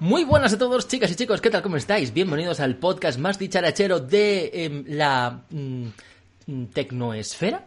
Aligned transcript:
Muy 0.00 0.24
buenas 0.24 0.52
a 0.52 0.58
todos, 0.58 0.86
chicas 0.86 1.10
y 1.10 1.16
chicos, 1.16 1.40
¿qué 1.40 1.50
tal? 1.50 1.62
¿Cómo 1.62 1.76
estáis? 1.76 2.12
Bienvenidos 2.12 2.60
al 2.60 2.76
podcast 2.76 3.18
más 3.18 3.38
dicharachero 3.38 3.98
de 3.98 4.50
em, 4.52 4.84
la 4.86 5.42
mm, 5.50 6.64
Tecnoesfera. 6.72 7.66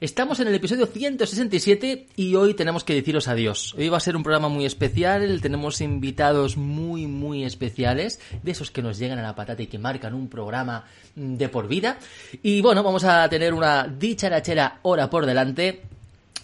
Estamos 0.00 0.38
en 0.40 0.48
el 0.48 0.54
episodio 0.54 0.86
167 0.86 2.08
y 2.16 2.34
hoy 2.34 2.54
tenemos 2.54 2.84
que 2.84 2.94
deciros 2.94 3.26
adiós. 3.26 3.74
Hoy 3.76 3.88
va 3.88 3.96
a 3.96 4.00
ser 4.00 4.16
un 4.16 4.22
programa 4.22 4.48
muy 4.48 4.66
especial, 4.66 5.40
tenemos 5.40 5.80
invitados 5.80 6.56
muy, 6.56 7.06
muy 7.06 7.44
especiales, 7.44 8.20
de 8.42 8.52
esos 8.52 8.70
que 8.70 8.82
nos 8.82 8.98
llegan 8.98 9.18
a 9.18 9.22
la 9.22 9.34
patata 9.34 9.62
y 9.62 9.66
que 9.66 9.78
marcan 9.78 10.14
un 10.14 10.28
programa 10.28 10.84
mm, 11.16 11.34
de 11.34 11.48
por 11.48 11.66
vida. 11.66 11.98
Y 12.42 12.60
bueno, 12.60 12.82
vamos 12.82 13.04
a 13.04 13.28
tener 13.28 13.52
una 13.52 13.88
dicharachera 13.88 14.78
hora 14.82 15.10
por 15.10 15.26
delante 15.26 15.82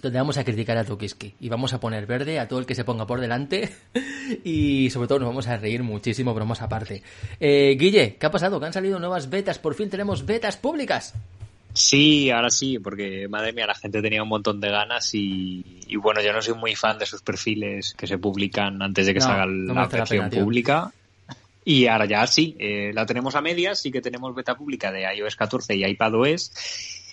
donde 0.03 0.19
vamos 0.19 0.39
a 0.39 0.45
criticar 0.45 0.77
a 0.79 0.85
Tokiski 0.85 1.35
y 1.41 1.49
vamos 1.49 1.73
a 1.73 1.81
poner 1.81 2.07
verde 2.07 2.39
a 2.39 2.49
todo 2.49 2.59
el 2.59 2.67
que 2.67 2.75
se 2.75 2.85
ponga 2.85 3.07
por 3.07 3.21
delante 3.21 3.71
y 4.45 4.91
sobre 4.91 5.09
todo 5.09 5.21
nos 5.21 5.29
vamos 5.29 5.49
a 5.49 5.57
reír 5.57 5.83
muchísimo, 5.83 6.35
bromas 6.35 6.63
aparte. 6.63 7.03
Eh, 7.39 7.77
Guille, 7.79 8.17
¿qué 8.17 8.27
ha 8.27 8.31
pasado? 8.31 8.59
¿Que 8.61 8.67
han 8.67 8.73
salido 8.73 8.99
nuevas 8.99 9.31
betas? 9.31 9.59
Por 9.59 9.75
fin 9.75 9.91
tenemos 9.91 10.25
betas 10.25 10.57
públicas. 10.57 11.15
Sí, 11.73 12.31
ahora 12.31 12.51
sí, 12.51 12.79
porque 12.79 13.29
madre 13.29 13.53
mía, 13.53 13.67
la 13.67 13.75
gente 13.75 14.03
tenía 14.03 14.23
un 14.23 14.29
montón 14.29 14.61
de 14.61 14.71
ganas 14.71 15.11
y, 15.15 15.65
bueno, 16.03 16.21
yo 16.21 16.33
no 16.33 16.43
soy 16.43 16.55
muy 16.55 16.75
fan 16.75 16.99
de 16.99 17.05
esos 17.05 17.23
perfiles 17.23 17.95
que 17.95 18.09
se 18.09 18.19
publican 18.19 18.83
antes 18.83 19.07
de 19.07 19.15
que 19.15 19.21
salga 19.21 19.47
la 19.47 19.87
versión 19.87 20.31
pública. 20.31 20.93
Y 21.65 21.87
ahora 21.87 22.07
ya 22.07 22.27
sí, 22.27 22.57
eh, 22.59 22.91
la 22.93 23.07
tenemos 23.07 23.37
a 23.37 23.41
medias, 23.41 23.79
sí 23.79 23.93
que 23.93 24.01
tenemos 24.01 24.35
beta 24.35 24.57
pública 24.57 24.91
de 24.91 25.03
iOS 25.15 25.37
14 25.37 25.77
y 25.77 25.85
iPadOS 25.85 26.53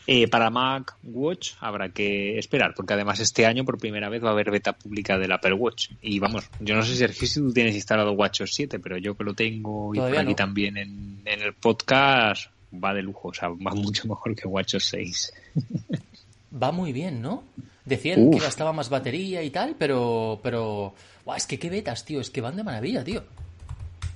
eh, 0.09 0.29
para 0.29 0.49
Mac 0.49 0.95
Watch 1.03 1.55
habrá 1.59 1.89
que 1.89 2.39
esperar, 2.39 2.73
porque 2.73 2.93
además 2.93 3.19
este 3.19 3.45
año 3.45 3.65
por 3.65 3.77
primera 3.77 4.07
vez 4.07 4.23
va 4.23 4.29
a 4.29 4.31
haber 4.31 4.51
beta 4.51 4.71
pública 4.71 5.17
del 5.17 5.33
Apple 5.33 5.51
Watch. 5.51 5.89
Y 6.01 6.17
vamos, 6.19 6.49
yo 6.61 6.75
no 6.75 6.83
sé 6.83 7.09
si, 7.09 7.27
si 7.27 7.41
tú 7.41 7.51
tienes 7.51 7.75
instalado 7.75 8.13
WatchOS 8.13 8.53
7, 8.53 8.79
pero 8.79 8.97
yo 8.97 9.17
que 9.17 9.25
lo 9.25 9.33
tengo 9.33 9.93
y 9.93 9.97
por 9.97 10.17
aquí 10.17 10.33
también 10.33 10.77
en, 10.77 11.21
el 11.25 11.53
podcast 11.55 12.47
va 12.73 12.93
de 12.93 13.01
lujo, 13.01 13.27
o 13.27 13.33
sea, 13.33 13.49
va 13.49 13.75
mucho 13.75 14.07
mejor 14.07 14.33
que 14.33 14.47
WatchOS 14.47 14.85
6. 14.85 15.33
va 16.63 16.71
muy 16.71 16.93
bien, 16.93 17.21
¿no? 17.21 17.43
Decían 17.83 18.31
que 18.31 18.39
gastaba 18.39 18.71
más 18.71 18.89
batería 18.89 19.43
y 19.43 19.49
tal, 19.49 19.75
pero, 19.77 20.39
pero, 20.41 20.93
es 21.35 21.45
que 21.45 21.59
qué 21.59 21.69
betas, 21.69 22.05
tío, 22.05 22.21
es 22.21 22.29
que 22.29 22.39
van 22.39 22.55
de 22.55 22.63
maravilla, 22.63 23.03
tío. 23.03 23.23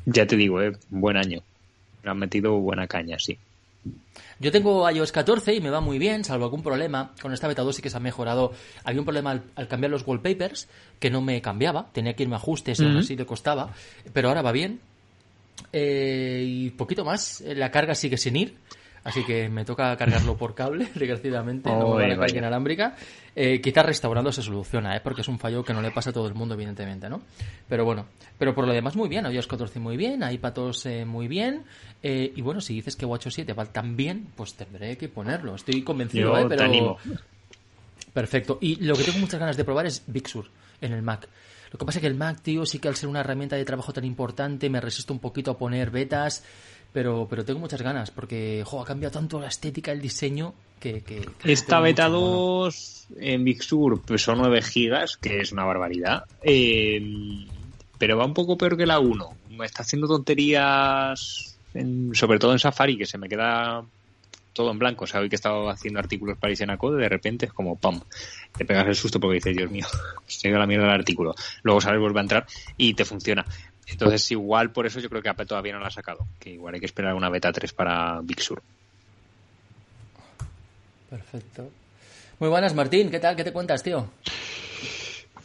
Ya 0.06 0.26
te 0.26 0.38
digo, 0.38 0.62
eh, 0.62 0.72
buen 0.90 1.18
año. 1.18 1.42
Me 2.04 2.12
han 2.12 2.18
metido 2.18 2.54
buena 2.60 2.88
caña, 2.88 3.20
sí. 3.20 3.38
Yo 4.40 4.52
tengo 4.52 4.90
iOS 4.90 5.12
14 5.12 5.54
y 5.54 5.62
me 5.62 5.70
va 5.70 5.82
muy 5.82 6.00
bien, 6.00 6.24
salvo 6.24 6.46
algún 6.46 6.64
problema. 6.64 7.14
Con 7.22 7.32
esta 7.32 7.48
beta 7.48 7.62
2 7.62 7.76
sí 7.76 7.82
que 7.82 7.90
se 7.90 7.98
ha 7.98 8.00
mejorado. 8.00 8.54
Había 8.84 9.00
un 9.02 9.06
problema 9.06 9.40
al, 9.56 9.68
cambiar 9.68 9.92
los 9.92 10.06
wallpapers, 10.06 10.68
que 11.00 11.12
no 11.12 11.22
me 11.22 11.42
cambiaba. 11.42 11.90
Tenía 11.92 12.16
que 12.16 12.24
irme 12.24 12.36
a 12.36 12.38
ajustes 12.38 12.80
y 12.80 12.86
aún 12.86 12.98
así 12.98 13.16
le 13.16 13.26
costaba. 13.26 13.72
Pero 14.14 14.30
ahora 14.30 14.42
va 14.42 14.52
bien. 14.52 14.80
Eh, 15.72 16.44
y 16.46 16.70
poquito 16.72 17.06
más. 17.06 17.42
La 17.42 17.70
carga 17.70 17.94
sigue 17.94 18.18
sin 18.18 18.36
ir. 18.36 18.58
Así 19.04 19.24
que 19.24 19.50
me 19.50 19.66
toca 19.66 19.96
cargarlo 19.98 20.38
por 20.38 20.54
cable, 20.54 20.86
desgraciadamente, 20.96 21.70
no 21.70 21.96
me 21.96 22.16
va 22.16 22.30
inalámbrica. 22.30 22.96
Eh, 23.36 23.62
quizás 23.62 23.86
restaurando 23.86 24.32
se 24.32 24.42
soluciona, 24.42 24.96
¿eh? 24.96 25.02
porque 25.02 25.22
es 25.22 25.28
un 25.28 25.40
fallo 25.40 25.64
que 25.64 25.74
no 25.74 25.82
le 25.82 25.92
pasa 25.92 26.12
a 26.12 26.14
todo 26.14 26.28
el 26.28 26.34
mundo, 26.34 26.54
evidentemente, 26.54 27.10
¿no? 27.10 27.22
Pero 27.68 27.86
bueno, 27.86 28.06
pero 28.38 28.54
por 28.54 28.68
lo 28.68 28.74
demás 28.74 28.96
muy 28.96 29.10
bien, 29.10 29.26
iOS 29.26 29.48
14 29.48 29.80
muy 29.80 29.98
bien, 29.98 30.22
iPadOS 30.30 30.86
eh, 30.86 31.06
muy 31.06 31.28
bien, 31.28 31.64
eh, 32.04 32.32
y 32.36 32.42
bueno, 32.42 32.62
si 32.62 32.76
dices 32.76 32.96
que 32.96 33.06
WatchOS 33.06 33.34
7 33.36 33.54
va 33.54 33.66
tan 33.66 33.96
bien, 33.96 34.28
pues 34.36 34.54
tendré 34.54 34.98
que 34.98 35.08
ponerlo, 35.10 35.56
estoy 35.56 35.82
convencido, 35.82 36.38
¿eh? 36.38 36.46
Pero... 36.48 36.98
Perfecto, 38.14 38.58
y 38.60 38.76
lo 38.84 38.96
que 38.96 39.04
tengo 39.04 39.20
muchas 39.20 39.40
ganas 39.40 39.56
de 39.56 39.64
probar 39.64 39.86
es 39.86 40.04
Big 40.08 40.28
Sur 40.28 40.48
en 40.82 40.92
el 40.92 41.02
Mac. 41.02 41.30
Lo 41.72 41.80
que 41.80 41.86
pasa 41.86 42.00
es 42.00 42.02
que 42.02 42.08
el 42.08 42.16
Mac, 42.16 42.42
tío, 42.42 42.66
sí 42.66 42.80
que 42.80 42.90
al 42.90 42.98
ser 42.98 43.08
una 43.08 43.22
herramienta 43.22 43.56
de 43.56 43.64
trabajo 43.64 43.94
tan 43.94 44.04
importante, 44.04 44.70
me 44.70 44.82
resisto 44.82 45.14
un 45.14 45.20
poquito 45.20 45.52
a 45.52 45.58
poner 45.58 45.90
betas, 45.90 46.44
pero, 46.94 47.28
pero 47.30 47.46
tengo 47.46 47.60
muchas 47.60 47.82
ganas 47.82 48.12
porque 48.12 48.64
jo, 48.66 48.82
ha 48.82 48.86
cambiado 48.86 49.14
tanto 49.14 49.40
la 49.40 49.48
estética, 49.48 49.92
el 49.92 50.02
diseño 50.02 50.54
que... 50.80 51.02
que, 51.02 51.26
Esta 51.44 51.80
beta 51.80 52.10
2 52.10 53.08
en 53.18 53.44
Big 53.44 53.64
Sur 53.64 54.02
son 54.18 54.40
9 54.40 54.62
gigas, 54.62 55.18
que 55.18 55.40
es 55.40 55.52
una 55.52 55.64
barbaridad, 55.64 56.26
eh, 56.42 57.02
pero 57.98 58.18
va 58.18 58.26
un 58.26 58.34
poco 58.34 58.58
peor 58.58 58.78
que 58.78 58.86
la 58.86 59.00
1. 59.00 59.36
Me 59.52 59.66
está 59.66 59.84
haciendo 59.84 60.08
tonterías, 60.08 61.58
sobre 62.14 62.40
todo 62.40 62.52
en 62.52 62.60
Safari, 62.60 62.98
que 62.98 63.06
se 63.06 63.18
me 63.18 63.30
queda 63.30 63.84
todo 64.54 64.72
en 64.72 64.80
blanco. 64.80 65.06
O 65.06 65.08
sea, 65.08 65.22
hoy 65.22 65.30
que 65.30 65.36
he 65.36 65.38
estado 65.38 65.70
haciendo 65.70 66.00
artículos 66.00 66.38
para 66.38 66.54
Isiana 66.54 66.78
Code, 66.78 67.02
de 67.02 67.10
repente 67.10 67.46
es 67.46 67.54
como 67.54 67.78
¡pam! 67.78 68.02
Te 68.58 68.66
pegas 68.66 68.88
el 68.88 68.96
susto 68.96 69.20
porque 69.20 69.36
dices, 69.36 69.56
Dios 69.56 69.72
mío, 69.72 69.86
se 70.28 70.48
ha 70.48 70.52
ido 70.52 70.60
la 70.60 70.68
mierda 70.68 70.86
del 70.86 70.96
artículo. 70.96 71.34
Luego 71.64 71.82
sabes, 71.82 72.00
vuelve 72.00 72.20
a 72.20 72.24
entrar 72.24 72.46
y 72.78 72.94
te 72.94 73.06
funciona. 73.06 73.46
Entonces, 73.92 74.32
igual 74.32 74.72
por 74.72 74.86
eso 74.86 75.00
yo 75.00 75.10
creo 75.10 75.22
que 75.22 75.30
Apple 75.30 75.46
todavía 75.46 75.74
no 75.74 75.80
la 75.80 75.88
ha 75.88 75.92
sacado. 75.92 76.26
Que 76.40 76.52
igual 76.52 76.74
hay 76.74 76.80
que 76.80 76.86
esperar 76.86 77.14
una 77.14 77.30
beta 77.30 77.52
3 77.52 77.74
para 77.74 78.20
Big 78.22 78.42
Sur. 78.42 78.62
Perfecto. 81.10 81.70
Muy 82.40 82.50
buenas, 82.50 82.74
Martín. 82.74 83.12
¿Qué 83.12 83.20
tal? 83.20 83.36
¿Qué 83.36 83.44
te 83.44 83.52
cuentas, 83.52 83.84
tío? 83.84 84.10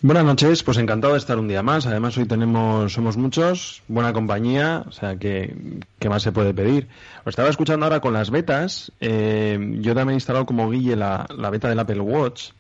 Buenas 0.03 0.25
noches, 0.25 0.63
pues 0.63 0.77
encantado 0.77 1.15
de 1.15 1.19
estar 1.19 1.39
un 1.39 1.49
día 1.49 1.63
más. 1.63 1.87
Además, 1.87 2.17
hoy 2.19 2.27
tenemos, 2.27 2.93
somos 2.93 3.17
muchos, 3.17 3.83
buena 3.89 4.13
compañía, 4.13 4.85
o 4.87 4.93
sea, 4.93 5.17
que 5.17 5.55
¿qué 5.99 6.09
más 6.09 6.23
se 6.23 6.33
puede 6.33 6.53
pedir? 6.53 6.87
Os 7.25 7.31
estaba 7.31 7.49
escuchando 7.49 7.87
ahora 7.87 8.01
con 8.01 8.13
las 8.13 8.31
betas. 8.31 8.93
Eh, 9.01 9.59
yo 9.81 9.95
también 9.95 10.11
he 10.11 10.15
instalado 10.15 10.45
como 10.45 10.71
Guille 10.71 10.97
la, 10.97 11.27
la 11.37 11.51
beta 11.51 11.69
del 11.69 11.79
Apple 11.79 12.01
Watch 12.01 12.51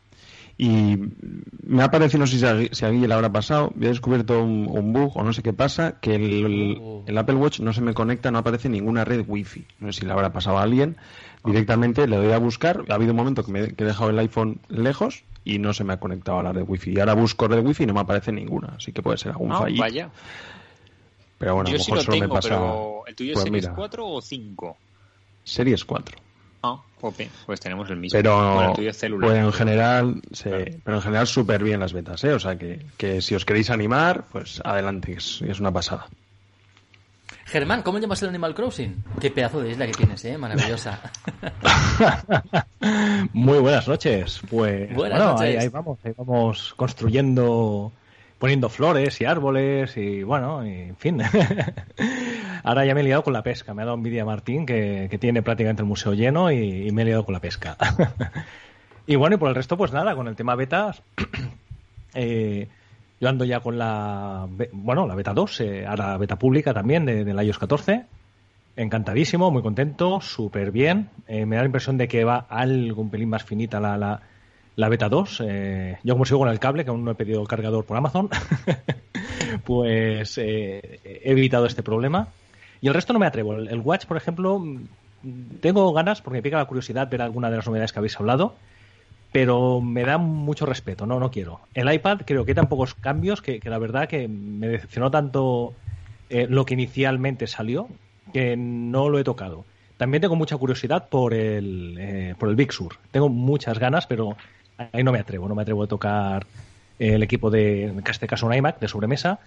y 0.59 0.97
me 1.67 1.83
ha 1.83 1.91
parecido, 1.91 2.21
no 2.21 2.27
sé 2.27 2.39
si 2.39 2.47
a, 2.47 2.75
si 2.75 2.84
a 2.84 2.91
Guille 2.91 3.09
le 3.09 3.15
habrá 3.15 3.31
pasado, 3.31 3.72
he 3.78 3.89
descubierto 3.89 4.43
un, 4.43 4.93
bug 4.93 5.15
o 5.15 5.22
no 5.22 5.34
sé 5.34 5.43
qué 5.43 5.53
pasa, 5.53 6.00
que 6.00 6.15
oh. 6.81 7.05
el, 7.06 7.19
Apple 7.19 7.34
Watch 7.34 7.61
no 7.61 7.75
se 7.75 7.83
me 7.83 7.93
conecta, 7.93 8.31
no 8.31 8.39
aparece 8.39 8.71
ninguna 8.71 9.05
red 9.05 9.25
Wi-Fi. 9.27 9.67
No 9.81 9.93
sé 9.93 10.00
si 10.00 10.06
le 10.06 10.12
habrá 10.12 10.33
pasado 10.33 10.59
a 10.59 10.62
alguien. 10.62 10.97
Directamente 11.44 12.06
le 12.09 12.17
doy 12.17 12.33
a 12.33 12.39
buscar. 12.39 12.84
Ha 12.89 12.94
habido 12.94 13.12
un 13.12 13.19
momento 13.19 13.44
que, 13.44 13.53
me, 13.53 13.61
he 13.61 13.84
dejado 13.84 14.11
el 14.11 14.19
iPhone 14.19 14.61
lejos 14.69 15.25
y 15.44 15.59
no 15.59 15.75
se 15.75 15.84
me 15.84 15.93
ha 15.93 16.00
conectado 16.00 16.39
a 16.39 16.43
la 16.43 16.53
red 16.53 16.65
Wi-Fi. 16.67 16.93
Y 16.93 17.00
ahora 17.00 17.15
busco 17.15 17.49
red 17.49 17.65
Wi-Fi 17.65 17.84
y 17.84 17.87
no 17.87 17.94
me 17.94 18.00
aparece 18.00 18.33
ninguna. 18.33 18.75
Así 18.78 18.93
que 18.93 19.03
puede 19.03 19.19
ser 19.19 19.33
algún 19.33 19.53
ah, 19.53 19.59
fallo. 19.59 19.78
Vaya. 19.78 20.11
Pero 21.38 21.55
bueno, 21.55 21.69
a 21.69 21.73
lo 21.73 21.78
mejor 21.78 22.00
solo 22.00 22.19
me 22.19 22.28
pasa. 22.28 22.49
Pero 22.49 23.03
¿El 23.06 23.15
tuyo 23.15 23.33
es 23.33 23.34
pues 23.34 23.44
Series 23.44 23.69
4 23.69 24.09
o 24.09 24.23
5? 24.23 24.77
Series 25.44 25.84
4. 25.84 26.25
Ah, 26.66 26.82
pues 27.47 27.60
tenemos 27.60 27.88
el 27.91 27.97
mismo. 27.97 28.16
Pero, 28.16 28.72
pues 28.75 29.37
en 29.37 29.53
general, 29.53 30.21
pero 30.84 30.97
en 30.97 31.03
general 31.03 31.27
súper 31.27 31.62
bien 31.62 31.81
las 31.81 31.93
betas, 31.93 32.25
¿eh? 32.25 32.32
O 32.32 32.41
sea 32.41 32.56
que, 32.56 32.84
que, 32.97 33.21
si 33.21 33.34
os 33.34 33.44
queréis 33.44 33.71
animar, 33.71 34.25
pues 34.32 34.60
adelante, 34.65 35.12
es, 35.12 35.43
es 35.43 35.60
una 35.60 35.72
pasada. 35.72 36.06
Germán, 37.44 37.82
¿cómo 37.82 37.99
llamas 37.99 38.21
el 38.22 38.31
Animal 38.31 38.55
Crossing? 38.55 39.05
Qué 39.21 39.31
pedazo 39.31 39.60
de 39.60 39.71
isla 39.71 39.87
que 39.87 39.93
tienes, 39.93 40.25
¿eh? 40.25 40.37
Maravillosa. 40.37 41.00
Muy 43.32 43.59
buenas 43.59 43.87
noches. 43.87 44.41
Pues 44.50 44.93
bueno, 44.93 45.38
ahí, 45.38 45.69
vamos, 45.69 45.99
ahí 46.03 46.12
vamos 46.16 46.75
construyendo 46.76 47.93
poniendo 48.38 48.69
flores 48.69 49.20
y 49.20 49.24
árboles 49.24 49.97
y 49.97 50.22
bueno, 50.22 50.62
en 50.62 50.97
fin. 50.97 51.20
Ahora 52.62 52.84
ya 52.84 52.94
me 52.94 53.00
he 53.00 53.04
liado 53.04 53.22
con 53.22 53.32
la 53.32 53.42
pesca. 53.42 53.74
Me 53.74 53.82
ha 53.82 53.84
dado 53.84 53.97
envidia 53.97 54.24
Martín, 54.24 54.66
que, 54.66 55.14
tiene 55.20 55.42
prácticamente 55.42 55.82
el 55.82 55.88
museo 55.88 56.14
lleno 56.14 56.50
y, 56.50 56.91
me 56.92 57.02
he 57.02 57.04
liado 57.04 57.25
con 57.25 57.32
la 57.32 57.41
pesca. 57.41 57.76
y 59.06 59.16
bueno, 59.16 59.36
y 59.36 59.38
por 59.38 59.48
el 59.48 59.54
resto, 59.54 59.76
pues 59.76 59.92
nada, 59.92 60.14
con 60.14 60.28
el 60.28 60.36
tema 60.36 60.54
betas. 60.54 61.02
Eh, 62.19 62.69
yo 63.20 63.28
ando 63.28 63.44
ya 63.44 63.60
con 63.60 63.76
la, 63.76 64.46
bueno, 64.72 65.06
la 65.06 65.14
beta 65.14 65.34
2, 65.34 65.60
eh, 65.60 65.86
ahora 65.86 66.16
beta 66.16 66.38
pública 66.38 66.72
también 66.72 67.04
de, 67.04 67.34
la 67.34 67.44
iOS 67.44 67.58
14. 67.58 68.06
Encantadísimo, 68.75 69.50
muy 69.50 69.60
contento, 69.60 70.22
súper 70.22 70.70
bien. 70.70 71.10
Eh, 71.28 71.44
me 71.44 71.56
da 71.56 71.62
la 71.62 71.66
impresión 71.66 71.98
de 71.98 72.08
que 72.08 72.25
va 72.25 72.46
algo 72.48 73.02
un 73.02 73.10
pelín 73.10 73.28
más 73.28 73.44
finita 73.44 73.80
la, 73.80 73.98
la, 73.98 74.22
la 74.76 74.91
beta 74.91 75.09
2. 75.09 75.42
Eh, 75.44 75.98
yo 76.04 76.14
como 76.14 76.25
sigo 76.25 76.41
con 76.41 76.48
el 76.48 76.60
cable, 76.60 76.84
que 76.84 76.91
aún 76.91 77.04
no 77.04 77.10
he 77.10 77.14
pedido 77.14 77.41
el 77.41 77.48
cargador 77.48 77.84
por 77.84 77.97
Amazon, 77.97 78.28
pues 79.64 80.38
eh, 80.38 81.00
he 81.05 81.32
evitado 81.32 81.67
este 81.67 81.82
problema. 81.82 82.28
Y 82.81 82.88
el 82.88 82.94
resto 82.94 83.12
no 83.12 83.19
me 83.19 83.26
atrevo. 83.26 83.55
El, 83.55 83.81
Watch, 83.81 84.05
por 84.05 84.19
ejemplo, 84.19 84.62
tengo 85.61 85.93
ganas, 85.93 86.20
porque 86.20 86.38
me 86.38 86.43
pica 86.43 86.58
la 86.58 86.67
curiosidad 86.67 87.08
ver 87.11 87.23
alguna 87.23 87.50
de 87.50 87.56
las 87.56 87.67
novedades 87.67 87.93
que 87.93 87.99
habéis 87.99 88.20
hablado, 88.20 88.55
pero 89.32 89.81
me 89.81 90.05
da 90.05 90.19
mucho 90.19 90.67
respeto, 90.67 91.06
no, 91.06 91.19
no 91.19 91.31
quiero. 91.31 91.61
El 91.75 91.93
iPad 91.93 92.20
creo 92.26 92.44
que 92.44 92.52
hay 92.52 92.56
tan 92.56 92.69
pocos 92.69 92.94
cambios 92.94 93.40
que, 93.40 93.61
la 93.64 93.78
verdad 93.78 94.08
que 94.08 94.28
me 94.28 94.69
decepcionó 94.69 95.11
tanto 95.11 95.75
eh, 96.28 96.46
lo 96.49 96.67
que 96.67 96.75
inicialmente 96.75 97.46
salió 97.46 97.88
que 98.32 98.56
no 98.56 99.08
lo 99.08 99.19
he 99.19 99.25
tocado. 99.25 99.64
También 99.96 100.20
tengo 100.20 100.37
mucha 100.37 100.58
curiosidad 100.58 101.08
por 101.08 101.32
el, 101.32 102.37
por 102.38 102.50
el 102.50 102.56
Big 102.56 102.73
Sur. 102.73 102.96
Tengo 103.11 103.31
muchas 103.31 103.78
ganas, 103.78 104.06
pero 104.06 104.37
ahí 104.78 105.02
no 105.02 105.12
me 105.12 105.19
atrevo, 105.19 105.49
no 105.49 105.55
me 105.55 105.62
atrevo 105.62 105.84
a 105.84 105.87
tocar 105.87 106.46
el 106.99 107.23
equipo 107.23 107.50
de, 107.50 107.84
en 107.84 108.02
este 108.06 108.26
caso 108.26 108.46
un 108.46 108.55
iMac 108.55 108.78
de 108.81 108.88
sobremesa. 108.88 109.40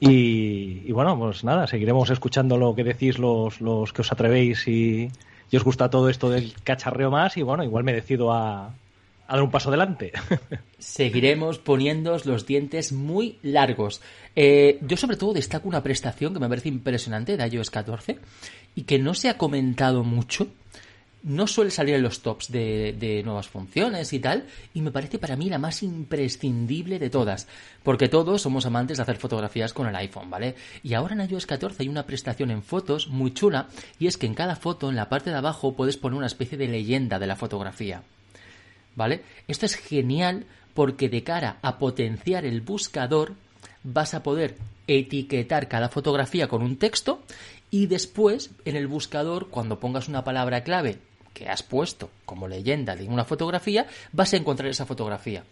Y, 0.00 0.90
bueno, 0.92 1.18
pues 1.18 1.44
nada, 1.44 1.66
seguiremos 1.66 2.10
escuchando 2.10 2.58
lo 2.58 2.74
que 2.74 2.84
decís 2.84 3.18
los, 3.18 3.60
los 3.60 3.92
que 3.92 4.02
os 4.02 4.12
atrevéis 4.12 4.66
y, 4.68 5.10
os 5.52 5.62
gusta 5.62 5.88
todo 5.88 6.08
esto 6.08 6.30
del 6.30 6.52
cacharreo 6.64 7.10
más. 7.10 7.36
Y 7.36 7.42
bueno, 7.42 7.62
igual 7.62 7.84
me 7.84 7.92
decido 7.92 8.32
a, 8.32 8.66
a 8.66 8.72
dar 9.28 9.42
un 9.42 9.50
paso 9.50 9.68
adelante. 9.68 10.12
Seguiremos 10.78 11.58
poniendo 11.58 12.16
los 12.24 12.46
dientes 12.46 12.92
muy 12.92 13.38
largos. 13.42 14.02
Eh, 14.34 14.78
yo 14.82 14.96
sobre 14.96 15.16
todo 15.16 15.32
destaco 15.32 15.68
una 15.68 15.82
prestación 15.82 16.34
que 16.34 16.40
me 16.40 16.48
parece 16.48 16.68
impresionante 16.68 17.36
de 17.36 17.46
iOS 17.46 17.70
14 17.70 18.18
y 18.74 18.82
que 18.82 18.98
no 18.98 19.14
se 19.14 19.28
ha 19.28 19.38
comentado 19.38 20.02
mucho. 20.02 20.48
No 21.24 21.46
suele 21.46 21.70
salir 21.70 21.96
en 21.96 22.02
los 22.02 22.20
tops 22.20 22.52
de, 22.52 23.22
nuevas 23.24 23.48
funciones 23.48 24.12
y 24.12 24.20
tal, 24.20 24.46
y 24.74 24.82
me 24.82 24.92
parece 24.92 25.18
para 25.18 25.36
mí 25.36 25.48
la 25.48 25.58
más 25.58 25.82
imprescindible 25.82 26.98
de 26.98 27.10
todas, 27.10 27.48
porque 27.82 28.08
todos 28.08 28.42
somos 28.42 28.66
amantes 28.66 28.98
de 28.98 29.02
hacer 29.02 29.16
fotografías 29.16 29.72
con 29.72 29.88
el 29.88 29.96
iPhone, 29.96 30.30
¿vale? 30.30 30.54
Y 30.82 30.94
ahora 30.94 31.14
en 31.14 31.28
iOS 31.28 31.46
14 31.46 31.82
hay 31.82 31.88
una 31.88 32.06
prestación 32.06 32.50
en 32.50 32.62
fotos 32.62 33.08
muy 33.08 33.32
chula, 33.32 33.68
y 33.98 34.06
es 34.06 34.16
que 34.16 34.26
en 34.26 34.34
cada 34.34 34.54
foto, 34.54 34.90
en 34.90 34.96
la 34.96 35.08
parte 35.08 35.30
de 35.30 35.36
abajo, 35.36 35.74
puedes 35.74 35.96
poner 35.96 36.18
una 36.18 36.26
especie 36.26 36.58
de 36.58 36.68
leyenda 36.68 37.18
de 37.18 37.26
la 37.26 37.36
fotografía. 37.36 38.02
¿vale? 38.96 39.22
Esto 39.48 39.66
es 39.66 39.76
genial 39.76 40.46
porque 40.74 41.08
de 41.08 41.22
cara 41.22 41.58
a 41.62 41.78
potenciar 41.78 42.44
el 42.44 42.60
buscador 42.60 43.34
vas 43.82 44.14
a 44.14 44.22
poder 44.22 44.56
etiquetar 44.86 45.68
cada 45.68 45.88
fotografía 45.88 46.48
con 46.48 46.62
un 46.62 46.76
texto 46.76 47.22
y 47.70 47.86
después 47.86 48.50
en 48.64 48.76
el 48.76 48.86
buscador 48.86 49.48
cuando 49.48 49.80
pongas 49.80 50.08
una 50.08 50.24
palabra 50.24 50.62
clave 50.62 50.98
que 51.34 51.48
has 51.48 51.62
puesto 51.62 52.10
como 52.24 52.48
leyenda 52.48 52.96
de 52.96 53.04
una 53.04 53.24
fotografía 53.24 53.86
vas 54.12 54.32
a 54.32 54.36
encontrar 54.38 54.70
esa 54.70 54.86
fotografía 54.86 55.44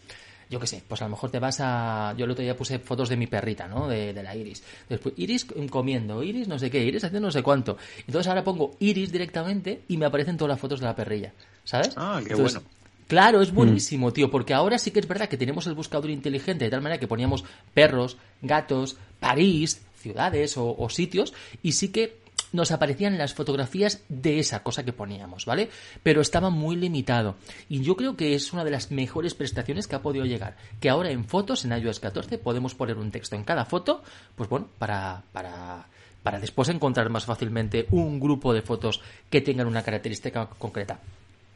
yo 0.52 0.60
qué 0.60 0.66
sé, 0.66 0.82
pues 0.86 1.00
a 1.00 1.06
lo 1.06 1.12
mejor 1.12 1.30
te 1.30 1.38
vas 1.38 1.60
a. 1.60 2.14
Yo 2.18 2.26
el 2.26 2.30
otro 2.30 2.42
día 2.42 2.54
puse 2.54 2.78
fotos 2.78 3.08
de 3.08 3.16
mi 3.16 3.26
perrita, 3.26 3.66
¿no? 3.66 3.88
De, 3.88 4.12
la 4.12 4.36
Iris. 4.36 4.62
Después, 4.86 5.14
Iris 5.16 5.46
comiendo, 5.70 6.22
Iris 6.22 6.46
no 6.46 6.58
sé 6.58 6.70
qué, 6.70 6.84
Iris 6.84 7.04
haciendo 7.04 7.28
no 7.28 7.32
sé 7.32 7.42
cuánto. 7.42 7.78
Entonces 8.06 8.28
ahora 8.28 8.44
pongo 8.44 8.76
Iris 8.78 9.10
directamente 9.10 9.80
y 9.88 9.96
me 9.96 10.04
aparecen 10.04 10.36
todas 10.36 10.50
las 10.50 10.60
fotos 10.60 10.80
de 10.80 10.86
la 10.86 10.94
perrilla, 10.94 11.32
¿sabes? 11.64 11.94
Ah, 11.96 12.20
qué 12.26 12.34
bueno. 12.34 12.62
Claro, 13.08 13.40
es 13.40 13.50
mm. 13.50 13.54
buenísimo, 13.54 14.12
tío, 14.12 14.30
porque 14.30 14.52
ahora 14.52 14.78
sí 14.78 14.90
que 14.90 15.00
es 15.00 15.08
verdad 15.08 15.26
que 15.26 15.38
tenemos 15.38 15.66
el 15.66 15.74
buscador 15.74 16.10
inteligente 16.10 16.66
de 16.66 16.70
tal 16.70 16.82
manera 16.82 17.00
que 17.00 17.08
poníamos 17.08 17.44
perros, 17.72 18.18
gatos, 18.42 18.98
París, 19.20 19.80
ciudades 19.96 20.56
o, 20.58 20.86
sitios, 20.90 21.32
y 21.62 21.72
sí 21.72 21.88
que 21.88 22.18
nos 22.52 22.70
aparecían 22.70 23.18
las 23.18 23.34
fotografías 23.34 24.02
de 24.08 24.38
esa 24.38 24.62
cosa 24.62 24.84
que 24.84 24.92
poníamos, 24.92 25.46
¿vale? 25.46 25.70
Pero 26.02 26.20
estaba 26.20 26.50
muy 26.50 26.76
limitado. 26.76 27.36
Y 27.68 27.82
yo 27.82 27.96
creo 27.96 28.16
que 28.16 28.34
es 28.34 28.52
una 28.52 28.64
de 28.64 28.70
las 28.70 28.90
mejores 28.90 29.34
prestaciones 29.34 29.86
que 29.86 29.96
ha 29.96 30.02
podido 30.02 30.24
llegar. 30.24 30.56
Que 30.80 30.90
ahora 30.90 31.10
en 31.10 31.24
fotos, 31.24 31.64
en 31.64 31.72
iOS 31.72 32.00
14, 32.00 32.38
podemos 32.38 32.74
poner 32.74 32.98
un 32.98 33.10
texto 33.10 33.36
en 33.36 33.44
cada 33.44 33.64
foto, 33.64 34.02
pues 34.36 34.48
bueno, 34.48 34.68
para, 34.78 35.22
para, 35.32 35.86
para 36.22 36.38
después 36.38 36.68
encontrar 36.68 37.08
más 37.10 37.24
fácilmente 37.24 37.86
un 37.90 38.20
grupo 38.20 38.52
de 38.52 38.62
fotos 38.62 39.00
que 39.30 39.40
tengan 39.40 39.66
una 39.66 39.82
característica 39.82 40.46
concreta. 40.46 41.00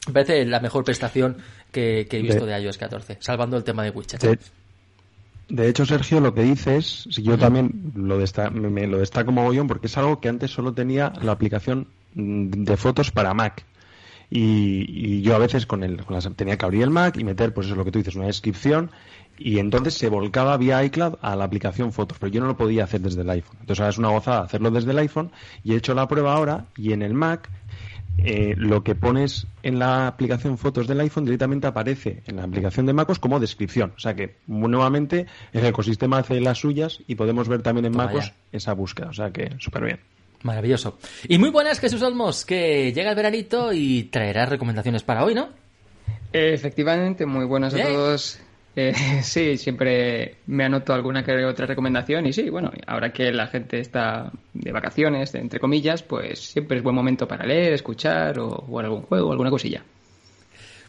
Me 0.07 0.13
parece 0.13 0.45
la 0.45 0.61
mejor 0.61 0.85
prestación 0.85 1.39
que, 1.73 2.07
he 2.11 2.23
visto 2.23 2.47
de, 2.47 2.61
iOS 2.61 2.79
14, 2.79 3.19
salvando 3.21 3.57
el 3.57 3.65
tema 3.65 3.83
de 3.83 3.91
widgets. 3.91 4.23
De, 4.23 4.39
hecho, 5.69 5.87
Sergio, 5.87 6.21
lo 6.21 6.35
que 6.35 6.43
dices, 6.43 7.05
yo 7.05 7.39
también 7.39 7.93
lo 7.95 8.19
me, 8.53 8.87
lo 8.87 8.99
destaco 8.99 9.33
mogollón 9.33 9.69
porque 9.69 9.87
es 9.87 9.97
algo 9.97 10.21
que 10.21 10.29
antes 10.29 10.51
solo 10.51 10.73
tenía 10.73 11.13
la 11.23 11.33
aplicación 11.33 11.89
de 12.15 12.77
fotos 12.77 13.11
para 13.11 13.35
Mac. 13.35 13.65
Y, 14.29 15.23
yo 15.23 15.37
a 15.37 15.39
veces 15.39 15.67
con 15.67 15.85
el, 15.85 16.05
tenía 16.35 16.57
que 16.57 16.65
abrir 16.65 16.83
el 16.83 16.91
Mac 16.91 17.17
y 17.17 17.25
meter, 17.25 17.55
pues 17.55 17.67
eso 17.67 17.75
es 17.75 17.79
lo 17.79 17.85
que 17.85 17.93
tú 17.93 17.99
dices, 17.99 18.17
una 18.17 18.27
descripción 18.27 18.91
y 19.39 19.59
entonces 19.59 19.95
se 19.95 20.09
volcaba 20.09 20.57
vía 20.57 20.83
iCloud 20.85 21.17
a 21.21 21.37
la 21.37 21.45
aplicación 21.45 21.93
Fotos, 21.93 22.19
pero 22.19 22.33
yo 22.33 22.41
no 22.41 22.47
lo 22.47 22.57
podía 22.57 22.85
hacer 22.85 23.01
desde 23.01 23.21
el 23.21 23.31
iPhone. 23.31 23.59
Entonces 23.61 23.81
ahora 23.81 23.91
es 23.91 23.99
una 23.99 24.09
gozada 24.09 24.43
hacerlo 24.43 24.71
desde 24.71 24.91
el 24.91 24.99
iPhone 24.99 25.31
y 25.63 25.75
he 25.75 25.77
hecho 25.77 25.95
la 25.95 26.09
prueba 26.09 26.35
ahora 26.35 26.67
y 26.77 26.93
en 26.93 27.03
el 27.03 27.15
Mac 27.15 27.51
eh, 28.19 28.55
lo 28.57 28.83
que 28.83 28.95
pones 28.95 29.47
en 29.63 29.79
la 29.79 30.07
aplicación 30.07 30.59
fotos 30.59 30.87
del 30.87 31.01
iPhone 31.01 31.25
directamente 31.25 31.67
aparece 31.67 32.23
en 32.27 32.37
la 32.37 32.45
aplicación 32.45 32.87
de 32.87 32.93
MacOS 32.93 33.19
como 33.19 33.41
descripción. 33.41 33.93
O 33.97 34.01
sea 34.01 34.15
que 34.15 34.37
nuevamente 34.47 35.27
el 35.53 35.65
ecosistema 35.65 36.19
hace 36.19 36.41
las 36.41 36.59
suyas 36.59 37.01
y 37.07 37.15
podemos 37.15 37.49
ver 37.49 37.63
también 37.63 37.87
en 37.87 37.97
MacOS 37.97 38.33
esa 38.53 38.73
búsqueda. 38.73 39.09
O 39.09 39.13
sea 39.13 39.31
que 39.31 39.51
súper 39.59 39.85
bien. 39.85 40.01
Maravilloso. 40.43 40.99
Y 41.29 41.39
muy 41.39 41.51
buenas, 41.51 41.81
Jesús 41.81 42.03
Olmos, 42.03 42.45
que 42.45 42.93
llega 42.93 43.11
el 43.11 43.17
veranito 43.17 43.73
y 43.73 44.05
traerás 44.05 44.49
recomendaciones 44.49 45.03
para 45.03 45.25
hoy, 45.25 45.35
¿no? 45.35 45.49
Efectivamente, 46.33 47.27
muy 47.27 47.45
buenas 47.45 47.75
a 47.75 47.83
todos. 47.83 48.39
Eh, 48.77 48.93
sí, 49.23 49.57
siempre 49.57 50.37
me 50.47 50.65
anoto 50.65 50.93
alguna 50.93 51.25
que 51.25 51.45
otra 51.45 51.67
recomendación 51.67 52.27
y 52.27 52.33
sí, 52.33 52.51
bueno, 52.51 52.71
ahora 52.87 53.11
que 53.11 53.33
la 53.33 53.47
gente 53.47 53.81
está 53.81 54.31
de 54.53 54.71
vacaciones, 54.71 55.35
entre 55.35 55.59
comillas, 55.59 56.03
pues 56.03 56.39
siempre 56.39 56.77
es 56.77 56.83
buen 56.83 56.95
momento 56.95 57.27
para 57.27 57.47
leer, 57.47 57.73
escuchar 57.73 58.39
o 58.39 58.51
jugar 58.51 58.85
algún 58.85 59.03
juego, 59.03 59.33
alguna 59.33 59.51
cosilla. 59.51 59.83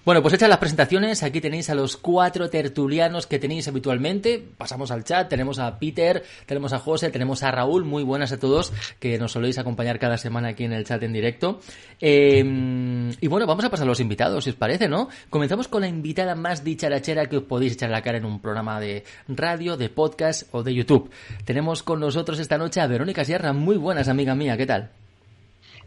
Bueno, 0.07 0.21
pues 0.21 0.35
hechas 0.35 0.47
las 0.47 0.59
presentaciones, 0.59 1.21
aquí 1.21 1.41
tenéis 1.41 1.69
a 1.69 1.75
los 1.75 1.97
cuatro 1.97 2.49
tertulianos 2.49 3.27
que 3.27 3.39
tenéis 3.39 3.67
habitualmente. 3.67 4.41
Pasamos 4.57 4.89
al 4.89 5.03
chat, 5.03 5.27
tenemos 5.27 5.59
a 5.59 5.77
Peter, 5.79 6.23
tenemos 6.45 6.71
a 6.71 6.79
José, 6.79 7.09
tenemos 7.09 7.43
a 7.43 7.51
Raúl, 7.51 7.83
muy 7.83 8.03
buenas 8.03 8.31
a 8.31 8.39
todos, 8.39 8.71
que 9.01 9.17
nos 9.17 9.33
soléis 9.33 9.57
acompañar 9.57 9.99
cada 9.99 10.17
semana 10.17 10.47
aquí 10.47 10.63
en 10.63 10.71
el 10.71 10.85
chat 10.85 11.03
en 11.03 11.11
directo. 11.11 11.59
Em, 11.99 13.11
y 13.19 13.27
bueno, 13.27 13.45
vamos 13.45 13.65
a 13.65 13.69
pasar 13.69 13.85
a 13.85 13.89
los 13.89 13.99
invitados, 13.99 14.45
si 14.45 14.51
os 14.51 14.55
parece, 14.55 14.87
¿no? 14.87 15.09
Comenzamos 15.29 15.67
con 15.67 15.81
la 15.81 15.89
invitada 15.89 16.35
más 16.35 16.63
dicharachera 16.63 17.25
que 17.25 17.35
os 17.35 17.43
podéis 17.43 17.73
echar 17.73 17.89
la 17.89 18.01
cara 18.01 18.17
en 18.17 18.23
un 18.23 18.39
programa 18.39 18.79
de 18.79 19.03
radio, 19.27 19.75
de 19.75 19.89
podcast 19.89 20.47
o 20.53 20.63
de 20.63 20.73
YouTube. 20.73 21.11
Tenemos 21.43 21.83
con 21.83 21.99
nosotros 21.99 22.39
esta 22.39 22.57
noche 22.57 22.79
a 22.79 22.87
Verónica 22.87 23.25
Sierra, 23.25 23.51
muy 23.51 23.75
buenas, 23.75 24.07
amiga 24.07 24.35
mía, 24.35 24.55
¿qué 24.55 24.65
tal? 24.65 24.89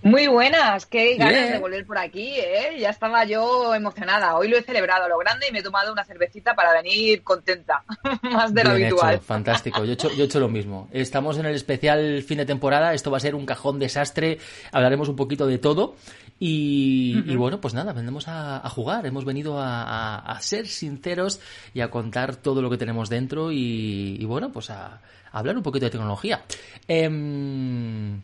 Muy 0.02 0.28
buenas, 0.28 0.86
qué 0.86 1.16
ganas 1.16 1.52
de 1.52 1.58
volver 1.58 1.84
por 1.84 1.98
aquí, 1.98 2.32
¿eh? 2.38 2.78
Ya 2.78 2.88
estaba 2.88 3.24
yo 3.26 3.74
emocionada. 3.74 4.34
Hoy 4.36 4.48
lo 4.48 4.56
he 4.56 4.62
celebrado 4.62 5.04
a 5.04 5.08
lo 5.08 5.18
grande 5.18 5.46
y 5.48 5.52
me 5.52 5.58
he 5.58 5.62
tomado 5.62 5.92
una 5.92 6.04
cervecita 6.04 6.54
para 6.54 6.72
venir 6.72 7.22
contenta, 7.22 7.84
más 8.22 8.54
de 8.54 8.64
lo 8.64 8.70
habitual. 8.70 9.20
fantástico, 9.20 9.84
yo 9.84 9.90
he, 9.90 9.94
hecho, 9.94 10.10
yo 10.14 10.22
he 10.22 10.26
hecho 10.26 10.40
lo 10.40 10.48
mismo. 10.48 10.88
Estamos 10.90 11.36
en 11.36 11.44
el 11.44 11.54
especial 11.54 12.22
fin 12.22 12.38
de 12.38 12.46
temporada, 12.46 12.94
esto 12.94 13.10
va 13.10 13.18
a 13.18 13.20
ser 13.20 13.34
un 13.34 13.44
cajón 13.44 13.78
desastre, 13.78 14.38
hablaremos 14.72 15.10
un 15.10 15.16
poquito 15.16 15.46
de 15.46 15.58
todo. 15.58 15.96
Y, 16.42 17.36
bueno, 17.36 17.60
pues 17.60 17.74
nada, 17.74 17.92
vendemos 17.92 18.24
a, 18.26 18.66
jugar, 18.70 19.04
hemos 19.04 19.26
venido 19.26 19.56
a, 19.58 20.38
ser 20.40 20.66
sinceros 20.66 21.40
y 21.74 21.82
a 21.82 21.90
contar 21.90 22.36
todo 22.36 22.62
lo 22.62 22.70
que 22.70 22.78
tenemos 22.78 23.10
dentro 23.10 23.52
y, 23.52 24.24
bueno, 24.24 24.50
pues 24.50 24.70
a, 24.70 25.02
hablar 25.30 25.58
un 25.58 25.62
poquito 25.62 25.84
de 25.84 25.90
tecnología. 25.90 26.42
Eh, 26.88 28.20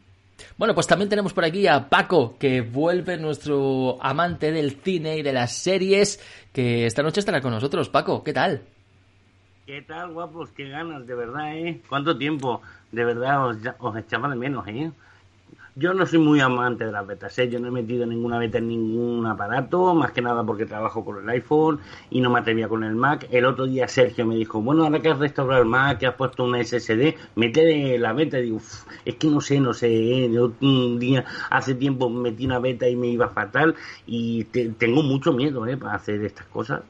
bueno, 0.58 0.74
pues 0.74 0.86
también 0.86 1.08
tenemos 1.08 1.32
por 1.32 1.44
aquí 1.44 1.66
a 1.66 1.88
Paco, 1.88 2.36
que 2.38 2.62
vuelve 2.62 3.16
nuestro 3.18 3.98
amante 4.00 4.52
del 4.52 4.72
cine 4.82 5.18
y 5.18 5.22
de 5.22 5.32
las 5.32 5.52
series, 5.52 6.20
que 6.52 6.86
esta 6.86 7.02
noche 7.02 7.20
estará 7.20 7.40
con 7.40 7.50
nosotros. 7.52 7.88
Paco, 7.88 8.24
¿qué 8.24 8.32
tal? 8.32 8.62
¿Qué 9.66 9.82
tal, 9.82 10.12
guapos? 10.12 10.50
Qué 10.52 10.68
ganas, 10.68 11.06
de 11.06 11.14
verdad, 11.14 11.56
¿eh? 11.56 11.80
¿Cuánto 11.88 12.16
tiempo? 12.16 12.62
De 12.92 13.04
verdad, 13.04 13.48
os, 13.48 13.56
os 13.80 13.96
echaba 13.96 14.28
de 14.28 14.36
menos, 14.36 14.66
¿eh? 14.68 14.90
Yo 15.78 15.92
no 15.92 16.06
soy 16.06 16.20
muy 16.20 16.40
amante 16.40 16.86
de 16.86 16.92
las 16.92 17.06
betas, 17.06 17.38
¿eh? 17.38 17.50
yo 17.50 17.60
no 17.60 17.68
he 17.68 17.70
metido 17.70 18.06
ninguna 18.06 18.38
beta 18.38 18.56
en 18.56 18.68
ningún 18.68 19.26
aparato, 19.26 19.94
más 19.94 20.10
que 20.12 20.22
nada 20.22 20.42
porque 20.42 20.64
trabajo 20.64 21.04
con 21.04 21.22
el 21.22 21.28
iPhone 21.28 21.80
y 22.08 22.22
no 22.22 22.30
me 22.30 22.38
atrevía 22.38 22.66
con 22.66 22.82
el 22.82 22.94
Mac. 22.94 23.28
El 23.30 23.44
otro 23.44 23.66
día 23.66 23.86
Sergio 23.86 24.24
me 24.24 24.36
dijo, 24.36 24.62
bueno, 24.62 24.84
ahora 24.84 25.02
que 25.02 25.10
has 25.10 25.18
restaurado 25.18 25.60
el 25.60 25.68
Mac, 25.68 25.98
que 25.98 26.06
has 26.06 26.14
puesto 26.14 26.44
una 26.44 26.64
SSD, 26.64 27.14
mete 27.34 27.98
la 27.98 28.14
beta. 28.14 28.38
Y 28.38 28.44
digo, 28.44 28.60
es 29.04 29.16
que 29.16 29.26
no 29.28 29.42
sé, 29.42 29.60
no 29.60 29.74
sé, 29.74 29.88
¿eh? 30.24 30.30
un 30.62 30.98
día, 30.98 31.26
hace 31.50 31.74
tiempo 31.74 32.08
metí 32.08 32.46
una 32.46 32.58
beta 32.58 32.88
y 32.88 32.96
me 32.96 33.08
iba 33.08 33.28
fatal 33.28 33.74
y 34.06 34.44
tengo 34.44 35.02
mucho 35.02 35.34
miedo 35.34 35.66
¿eh? 35.66 35.76
para 35.76 35.96
hacer 35.96 36.24
estas 36.24 36.46
cosas. 36.46 36.80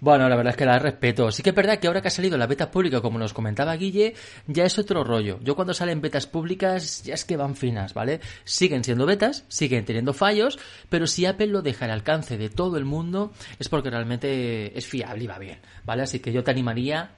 Bueno, 0.00 0.30
la 0.30 0.36
verdad 0.36 0.52
es 0.52 0.56
que 0.56 0.64
la 0.64 0.78
respeto. 0.78 1.30
Sí 1.30 1.42
que 1.42 1.50
es 1.50 1.56
verdad 1.56 1.78
que 1.78 1.86
ahora 1.86 2.00
que 2.00 2.08
ha 2.08 2.10
salido 2.10 2.38
la 2.38 2.46
beta 2.46 2.70
pública, 2.70 3.02
como 3.02 3.18
nos 3.18 3.34
comentaba 3.34 3.76
Guille, 3.76 4.14
ya 4.46 4.64
es 4.64 4.78
otro 4.78 5.04
rollo. 5.04 5.38
Yo 5.42 5.54
cuando 5.54 5.74
salen 5.74 6.00
betas 6.00 6.26
públicas 6.26 7.02
ya 7.02 7.12
es 7.12 7.26
que 7.26 7.36
van 7.36 7.54
finas, 7.54 7.92
¿vale? 7.92 8.20
Siguen 8.44 8.82
siendo 8.82 9.04
betas, 9.04 9.44
siguen 9.48 9.84
teniendo 9.84 10.14
fallos, 10.14 10.58
pero 10.88 11.06
si 11.06 11.26
Apple 11.26 11.48
lo 11.48 11.60
deja 11.60 11.84
al 11.84 11.90
alcance 11.90 12.38
de 12.38 12.48
todo 12.48 12.78
el 12.78 12.86
mundo 12.86 13.32
es 13.58 13.68
porque 13.68 13.90
realmente 13.90 14.76
es 14.76 14.86
fiable 14.86 15.24
y 15.24 15.26
va 15.26 15.38
bien, 15.38 15.58
¿vale? 15.84 16.02
Así 16.04 16.20
que 16.20 16.32
yo 16.32 16.42
te 16.42 16.50
animaría 16.50 17.10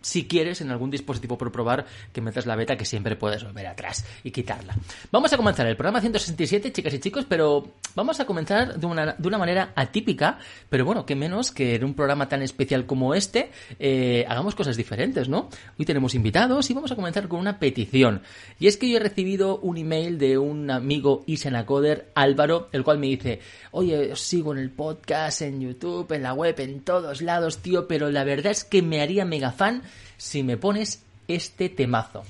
si 0.00 0.26
quieres 0.26 0.60
en 0.60 0.70
algún 0.70 0.90
dispositivo 0.90 1.36
por 1.36 1.50
probar 1.50 1.86
que 2.12 2.20
metas 2.20 2.46
la 2.46 2.56
beta 2.56 2.76
que 2.76 2.84
siempre 2.84 3.16
puedes 3.16 3.42
volver 3.42 3.66
atrás 3.66 4.04
y 4.22 4.30
quitarla. 4.30 4.76
Vamos 5.10 5.32
a 5.32 5.36
comenzar 5.36 5.66
el 5.66 5.76
programa 5.76 6.00
167, 6.00 6.72
chicas 6.72 6.94
y 6.94 7.00
chicos, 7.00 7.26
pero 7.28 7.72
vamos 7.94 8.20
a 8.20 8.24
comenzar 8.24 8.78
de 8.78 8.86
una, 8.86 9.14
de 9.14 9.28
una 9.28 9.38
manera 9.38 9.72
atípica, 9.74 10.38
pero 10.68 10.84
bueno, 10.84 11.04
que 11.04 11.16
menos 11.16 11.50
que 11.50 11.74
en 11.74 11.84
un 11.84 11.94
programa 11.94 12.28
tan 12.28 12.42
especial 12.42 12.86
como 12.86 13.14
este 13.14 13.50
eh, 13.78 14.24
hagamos 14.28 14.54
cosas 14.54 14.76
diferentes, 14.76 15.28
¿no? 15.28 15.48
Hoy 15.78 15.84
tenemos 15.84 16.14
invitados 16.14 16.70
y 16.70 16.74
vamos 16.74 16.92
a 16.92 16.96
comenzar 16.96 17.28
con 17.28 17.40
una 17.40 17.58
petición. 17.58 18.22
Y 18.58 18.68
es 18.68 18.76
que 18.76 18.88
yo 18.88 18.96
he 18.96 19.00
recibido 19.00 19.58
un 19.58 19.76
email 19.76 20.18
de 20.18 20.38
un 20.38 20.70
amigo 20.70 21.24
Isenacoder, 21.26 22.10
Álvaro, 22.14 22.68
el 22.72 22.84
cual 22.84 22.98
me 22.98 23.08
dice, 23.08 23.40
oye, 23.72 24.12
os 24.12 24.20
sigo 24.20 24.52
en 24.52 24.58
el 24.58 24.70
podcast, 24.70 25.42
en 25.42 25.60
YouTube, 25.60 26.12
en 26.12 26.22
la 26.22 26.32
web, 26.32 26.54
en 26.60 26.80
todos 26.80 27.22
lados, 27.22 27.58
tío, 27.58 27.88
pero 27.88 28.10
la 28.10 28.24
verdad 28.24 28.52
es 28.52 28.64
que 28.64 28.82
me 28.82 29.00
haría 29.00 29.24
mega 29.24 29.52
fan 29.52 29.82
si 30.16 30.42
me 30.42 30.56
pones 30.56 31.04
este 31.28 31.68
temazo. 31.68 32.24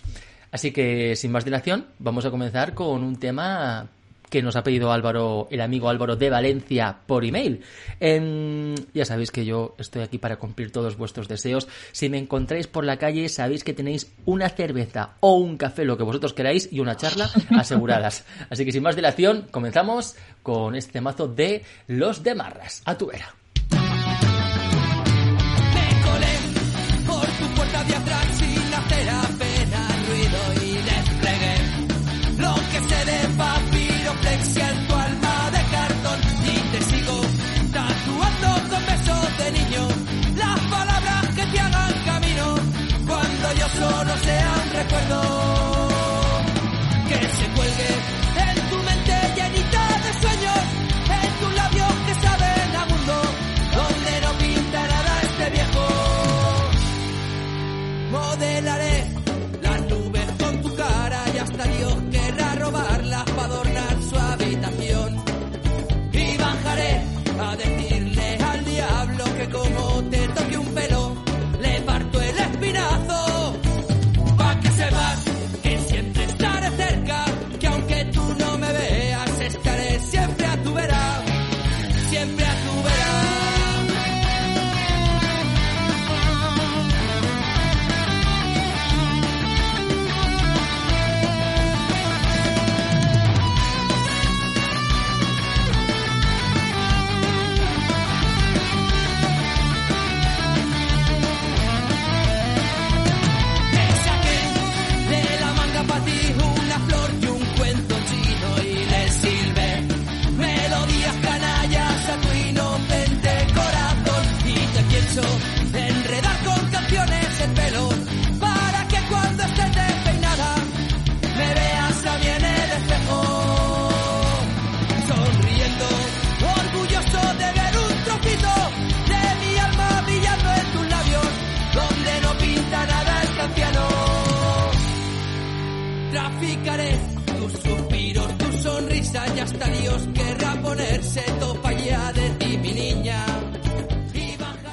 Así 0.50 0.70
que, 0.70 1.16
sin 1.16 1.32
más 1.32 1.44
dilación, 1.44 1.86
vamos 1.98 2.24
a 2.24 2.30
comenzar 2.30 2.74
con 2.74 3.02
un 3.02 3.16
tema 3.16 3.90
que 4.30 4.42
nos 4.42 4.56
ha 4.56 4.62
pedido 4.62 4.92
Álvaro, 4.92 5.48
el 5.50 5.60
amigo 5.60 5.88
Álvaro 5.88 6.16
de 6.16 6.30
Valencia 6.30 6.96
por 7.06 7.24
email. 7.24 7.62
Em, 8.00 8.74
ya 8.92 9.04
sabéis 9.04 9.30
que 9.30 9.44
yo 9.44 9.74
estoy 9.78 10.02
aquí 10.02 10.18
para 10.18 10.36
cumplir 10.36 10.72
todos 10.72 10.96
vuestros 10.96 11.28
deseos. 11.28 11.68
Si 11.92 12.08
me 12.08 12.18
encontráis 12.18 12.66
por 12.66 12.84
la 12.84 12.98
calle, 12.98 13.28
sabéis 13.28 13.64
que 13.64 13.74
tenéis 13.74 14.12
una 14.24 14.48
cerveza 14.48 15.14
o 15.20 15.34
un 15.36 15.56
café, 15.56 15.84
lo 15.84 15.96
que 15.96 16.04
vosotros 16.04 16.32
queráis, 16.32 16.68
y 16.72 16.80
una 16.80 16.96
charla 16.96 17.30
aseguradas. 17.56 18.24
Así 18.50 18.64
que 18.64 18.72
sin 18.72 18.82
más 18.82 18.96
dilación, 18.96 19.46
comenzamos 19.50 20.16
con 20.42 20.74
este 20.74 21.00
mazo 21.00 21.28
de 21.28 21.62
los 21.86 22.22
de 22.22 22.34
Marras. 22.34 22.82
A 22.84 22.96
tu 22.98 23.06
vera. 23.06 23.45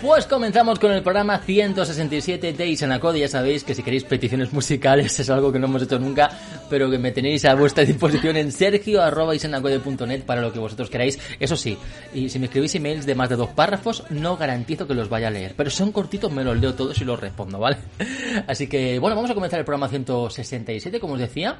Pues 0.04 0.28
comenzamos 0.28 0.80
con 0.80 0.92
el 0.92 1.02
programa 1.02 1.40
167 1.40 2.52
de 2.52 2.68
Isanacode. 2.68 3.22
Ya 3.22 3.30
sabéis 3.30 3.64
que 3.64 3.74
si 3.74 3.84
queréis 3.84 4.04
peticiones 4.04 4.52
musicales 4.52 5.18
es 5.22 5.30
algo 5.30 5.50
que 5.50 5.60
no 5.60 5.68
hemos 5.68 5.84
hecho 5.84 5.98
nunca, 5.98 6.30
pero 6.70 6.92
que 6.92 6.98
me 6.98 7.14
tenéis 7.14 7.46
a 7.46 7.56
vuestra 7.56 7.86
disposición 7.86 8.36
en 8.36 8.52
sergio.isanacode.net 8.52 10.24
para 10.24 10.42
lo 10.42 10.52
que 10.52 10.60
vosotros 10.60 10.90
queráis. 10.90 11.18
Eso 11.40 11.56
sí, 11.56 11.78
y 12.14 12.28
si 12.28 12.38
me 12.38 12.48
escribís 12.48 12.76
emails 12.76 13.06
de 13.06 13.16
más 13.16 13.30
de 13.30 13.38
dos 13.38 13.52
párrafos, 13.52 14.04
no 14.10 14.36
garantizo 14.36 14.86
que 14.86 14.94
los 14.94 15.08
vaya 15.08 15.30
a 15.30 15.32
leer. 15.32 15.54
Pero 15.56 15.70
son 15.70 15.94
cortitos, 15.94 16.30
me 16.34 16.44
los 16.44 16.60
leo 16.60 16.74
todos 16.74 17.00
y 17.00 17.06
los 17.06 17.18
respondo, 17.18 17.58
¿vale? 17.58 17.78
Así 18.48 18.68
que, 18.68 19.00
bueno, 19.00 19.16
vamos 19.16 19.32
a 19.32 19.36
comenzar 19.36 19.60
el 19.60 19.66
programa 19.66 19.88
167, 19.88 21.00
como 21.00 21.14
os 21.14 21.20
decía. 21.20 21.60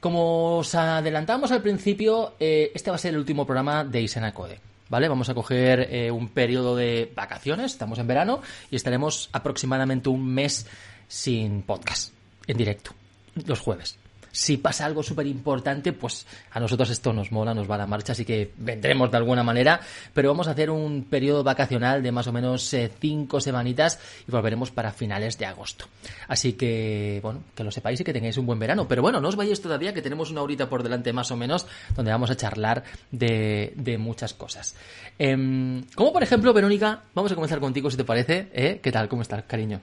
Como 0.00 0.56
os 0.56 0.74
adelantamos 0.74 1.52
al 1.52 1.60
principio, 1.60 2.32
eh, 2.40 2.72
este 2.74 2.88
va 2.88 2.96
a 2.96 2.98
ser 2.98 3.12
el 3.12 3.18
último 3.18 3.44
programa 3.44 3.84
de 3.84 4.00
Isanacode. 4.00 4.73
¿Vale? 4.88 5.08
Vamos 5.08 5.28
a 5.28 5.34
coger 5.34 5.88
eh, 5.90 6.10
un 6.10 6.28
periodo 6.28 6.76
de 6.76 7.12
vacaciones, 7.14 7.72
estamos 7.72 7.98
en 7.98 8.06
verano, 8.06 8.40
y 8.70 8.76
estaremos 8.76 9.28
aproximadamente 9.32 10.08
un 10.08 10.26
mes 10.26 10.66
sin 11.08 11.62
podcast, 11.62 12.12
en 12.46 12.56
directo, 12.56 12.92
los 13.46 13.60
jueves 13.60 13.98
si 14.34 14.56
pasa 14.56 14.84
algo 14.84 15.02
súper 15.02 15.28
importante, 15.28 15.92
pues 15.92 16.26
a 16.50 16.58
nosotros 16.58 16.90
esto 16.90 17.12
nos 17.12 17.30
mola, 17.30 17.54
nos 17.54 17.70
va 17.70 17.76
a 17.76 17.78
la 17.78 17.86
marcha, 17.86 18.12
así 18.12 18.24
que 18.24 18.52
vendremos 18.58 19.10
de 19.10 19.16
alguna 19.16 19.44
manera, 19.44 19.80
pero 20.12 20.28
vamos 20.28 20.48
a 20.48 20.50
hacer 20.50 20.70
un 20.70 21.04
periodo 21.04 21.44
vacacional 21.44 22.02
de 22.02 22.10
más 22.10 22.26
o 22.26 22.32
menos 22.32 22.74
eh, 22.74 22.90
cinco 23.00 23.40
semanitas 23.40 24.00
y 24.26 24.32
volveremos 24.32 24.72
para 24.72 24.90
finales 24.90 25.38
de 25.38 25.46
agosto. 25.46 25.86
Así 26.26 26.54
que, 26.54 27.20
bueno, 27.22 27.44
que 27.54 27.62
lo 27.62 27.70
sepáis 27.70 28.00
y 28.00 28.04
que 28.04 28.12
tengáis 28.12 28.36
un 28.36 28.46
buen 28.46 28.58
verano, 28.58 28.88
pero 28.88 29.02
bueno, 29.02 29.20
no 29.20 29.28
os 29.28 29.36
vayáis 29.36 29.62
todavía, 29.62 29.94
que 29.94 30.02
tenemos 30.02 30.32
una 30.32 30.42
horita 30.42 30.68
por 30.68 30.82
delante 30.82 31.12
más 31.12 31.30
o 31.30 31.36
menos, 31.36 31.66
donde 31.94 32.10
vamos 32.10 32.30
a 32.30 32.36
charlar 32.36 32.82
de, 33.12 33.72
de 33.76 33.98
muchas 33.98 34.34
cosas. 34.34 34.74
Em, 35.16 35.84
como 35.94 36.12
por 36.12 36.24
ejemplo, 36.24 36.52
Verónica, 36.52 37.04
vamos 37.14 37.30
a 37.30 37.36
comenzar 37.36 37.60
contigo 37.60 37.88
si 37.88 37.96
te 37.96 38.04
parece, 38.04 38.48
¿eh? 38.52 38.80
¿Qué 38.82 38.90
tal? 38.90 39.08
¿Cómo 39.08 39.22
estás, 39.22 39.44
cariño? 39.44 39.80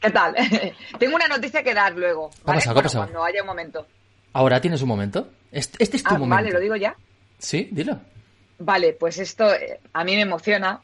¿Qué 0.00 0.10
tal? 0.10 0.34
Tengo 0.98 1.16
una 1.16 1.28
noticia 1.28 1.62
que 1.62 1.74
dar 1.74 1.94
luego. 1.94 2.30
¿vale? 2.44 2.60
¿Qué 2.62 2.68
ha 2.68 2.74
pasado? 2.74 3.04
Cuando 3.04 3.24
haya 3.24 3.42
un 3.42 3.46
momento. 3.46 3.86
¿Ahora 4.32 4.60
tienes 4.60 4.80
un 4.82 4.88
momento? 4.88 5.28
Este, 5.52 5.82
este 5.82 5.96
es 5.98 6.02
tu 6.02 6.14
ah, 6.14 6.18
momento. 6.18 6.36
Vale, 6.36 6.50
¿lo 6.52 6.60
digo 6.60 6.76
ya? 6.76 6.96
Sí, 7.38 7.68
dilo. 7.70 8.00
Vale, 8.58 8.92
pues 8.92 9.18
esto 9.18 9.52
eh, 9.52 9.80
a 9.92 10.04
mí 10.04 10.14
me 10.14 10.22
emociona 10.22 10.80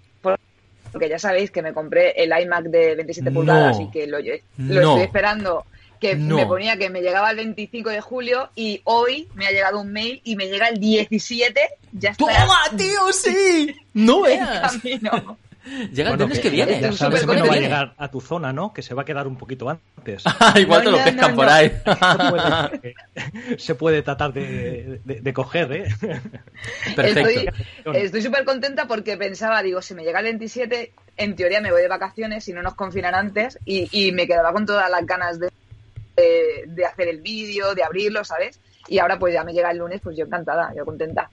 porque 0.93 1.11
ya 1.11 1.19
sabéis 1.19 1.51
que 1.51 1.61
me 1.61 1.75
compré 1.75 2.13
el 2.13 2.33
iMac 2.41 2.65
de 2.65 2.95
27 2.95 3.31
pulgadas 3.31 3.79
y 3.81 3.91
que 3.91 4.07
lo, 4.07 4.19
lo 4.19 4.81
estoy 4.81 5.03
esperando 5.03 5.67
que 6.01 6.17
me 6.17 6.47
ponía 6.47 6.77
que 6.77 6.89
me 6.89 7.03
llegaba 7.03 7.31
el 7.31 7.37
25 7.37 7.91
de 7.91 8.01
julio 8.01 8.51
y 8.55 8.81
hoy 8.85 9.29
me 9.35 9.47
ha 9.47 9.51
llegado 9.51 9.81
un 9.81 9.93
mail 9.93 10.21
y 10.25 10.37
me 10.37 10.47
llega 10.47 10.69
el 10.69 10.79
17. 10.79 11.61
Ya 11.93 12.11
está. 12.11 12.25
¡Toma, 12.25 12.59
tío! 12.77 13.13
¡Sí! 13.13 13.75
¡No 13.95 14.23
veas! 14.23 14.79
Llega 15.93 16.11
el 16.11 16.19
lunes 16.19 16.39
que, 16.39 16.49
viene. 16.49 16.81
Ya 16.81 16.93
sabes 16.93 17.27
que 17.27 17.37
no 17.37 17.47
va 17.47 17.55
a 17.55 17.59
llegar 17.59 17.95
a 17.99 18.11
tu 18.11 18.21
zona, 18.21 18.53
¿no? 18.53 18.73
Que 18.73 18.83
se 18.83 18.95
va 18.95 19.03
a 19.03 19.05
quedar 19.05 19.27
un 19.27 19.37
poquito 19.37 19.69
antes. 19.69 20.23
Igual 20.57 20.85
te 20.85 20.91
lo 20.91 21.05
pescan 21.05 21.35
por 21.35 21.49
ahí. 21.49 21.73
se, 23.59 23.75
puede, 23.75 24.03
tratar 24.03 24.33
de, 24.33 25.01
de, 25.05 25.33
coger, 25.33 25.73
¿eh? 25.73 25.85
Perfecto. 26.95 27.53
Estoy 27.93 28.23
súper 28.23 28.45
contenta 28.45 28.87
porque 28.87 29.17
pensaba, 29.17 29.63
digo, 29.63 29.83
si 29.83 29.95
me 29.95 30.05
llega 30.05 30.21
el 30.21 30.27
27, 30.27 30.93
en 31.17 31.35
teoría 31.35 31.61
me 31.61 31.73
voy 31.73 31.83
de 31.83 31.89
vacaciones 31.89 32.47
y 32.49 32.53
no 32.53 32.63
nos 32.63 32.75
confinan 32.75 33.15
antes 33.15 33.59
y, 33.65 33.89
y 33.91 34.13
me 34.13 34.27
quedaba 34.27 34.53
con 34.53 34.67
todas 34.67 34.89
las 34.89 35.05
ganas 35.05 35.41
de, 35.41 35.51
de 36.67 36.85
hacer 36.85 37.09
el 37.09 37.21
vídeo, 37.21 37.75
de 37.75 37.83
abrirlo, 37.83 38.25
¿sabes? 38.25 38.61
Y 38.89 38.99
ahora 38.99 39.19
pues 39.19 39.35
ya 39.35 39.43
me 39.43 39.53
llega 39.53 39.71
el 39.73 39.79
lunes, 39.79 40.01
pues 40.01 40.17
yo 40.17 40.27
encantada, 40.27 40.73
yo 40.77 40.85
contenta. 40.85 41.29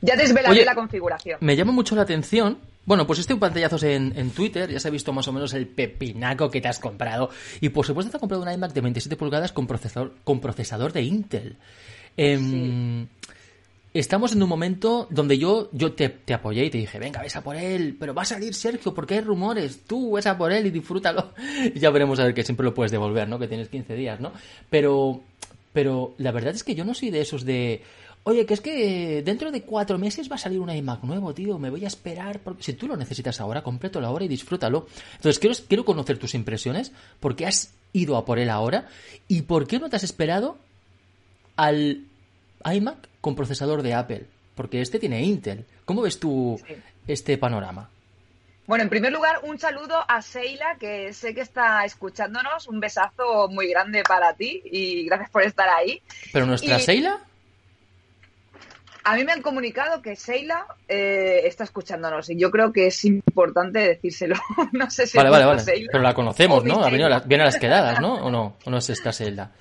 Ya 0.00 0.16
desvelaré 0.16 0.64
la 0.64 0.74
configuración. 0.74 1.38
Me 1.40 1.56
llama 1.56 1.72
mucho 1.72 1.94
la 1.94 2.02
atención 2.02 2.58
bueno, 2.86 3.06
pues 3.06 3.18
este 3.18 3.34
pantallazos 3.34 3.82
en, 3.82 4.12
en 4.16 4.30
Twitter, 4.30 4.70
ya 4.70 4.78
se 4.78 4.86
ha 4.88 4.92
visto 4.92 5.12
más 5.12 5.26
o 5.26 5.32
menos 5.32 5.52
el 5.54 5.66
pepinaco 5.66 6.50
que 6.50 6.60
te 6.60 6.68
has 6.68 6.78
comprado. 6.78 7.30
Y 7.60 7.70
por 7.70 7.84
supuesto 7.84 8.10
te 8.10 8.16
has 8.16 8.20
comprado 8.20 8.44
un 8.44 8.52
iMac 8.52 8.72
de 8.72 8.80
27 8.80 9.16
pulgadas 9.16 9.50
con 9.50 9.66
procesador, 9.66 10.14
con 10.22 10.40
procesador 10.40 10.92
de 10.92 11.02
Intel. 11.02 11.56
Em, 12.16 13.08
estamos 13.92 14.32
en 14.32 14.42
un 14.42 14.48
momento 14.48 15.08
donde 15.10 15.36
yo, 15.36 15.68
yo 15.72 15.92
te, 15.94 16.08
te, 16.08 16.32
apoyé 16.32 16.66
y 16.66 16.70
te 16.70 16.78
dije, 16.78 16.98
venga, 17.00 17.22
ves 17.22 17.34
a 17.34 17.42
por 17.42 17.56
él, 17.56 17.96
pero 17.98 18.14
va 18.14 18.22
a 18.22 18.26
salir 18.26 18.54
Sergio 18.54 18.94
porque 18.94 19.14
hay 19.14 19.20
rumores, 19.20 19.80
tú 19.86 20.12
ves 20.12 20.26
a 20.26 20.38
por 20.38 20.52
él 20.52 20.66
y 20.66 20.70
disfrútalo. 20.70 21.32
Y 21.74 21.78
ya 21.80 21.90
veremos 21.90 22.20
a 22.20 22.24
ver 22.24 22.34
que 22.34 22.44
siempre 22.44 22.64
lo 22.64 22.72
puedes 22.72 22.92
devolver, 22.92 23.28
¿no? 23.28 23.38
Que 23.38 23.48
tienes 23.48 23.68
15 23.68 23.94
días, 23.96 24.20
¿no? 24.20 24.32
Pero, 24.70 25.22
pero 25.72 26.14
la 26.18 26.30
verdad 26.30 26.54
es 26.54 26.62
que 26.62 26.76
yo 26.76 26.84
no 26.84 26.94
soy 26.94 27.10
de 27.10 27.20
esos 27.20 27.44
de 27.44 27.82
Oye, 28.28 28.44
que 28.44 28.54
es 28.54 28.60
que 28.60 29.22
dentro 29.24 29.50
de 29.50 29.62
cuatro 29.62 29.98
meses 29.98 30.30
va 30.30 30.34
a 30.34 30.38
salir 30.38 30.60
un 30.60 30.70
iMac 30.70 31.02
nuevo, 31.04 31.32
tío. 31.32 31.58
Me 31.58 31.70
voy 31.70 31.84
a 31.84 31.88
esperar. 31.88 32.40
Porque... 32.40 32.62
Si 32.62 32.72
tú 32.72 32.88
lo 32.88 32.96
necesitas 32.96 33.40
ahora, 33.40 33.62
complétalo 33.62 34.06
ahora 34.06 34.24
y 34.24 34.28
disfrútalo. 34.28 34.86
Entonces, 35.14 35.38
quiero, 35.38 35.54
quiero 35.68 35.84
conocer 35.84 36.18
tus 36.18 36.34
impresiones. 36.34 36.92
¿Por 37.20 37.36
qué 37.36 37.46
has 37.46 37.72
ido 37.92 38.16
a 38.16 38.24
por 38.24 38.38
él 38.38 38.50
ahora? 38.50 38.88
¿Y 39.28 39.42
por 39.42 39.66
qué 39.66 39.78
no 39.78 39.88
te 39.88 39.96
has 39.96 40.04
esperado 40.04 40.58
al 41.56 42.04
iMac 42.64 43.08
con 43.20 43.34
procesador 43.34 43.82
de 43.82 43.94
Apple, 43.94 44.26
porque 44.54 44.80
este 44.80 44.98
tiene 44.98 45.22
Intel. 45.22 45.64
¿Cómo 45.84 46.02
ves 46.02 46.20
tú 46.20 46.60
este 47.06 47.38
panorama? 47.38 47.90
Bueno, 48.66 48.82
en 48.82 48.90
primer 48.90 49.12
lugar, 49.12 49.40
un 49.44 49.58
saludo 49.58 50.04
a 50.08 50.20
Seila, 50.22 50.76
que 50.78 51.12
sé 51.12 51.34
que 51.34 51.40
está 51.40 51.84
escuchándonos. 51.84 52.66
Un 52.66 52.80
besazo 52.80 53.48
muy 53.48 53.68
grande 53.68 54.02
para 54.02 54.34
ti 54.34 54.60
y 54.64 55.04
gracias 55.06 55.30
por 55.30 55.42
estar 55.42 55.68
ahí. 55.68 56.02
¿Pero 56.32 56.46
nuestra 56.46 56.80
Seila? 56.80 57.20
A 59.08 59.14
mí 59.14 59.24
me 59.24 59.32
han 59.32 59.40
comunicado 59.40 60.02
que 60.02 60.16
Seila 60.16 60.66
eh, 60.88 61.42
está 61.44 61.64
escuchándonos 61.64 62.28
y 62.28 62.36
yo 62.36 62.50
creo 62.50 62.72
que 62.72 62.88
es 62.88 63.04
importante 63.04 63.78
decírselo. 63.78 64.34
no 64.72 64.90
sé 64.90 65.06
si 65.06 65.16
vale, 65.16 65.30
vale, 65.30 65.44
vale. 65.44 65.62
Pero 65.64 66.02
la 66.02 66.12
conocemos, 66.12 66.64
¿no? 66.64 66.82
Ha 66.82 66.90
venido 66.90 67.08
viene 67.24 67.44
a 67.44 67.46
las 67.46 67.56
quedadas, 67.56 68.00
¿no? 68.00 68.14
¿O 68.14 68.30
no? 68.30 68.56
¿O 68.64 68.70
no 68.70 68.78
es 68.78 68.90
esta 68.90 69.12
Seila? 69.12 69.50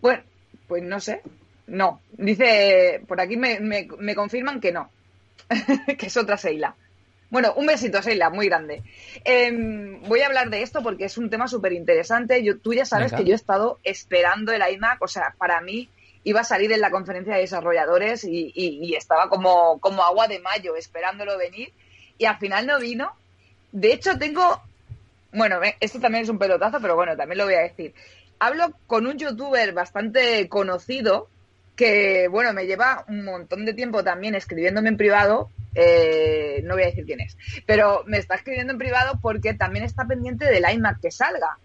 Bueno, 0.00 0.22
pues 0.68 0.82
no 0.82 1.00
sé. 1.00 1.20
No. 1.66 2.00
Dice, 2.12 3.02
por 3.06 3.20
aquí 3.20 3.36
me, 3.36 3.60
me 3.60 4.14
confirman 4.14 4.58
que 4.58 4.72
no. 4.72 4.90
que 5.98 6.06
es 6.06 6.16
otra 6.16 6.36
Seila. 6.36 6.74
Bueno, 7.32 7.54
un 7.56 7.64
besito, 7.64 8.02
Seila, 8.02 8.28
muy 8.28 8.46
grande. 8.46 8.82
Em, 9.24 10.02
voy 10.02 10.20
a 10.20 10.26
hablar 10.26 10.50
de 10.50 10.60
esto 10.60 10.82
porque 10.82 11.06
es 11.06 11.16
un 11.16 11.30
tema 11.30 11.48
súper 11.48 11.72
interesante. 11.72 12.44
Tú 12.62 12.74
ya 12.74 12.84
sabes 12.84 13.10
que 13.10 13.24
yo 13.24 13.32
he 13.32 13.36
estado 13.36 13.78
esperando 13.84 14.52
el 14.52 14.60
iMac, 14.74 15.00
o 15.00 15.08
sea, 15.08 15.34
para 15.38 15.62
mí 15.62 15.88
iba 16.24 16.40
a 16.40 16.44
salir 16.44 16.72
en 16.72 16.80
la 16.80 16.90
conferencia 16.90 17.34
de 17.34 17.40
desarrolladores 17.40 18.24
y, 18.24 18.94
estaba 18.96 19.28
como, 19.28 19.78
como 19.80 20.02
agua 20.02 20.28
de 20.28 20.38
mayo 20.38 20.76
esperándolo 20.76 21.36
venir 21.38 21.72
y 22.18 22.24
al 22.26 22.38
final 22.38 22.66
no 22.66 22.78
vino. 22.78 23.12
De 23.72 23.92
hecho, 23.92 24.18
tengo, 24.18 24.62
bueno, 25.32 25.60
esto 25.80 26.00
también 26.00 26.24
es 26.24 26.30
un 26.30 26.38
pelotazo, 26.38 26.80
pero 26.80 26.94
bueno, 26.94 27.16
también 27.16 27.38
lo 27.38 27.44
voy 27.44 27.54
a 27.54 27.62
decir. 27.62 27.94
Hablo 28.38 28.72
con 28.86 29.06
un 29.06 29.18
youtuber 29.18 29.72
bastante 29.72 30.48
conocido 30.48 31.28
que, 31.76 32.28
bueno, 32.28 32.52
me 32.52 32.66
lleva 32.66 33.04
un 33.08 33.24
montón 33.24 33.64
de 33.64 33.74
tiempo 33.74 34.04
también 34.04 34.34
escribiéndome 34.34 34.90
en 34.90 34.96
privado 34.96 35.50
eh, 35.74 36.60
no 36.64 36.74
voy 36.74 36.82
a 36.82 36.86
decir 36.86 37.04
quién 37.06 37.20
es, 37.20 37.36
pero 37.66 38.04
me 38.06 38.18
está 38.18 38.34
escribiendo 38.34 38.72
en 38.72 38.78
privado 38.78 39.18
porque 39.22 39.54
también 39.54 39.84
está 39.84 40.04
pendiente 40.04 40.44
del 40.46 40.64
iMac 40.70 41.00
que 41.00 41.10
salga. 41.10 41.58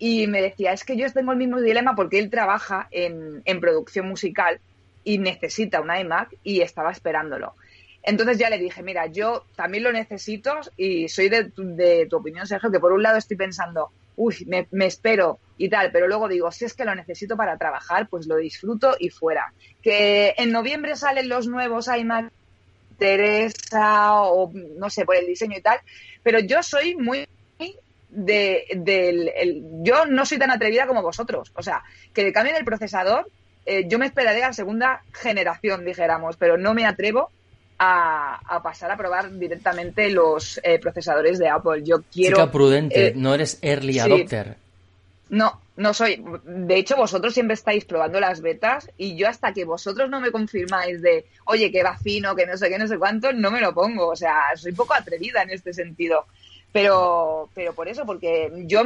Y 0.00 0.26
me 0.26 0.42
decía, 0.42 0.72
es 0.72 0.82
que 0.82 0.96
yo 0.96 1.08
tengo 1.12 1.30
el 1.30 1.38
mismo 1.38 1.60
dilema 1.60 1.94
porque 1.94 2.18
él 2.18 2.28
trabaja 2.28 2.88
en, 2.90 3.60
producción 3.60 4.08
musical 4.08 4.58
y 5.04 5.18
necesita 5.18 5.80
un 5.80 5.94
iMac 5.94 6.34
y 6.42 6.62
estaba 6.62 6.90
esperándolo. 6.90 7.54
Entonces 8.02 8.38
ya 8.38 8.50
le 8.50 8.58
dije, 8.58 8.82
mira, 8.82 9.06
yo 9.06 9.44
también 9.54 9.84
lo 9.84 9.92
necesito 9.92 10.58
y 10.76 11.08
soy 11.08 11.28
de, 11.28 11.44
tu 12.08 12.16
opinión, 12.16 12.46
Sergio, 12.46 12.72
que 12.72 12.80
por 12.80 12.92
un 12.92 13.02
lado 13.02 13.18
estoy 13.18 13.36
pensando, 13.36 13.90
uy, 14.16 14.36
me, 14.46 14.66
me, 14.70 14.86
espero 14.86 15.38
y 15.56 15.68
tal, 15.68 15.92
pero 15.92 16.08
luego 16.08 16.26
digo, 16.26 16.50
si 16.50 16.64
es 16.64 16.74
que 16.74 16.84
lo 16.84 16.94
necesito 16.94 17.36
para 17.36 17.56
trabajar, 17.58 18.08
pues 18.08 18.26
lo 18.26 18.36
disfruto 18.36 18.96
y 18.98 19.10
fuera. 19.10 19.52
Que 19.82 20.34
en 20.38 20.50
noviembre 20.50 20.96
salen 20.96 21.28
los 21.28 21.46
nuevos 21.46 21.88
iMac 21.88 22.32
interesa 23.00 24.22
o 24.22 24.50
no 24.52 24.90
sé, 24.90 25.04
por 25.04 25.16
el 25.16 25.26
diseño 25.26 25.56
y 25.56 25.62
tal, 25.62 25.78
pero 26.22 26.38
yo 26.38 26.62
soy 26.62 26.96
muy 26.96 27.26
de, 28.10 28.66
del... 28.76 29.32
yo 29.82 30.06
no 30.06 30.26
soy 30.26 30.38
tan 30.38 30.50
atrevida 30.50 30.86
como 30.86 31.02
vosotros. 31.02 31.52
O 31.54 31.62
sea, 31.62 31.82
que 32.12 32.32
cambien 32.32 32.56
el 32.56 32.64
procesador, 32.64 33.30
eh, 33.66 33.84
yo 33.86 33.98
me 33.98 34.06
esperaré 34.06 34.42
a 34.42 34.48
la 34.48 34.52
segunda 34.52 35.02
generación, 35.12 35.84
dijéramos, 35.84 36.36
pero 36.36 36.56
no 36.56 36.74
me 36.74 36.86
atrevo 36.86 37.30
a, 37.78 38.60
pasar 38.62 38.90
a 38.90 38.96
probar 38.96 39.38
directamente 39.38 40.10
los 40.10 40.60
eh, 40.62 40.78
procesadores 40.78 41.38
de 41.38 41.48
Apple. 41.48 41.82
Yo 41.82 42.02
quiero... 42.12 42.36
Chica 42.36 42.50
prudente, 42.50 43.08
eh, 43.08 43.12
no 43.16 43.34
eres 43.34 43.58
early 43.62 43.98
adopter. 43.98 44.56
No, 45.30 45.60
no 45.76 45.94
soy. 45.94 46.22
De 46.44 46.76
hecho, 46.76 46.96
vosotros 46.96 47.32
siempre 47.32 47.54
estáis 47.54 47.84
probando 47.84 48.18
las 48.18 48.40
betas 48.42 48.90
y 48.98 49.16
yo 49.16 49.28
hasta 49.28 49.54
que 49.54 49.64
vosotros 49.64 50.10
no 50.10 50.20
me 50.20 50.32
confirmáis 50.32 51.00
de, 51.00 51.24
oye, 51.46 51.70
que 51.70 51.84
va 51.84 51.96
fino, 51.96 52.34
que 52.34 52.46
no 52.46 52.56
sé 52.56 52.68
qué, 52.68 52.78
no 52.78 52.88
sé 52.88 52.98
cuánto, 52.98 53.32
no 53.32 53.50
me 53.50 53.60
lo 53.60 53.72
pongo. 53.72 54.08
O 54.08 54.16
sea, 54.16 54.34
soy 54.56 54.72
poco 54.72 54.92
atrevida 54.92 55.42
en 55.42 55.50
este 55.50 55.72
sentido. 55.72 56.26
Pero, 56.72 57.48
pero 57.54 57.72
por 57.74 57.88
eso, 57.88 58.06
porque 58.06 58.50
yo 58.66 58.82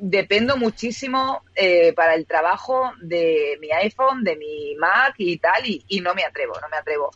dependo 0.00 0.56
muchísimo 0.56 1.42
eh, 1.54 1.92
para 1.92 2.14
el 2.14 2.26
trabajo 2.26 2.92
de 3.00 3.58
mi 3.60 3.70
iPhone, 3.72 4.22
de 4.24 4.36
mi 4.36 4.74
Mac 4.76 5.14
y 5.18 5.38
tal, 5.38 5.62
y, 5.64 6.00
no 6.00 6.14
me 6.14 6.24
atrevo, 6.24 6.54
no 6.60 6.68
me 6.68 6.76
atrevo. 6.76 7.10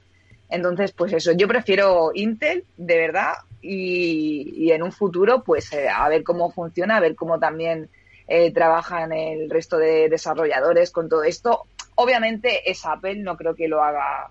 Entonces, 0.49 0.93
pues 0.93 1.13
eso, 1.13 1.33
yo 1.33 1.49
prefiero 1.49 2.11
Intel, 2.15 2.65
de 2.77 2.99
verdad, 2.99 3.35
y, 3.61 4.53
y 4.57 4.73
en 4.73 4.83
un 4.83 4.93
futuro, 4.93 5.43
pues 5.43 5.73
eh, 5.73 5.89
a 5.89 6.09
ver 6.09 6.23
cómo 6.25 6.51
funciona, 6.51 6.97
a 6.97 7.01
ver 7.01 7.15
cómo 7.15 7.39
también 7.39 7.89
eh, 8.29 8.53
trabajan 8.53 9.13
el 9.13 9.51
resto 9.51 9.79
de 9.79 10.09
desarrolladores 10.09 10.91
con 10.91 11.09
todo 11.09 11.23
esto. 11.25 11.65
Obviamente 11.95 12.71
es 12.71 12.85
Apple, 12.87 13.17
no 13.17 13.37
creo 13.37 13.55
que 13.55 13.69
lo 13.69 13.83
haga 13.83 14.31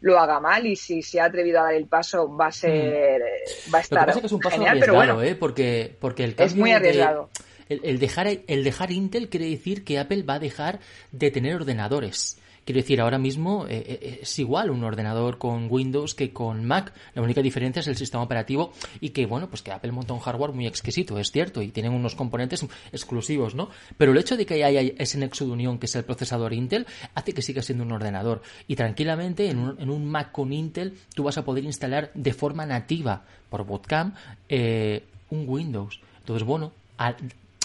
lo 0.00 0.18
haga 0.18 0.40
mal 0.40 0.66
y 0.66 0.76
si 0.76 1.02
se 1.02 1.20
ha 1.20 1.26
atrevido 1.26 1.60
a 1.60 1.64
dar 1.64 1.74
el 1.74 1.86
paso 1.86 2.34
va 2.34 2.46
a 2.46 2.52
ser 2.52 3.20
mm. 3.20 3.74
va 3.74 3.78
a 3.78 3.80
estar 3.80 4.10
es 4.10 4.32
un 4.32 4.40
paso 4.40 4.56
genial, 4.56 4.78
pero 4.80 4.94
bueno, 4.94 5.22
¿eh? 5.22 5.34
porque 5.34 5.94
porque 6.00 6.24
el 6.24 6.34
es 6.38 6.54
muy 6.54 6.72
arriesgado. 6.72 7.28
el, 7.68 7.98
dejar 7.98 8.28
el 8.46 8.64
dejar 8.64 8.90
Intel 8.90 9.28
quiere 9.28 9.48
decir 9.48 9.84
que 9.84 9.98
Apple 9.98 10.22
va 10.22 10.34
a 10.34 10.38
dejar 10.38 10.80
de 11.12 11.30
tener 11.30 11.54
ordenadores. 11.54 12.39
Quiero 12.64 12.80
decir, 12.80 13.00
ahora 13.00 13.18
mismo 13.18 13.66
eh, 13.66 13.84
eh, 13.86 14.18
es 14.22 14.38
igual 14.38 14.70
un 14.70 14.84
ordenador 14.84 15.38
con 15.38 15.66
Windows 15.70 16.14
que 16.14 16.32
con 16.32 16.64
Mac. 16.64 16.92
La 17.14 17.22
única 17.22 17.42
diferencia 17.42 17.80
es 17.80 17.88
el 17.88 17.96
sistema 17.96 18.22
operativo 18.22 18.72
y 19.00 19.10
que, 19.10 19.26
bueno, 19.26 19.48
pues 19.48 19.62
que 19.62 19.72
Apple 19.72 19.92
monta 19.92 20.12
un 20.12 20.20
hardware 20.20 20.52
muy 20.52 20.66
exquisito, 20.66 21.18
es 21.18 21.30
cierto, 21.30 21.62
y 21.62 21.68
tienen 21.68 21.92
unos 21.92 22.14
componentes 22.14 22.64
exclusivos, 22.92 23.54
¿no? 23.54 23.70
Pero 23.96 24.12
el 24.12 24.18
hecho 24.18 24.36
de 24.36 24.46
que 24.46 24.62
haya 24.62 24.80
ese 24.80 25.18
nexo 25.18 25.46
de 25.46 25.52
unión 25.52 25.78
que 25.78 25.86
es 25.86 25.94
el 25.96 26.04
procesador 26.04 26.52
Intel 26.52 26.86
hace 27.14 27.32
que 27.32 27.42
siga 27.42 27.62
siendo 27.62 27.84
un 27.84 27.92
ordenador. 27.92 28.42
Y 28.68 28.76
tranquilamente 28.76 29.48
en 29.48 29.58
un, 29.58 30.10
Mac 30.10 30.32
con 30.32 30.52
Intel 30.52 30.98
tú 31.14 31.24
vas 31.24 31.38
a 31.38 31.44
poder 31.44 31.64
instalar 31.64 32.10
de 32.14 32.32
forma 32.32 32.66
nativa 32.66 33.24
por 33.48 33.64
Bootcamp 33.64 34.16
eh, 34.48 35.04
un 35.30 35.48
Windows. 35.48 36.00
Entonces, 36.18 36.46
bueno, 36.46 36.72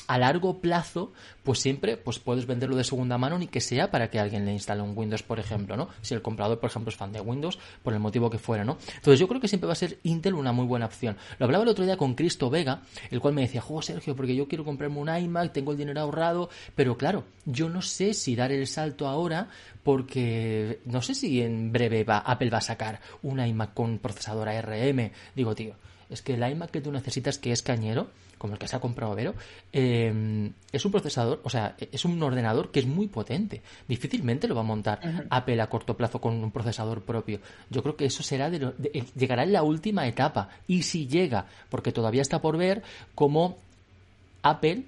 a 0.08 0.18
largo 0.18 0.60
plazo, 0.60 1.12
pues 1.44 1.60
siempre 1.60 1.98
pues 1.98 2.20
puedes 2.20 2.46
venderlo 2.46 2.76
de 2.76 2.84
segunda 2.84 3.18
mano 3.18 3.38
ni 3.38 3.48
que 3.48 3.62
sea 3.62 3.92
para 3.92 4.10
que 4.10 4.20
alguien 4.20 4.46
le 4.46 4.54
instale 4.54 4.82
un 4.82 4.98
Windows, 4.98 5.24
por 5.24 5.40
ejemplo, 5.40 5.78
¿no? 5.78 5.90
Si 6.02 6.14
el 6.14 6.22
comprador, 6.22 6.60
por 6.60 6.70
ejemplo, 6.70 6.90
es 6.90 6.96
fan 6.96 7.12
de 7.12 7.22
Windows, 7.22 7.60
por 7.84 7.94
el 7.94 8.00
motivo 8.00 8.30
que 8.30 8.38
fuera, 8.38 8.64
¿no? 8.64 8.78
Entonces 8.96 9.20
yo 9.20 9.28
creo 9.28 9.42
que 9.42 9.48
siempre 9.48 9.68
va 9.68 9.74
a 9.74 9.78
ser 9.78 10.00
Intel 10.04 10.34
una 10.34 10.52
muy 10.52 10.66
buena 10.66 10.86
opción. 10.86 11.18
Lo 11.40 11.46
hablaba 11.46 11.64
el 11.64 11.70
otro 11.70 11.86
día 11.86 11.98
con 11.98 12.16
Cristo 12.16 12.50
Vega, 12.50 12.82
el 13.12 13.20
cual 13.20 13.34
me 13.34 13.42
decía, 13.42 13.62
juego 13.62 13.82
Sergio, 13.82 14.16
porque 14.16 14.36
yo 14.36 14.48
quiero 14.48 14.64
comprarme 14.64 15.00
un 15.00 15.16
iMac, 15.16 15.52
tengo 15.52 15.72
el 15.72 15.78
dinero 15.78 16.02
ahorrado, 16.02 16.50
pero 16.76 16.98
claro, 16.98 17.24
yo 17.46 17.70
no 17.70 17.82
sé 17.82 18.14
si 18.14 18.36
dar 18.36 18.52
el 18.52 18.68
salto 18.68 19.08
ahora 19.08 19.50
porque 19.84 20.80
no 20.86 21.02
sé 21.02 21.14
si 21.14 21.42
en 21.42 21.72
breve 21.72 22.04
va, 22.04 22.18
Apple 22.18 22.50
va 22.50 22.58
a 22.58 22.62
sacar 22.62 23.00
un 23.22 23.40
iMac 23.40 23.74
con 23.74 24.00
procesador 24.00 24.50
ARM. 24.50 25.12
Digo, 25.36 25.54
tío, 25.54 25.76
es 26.10 26.22
que 26.22 26.34
el 26.34 26.52
iMac 26.52 26.72
que 26.72 26.82
tú 26.82 26.92
necesitas, 26.92 27.38
que 27.38 27.52
es 27.52 27.62
cañero, 27.62 28.10
como 28.46 28.54
el 28.54 28.60
que 28.60 28.68
se 28.68 28.76
ha 28.76 28.80
comprado 28.80 29.16
Vero, 29.16 29.34
em, 29.74 30.54
es 30.72 30.86
un 30.86 30.92
procesador, 30.92 31.42
o 31.44 31.50
sea, 31.50 31.76
es 31.80 32.06
un 32.06 32.22
ordenador 32.22 32.70
que 32.70 32.80
es 32.80 32.86
muy 32.86 33.08
potente. 33.08 33.64
Difícilmente 33.88 34.48
lo 34.48 34.54
va 34.54 34.62
a 34.62 34.66
montar 34.66 35.00
Apple 35.32 35.60
a 35.60 35.68
corto 35.68 35.98
plazo 35.98 36.22
con 36.22 36.36
un 36.44 36.52
procesador 36.52 37.02
propio. 37.02 37.40
Yo 37.72 37.82
creo 37.82 37.96
que 37.96 38.06
eso 38.06 38.22
será 38.22 38.52
de, 38.52 38.72
eh, 38.94 39.04
llegará 39.16 39.44
en 39.44 39.54
la 39.54 39.64
última 39.64 40.08
etapa. 40.08 40.50
Y 40.68 40.84
si 40.84 41.08
llega, 41.08 41.48
porque 41.72 41.92
todavía 41.92 42.22
está 42.22 42.40
por 42.40 42.56
ver 42.56 42.84
cómo 43.16 43.58
Apple 44.44 44.84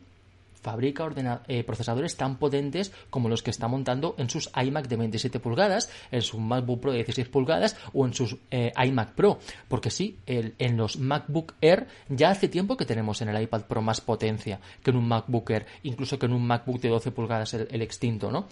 fabrica 0.61 1.07
eh, 1.47 1.63
procesadores 1.63 2.15
tan 2.17 2.37
potentes 2.37 2.91
como 3.09 3.29
los 3.29 3.43
que 3.43 3.51
está 3.51 3.67
montando 3.67 4.15
en 4.17 4.29
sus 4.29 4.49
iMac 4.55 4.87
de 4.87 4.97
27 4.97 5.39
pulgadas, 5.39 5.89
en 6.11 6.21
su 6.21 6.39
MacBook 6.39 6.81
Pro 6.81 6.91
de 6.91 6.97
16 6.99 7.29
pulgadas 7.29 7.77
o 7.93 8.05
en 8.05 8.13
sus 8.13 8.37
eh, 8.51 8.71
iMac 8.85 9.13
Pro. 9.13 9.39
Porque 9.67 9.89
sí, 9.89 10.19
en 10.25 10.77
los 10.77 10.97
MacBook 10.97 11.55
Air 11.61 11.87
ya 12.09 12.29
hace 12.29 12.47
tiempo 12.47 12.77
que 12.77 12.85
tenemos 12.85 13.21
en 13.21 13.29
el 13.29 13.41
iPad 13.41 13.63
Pro 13.63 13.81
más 13.81 14.01
potencia 14.01 14.59
que 14.83 14.91
en 14.91 14.97
un 14.97 15.07
MacBook 15.07 15.49
Air, 15.49 15.65
incluso 15.83 16.17
que 16.19 16.25
en 16.25 16.33
un 16.33 16.45
MacBook 16.45 16.79
de 16.81 16.89
12 16.89 17.11
pulgadas 17.11 17.53
el, 17.53 17.81
extinto, 17.81 18.31
¿no? 18.31 18.47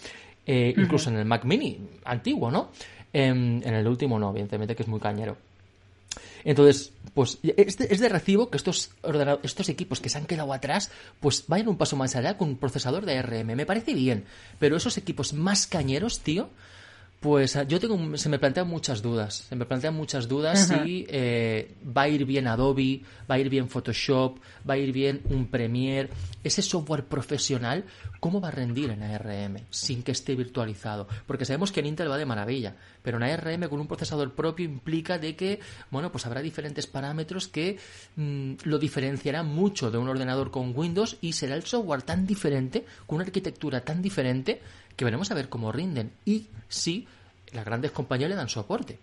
Eh, 0.46 0.74
incluso 0.78 1.10
en 1.10 1.18
el 1.18 1.26
Mac 1.26 1.44
Mini 1.46 1.80
antiguo, 2.04 2.52
¿no? 2.52 2.72
Em, 3.12 3.62
en 3.64 3.74
el 3.74 3.88
último 3.88 4.20
no, 4.20 4.30
evidentemente 4.30 4.76
que 4.76 4.84
es 4.84 4.90
muy 4.90 5.00
cañero. 5.00 5.38
Entonces, 6.44 6.94
pues 7.14 7.40
es 7.44 7.78
de, 7.78 8.10
recibo 8.10 8.50
que 8.50 8.58
estos, 8.58 8.92
estos 9.44 9.70
equipos 9.70 10.00
que 10.00 10.10
se 10.10 10.18
han 10.18 10.26
quedado 10.26 10.54
atrás, 10.54 10.92
pues 11.20 11.46
vayan 11.48 11.70
un 11.70 11.78
paso 11.78 11.96
más 11.96 12.16
allá 12.16 12.38
con 12.38 12.50
un 12.50 12.58
procesador 12.58 13.06
de 13.06 13.18
ARM. 13.18 13.56
Me 13.56 13.66
parece 13.66 13.94
bien, 13.94 14.26
pero 14.60 14.78
esos 14.78 14.98
equipos 14.98 15.34
más 15.34 15.68
cañeros, 15.68 16.20
tío, 16.20 16.50
pues 17.20 17.58
yo 17.68 17.80
tengo, 17.80 18.18
se 18.18 18.30
me 18.30 18.38
plantean 18.38 18.68
muchas 18.68 19.02
dudas. 19.02 19.46
Se 19.50 19.56
me 19.56 19.66
plantean 19.66 19.96
muchas 19.96 20.28
dudas 20.28 20.68
si 20.68 21.08
eh, 21.10 21.74
va 21.86 22.04
a 22.04 22.08
ir 22.08 22.26
bien 22.26 22.48
Adobe, 22.48 23.02
va 23.30 23.36
a 23.36 23.40
ir 23.40 23.50
bien 23.50 23.68
Photoshop, 23.68 24.38
va 24.68 24.76
a 24.76 24.78
ir 24.78 24.92
bien 24.92 25.22
un 25.30 25.48
Premiere. 25.48 26.10
Ese 26.44 26.62
software 26.62 27.06
profesional, 27.06 27.86
¿cómo 28.20 28.40
va 28.40 28.50
a 28.50 28.52
rendir 28.52 28.92
en 28.92 29.02
ARM 29.02 29.58
sin 29.72 30.04
que 30.04 30.12
esté 30.12 30.36
virtualizado? 30.36 31.08
Porque 31.26 31.46
sabemos 31.46 31.72
que 31.72 31.80
en 31.80 31.88
Intel 31.88 32.12
va 32.12 32.18
de 32.18 32.26
maravilla, 32.26 32.76
pero 33.02 33.18
en 33.18 33.24
ARM 33.24 33.70
con 33.70 33.80
un 33.80 33.88
procesador 33.88 34.34
propio 34.36 34.66
implica 34.66 35.18
de 35.18 35.36
que, 35.36 35.60
bueno, 35.90 36.12
pues 36.12 36.26
habrá 36.28 36.42
diferentes 36.42 36.86
parámetros 36.86 37.48
que 37.48 37.80
mm, 38.16 38.54
lo 38.66 38.78
diferenciarán 38.78 39.48
mucho 39.48 39.90
de 39.90 39.98
un 39.98 40.10
ordenador 40.10 40.52
con 40.52 40.78
Windows 40.78 41.18
y 41.22 41.34
será 41.34 41.56
el 41.56 41.64
software 41.64 42.04
tan 42.04 42.28
diferente, 42.28 42.86
con 43.08 43.16
una 43.16 43.26
arquitectura 43.26 43.82
tan 43.82 44.04
diferente, 44.04 44.62
que 44.96 45.06
veremos 45.06 45.32
a 45.32 45.36
ver 45.36 45.50
cómo 45.50 45.72
rinden 45.72 46.12
y 46.26 46.48
si 46.68 47.08
las 47.52 47.66
grandes 47.66 47.92
compañías 47.92 48.30
le 48.30 48.36
dan 48.36 48.50
soporte. 48.50 49.00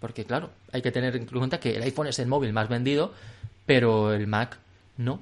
Porque 0.00 0.24
claro, 0.24 0.50
hay 0.72 0.82
que 0.82 0.92
tener 0.92 1.16
en 1.16 1.26
cuenta 1.26 1.58
que 1.58 1.76
el 1.76 1.82
iPhone 1.82 2.06
es 2.06 2.18
el 2.18 2.28
móvil 2.28 2.52
más 2.52 2.68
vendido, 2.68 3.12
pero 3.66 4.12
el 4.12 4.26
Mac 4.26 4.58
no. 4.96 5.20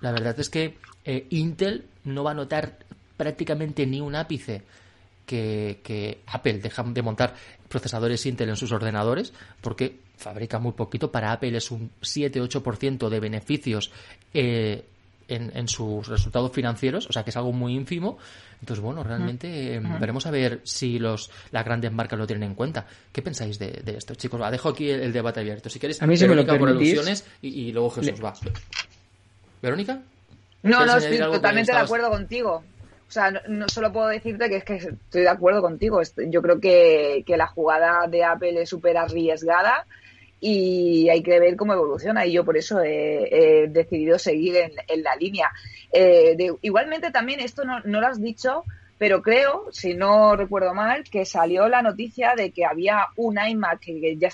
La 0.00 0.12
verdad 0.12 0.38
es 0.38 0.50
que 0.50 0.76
eh, 1.04 1.26
Intel 1.30 1.86
no 2.04 2.24
va 2.24 2.32
a 2.32 2.34
notar 2.34 2.78
prácticamente 3.16 3.86
ni 3.86 4.00
un 4.00 4.16
ápice 4.16 4.62
que, 5.26 6.20
Apple 6.26 6.58
deja 6.58 6.82
de 6.82 7.02
montar 7.02 7.34
procesadores 7.68 8.26
Intel 8.26 8.50
en 8.50 8.56
sus 8.56 8.72
ordenadores 8.72 9.32
porque 9.60 10.00
fabrica 10.16 10.58
muy 10.58 10.72
poquito. 10.72 11.10
Para 11.10 11.32
Apple 11.32 11.56
es 11.56 11.70
un 11.70 11.90
7-8% 12.02 13.08
de 13.08 13.20
beneficios 13.20 13.90
eh, 14.32 14.84
en, 15.28 15.68
sus 15.68 16.08
resultados 16.08 16.52
financieros, 16.52 17.06
o 17.08 17.12
sea 17.12 17.22
que 17.24 17.30
es 17.30 17.36
algo 17.36 17.52
muy 17.52 17.74
ínfimo. 17.74 18.18
Entonces, 18.60 18.82
bueno, 18.82 19.02
realmente 19.02 19.74
em, 19.74 20.00
veremos 20.00 20.26
a 20.26 20.30
ver 20.30 20.60
si 20.64 20.98
los 20.98 21.30
las 21.50 21.64
grandes 21.64 21.92
marcas 21.92 22.18
lo 22.18 22.26
tienen 22.26 22.50
en 22.50 22.54
cuenta. 22.54 22.86
¿Qué 23.12 23.22
pensáis 23.22 23.58
de, 23.58 23.82
esto, 23.86 24.14
chicos? 24.14 24.40
dejo 24.50 24.70
aquí 24.70 24.90
el, 24.90 25.12
debate 25.12 25.40
abierto. 25.40 25.68
Si 25.68 25.78
queréis, 25.78 26.02
a 26.02 26.06
mí 26.06 26.16
se 26.16 26.28
me 26.28 26.34
lo 26.34 26.46
por 26.46 26.68
alusiones 26.68 27.26
y, 27.42 27.72
luego 27.72 27.90
Jesús 27.90 28.24
va. 28.24 28.32
¿Verónica? 29.60 30.00
No, 30.62 30.86
no, 30.86 30.96
estoy 30.96 31.18
totalmente 31.18 31.72
de 31.72 31.78
acuerdo 31.78 32.10
contigo. 32.10 32.64
O 33.06 33.12
sea, 33.14 33.30
no, 33.30 33.68
solo 33.68 33.92
puedo 33.92 34.08
decirte 34.08 34.48
que 34.48 34.56
es 34.56 34.64
que 34.64 34.76
estoy 34.76 35.22
de 35.22 35.28
acuerdo 35.28 35.60
contigo. 35.60 36.00
Yo 36.28 36.42
creo 36.42 36.58
que, 36.58 37.22
que 37.26 37.36
la 37.36 37.46
jugada 37.46 38.06
de 38.08 38.24
Apple 38.24 38.62
es 38.62 38.70
súper 38.70 38.96
arriesgada 38.96 39.86
y 40.46 41.08
hay 41.08 41.22
que 41.22 41.40
ver 41.40 41.56
cómo 41.56 41.72
evoluciona 41.72 42.26
y 42.26 42.32
yo 42.32 42.44
por 42.44 42.58
eso 42.58 42.78
he, 42.82 43.66
decidido 43.70 44.18
seguir 44.18 44.56
en, 44.56 45.02
la 45.02 45.16
línea. 45.16 45.50
Eh, 45.90 46.36
igualmente 46.60 47.10
también 47.10 47.40
esto 47.40 47.64
no, 47.64 47.80
lo 47.82 48.06
has 48.06 48.20
dicho, 48.20 48.62
pero 48.98 49.22
creo, 49.22 49.68
si 49.72 49.94
no 49.94 50.36
recuerdo 50.36 50.74
mal, 50.74 51.04
que 51.04 51.24
salió 51.24 51.66
la 51.68 51.80
noticia 51.80 52.34
de 52.36 52.50
que 52.50 52.66
había 52.66 53.06
un 53.16 53.38
iMac 53.38 53.80
que 53.80 54.18
ya 54.18 54.28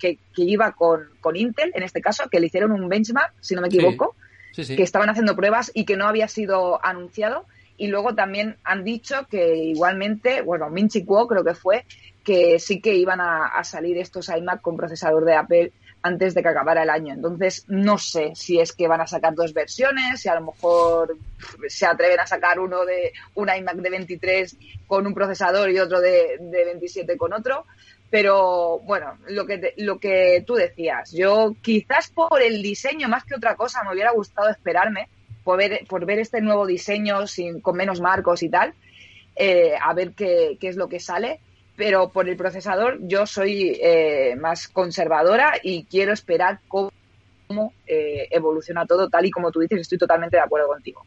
que, 0.00 0.18
que 0.34 0.42
iba 0.42 0.72
con, 0.72 1.08
con, 1.20 1.36
Intel, 1.36 1.70
en 1.76 1.84
este 1.84 2.00
caso, 2.00 2.28
que 2.28 2.40
le 2.40 2.46
hicieron 2.46 2.72
un 2.72 2.88
benchmark, 2.88 3.34
si 3.40 3.54
no 3.54 3.60
me 3.60 3.68
equivoco, 3.68 4.16
que 4.56 4.82
estaban 4.82 5.10
haciendo 5.10 5.36
pruebas 5.36 5.70
y 5.74 5.84
que 5.84 5.96
no 5.96 6.08
había 6.08 6.26
sido 6.26 6.84
anunciado. 6.84 7.46
Y 7.76 7.88
luego 7.88 8.14
también 8.14 8.56
han 8.64 8.84
dicho 8.84 9.26
que 9.28 9.56
igualmente, 9.56 10.42
bueno, 10.42 10.70
Minchi 10.70 11.04
Kuo 11.04 11.26
creo 11.26 11.44
que 11.44 11.54
fue, 11.54 11.84
que 12.24 12.58
sí 12.58 12.80
que 12.80 12.94
iban 12.94 13.20
a, 13.20 13.62
salir 13.64 13.98
estos 13.98 14.28
iMac 14.28 14.60
con 14.60 14.76
procesador 14.76 15.24
de 15.24 15.34
Apple 15.34 15.72
antes 16.02 16.34
de 16.34 16.42
que 16.42 16.48
acabara 16.48 16.82
el 16.82 16.90
año. 16.90 17.14
Entonces, 17.14 17.64
no 17.68 17.98
sé 17.98 18.32
si 18.34 18.60
es 18.60 18.72
que 18.72 18.88
van 18.88 19.00
a 19.00 19.06
sacar 19.06 19.34
dos 19.34 19.52
versiones, 19.54 20.20
si 20.20 20.28
a 20.28 20.34
lo 20.34 20.46
mejor 20.46 21.16
se 21.68 21.86
atreven 21.86 22.20
a 22.20 22.26
sacar 22.26 22.60
uno 22.60 22.84
de 22.84 23.12
un 23.34 23.48
iMac 23.48 23.76
de 23.76 23.90
23 23.90 24.56
con 24.86 25.06
un 25.06 25.14
procesador 25.14 25.70
y 25.70 25.78
otro 25.78 26.00
de, 26.00 26.38
27 26.40 27.16
con 27.16 27.32
otro. 27.32 27.66
Pero 28.10 28.80
bueno, 28.80 29.18
lo 29.28 29.46
que, 29.46 29.74
lo 29.78 29.98
que 29.98 30.44
tú 30.46 30.54
decías, 30.54 31.10
yo 31.10 31.56
quizás 31.62 32.10
por 32.10 32.40
el 32.40 32.62
diseño 32.62 33.08
más 33.08 33.24
que 33.24 33.34
otra 33.34 33.56
cosa 33.56 33.82
me 33.82 33.92
hubiera 33.92 34.12
gustado 34.12 34.50
esperarme 34.50 35.08
por 35.44 35.58
ver, 35.58 35.84
por 35.88 36.04
ver 36.06 36.18
este 36.18 36.40
nuevo 36.40 36.66
diseño 36.66 37.26
sin, 37.26 37.60
con 37.60 37.76
menos 37.76 38.00
marcos 38.00 38.42
y 38.42 38.48
tal, 38.48 38.74
eh, 39.36 39.74
a 39.80 39.94
ver 39.94 40.12
qué, 40.12 40.56
qué 40.58 40.68
es 40.68 40.76
lo 40.76 40.88
que 40.88 41.00
sale 41.00 41.40
pero 41.76 42.10
por 42.10 42.28
el 42.28 42.36
procesador 42.36 42.98
yo 43.00 43.26
soy 43.26 43.78
eh, 43.82 44.36
más 44.36 44.68
conservadora 44.68 45.54
y 45.62 45.84
quiero 45.84 46.12
esperar 46.12 46.60
cómo, 46.68 46.92
eh, 47.86 48.28
evoluciona 48.30 48.86
todo, 48.86 49.08
tal 49.08 49.26
y 49.26 49.30
como 49.30 49.50
tú 49.50 49.60
dices, 49.60 49.80
estoy 49.80 49.98
totalmente 49.98 50.36
de 50.36 50.42
acuerdo 50.42 50.68
contigo. 50.68 51.04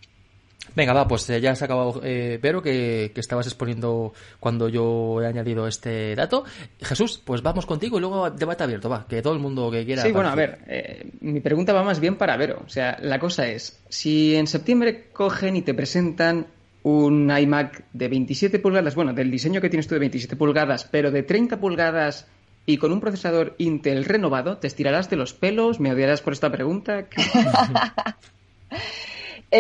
Venga, 0.78 0.94
va, 0.94 1.08
pues 1.08 1.28
eh, 1.32 1.42
ya 1.42 1.56
se 1.56 1.64
ha 1.64 1.66
acabado, 1.66 2.02
eh, 2.04 2.38
Vero, 2.40 2.62
que, 2.62 3.12
estabas 3.16 3.48
exponiendo 3.48 4.14
cuando 4.40 4.70
yo 4.70 5.20
he 5.20 5.26
añadido 5.26 5.68
este 5.68 6.14
dato. 6.14 6.44
Jesús, 6.80 7.20
pues 7.26 7.42
vamos 7.42 7.66
contigo 7.66 7.98
y 7.98 8.02
luego 8.02 8.30
debate 8.30 8.64
abierto, 8.64 8.88
va, 8.88 9.08
que 9.08 9.24
todo 9.24 9.34
el 9.34 9.40
mundo 9.40 9.72
que 9.72 9.84
quiera. 9.86 10.04
Sí, 10.04 10.12
bueno, 10.12 10.30
a 10.30 10.36
ver, 10.36 10.60
mi 11.22 11.40
pregunta 11.40 11.74
va 11.74 11.82
más 11.82 12.00
bien 12.00 12.16
para 12.16 12.38
Vero. 12.38 12.62
O 12.64 12.70
sea, 12.70 12.96
la 13.02 13.18
cosa 13.18 13.48
es, 13.48 13.80
si 13.90 14.36
en 14.36 14.46
septiembre 14.46 15.10
cogen 15.12 15.56
y 15.56 15.64
te 15.64 15.74
presentan 15.74 16.46
un 16.84 17.36
iMac 17.36 17.86
de 17.94 18.08
27 18.08 18.60
pulgadas, 18.60 18.94
bueno, 18.94 19.14
del 19.14 19.32
diseño 19.32 19.60
que 19.62 19.70
tienes 19.70 19.88
tú 19.88 19.96
de 19.96 20.00
27 20.00 20.36
pulgadas, 20.36 20.84
pero 20.86 21.10
de 21.10 21.24
30 21.24 21.60
pulgadas 21.60 22.28
y 22.68 22.78
con 22.78 22.92
un 22.92 23.00
procesador 23.00 23.56
Intel 23.58 24.06
renovado, 24.06 24.60
¿te 24.60 24.68
estirarás 24.68 25.10
de 25.10 25.16
los 25.16 25.34
pelos? 25.34 25.80
¿Me 25.80 25.92
odiarás 25.92 26.22
por 26.22 26.34
esta 26.34 26.52
pregunta? 26.52 27.08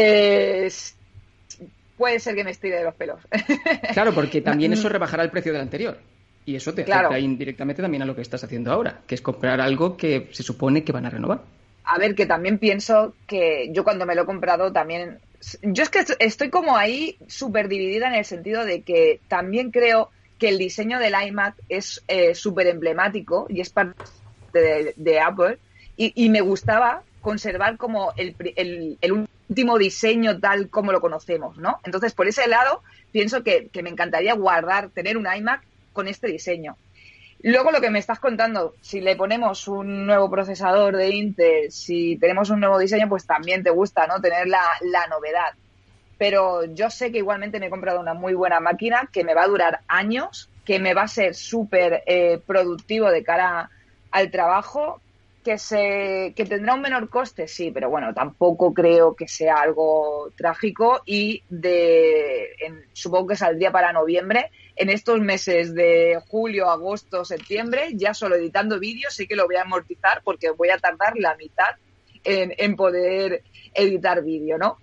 puede 1.98 2.20
ser 2.20 2.36
que 2.36 2.44
me 2.44 2.52
estire 2.52 2.78
de 2.78 2.84
los 2.84 2.96
pelos. 2.96 3.20
claro, 3.94 4.14
porque 4.14 4.42
también 4.42 4.74
eso 4.74 4.90
rebajará 4.90 5.24
el 5.24 5.32
precio 5.32 5.52
del 5.52 5.62
anterior. 5.62 5.98
Y 6.46 6.56
eso 6.56 6.74
te 6.74 6.84
afecta 6.84 7.20
indirectamente 7.20 7.82
también 7.82 8.04
a 8.04 8.06
lo 8.06 8.16
que 8.16 8.22
estás 8.22 8.44
haciendo 8.44 8.72
ahora, 8.72 9.02
que 9.06 9.16
es 9.16 9.22
comprar 9.22 9.60
algo 9.60 9.98
que 9.98 10.30
se 10.32 10.44
supone 10.44 10.84
que 10.84 10.94
van 10.94 11.06
a 11.06 11.10
renovar. 11.10 11.42
A 11.84 11.98
ver, 11.98 12.16
que 12.16 12.26
también 12.26 12.58
pienso 12.58 13.16
que 13.28 13.70
yo 13.74 13.84
cuando 13.84 14.06
me 14.06 14.16
lo 14.16 14.22
he 14.22 14.26
comprado 14.26 14.72
también 14.72 15.20
yo 15.62 15.84
es 15.84 15.90
que 15.90 16.04
estoy 16.20 16.50
como 16.50 16.78
ahí 16.78 17.18
súper 17.28 17.68
dividida 17.68 18.08
en 18.08 18.16
el 18.16 18.26
sentido 18.26 18.66
de 18.66 18.82
que 18.82 19.20
también 19.28 19.72
creo 19.72 20.10
que 20.40 20.50
el 20.50 20.58
diseño 20.58 21.00
del 21.00 21.14
iMac 21.28 21.56
es 21.70 22.04
eh, 22.08 22.36
súper 22.36 22.68
emblemático 22.68 23.48
y 23.50 23.62
es 23.62 23.70
parte 23.70 24.04
de, 24.54 25.20
Apple 25.20 25.60
y, 25.96 26.30
me 26.30 26.42
gustaba 26.42 27.04
conservar 27.22 27.78
como 27.78 28.14
el, 28.18 28.36
último 29.50 29.78
diseño 29.78 30.40
tal 30.40 30.70
como 30.70 30.92
lo 30.92 31.02
conocemos, 31.02 31.58
¿no? 31.58 31.80
Entonces, 31.84 32.14
por 32.14 32.28
ese 32.28 32.48
lado, 32.48 32.84
pienso 33.12 33.44
que, 33.44 33.70
que 33.70 33.84
me 33.84 33.90
encantaría 33.90 34.34
guardar, 34.34 34.90
tener 34.90 35.18
un 35.18 35.28
iMac 35.34 35.64
con 35.94 36.08
este 36.08 36.28
diseño. 36.28 36.78
Luego 37.44 37.72
lo 37.72 37.82
que 37.82 37.92
me 37.92 38.00
estás 38.00 38.20
contando, 38.20 38.74
si 38.82 39.00
le 39.00 39.16
ponemos 39.16 39.68
un 39.68 40.08
nuevo 40.08 40.30
procesador 40.30 40.98
de 40.98 41.10
Intel, 41.10 41.72
si 41.72 42.18
tenemos 42.18 42.50
un 42.50 42.60
nuevo 42.60 42.80
diseño, 42.80 43.08
pues 43.08 43.28
también 43.28 43.64
te 43.64 43.70
gusta, 43.70 44.08
¿no? 44.08 44.20
Tener 44.20 44.48
la, 44.48 44.60
novedad. 45.10 45.54
Pero 46.18 46.66
yo 46.66 46.90
sé 46.90 47.12
que 47.12 47.20
igualmente 47.20 47.60
me 47.60 47.68
he 47.68 47.70
comprado 47.70 48.00
una 48.00 48.16
muy 48.16 48.34
buena 48.34 48.60
máquina 48.60 49.08
que 49.14 49.24
me 49.24 49.36
va 49.36 49.44
a 49.44 49.48
durar 49.48 49.82
años, 49.88 50.50
que 50.66 50.80
me 50.80 50.96
va 50.96 51.04
a 51.04 51.08
ser 51.08 51.36
súper 51.36 52.02
eh, 52.08 52.42
productivo 52.46 53.12
de 53.12 53.24
cara 53.24 53.70
al 54.10 54.32
trabajo, 54.32 55.00
que 55.48 55.58
se 55.58 56.34
que 56.36 56.44
tendrá 56.44 56.74
un 56.74 56.82
menor 56.82 57.10
coste, 57.10 57.48
sí, 57.48 57.72
pero 57.72 57.90
bueno, 57.90 58.14
tampoco 58.14 58.74
creo 58.74 59.16
que 59.16 59.30
sea 59.30 59.62
algo 59.62 60.34
trágico 60.36 61.04
y 61.06 61.42
de 61.48 62.50
supongo 62.92 63.28
que 63.28 63.38
saldría 63.38 63.72
para 63.72 63.94
noviembre 63.94 64.52
en 64.76 64.90
estos 64.90 65.22
meses 65.22 65.74
de 65.74 66.20
julio, 66.28 66.70
agosto, 66.70 67.24
septiembre, 67.24 67.92
ya 67.94 68.14
solo 68.14 68.36
editando 68.36 68.78
vídeos, 68.78 69.14
sí 69.14 69.26
que 69.26 69.38
lo 69.38 69.46
voy 69.46 69.56
a 69.56 69.62
amortizar 69.62 70.22
porque 70.22 70.50
voy 70.50 70.68
a 70.70 70.80
tardar 70.80 71.14
la 71.16 71.34
mitad 71.38 71.78
en, 72.26 72.54
en 72.58 72.76
poder 72.76 73.42
editar 73.74 74.22
vídeo, 74.26 74.58
¿no? 74.58 74.80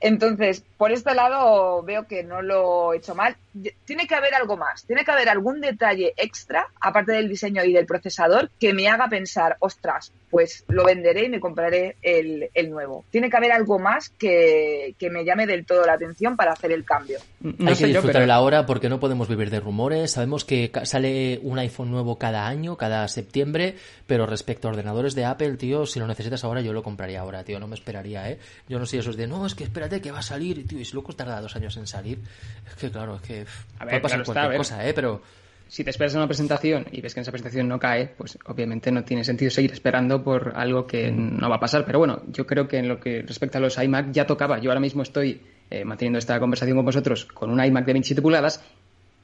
Entonces, 0.00 0.64
por 0.78 0.92
este 0.92 1.14
lado 1.14 1.82
veo 1.82 2.06
que 2.06 2.22
no 2.22 2.40
lo 2.40 2.94
he 2.94 2.96
hecho 2.96 3.14
mal. 3.14 3.36
Tiene 3.84 4.06
que 4.06 4.14
haber 4.14 4.34
algo 4.34 4.56
más, 4.56 4.84
tiene 4.84 5.04
que 5.04 5.10
haber 5.10 5.28
algún 5.28 5.60
detalle 5.60 6.14
extra, 6.16 6.68
aparte 6.80 7.12
del 7.12 7.28
diseño 7.28 7.64
y 7.64 7.72
del 7.72 7.84
procesador, 7.84 8.48
que 8.58 8.72
me 8.72 8.88
haga 8.88 9.08
pensar, 9.08 9.56
ostras, 9.58 10.12
pues 10.30 10.64
lo 10.68 10.84
venderé 10.84 11.24
y 11.24 11.28
me 11.28 11.40
compraré 11.40 11.96
el, 12.00 12.48
nuevo. 12.70 13.04
Tiene 13.10 13.28
que 13.28 13.36
haber 13.36 13.50
algo 13.52 13.78
más 13.78 14.10
que, 14.10 14.94
me 15.10 15.24
llame 15.24 15.46
del 15.46 15.66
todo 15.66 15.84
la 15.84 15.94
atención 15.94 16.36
para 16.36 16.52
hacer 16.52 16.70
el 16.72 16.84
cambio. 16.84 17.18
Hay 17.66 17.74
que 17.74 17.86
disfrutar 17.86 18.26
la 18.26 18.40
hora 18.40 18.64
porque 18.64 18.88
no 18.88 19.00
podemos 19.00 19.28
vivir 19.28 19.50
de 19.50 19.60
rumores. 19.60 20.12
Sabemos 20.12 20.44
que 20.44 20.70
sale 20.84 21.40
un 21.42 21.58
iPhone 21.58 21.90
nuevo 21.90 22.16
cada 22.16 22.46
año, 22.46 22.76
cada 22.76 23.06
septiembre, 23.08 23.74
pero 24.06 24.26
respecto 24.26 24.68
a 24.68 24.70
ordenadores 24.70 25.14
de 25.14 25.24
Apple, 25.24 25.56
tío, 25.56 25.84
si 25.84 25.98
lo 25.98 26.06
necesitas 26.06 26.44
ahora, 26.44 26.60
yo 26.60 26.72
lo 26.72 26.84
compraría 26.84 27.20
ahora, 27.20 27.42
tío, 27.42 27.58
no 27.58 27.66
me 27.66 27.74
esperaría, 27.74 28.30
¿eh? 28.30 28.38
Yo 28.68 28.78
no 28.78 28.86
sé 28.86 28.98
eso 28.98 29.10
es 29.10 29.16
de, 29.16 29.26
no, 29.26 29.44
es 29.44 29.54
que 29.54 29.64
espera 29.64 29.89
que 29.98 30.12
va 30.12 30.18
a 30.18 30.22
salir, 30.22 30.66
tío, 30.66 30.78
y 30.78 30.84
si 30.84 30.92
luego 30.92 31.14
tarda 31.14 31.40
dos 31.40 31.56
años 31.56 31.74
en 31.78 31.86
salir, 31.86 32.20
es 32.68 32.74
que 32.74 32.90
claro, 32.90 33.16
es 33.16 33.22
que 33.22 33.46
a 33.78 33.84
ver, 33.86 34.00
puede 34.00 34.00
pasar 34.00 34.24
cualquier 34.24 34.56
cosa, 34.58 34.86
¿eh? 34.86 34.92
Pero... 34.92 35.22
Si 35.70 35.84
te 35.84 35.90
esperas 35.90 36.14
en 36.14 36.18
una 36.18 36.26
presentación 36.26 36.84
y 36.90 37.00
ves 37.00 37.14
que 37.14 37.20
en 37.20 37.22
esa 37.22 37.30
presentación 37.30 37.68
no 37.68 37.78
cae, 37.78 38.08
pues 38.08 38.36
obviamente 38.46 38.90
no 38.90 39.04
tiene 39.04 39.22
sentido 39.22 39.52
seguir 39.52 39.70
esperando 39.70 40.20
por 40.24 40.54
algo 40.56 40.84
que 40.84 41.12
no 41.12 41.48
va 41.48 41.56
a 41.56 41.60
pasar. 41.60 41.86
Pero 41.86 42.00
bueno, 42.00 42.22
yo 42.26 42.44
creo 42.44 42.66
que 42.66 42.78
en 42.78 42.88
lo 42.88 42.98
que 42.98 43.22
respecta 43.22 43.58
a 43.58 43.60
los 43.60 43.78
iMac 43.78 44.10
ya 44.10 44.26
tocaba. 44.26 44.58
Yo 44.58 44.70
ahora 44.70 44.80
mismo 44.80 45.02
estoy 45.02 45.40
eh, 45.70 45.84
manteniendo 45.84 46.18
esta 46.18 46.40
conversación 46.40 46.76
con 46.76 46.86
vosotros 46.86 47.24
con 47.26 47.50
un 47.50 47.64
iMac 47.64 47.84
de 47.84 47.92
27 47.92 48.20
pulgadas 48.20 48.64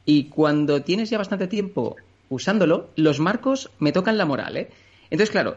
y 0.04 0.26
cuando 0.26 0.82
tienes 0.82 1.10
ya 1.10 1.18
bastante 1.18 1.48
tiempo 1.48 1.96
usándolo, 2.28 2.90
los 2.94 3.18
marcos 3.18 3.70
me 3.80 3.90
tocan 3.90 4.16
la 4.16 4.24
moral, 4.24 4.56
¿eh? 4.56 4.70
Entonces, 5.10 5.32
claro, 5.32 5.56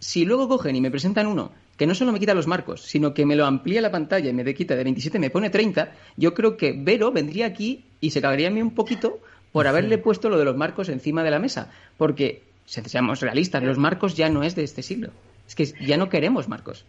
si 0.00 0.24
luego 0.24 0.48
cogen 0.48 0.74
y 0.74 0.80
me 0.80 0.90
presentan 0.90 1.28
uno 1.28 1.52
que 1.76 1.86
no 1.86 1.94
solo 1.94 2.12
me 2.12 2.20
quita 2.20 2.34
los 2.34 2.46
marcos, 2.46 2.82
sino 2.82 3.14
que 3.14 3.26
me 3.26 3.36
lo 3.36 3.46
amplía 3.46 3.80
la 3.80 3.90
pantalla 3.90 4.30
y 4.30 4.32
me 4.32 4.44
de 4.44 4.54
quita 4.54 4.76
de 4.76 4.84
27 4.84 5.18
me 5.18 5.30
pone 5.30 5.50
30, 5.50 5.92
yo 6.16 6.34
creo 6.34 6.56
que 6.56 6.74
Vero 6.76 7.12
vendría 7.12 7.46
aquí 7.46 7.84
y 8.00 8.10
se 8.10 8.20
cagaría 8.20 8.48
a 8.48 8.50
mí 8.50 8.62
un 8.62 8.74
poquito 8.74 9.20
por 9.52 9.66
haberle 9.66 9.98
puesto 9.98 10.28
lo 10.28 10.38
de 10.38 10.44
los 10.44 10.56
marcos 10.56 10.88
encima 10.88 11.22
de 11.22 11.30
la 11.30 11.38
mesa. 11.38 11.70
Porque, 11.96 12.42
seamos 12.66 13.20
realistas, 13.20 13.62
los 13.62 13.78
marcos 13.78 14.16
ya 14.16 14.28
no 14.28 14.42
es 14.42 14.56
de 14.56 14.64
este 14.64 14.82
siglo. 14.82 15.10
Es 15.46 15.54
que 15.54 15.64
ya 15.86 15.96
no 15.96 16.08
queremos 16.08 16.48
marcos. 16.48 16.84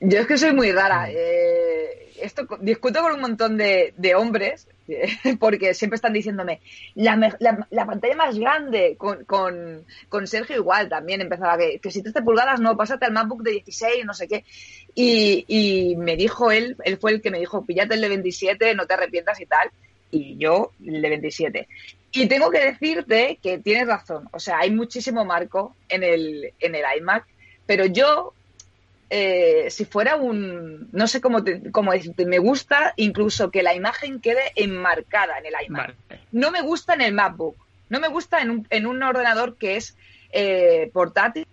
Yo 0.00 0.18
es 0.18 0.26
que 0.26 0.36
soy 0.36 0.52
muy 0.52 0.72
rara. 0.72 1.10
Eh, 1.10 2.07
esto 2.20 2.46
discuto 2.60 3.00
con 3.02 3.12
un 3.12 3.20
montón 3.20 3.56
de, 3.56 3.92
hombres 4.16 4.66
porque 5.40 5.74
siempre 5.74 5.96
están 5.96 6.12
diciéndome 6.12 6.60
la, 6.94 7.36
la, 7.70 7.86
pantalla 7.86 8.16
más 8.16 8.38
grande 8.38 8.96
con, 8.96 9.24
con, 9.24 10.26
Sergio 10.26 10.56
igual 10.56 10.88
también 10.88 11.20
empezaba 11.20 11.58
que, 11.58 11.78
que 11.78 11.90
si 11.90 12.02
13 12.02 12.22
pulgadas 12.22 12.60
no, 12.60 12.76
pásate 12.76 13.06
al 13.06 13.12
MacBook 13.12 13.42
de 13.42 13.52
16, 13.52 14.04
no 14.04 14.14
sé 14.14 14.28
qué. 14.28 14.44
Y, 14.94 15.44
y 15.46 15.96
me 15.96 16.16
dijo 16.16 16.50
él, 16.50 16.76
él 16.84 16.98
fue 16.98 17.12
el 17.12 17.22
que 17.22 17.30
me 17.30 17.38
dijo, 17.38 17.64
píllate 17.64 17.94
el 17.94 18.00
de 18.00 18.08
27, 18.08 18.74
no 18.74 18.86
te 18.86 18.94
arrepientas 18.94 19.40
y 19.40 19.46
tal. 19.46 19.70
Y 20.10 20.38
yo 20.38 20.72
el 20.84 21.02
de 21.02 21.08
27. 21.08 21.68
Y 22.12 22.26
tengo 22.26 22.50
que 22.50 22.64
decirte 22.64 23.38
que 23.42 23.58
tienes 23.58 23.86
razón. 23.86 24.28
O 24.32 24.40
sea, 24.40 24.58
hay 24.58 24.70
muchísimo 24.70 25.24
marco 25.24 25.76
en 25.88 26.02
el, 26.02 26.52
en 26.58 26.74
el 26.74 26.82
iMac, 26.98 27.26
pero 27.66 27.84
yo 27.86 28.32
eh, 29.10 29.68
si 29.70 29.84
fuera 29.84 30.16
un, 30.16 30.88
no 30.92 31.06
sé 31.06 31.20
cómo, 31.20 31.42
cómo 31.72 31.92
decirte, 31.92 32.26
me 32.26 32.38
gusta 32.38 32.92
incluso 32.96 33.50
que 33.50 33.62
la 33.62 33.74
imagen 33.74 34.20
quede 34.20 34.52
enmarcada 34.54 35.38
en 35.38 35.46
el 35.46 35.54
iMac. 35.66 35.94
No 36.32 36.50
me 36.50 36.60
gusta 36.60 36.94
en 36.94 37.00
el 37.00 37.14
MacBook, 37.14 37.56
no 37.88 38.00
me 38.00 38.08
gusta 38.08 38.40
en 38.40 38.50
un, 38.50 38.66
en 38.68 38.86
un 38.86 39.02
ordenador 39.02 39.56
que 39.56 39.76
es 39.76 39.96
eh, 40.32 40.90
portátil, 40.92 41.46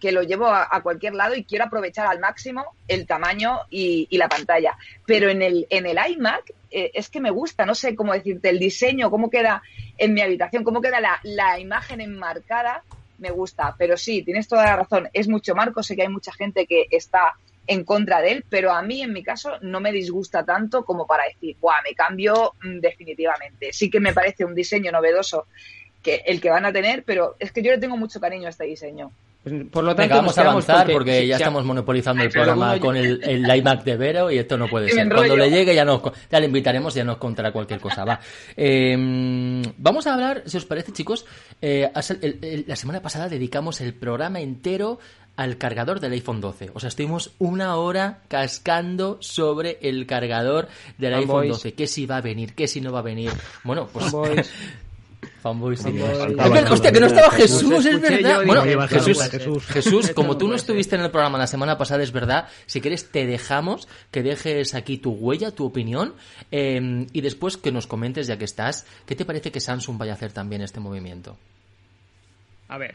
que 0.00 0.12
lo 0.12 0.22
llevo 0.22 0.46
a, 0.46 0.80
cualquier 0.82 1.14
lado 1.14 1.34
y 1.34 1.44
quiero 1.44 1.64
aprovechar 1.64 2.06
al 2.06 2.18
máximo 2.18 2.64
el 2.88 3.06
tamaño 3.06 3.60
y, 3.68 4.08
la 4.16 4.28
pantalla. 4.28 4.76
Pero 5.06 5.28
en 5.28 5.42
el, 5.42 5.66
en 5.70 5.86
el 5.86 5.98
iMac 6.12 6.52
eh, 6.70 6.92
es 6.94 7.10
que 7.10 7.20
me 7.20 7.30
gusta, 7.30 7.66
no 7.66 7.74
sé 7.74 7.94
cómo 7.94 8.12
decirte, 8.12 8.48
el 8.48 8.58
diseño, 8.58 9.10
cómo 9.10 9.28
queda 9.28 9.62
en 9.98 10.14
mi 10.14 10.22
habitación, 10.22 10.64
cómo 10.64 10.80
queda 10.80 11.00
la, 11.00 11.20
la 11.24 11.58
imagen 11.58 12.00
enmarcada 12.00 12.82
me 13.20 13.30
gusta. 13.30 13.74
Pero 13.78 13.96
sí, 13.96 14.22
tienes 14.22 14.48
toda 14.48 14.64
la 14.64 14.76
razón. 14.76 15.08
Es 15.12 15.28
mucho 15.28 15.54
marco. 15.54 15.82
Sé 15.82 15.94
que 15.94 16.02
hay 16.02 16.08
mucha 16.08 16.32
gente 16.32 16.66
que 16.66 16.86
está 16.90 17.34
en 17.66 17.84
contra 17.84 18.20
de 18.20 18.32
él, 18.32 18.44
pero 18.48 18.72
a 18.72 18.82
mí, 18.82 19.02
en 19.02 19.12
mi 19.12 19.22
caso, 19.22 19.52
no 19.60 19.80
me 19.80 19.92
disgusta 19.92 20.44
tanto 20.44 20.84
como 20.84 21.06
para 21.06 21.24
decir, 21.24 21.56
guau, 21.60 21.76
me 21.84 21.94
cambio 21.94 22.54
mm, 22.62 22.80
definitivamente. 22.80 23.72
Sí 23.72 23.88
que 23.88 24.00
me 24.00 24.12
parece 24.12 24.44
un 24.44 24.56
diseño 24.56 24.90
novedoso 24.90 25.46
que 26.02 26.22
el 26.26 26.40
que 26.40 26.50
van 26.50 26.64
a 26.64 26.72
tener, 26.72 27.04
pero 27.04 27.36
es 27.38 27.52
que 27.52 27.62
yo 27.62 27.70
le 27.70 27.78
tengo 27.78 27.96
mucho 27.96 28.20
cariño 28.20 28.46
a 28.46 28.50
este 28.50 28.64
diseño. 28.64 29.12
Pues, 29.42 29.64
por 29.70 29.84
lo 29.84 29.94
tanto, 29.94 30.16
vamos 30.16 30.36
a 30.36 30.42
avanzar 30.42 30.90
porque, 30.92 31.26
ya 31.26 31.36
estamos 31.36 31.64
monopolizando 31.64 32.22
el 32.22 32.30
programa 32.30 32.78
con 32.78 32.96
el, 32.96 33.22
el 33.24 33.56
iMac 33.56 33.84
de 33.84 33.96
Vero 33.96 34.30
y 34.30 34.38
esto 34.38 34.58
no 34.58 34.68
puede 34.68 34.88
ser. 34.92 35.08
Cuando 35.08 35.36
le 35.36 35.50
llegue 35.50 35.74
ya 35.74 35.84
nos 35.84 36.02
ya 36.30 36.40
le 36.40 36.46
invitaremos 36.46 36.94
y 36.94 36.98
ya 36.98 37.04
nos 37.04 37.16
contará 37.16 37.50
cualquier 37.50 37.80
cosa. 37.80 38.04
Va. 38.04 38.20
Em, 38.56 39.62
vamos 39.78 40.06
a 40.06 40.14
hablar, 40.14 40.42
si 40.44 40.58
os 40.58 40.66
parece, 40.66 40.92
chicos, 40.92 41.24
eh, 41.62 41.90
la 42.66 42.76
semana 42.76 43.00
pasada 43.00 43.28
dedicamos 43.28 43.80
el 43.80 43.94
programa 43.94 44.40
entero 44.40 44.98
al 45.36 45.56
cargador 45.56 46.00
del 46.00 46.12
iPhone 46.12 46.42
12. 46.42 46.72
O 46.74 46.80
sea, 46.80 46.88
estuvimos 46.88 47.32
una 47.38 47.76
hora 47.76 48.18
cascando 48.28 49.16
sobre 49.20 49.78
el 49.80 50.06
cargador 50.06 50.68
del 50.98 51.14
iPhone 51.14 51.48
12. 51.48 51.72
¿Qué 51.72 51.86
si 51.86 52.04
va 52.04 52.18
a 52.18 52.20
venir? 52.20 52.54
¿Qué 52.54 52.68
si 52.68 52.82
no 52.82 52.92
va 52.92 52.98
a 52.98 53.02
venir? 53.02 53.30
Bueno, 53.64 53.88
pues 53.90 54.12
Fanboy, 55.40 55.76
sí. 55.76 55.88
hostia, 56.70 56.92
que 56.92 57.00
no 57.00 57.06
estaba 57.06 57.30
Jesús, 57.30 57.86
es 57.86 58.00
verdad. 58.00 58.44
bueno, 58.44 58.88
Jesús, 58.88 59.66
Jesús, 59.66 60.10
como 60.10 60.36
tú 60.36 60.48
no 60.48 60.54
estuviste 60.54 60.96
en 60.96 61.02
el 61.02 61.10
programa 61.10 61.38
la 61.38 61.46
semana 61.46 61.78
pasada, 61.78 62.02
es 62.02 62.12
verdad. 62.12 62.48
Si 62.66 62.80
quieres, 62.80 63.10
te 63.10 63.26
dejamos 63.26 63.88
que 64.10 64.22
dejes 64.22 64.74
aquí 64.74 64.98
tu 64.98 65.12
huella, 65.12 65.50
tu 65.50 65.64
opinión, 65.64 66.14
em, 66.50 67.06
y 67.12 67.20
después 67.22 67.56
que 67.56 67.72
nos 67.72 67.86
comentes, 67.86 68.26
ya 68.26 68.36
que 68.36 68.44
estás, 68.44 68.86
¿qué 69.06 69.16
te 69.16 69.24
parece 69.24 69.50
que 69.50 69.60
Samsung 69.60 69.98
vaya 69.98 70.12
a 70.12 70.14
hacer 70.14 70.32
también 70.32 70.62
este 70.62 70.80
movimiento? 70.80 71.36
A 72.68 72.78
ver, 72.78 72.94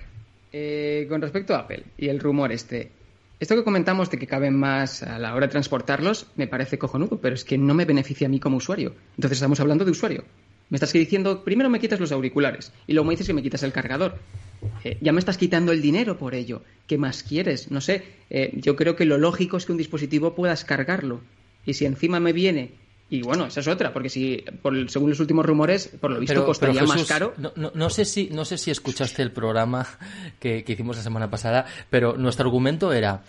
eh, 0.54 1.06
con 1.10 1.22
respecto 1.22 1.56
a 1.56 1.60
Apple 1.60 1.84
y 1.98 2.08
el 2.08 2.20
rumor 2.20 2.52
este, 2.52 2.92
esto 3.40 3.56
que 3.56 3.64
comentamos 3.64 4.10
de 4.10 4.18
que 4.18 4.28
caben 4.28 4.58
más 4.58 5.04
a 5.04 5.20
la 5.20 5.36
hora 5.36 5.48
de 5.48 5.52
transportarlos 5.52 6.28
me 6.36 6.48
parece 6.48 6.78
cojonudo, 6.78 7.20
pero 7.20 7.36
es 7.36 7.44
que 7.44 7.58
no 7.58 7.74
me 7.74 7.86
beneficia 7.86 8.28
a 8.28 8.30
mí 8.30 8.40
como 8.40 8.58
usuario. 8.58 8.96
Entonces 9.18 9.38
estamos 9.38 9.60
hablando 9.60 9.84
de 9.84 9.92
usuario. 9.92 10.24
Me 10.70 10.78
estás 10.78 10.94
diciendo, 10.94 11.44
primero 11.44 11.70
me 11.70 11.80
quitas 11.80 12.00
los 12.00 12.12
auriculares 12.12 12.72
y 12.88 12.94
luego 12.94 13.08
me 13.08 13.14
dices 13.14 13.28
que 13.28 13.34
me 13.34 13.44
quitas 13.44 13.64
el 13.64 13.72
cargador. 13.72 14.18
Eh, 14.84 14.98
ya 15.02 15.12
me 15.12 15.20
estás 15.20 15.38
quitando 15.38 15.72
el 15.72 15.82
dinero 15.82 16.18
por 16.18 16.34
ello. 16.34 16.64
¿Qué 16.88 16.98
más 16.98 17.24
quieres? 17.24 17.70
No 17.72 17.82
sé. 17.82 18.04
Eh, 18.30 18.52
yo 18.56 18.76
creo 18.76 18.96
que 18.96 19.06
lo 19.06 19.18
lógico 19.18 19.58
es 19.58 19.66
que 19.66 19.72
un 19.72 19.78
dispositivo 19.78 20.34
puedas 20.34 20.66
cargarlo. 20.66 21.22
Y 21.66 21.74
si 21.74 21.86
encima 21.86 22.20
me 22.20 22.34
viene 22.34 22.72
y 23.08 23.22
bueno, 23.22 23.46
esa 23.46 23.60
es 23.60 23.68
otra, 23.68 23.94
porque 23.94 24.10
si, 24.10 24.44
por, 24.64 24.90
según 24.90 25.12
los 25.12 25.20
últimos 25.20 25.46
rumores, 25.46 25.90
por 26.02 26.10
lo 26.10 26.20
visto 26.20 26.44
costaría 26.44 26.84
más 26.84 27.04
caro. 27.06 27.36
No, 27.38 27.52
no, 27.56 27.90
sé 27.92 28.04
si, 28.04 28.30
no 28.32 28.46
sé 28.46 28.58
si 28.58 28.72
escuchaste 28.72 29.22
el 29.22 29.32
programa 29.32 29.88
que, 30.40 30.64
que, 30.64 30.74
hicimos 30.74 30.98
la 30.98 31.04
semana 31.04 31.30
pasada, 31.30 31.66
pero 31.92 32.18
nuestro 32.18 32.46
argumento 32.48 32.92
era, 32.92 33.24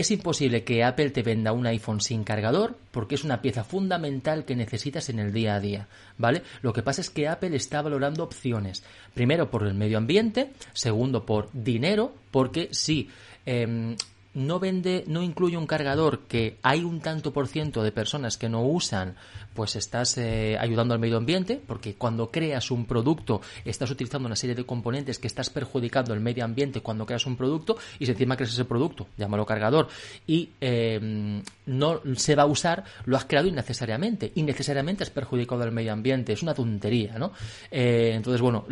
es 0.00 0.10
imposible 0.10 0.64
que 0.64 0.84
Apple 0.84 1.10
te 1.10 1.22
venda 1.22 1.52
un 1.52 1.66
iPhone 1.66 2.00
sin 2.00 2.24
cargador 2.24 2.76
porque 2.90 3.14
es 3.14 3.24
una 3.24 3.42
pieza 3.42 3.64
fundamental 3.64 4.44
que 4.44 4.56
necesitas 4.56 5.08
en 5.08 5.18
el 5.18 5.32
día 5.32 5.54
a 5.54 5.60
día, 5.60 5.88
¿vale? 6.16 6.42
Lo 6.62 6.72
que 6.72 6.82
pasa 6.82 7.00
es 7.00 7.10
que 7.10 7.28
Apple 7.28 7.56
está 7.56 7.82
valorando 7.82 8.24
opciones. 8.24 8.84
Primero 9.14 9.50
por 9.50 9.66
el 9.66 9.74
medio 9.74 9.98
ambiente, 9.98 10.52
segundo 10.72 11.24
por 11.26 11.50
dinero, 11.52 12.14
porque 12.30 12.68
sí, 12.72 13.08
em, 13.46 13.96
no 14.38 14.60
vende, 14.60 15.04
no 15.08 15.22
incluye 15.22 15.56
un 15.56 15.66
cargador 15.66 16.20
que 16.20 16.58
hay 16.62 16.84
un 16.84 17.00
tanto 17.00 17.32
por 17.32 17.48
ciento 17.48 17.82
de 17.82 17.90
personas 17.90 18.36
que 18.36 18.48
no 18.48 18.64
usan, 18.64 19.16
pues 19.52 19.74
estás 19.74 20.16
eh, 20.18 20.56
ayudando 20.58 20.94
al 20.94 21.00
medio 21.00 21.16
ambiente, 21.16 21.60
porque 21.66 21.94
cuando 21.94 22.30
creas 22.30 22.70
un 22.70 22.86
producto 22.86 23.40
estás 23.64 23.90
utilizando 23.90 24.26
una 24.26 24.36
serie 24.36 24.54
de 24.54 24.64
componentes 24.64 25.18
que 25.18 25.26
estás 25.26 25.50
perjudicando 25.50 26.14
el 26.14 26.20
medio 26.20 26.44
ambiente 26.44 26.80
cuando 26.80 27.04
creas 27.04 27.26
un 27.26 27.36
producto 27.36 27.76
y 27.98 28.06
si 28.06 28.12
encima 28.12 28.36
creas 28.36 28.52
ese 28.52 28.64
producto, 28.64 29.08
llámalo 29.16 29.44
cargador, 29.44 29.88
y 30.26 30.50
eh, 30.60 31.42
no 31.66 32.00
se 32.14 32.36
va 32.36 32.44
a 32.44 32.46
usar, 32.46 32.84
lo 33.06 33.16
has 33.16 33.24
creado 33.24 33.48
innecesariamente. 33.48 34.30
Innecesariamente 34.36 35.02
has 35.02 35.10
perjudicado 35.10 35.64
al 35.64 35.72
medio 35.72 35.92
ambiente, 35.92 36.32
es 36.32 36.42
una 36.42 36.54
tontería, 36.54 37.18
¿no? 37.18 37.32
Eh, 37.72 38.12
entonces, 38.14 38.40
bueno, 38.40 38.66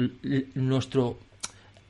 nuestro 0.54 1.18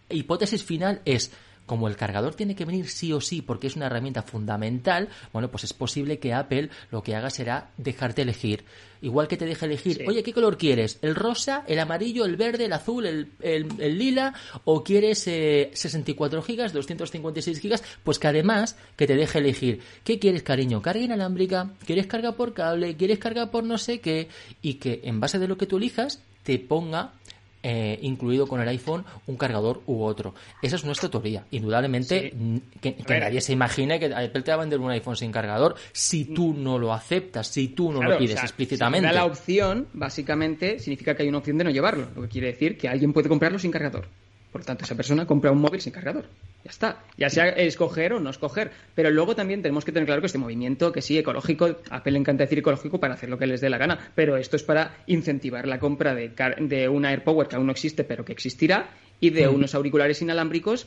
hipótesis 0.08 0.64
final 0.64 1.02
es 1.04 1.30
como 1.66 1.88
el 1.88 1.96
cargador 1.96 2.34
tiene 2.34 2.54
que 2.54 2.64
venir 2.64 2.88
sí 2.88 3.12
o 3.12 3.20
sí 3.20 3.42
porque 3.42 3.66
es 3.66 3.76
una 3.76 3.86
herramienta 3.86 4.22
fundamental, 4.22 5.08
bueno, 5.32 5.50
pues 5.50 5.64
es 5.64 5.72
posible 5.72 6.18
que 6.18 6.32
Apple 6.32 6.70
lo 6.90 7.02
que 7.02 7.14
haga 7.14 7.30
será 7.30 7.70
dejarte 7.76 8.22
elegir. 8.22 8.64
Igual 9.02 9.28
que 9.28 9.36
te 9.36 9.44
deja 9.44 9.66
elegir, 9.66 10.04
oye, 10.08 10.22
¿qué 10.22 10.32
color 10.32 10.56
quieres? 10.56 10.98
¿El 11.02 11.14
rosa, 11.14 11.64
el 11.66 11.78
amarillo, 11.78 12.24
el 12.24 12.36
verde, 12.36 12.64
el 12.64 12.72
azul, 12.72 13.04
el, 13.06 13.28
el, 13.40 13.98
lila? 13.98 14.32
¿O 14.64 14.82
quieres 14.82 15.18
64 15.20 16.42
gigas, 16.42 16.72
256 16.72 17.60
gigas? 17.60 17.84
Pues 18.02 18.18
que 18.18 18.28
además 18.28 18.76
que 18.96 19.06
te 19.06 19.14
deje 19.14 19.38
elegir, 19.38 19.80
¿qué 20.02 20.18
quieres, 20.18 20.42
cariño? 20.42 20.80
¿Carga 20.80 21.04
inalámbrica? 21.04 21.72
¿Quieres 21.84 22.06
carga 22.06 22.32
por 22.32 22.54
cable? 22.54 22.96
¿Quieres 22.96 23.18
carga 23.18 23.50
por 23.50 23.64
no 23.64 23.76
sé 23.76 24.00
qué? 24.00 24.28
Y 24.62 24.74
que 24.74 25.02
en 25.04 25.20
base 25.20 25.38
de 25.38 25.48
lo 25.48 25.58
que 25.58 25.66
tú 25.66 25.76
elijas 25.76 26.22
te 26.42 26.58
ponga 26.58 27.12
eh, 27.62 27.98
incluido 28.02 28.46
con 28.46 28.60
el 28.60 28.68
iPhone 28.68 29.04
un 29.26 29.36
cargador 29.36 29.82
u 29.86 30.02
otro. 30.02 30.34
Esa 30.62 30.76
es 30.76 30.84
nuestra 30.84 31.08
teoría. 31.08 31.44
Indudablemente, 31.50 32.32
que, 32.80 32.96
nadie 33.08 33.40
se 33.40 33.52
imagine 33.52 33.98
que 33.98 34.06
Apple 34.06 34.42
te 34.42 34.50
va 34.50 34.56
a 34.56 34.60
vender 34.60 34.80
un 34.80 34.90
iPhone 34.90 35.16
sin 35.16 35.32
cargador 35.32 35.74
si 35.92 36.26
tú 36.26 36.54
no 36.54 36.78
lo 36.78 36.92
aceptas, 36.92 37.48
si 37.48 37.68
tú 37.68 37.92
no 37.92 38.02
lo 38.02 38.18
pides 38.18 38.42
explícitamente. 38.42 39.08
Si 39.08 39.14
la 39.14 39.24
opción, 39.24 39.88
básicamente, 39.92 40.78
significa 40.78 41.14
que 41.14 41.22
hay 41.22 41.28
una 41.28 41.38
opción 41.38 41.58
de 41.58 41.64
no 41.64 41.70
llevarlo, 41.70 42.08
lo 42.14 42.22
que 42.22 42.28
quiere 42.28 42.46
decir 42.48 42.76
que 42.76 42.88
alguien 42.88 43.12
puede 43.12 43.28
comprarlo 43.28 43.58
sin 43.58 43.70
cargador. 43.70 44.06
Por 44.56 44.62
lo 44.62 44.66
tanto, 44.68 44.86
esa 44.86 44.94
persona 44.94 45.26
compra 45.26 45.52
un 45.52 45.60
móvil 45.60 45.82
sin 45.82 45.92
cargador. 45.92 46.24
Ya 46.64 46.70
está. 46.70 47.04
Ya 47.18 47.28
sea 47.28 47.48
escoger 47.50 48.14
o 48.14 48.20
no 48.20 48.30
escoger. 48.30 48.70
Pero 48.94 49.10
luego 49.10 49.36
también 49.36 49.60
tenemos 49.60 49.84
que 49.84 49.92
tener 49.92 50.06
claro 50.06 50.22
que 50.22 50.28
este 50.28 50.38
movimiento, 50.38 50.92
que 50.92 51.02
sí, 51.02 51.18
ecológico, 51.18 51.76
Apple 51.90 52.12
le 52.12 52.18
encanta 52.18 52.44
decir 52.44 52.60
ecológico 52.60 52.98
para 52.98 53.12
hacer 53.12 53.28
lo 53.28 53.36
que 53.36 53.46
les 53.46 53.60
dé 53.60 53.68
la 53.68 53.76
gana. 53.76 53.98
Pero 54.14 54.38
esto 54.38 54.56
es 54.56 54.62
para 54.62 54.96
incentivar 55.06 55.68
la 55.68 55.78
compra 55.78 56.14
de, 56.14 56.32
de 56.60 56.88
una 56.88 57.10
AirPower 57.10 57.48
que 57.48 57.56
aún 57.56 57.66
no 57.66 57.72
existe, 57.72 58.02
pero 58.02 58.24
que 58.24 58.32
existirá, 58.32 58.88
y 59.20 59.28
de 59.28 59.46
mm. 59.46 59.54
unos 59.54 59.74
auriculares 59.74 60.22
inalámbricos 60.22 60.86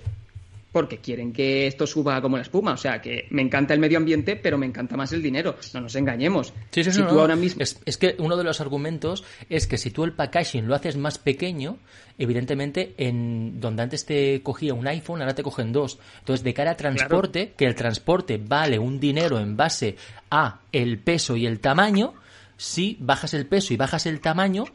porque 0.72 1.00
quieren 1.00 1.34
que 1.34 1.68
esto 1.68 1.88
suba 1.88 2.22
como 2.22 2.38
la 2.38 2.44
espuma. 2.44 2.74
O 2.74 2.78
sea, 2.78 3.02
que 3.02 3.28
me 3.32 3.42
encanta 3.42 3.74
el 3.74 3.80
medio 3.80 3.98
ambiente, 3.98 4.36
pero 4.36 4.58
me 4.58 4.66
encanta 4.66 4.96
más 4.96 5.12
el 5.14 5.22
dinero. 5.22 5.56
No 5.74 5.82
nos 5.82 5.96
engañemos. 5.96 6.54
Sí, 6.72 6.84
sí, 6.84 7.02
ahora 7.02 7.36
mismo... 7.36 7.64
es, 7.64 7.98
que 7.98 8.16
uno 8.20 8.38
de 8.38 8.44
los 8.44 8.62
argumentos 8.62 9.24
es 9.50 9.68
que 9.68 9.78
si 9.78 9.92
tú 9.92 10.04
el 10.04 10.14
packaging 10.14 10.68
lo 10.68 10.76
haces 10.76 10.98
más 10.98 11.18
pequeño, 11.18 11.78
evidentemente, 12.18 12.94
en 12.98 13.60
donde 13.60 13.84
antes 13.84 14.06
te 14.06 14.42
cogía 14.44 14.74
un 14.74 14.88
iPhone, 14.88 15.22
ahora 15.22 15.36
te 15.36 15.44
cogen 15.44 15.72
dos. 15.72 16.00
Entonces, 16.20 16.44
de 16.44 16.54
cara 16.54 16.72
a 16.72 16.78
transporte, 16.78 17.54
que 17.58 17.66
el 17.66 17.76
transporte 17.76 18.38
vale 18.38 18.78
un 18.78 19.00
dinero 19.00 19.40
en 19.40 19.58
base 19.58 19.96
a 20.30 20.60
el 20.72 21.00
peso 21.00 21.36
y 21.36 21.46
el 21.46 21.60
tamaño, 21.60 22.14
si 22.58 22.98
bajas 23.00 23.34
el 23.34 23.48
peso 23.48 23.74
y 23.74 23.78
bajas 23.78 24.06
el 24.06 24.20
tamaño, 24.20 24.66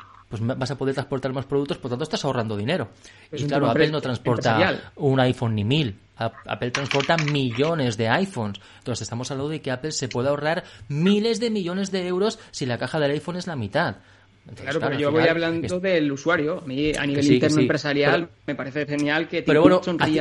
pues 0.41 0.59
vas 0.59 0.71
a 0.71 0.77
poder 0.77 0.95
transportar 0.95 1.33
más 1.33 1.45
productos, 1.45 1.79
por 1.79 1.91
tanto 1.91 2.03
estás 2.03 2.25
ahorrando 2.25 2.57
dinero. 2.57 2.89
y 3.31 3.45
claro, 3.45 3.71
Apple 3.71 3.91
no 3.91 4.01
transporta 4.01 4.83
un 4.97 5.21
iPhone 5.21 5.55
ni 5.55 5.65
mil. 5.65 5.97
Apple 6.17 6.71
transporta 6.73 7.17
millones 7.17 7.97
de 7.97 8.09
iPhones. 8.09 8.61
Entonces 8.79 9.03
estamos 9.03 9.31
hablando 9.31 9.51
de 9.51 9.61
que 9.61 9.71
Apple 9.71 9.93
se 9.93 10.09
puede 10.09 10.29
ahorrar 10.29 10.65
miles 10.89 11.39
de 11.39 11.51
millones 11.51 11.93
de 11.93 12.07
euros 12.07 12.39
si 12.51 12.67
la 12.67 12.79
caja 12.79 12.99
del 12.99 13.13
iPhone 13.13 13.37
es 13.37 13.47
la 13.47 13.55
mitad. 13.55 13.97
claro, 14.57 14.81
pero 14.81 14.99
yo 14.99 15.13
voy 15.13 15.29
hablando 15.29 15.79
del 15.79 16.11
usuario. 16.11 16.63
A 16.63 16.67
mí, 16.67 16.93
a 16.97 17.07
nivel 17.07 17.33
interno 17.33 17.61
empresarial, 17.61 18.29
me 18.47 18.57
parece 18.57 18.87
genial 18.87 19.29
que 19.29 19.43
Pero 19.43 19.63
bueno, 19.63 19.81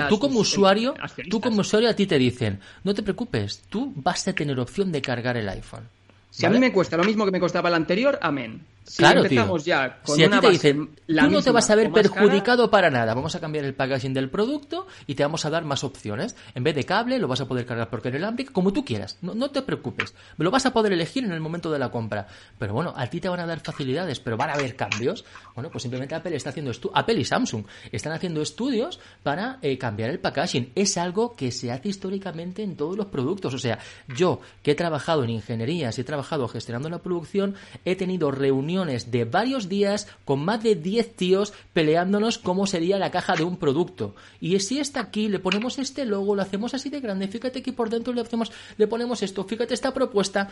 tú 0.10 0.19
como 0.19 0.41
usuario, 0.41 0.93
tú 1.28 1.41
como 1.41 1.62
usuario 1.62 1.89
a 1.89 1.95
ti 1.95 2.06
te 2.06 2.19
dicen, 2.19 2.60
no 2.84 2.93
te 2.93 3.02
preocupes, 3.02 3.63
tú 3.67 3.93
vas 3.95 4.28
a 4.28 4.34
tener 4.34 4.60
opción 4.60 4.91
de 4.91 5.02
cargar 5.02 5.38
el 5.38 5.49
iPhone. 5.49 5.88
Si 6.34 6.47
a 6.47 6.49
mí 6.49 6.58
me 6.58 6.71
cuesta 6.71 6.97
lo 6.97 7.04
mismo 7.04 7.26
que 7.26 7.32
me 7.32 7.39
costaba 7.39 7.69
el 7.69 7.76
anterior, 7.76 8.17
amén. 8.19 8.62
Si 8.86 9.04
empezamos 9.04 9.63
ya 9.63 10.02
con 10.04 10.15
si 10.15 10.24
a 10.24 10.30
ti 10.30 10.39
te 10.39 10.50
dicen, 10.50 10.89
tú 11.08 11.30
no 11.30 11.41
te 11.41 11.52
vas 11.52 11.69
a 11.69 11.76
ver 11.76 11.91
perjudicado 11.91 12.69
para 12.69 12.89
nada, 12.89 13.13
vamos 13.13 13.34
a 13.36 13.39
cambiar 13.39 13.63
el 13.65 13.74
packaging 13.74 14.13
del 14.13 14.30
producto 14.30 14.88
y 15.08 15.15
te 15.15 15.24
vamos 15.24 15.46
a 15.46 15.50
dar 15.50 15.63
más 15.63 15.84
opciones. 15.84 16.36
En 16.54 16.63
vez 16.63 16.76
de 16.76 16.84
cable, 16.84 17.17
lo 17.19 17.28
vas 17.28 17.41
a 17.41 17.48
poder 17.48 17.65
cargar 17.65 17.89
por 17.89 18.06
el 18.06 18.24
como 18.52 18.74
tú 18.74 18.84
quieras. 18.84 19.17
No, 19.22 19.34
no 19.34 19.52
te 19.52 19.62
preocupes. 19.62 20.13
Lo 20.38 20.52
vas 20.52 20.65
a 20.65 20.74
poder 20.74 20.91
elegir 20.91 21.24
en 21.24 21.32
el 21.32 21.39
momento 21.39 21.72
de 21.72 21.80
la 21.80 21.89
compra. 21.91 22.28
Pero 22.60 22.74
bueno, 22.74 22.93
a 22.96 23.08
ti 23.08 23.19
te 23.19 23.30
van 23.30 23.39
a 23.39 23.46
dar 23.46 23.62
facilidades, 23.62 24.19
pero 24.19 24.38
van 24.38 24.50
a 24.50 24.54
haber 24.54 24.76
cambios. 24.76 25.24
Bueno, 25.56 25.69
pues 25.69 25.84
simplemente 25.84 26.15
Apple 26.15 26.36
está 26.36 26.50
haciendo 26.50 26.72
estudios. 26.72 26.98
Apple 26.98 27.15
y 27.15 27.26
Samsung 27.26 27.65
están 27.91 28.13
haciendo 28.13 28.41
estudios 28.41 29.00
para 29.24 29.60
eh, 29.62 29.78
cambiar 29.78 30.10
el 30.10 30.19
packaging. 30.19 30.72
Es 30.76 30.98
algo 30.98 31.36
que 31.36 31.52
se 31.52 31.72
hace 31.72 31.89
históricamente 31.89 32.63
en 32.63 32.76
todos 32.76 32.98
los 32.98 33.08
productos. 33.08 33.54
O 33.54 33.60
sea, 33.60 33.80
yo 34.08 34.41
que 34.62 34.72
he 34.72 34.76
trabajado 34.76 35.24
en 35.24 35.30
ingeniería, 35.30 35.91
si 35.91 36.02
he 36.02 36.04
trabajado 36.04 36.48
gestionando 36.48 36.89
la 36.89 37.00
producción, 37.00 37.56
he 37.86 37.96
tenido 37.96 38.32
reuniones 38.32 38.72
de 38.73 39.25
varios 39.25 39.69
días 39.69 40.07
con 40.25 40.43
más 40.43 40.63
de 40.63 40.75
10 40.75 41.15
tíos 41.15 41.53
peleándonos 41.73 42.39
cómo 42.39 42.65
sería 42.65 42.97
la 42.97 43.12
caja 43.12 43.36
de 43.36 43.43
un 43.43 43.57
producto. 43.57 44.15
Y 44.41 44.59
si 44.59 44.79
está 44.79 45.01
aquí, 45.01 45.29
le 45.29 45.39
ponemos 45.39 45.77
este 45.77 46.05
logo, 46.05 46.36
lo 46.36 46.41
hacemos 46.41 46.73
así 46.73 46.89
de 46.89 46.99
grande, 46.99 47.27
fíjate 47.27 47.62
que 47.62 47.71
por 47.71 47.89
dentro 47.89 48.13
le 48.13 48.21
hacemos, 48.21 48.51
le 48.77 48.88
ponemos 48.88 49.21
esto, 49.21 49.43
fíjate 49.43 49.73
esta 49.73 49.93
propuesta. 49.93 50.49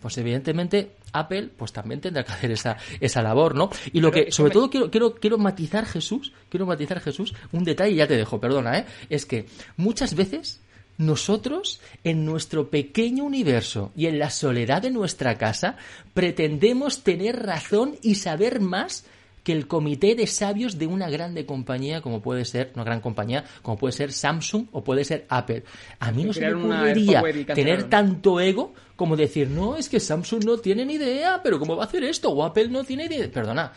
Pues 0.00 0.16
evidentemente 0.18 0.92
Apple 1.12 1.50
pues 1.56 1.72
también 1.72 2.00
tendrá 2.00 2.24
que 2.24 2.32
hacer 2.32 2.52
esa, 2.52 2.76
esa 3.00 3.22
labor, 3.22 3.54
¿no? 3.54 3.70
Y 3.92 4.00
lo 4.00 4.12
que 4.12 4.30
sobre 4.30 4.52
todo 4.52 4.70
quiero, 4.70 4.90
quiero, 4.90 5.14
quiero 5.14 5.38
matizar 5.38 5.86
Jesús, 5.86 6.32
quiero 6.48 6.66
matizar 6.66 7.00
Jesús, 7.00 7.34
un 7.52 7.64
detalle, 7.64 7.96
ya 7.96 8.06
te 8.06 8.16
dejo, 8.16 8.38
perdona, 8.38 8.78
¿eh? 8.78 8.86
Es 9.10 9.26
que 9.26 9.46
muchas 9.76 10.14
veces 10.14 10.60
nosotros, 10.96 11.80
en 12.04 12.24
nuestro 12.24 12.70
pequeño 12.70 13.24
universo 13.24 13.92
y 13.96 14.06
en 14.06 14.18
la 14.18 14.30
soledad 14.30 14.82
de 14.82 14.90
nuestra 14.90 15.36
casa, 15.36 15.76
pretendemos 16.12 17.02
tener 17.02 17.44
razón 17.44 17.96
y 18.02 18.14
saber 18.16 18.60
más 18.60 19.04
que 19.44 19.52
el 19.52 19.68
comité 19.68 20.14
de 20.14 20.26
sabios 20.26 20.78
de 20.78 20.86
una 20.86 21.10
grande 21.10 21.44
compañía 21.44 22.00
como 22.00 22.22
puede 22.22 22.44
ser, 22.46 22.72
una 22.74 22.84
gran 22.84 23.00
compañía, 23.00 23.44
como 23.62 23.76
puede 23.76 23.92
ser 23.92 24.10
Samsung 24.10 24.66
o 24.72 24.82
puede 24.82 25.04
ser 25.04 25.26
Apple. 25.28 25.64
A 26.00 26.10
mí 26.10 26.24
no 26.24 26.32
se 26.32 26.40
me 26.40 26.54
ocurriría 26.54 27.22
tener 27.54 27.84
tanto 27.90 28.40
ego 28.40 28.72
como 28.96 29.16
decir, 29.16 29.50
no, 29.50 29.76
es 29.76 29.88
que 29.88 30.00
Samsung 30.00 30.44
no 30.44 30.56
tiene 30.58 30.86
ni 30.86 30.94
idea, 30.94 31.40
pero 31.42 31.58
¿cómo 31.58 31.76
va 31.76 31.84
a 31.84 31.86
hacer 31.86 32.04
esto? 32.04 32.30
O 32.30 32.42
Apple 32.42 32.68
no 32.68 32.84
tiene 32.84 33.04
idea. 33.04 33.30
Perdona, 33.30 33.72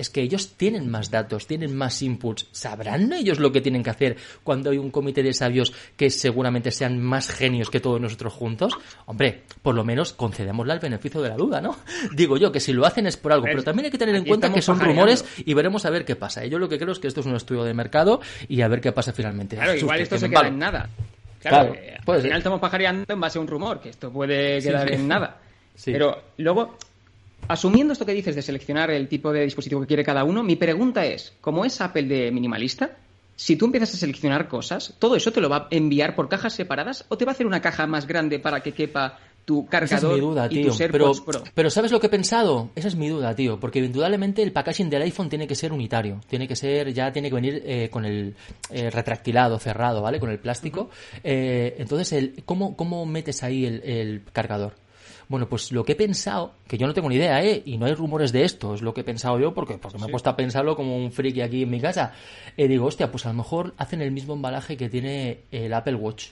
es 0.00 0.10
que 0.10 0.22
ellos 0.22 0.54
tienen 0.56 0.90
más 0.90 1.10
datos, 1.10 1.46
tienen 1.46 1.76
más 1.76 2.02
inputs. 2.02 2.48
¿Sabrán 2.52 3.12
ellos 3.12 3.38
lo 3.38 3.52
que 3.52 3.60
tienen 3.60 3.82
que 3.82 3.90
hacer 3.90 4.16
cuando 4.42 4.70
hay 4.70 4.78
un 4.78 4.90
comité 4.90 5.22
de 5.22 5.32
sabios 5.32 5.72
que 5.96 6.10
seguramente 6.10 6.70
sean 6.70 7.00
más 7.00 7.30
genios 7.30 7.70
que 7.70 7.80
todos 7.80 8.00
nosotros 8.00 8.32
juntos? 8.32 8.76
Hombre, 9.06 9.42
por 9.62 9.74
lo 9.74 9.84
menos 9.84 10.12
concedémosle 10.12 10.72
el 10.72 10.80
beneficio 10.80 11.20
de 11.20 11.28
la 11.28 11.36
duda, 11.36 11.60
¿no? 11.60 11.76
Digo 12.14 12.36
yo 12.36 12.50
que 12.50 12.60
si 12.60 12.72
lo 12.72 12.86
hacen 12.86 13.06
es 13.06 13.16
por 13.16 13.32
algo, 13.32 13.44
pero 13.44 13.62
también 13.62 13.86
hay 13.86 13.90
que 13.90 13.98
tener 13.98 14.16
en 14.16 14.24
cuenta 14.24 14.52
que 14.52 14.62
son 14.62 14.80
rumores 14.80 15.24
y 15.38 15.54
veremos 15.54 15.84
a 15.84 15.90
ver 15.90 16.04
qué 16.04 16.16
pasa. 16.16 16.44
Yo 16.46 16.58
lo 16.58 16.68
que 16.68 16.78
creo 16.78 16.92
es 16.92 16.98
que 16.98 17.08
esto 17.08 17.20
es 17.20 17.26
un 17.26 17.36
estudio 17.36 17.64
de 17.64 17.74
mercado 17.74 18.20
y 18.48 18.62
a 18.62 18.68
ver 18.68 18.80
qué 18.80 18.92
pasa 18.92 19.12
finalmente. 19.12 19.56
Claro, 19.56 19.74
igual 19.74 20.00
esto 20.00 20.18
se 20.18 20.28
queda 20.28 20.48
en 20.48 20.58
nada. 20.58 20.88
Claro, 21.40 21.74
eh, 21.74 21.96
al 22.06 22.20
final 22.20 22.38
estamos 22.38 22.60
pajareando 22.60 23.04
en 23.08 23.20
base 23.20 23.38
a 23.38 23.40
un 23.40 23.46
rumor, 23.46 23.80
que 23.80 23.88
esto 23.88 24.10
puede 24.12 24.60
quedar 24.60 24.92
en 24.92 25.08
nada. 25.08 25.38
Pero 25.84 26.22
luego 26.36 26.76
Asumiendo 27.50 27.92
esto 27.92 28.06
que 28.06 28.14
dices 28.14 28.36
de 28.36 28.42
seleccionar 28.42 28.92
el 28.92 29.08
tipo 29.08 29.32
de 29.32 29.42
dispositivo 29.42 29.80
que 29.80 29.88
quiere 29.88 30.04
cada 30.04 30.22
uno, 30.22 30.44
mi 30.44 30.54
pregunta 30.54 31.04
es, 31.04 31.32
¿cómo 31.40 31.64
es 31.64 31.80
Apple 31.80 32.04
de 32.04 32.30
minimalista? 32.30 32.92
Si 33.34 33.56
tú 33.56 33.64
empiezas 33.64 33.92
a 33.92 33.96
seleccionar 33.96 34.46
cosas, 34.46 34.94
¿todo 35.00 35.16
eso 35.16 35.32
te 35.32 35.40
lo 35.40 35.48
va 35.48 35.56
a 35.56 35.68
enviar 35.72 36.14
por 36.14 36.28
cajas 36.28 36.52
separadas 36.52 37.04
o 37.08 37.18
te 37.18 37.24
va 37.24 37.32
a 37.32 37.34
hacer 37.34 37.48
una 37.48 37.60
caja 37.60 37.88
más 37.88 38.06
grande 38.06 38.38
para 38.38 38.60
que 38.60 38.70
quepa 38.70 39.18
tu 39.44 39.66
cargador 39.66 39.98
Esa 39.98 40.06
es 40.06 40.14
mi 40.14 40.20
duda, 40.20 40.48
tío. 40.48 40.72
pero, 40.92 41.12
pero 41.52 41.70
¿sabes 41.70 41.90
lo 41.90 41.98
que 41.98 42.06
he 42.06 42.10
pensado? 42.10 42.70
Esa 42.76 42.86
es 42.86 42.94
mi 42.94 43.08
duda, 43.08 43.34
tío. 43.34 43.58
Porque 43.58 43.80
indudablemente 43.80 44.44
el 44.44 44.52
packaging 44.52 44.88
del 44.88 45.02
iPhone 45.02 45.28
tiene 45.28 45.48
que 45.48 45.56
ser 45.56 45.72
unitario. 45.72 46.20
Tiene 46.28 46.46
que 46.46 46.54
ser, 46.54 46.92
ya 46.92 47.10
tiene 47.10 47.30
que 47.30 47.34
venir 47.34 47.64
eh, 47.66 47.88
con 47.90 48.04
el 48.04 48.36
eh, 48.70 48.90
retractilado, 48.90 49.58
cerrado, 49.58 50.02
¿vale? 50.02 50.20
Con 50.20 50.30
el 50.30 50.38
plástico. 50.38 50.90
Eh, 51.24 51.74
entonces, 51.78 52.12
el, 52.12 52.44
¿cómo, 52.44 52.76
¿cómo 52.76 53.04
metes 53.06 53.42
ahí 53.42 53.66
el 53.66 54.22
cargador? 54.32 54.74
Bueno, 55.30 55.48
pues 55.48 55.70
lo 55.70 55.84
que 55.84 55.92
he 55.92 55.94
pensado, 55.94 56.54
que 56.66 56.76
yo 56.76 56.88
no 56.88 56.92
tengo 56.92 57.08
ni 57.08 57.14
idea, 57.14 57.40
¿eh? 57.44 57.62
Y 57.64 57.78
no 57.78 57.86
hay 57.86 57.94
rumores 57.94 58.32
de 58.32 58.42
esto, 58.42 58.74
es 58.74 58.82
lo 58.82 58.92
que 58.92 59.02
he 59.02 59.04
pensado 59.04 59.38
yo 59.38 59.54
porque, 59.54 59.78
porque 59.78 59.96
me 59.96 60.06
he 60.06 60.08
puesto 60.08 60.28
a 60.28 60.34
pensarlo 60.34 60.74
como 60.74 60.96
un 60.96 61.12
friki 61.12 61.40
aquí 61.40 61.62
en 61.62 61.70
mi 61.70 61.80
casa. 61.80 62.12
Y 62.56 62.66
digo, 62.66 62.86
hostia, 62.86 63.12
pues 63.12 63.26
a 63.26 63.28
lo 63.28 63.34
mejor 63.34 63.72
hacen 63.78 64.02
el 64.02 64.10
mismo 64.10 64.34
embalaje 64.34 64.76
que 64.76 64.88
tiene 64.88 65.42
el 65.52 65.72
Apple 65.72 65.94
Watch. 65.94 66.30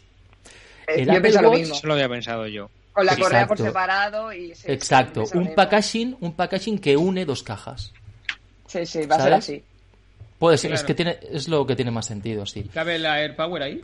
Eh, 0.88 1.02
el 1.02 1.10
Apple 1.10 1.30
Watch, 1.30 1.42
lo 1.42 1.52
mismo. 1.52 1.74
Eso 1.76 1.86
lo 1.86 1.92
había 1.92 2.08
pensado 2.08 2.48
yo. 2.48 2.70
Con 2.92 3.06
la 3.06 3.16
correa 3.16 3.46
por 3.46 3.56
separado 3.56 4.32
y... 4.32 4.52
Exacto, 4.64 5.22
un 5.32 5.54
packaging, 5.54 6.16
un 6.18 6.32
packaging 6.32 6.80
que 6.80 6.96
une 6.96 7.24
dos 7.24 7.44
cajas. 7.44 7.92
Sí, 8.66 8.84
sí, 8.84 9.06
va 9.06 9.14
a 9.14 9.22
ser 9.22 9.32
así. 9.32 9.64
Puede 10.40 10.58
ser, 10.58 10.72
es 10.72 10.82
que 10.82 10.94
tiene, 10.94 11.20
es 11.30 11.46
lo 11.46 11.64
que 11.64 11.76
tiene 11.76 11.92
más 11.92 12.06
sentido, 12.06 12.44
sí. 12.46 12.68
¿Cabe 12.74 12.98
la 12.98 13.14
AirPower 13.14 13.62
ahí? 13.62 13.80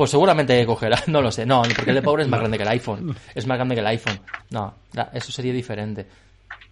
Pues 0.00 0.12
seguramente 0.12 0.64
cogerá, 0.64 0.98
no 1.08 1.20
lo 1.20 1.30
sé, 1.30 1.44
no, 1.44 1.60
porque 1.76 1.90
el 1.90 1.96
de 1.96 2.00
Power 2.00 2.22
es 2.22 2.28
más 2.28 2.40
grande 2.40 2.56
que 2.56 2.62
el 2.62 2.70
iPhone, 2.70 3.14
es 3.34 3.46
más 3.46 3.58
grande 3.58 3.74
que 3.74 3.82
el 3.82 3.86
iPhone, 3.86 4.18
no, 4.48 4.74
eso 5.12 5.30
sería 5.30 5.52
diferente. 5.52 6.06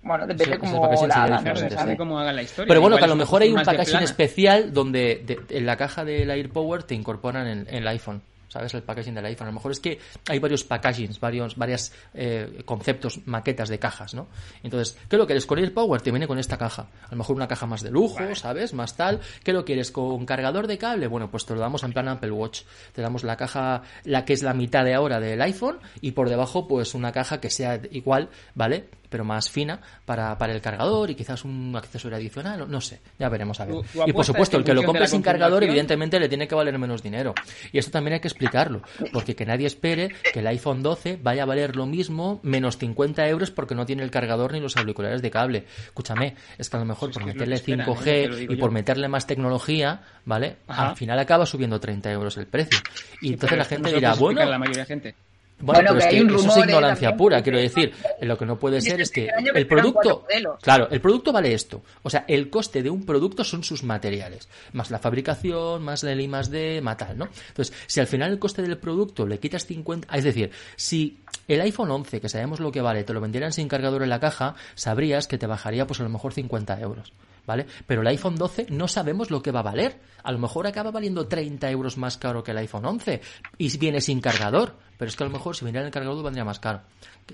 Bueno, 0.02 0.26
depende 0.26 0.58
cómo, 0.58 0.86
hagan 0.86 2.36
la 2.36 2.42
historia. 2.42 2.66
Pero 2.66 2.80
bueno, 2.80 2.96
que 2.96 3.04
a 3.04 3.06
lo 3.06 3.16
mejor 3.16 3.42
hay 3.42 3.50
un 3.50 3.62
packaging 3.62 4.00
especial 4.00 4.72
donde 4.72 5.44
en 5.50 5.66
la 5.66 5.76
caja 5.76 6.06
del 6.06 6.30
AirPower 6.30 6.84
te 6.84 6.94
incorporan 6.94 7.46
en 7.46 7.66
el 7.68 7.86
iPhone. 7.88 8.22
¿Sabes? 8.48 8.74
El 8.74 8.82
packaging 8.82 9.14
del 9.14 9.24
iPhone. 9.26 9.46
A 9.46 9.50
lo 9.50 9.54
mejor 9.54 9.72
es 9.72 9.80
que 9.80 9.98
hay 10.28 10.38
varios 10.38 10.64
packagings, 10.64 11.20
varios 11.20 11.56
varias, 11.56 11.92
eh, 12.14 12.62
conceptos, 12.64 13.20
maquetas 13.26 13.68
de 13.68 13.78
cajas, 13.78 14.14
¿no? 14.14 14.28
Entonces, 14.62 14.96
¿qué 15.08 15.16
lo 15.16 15.26
quieres? 15.26 15.46
Con 15.46 15.58
el 15.58 15.72
Power 15.72 16.00
te 16.00 16.10
viene 16.10 16.26
con 16.26 16.38
esta 16.38 16.56
caja. 16.56 16.88
A 17.04 17.10
lo 17.10 17.18
mejor 17.18 17.36
una 17.36 17.48
caja 17.48 17.66
más 17.66 17.82
de 17.82 17.90
lujo, 17.90 18.18
¿sabes? 18.34 18.74
Más 18.74 18.96
tal. 18.96 19.20
¿Qué 19.44 19.52
lo 19.52 19.64
quieres? 19.64 19.90
¿Con 19.90 20.24
cargador 20.26 20.66
de 20.66 20.78
cable? 20.78 21.06
Bueno, 21.06 21.30
pues 21.30 21.46
te 21.46 21.54
lo 21.54 21.60
damos 21.60 21.82
en 21.82 21.92
plan 21.92 22.08
Apple 22.08 22.30
Watch. 22.30 22.62
Te 22.92 23.02
damos 23.02 23.24
la 23.24 23.36
caja, 23.36 23.82
la 24.04 24.24
que 24.24 24.32
es 24.32 24.42
la 24.42 24.54
mitad 24.54 24.84
de 24.84 24.94
ahora 24.94 25.20
del 25.20 25.40
iPhone, 25.42 25.78
y 26.00 26.12
por 26.12 26.28
debajo, 26.28 26.66
pues 26.66 26.94
una 26.94 27.12
caja 27.12 27.40
que 27.40 27.50
sea 27.50 27.80
igual, 27.90 28.30
¿vale? 28.54 28.88
Pero 29.08 29.24
más 29.24 29.50
fina 29.50 29.80
para, 30.04 30.36
para 30.38 30.52
el 30.52 30.60
cargador 30.60 31.10
y 31.10 31.14
quizás 31.14 31.44
un 31.44 31.74
accesorio 31.76 32.16
adicional, 32.16 32.70
no 32.70 32.80
sé, 32.80 33.00
ya 33.18 33.28
veremos 33.28 33.60
a 33.60 33.66
ver. 33.66 33.76
y 34.06 34.12
por 34.12 34.24
supuesto, 34.24 34.56
el 34.56 34.64
que 34.64 34.74
lo 34.74 34.82
compre 34.82 35.06
sin 35.08 35.22
cargador, 35.22 35.64
evidentemente 35.64 36.18
le 36.20 36.28
tiene 36.28 36.48
que 36.48 36.54
valer 36.54 36.78
menos 36.78 37.02
dinero. 37.02 37.34
Y 37.72 37.78
esto 37.78 37.90
también 37.90 38.14
hay 38.14 38.20
que 38.20 38.28
explicarlo, 38.28 38.82
porque 39.12 39.34
que 39.34 39.46
nadie 39.46 39.66
espere 39.66 40.10
que 40.32 40.40
el 40.40 40.46
iPhone 40.46 40.82
12 40.82 41.18
vaya 41.22 41.42
a 41.42 41.46
valer 41.46 41.76
lo 41.76 41.86
mismo, 41.86 42.40
menos 42.42 42.78
50 42.78 43.26
euros 43.28 43.50
porque 43.50 43.74
no 43.74 43.86
tiene 43.86 44.02
el 44.02 44.10
cargador 44.10 44.52
ni 44.52 44.60
los 44.60 44.76
auriculares 44.76 45.22
de 45.22 45.30
cable. 45.30 45.64
Escúchame, 45.86 46.36
es 46.56 46.68
que 46.68 46.76
a 46.76 46.80
lo 46.80 46.86
mejor 46.86 47.12
por 47.12 47.24
meterle 47.24 47.56
5G 47.56 48.50
y 48.50 48.56
por 48.56 48.70
meterle 48.70 49.08
más 49.08 49.26
tecnología, 49.26 50.02
¿vale? 50.24 50.56
Al 50.66 50.96
final 50.96 51.18
acaba 51.18 51.46
subiendo 51.46 51.80
30 51.80 52.10
euros 52.12 52.36
el 52.36 52.46
precio. 52.46 52.78
Y 53.20 53.32
entonces 53.32 53.58
la 53.58 53.64
gente 53.64 53.92
dirá, 53.92 54.14
bueno... 54.14 54.44
La 54.44 54.58
mayoría 54.58 54.82
de 54.82 54.86
gente. 54.86 55.14
Bueno, 55.60 55.80
pero 55.88 55.98
es 55.98 56.06
que 56.06 56.18
eso 56.18 56.36
es 56.36 56.56
ignorancia 56.56 57.16
pura, 57.16 57.42
quiero 57.42 57.58
decir. 57.58 57.92
Lo 58.20 58.38
que 58.38 58.46
no 58.46 58.58
puede 58.58 58.80
ser 58.80 59.00
es 59.00 59.10
que 59.10 59.28
el 59.54 59.66
producto, 59.66 60.24
claro, 60.62 60.88
el 60.90 61.00
producto 61.00 61.32
vale 61.32 61.52
esto. 61.52 61.82
O 62.02 62.10
sea, 62.10 62.24
el 62.28 62.48
coste 62.48 62.82
de 62.82 62.90
un 62.90 63.04
producto 63.04 63.42
son 63.44 63.64
sus 63.64 63.82
materiales, 63.82 64.48
más 64.72 64.90
la 64.90 64.98
fabricación, 64.98 65.82
más 65.82 66.04
el 66.04 66.20
I 66.20 66.28
más 66.28 66.50
D, 66.50 66.80
más 66.80 66.96
tal, 66.96 67.18
¿no? 67.18 67.28
Entonces, 67.48 67.74
si 67.86 68.00
al 68.00 68.06
final 68.06 68.30
el 68.30 68.38
coste 68.38 68.62
del 68.62 68.78
producto 68.78 69.26
le 69.26 69.38
quitas 69.38 69.66
50, 69.66 70.16
es 70.16 70.24
decir, 70.24 70.50
si 70.76 71.18
el 71.48 71.60
iPhone 71.60 71.90
11, 71.90 72.20
que 72.20 72.28
sabemos 72.28 72.60
lo 72.60 72.70
que 72.70 72.80
vale, 72.80 73.04
te 73.04 73.12
lo 73.12 73.20
vendieran 73.20 73.52
sin 73.52 73.68
cargador 73.68 74.02
en 74.02 74.10
la 74.10 74.20
caja, 74.20 74.54
sabrías 74.74 75.26
que 75.26 75.38
te 75.38 75.46
bajaría 75.46 75.86
pues 75.86 76.00
a 76.00 76.04
lo 76.04 76.08
mejor 76.08 76.32
50 76.32 76.80
euros. 76.80 77.12
¿Vale? 77.48 77.66
Pero 77.86 78.02
el 78.02 78.06
iPhone 78.08 78.36
12 78.36 78.66
no 78.68 78.86
sabemos 78.86 79.30
lo 79.30 79.42
que 79.42 79.50
va 79.50 79.60
a 79.60 79.62
valer. 79.62 79.96
A 80.22 80.30
lo 80.30 80.38
mejor 80.38 80.66
acaba 80.66 80.90
valiendo 80.90 81.26
30 81.26 81.70
euros 81.70 81.96
más 81.96 82.18
caro 82.18 82.44
que 82.44 82.50
el 82.50 82.58
iPhone 82.58 82.84
11 82.84 83.22
y 83.56 83.78
viene 83.78 84.02
sin 84.02 84.20
cargador. 84.20 84.76
Pero 84.98 85.08
es 85.08 85.16
que 85.16 85.24
a 85.24 85.26
lo 85.26 85.32
mejor 85.32 85.56
si 85.56 85.64
viniera 85.64 85.86
el 85.86 85.92
cargador 85.92 86.22
vendría 86.22 86.44
más 86.44 86.60
caro. 86.60 86.82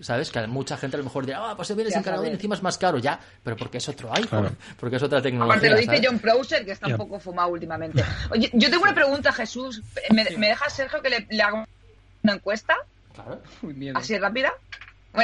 ¿Sabes? 0.01 0.31
Que 0.31 0.47
mucha 0.47 0.77
gente 0.77 0.97
a 0.97 0.99
lo 0.99 1.05
mejor 1.05 1.27
dirá, 1.27 1.51
ah, 1.51 1.57
pues 1.57 1.67
se 1.67 1.75
viene 1.75 1.91
sin 1.91 2.03
cargador 2.03 2.29
y 2.29 2.31
encima 2.31 2.55
es 2.55 2.63
más 2.63 2.79
caro. 2.79 2.99
Ya, 2.99 3.19
pero 3.43 3.57
porque 3.57 3.79
es 3.79 3.89
otro 3.89 4.15
iPhone, 4.15 4.57
porque 4.79 4.97
es 4.97 5.03
otra 5.03 5.21
tecnología. 5.21 5.57
Aparte 5.57 5.71
lo 5.71 5.93
dice 5.93 6.07
John 6.07 6.21
Browser, 6.21 6.65
que 6.65 6.73
está 6.73 6.87
un 6.87 6.97
poco 6.97 7.19
fumado 7.19 7.49
últimamente. 7.49 8.05
Oye, 8.31 8.51
yo 8.53 8.71
tengo 8.71 8.85
una 8.85 8.95
pregunta, 8.95 9.33
Jesús. 9.33 9.83
¿Me, 10.11 10.25
¿me 10.39 10.49
dejas, 10.49 10.73
Sergio, 10.73 11.03
que 11.03 11.11
le, 11.11 11.43
haga 11.43 11.67
una 12.23 12.35
encuesta? 12.35 12.77
Claro. 13.15 13.43
¿Así 13.95 14.17
rápida? 14.17 14.53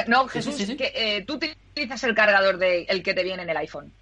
no, 0.09 0.27
Jesús, 0.29 0.57
que, 0.77 0.93
eh, 0.95 1.25
tú 1.25 1.35
utilizas 1.35 2.03
el 2.05 2.15
cargador 2.15 2.59
de 2.59 2.83
el 2.83 3.03
que 3.03 3.15
te 3.15 3.23
viene 3.23 3.43
en 3.43 3.51
el 3.51 3.57
iPhone. 3.57 3.93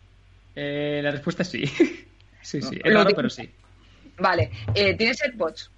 Eh, 0.61 1.01
la 1.05 1.13
respuesta 1.13 1.43
es 1.43 1.51
sí. 1.51 1.65
sí, 2.43 2.61
sí. 2.61 2.81
Es 2.83 2.93
raro, 2.93 3.11
pero 3.15 3.31
sí. 3.31 3.49
Vale. 4.19 4.51
Eh, 4.75 4.95
¿Tienes 4.95 5.23
AirPods? 5.23 5.71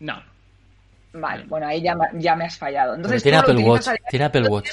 No. 0.00 0.22
Vale, 1.12 1.44
bueno, 1.44 1.66
ahí 1.66 1.82
ya, 1.82 1.94
ya 2.14 2.34
me 2.34 2.46
has 2.46 2.56
fallado. 2.56 2.94
Entonces, 2.94 3.22
tiene 3.22 3.38
Apple 3.38 3.62
Watch. 3.62 3.88
Tiene 4.08 4.24
Apple 4.24 4.48
Watch. 4.48 4.70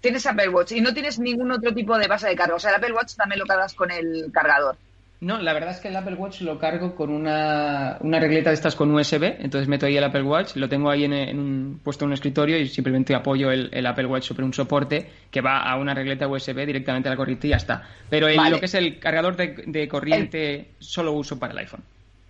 Tienes, 0.00 0.26
Apple 0.26 0.48
Watch 0.48 0.72
y 0.72 0.80
no 0.80 0.92
tienes 0.92 1.18
ningún 1.18 1.52
otro 1.52 1.72
tipo 1.72 1.96
de 1.98 2.08
base 2.08 2.28
de 2.28 2.36
carga. 2.36 2.54
O 2.54 2.58
sea, 2.58 2.70
el 2.70 2.76
Apple 2.76 2.94
Watch 2.94 3.14
también 3.14 3.38
lo 3.38 3.46
cargas 3.46 3.74
con 3.74 3.90
el 3.90 4.30
cargador. 4.32 4.76
No, 5.20 5.40
la 5.40 5.52
verdad 5.54 5.70
es 5.70 5.80
que 5.80 5.88
el 5.88 5.96
Apple 5.96 6.16
Watch 6.16 6.42
lo 6.42 6.58
cargo 6.58 6.94
con 6.94 7.10
una, 7.10 7.96
una 8.00 8.20
regleta 8.20 8.50
de 8.50 8.54
estas 8.54 8.74
con 8.74 8.94
USB, 8.94 9.22
entonces 9.38 9.68
meto 9.68 9.86
ahí 9.86 9.96
el 9.96 10.04
Apple 10.04 10.22
Watch, 10.22 10.56
lo 10.56 10.68
tengo 10.68 10.90
ahí 10.90 11.04
en, 11.04 11.38
un, 11.38 11.80
puesto 11.82 12.04
en 12.04 12.08
un 12.08 12.14
escritorio 12.14 12.58
y 12.58 12.68
simplemente 12.68 13.14
apoyo 13.14 13.50
el, 13.50 13.86
Apple 13.86 14.06
Watch 14.06 14.24
sobre 14.24 14.44
un 14.44 14.52
soporte 14.52 15.08
que 15.30 15.40
va 15.40 15.62
a 15.62 15.76
una 15.76 15.94
regleta 15.94 16.28
USB 16.28 16.66
directamente 16.66 17.08
a 17.08 17.12
la 17.12 17.16
corriente 17.16 17.46
y 17.46 17.50
ya 17.50 17.56
está. 17.56 17.88
Pero 18.10 18.28
lo 18.28 18.58
que 18.58 18.66
es 18.66 18.74
el 18.74 18.98
cargador 18.98 19.36
de, 19.36 19.88
corriente 19.88 20.72
solo 20.78 21.12
uso 21.12 21.38
para 21.38 21.52
el 21.52 21.58
iPhone. 21.60 21.82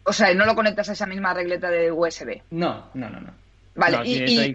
O 0.05 0.13
sea, 0.13 0.33
¿no 0.35 0.45
lo 0.45 0.55
conectas 0.55 0.91
a 0.91 0.93
esa 0.93 1.07
misma 1.07 1.33
regleta 1.33 1.71
de 1.71 1.91
USB? 1.91 2.43
No, 2.51 2.91
no, 2.95 3.09
no, 3.09 3.21
no. 3.21 3.33
Vale, 3.75 3.99
y, 4.05 4.55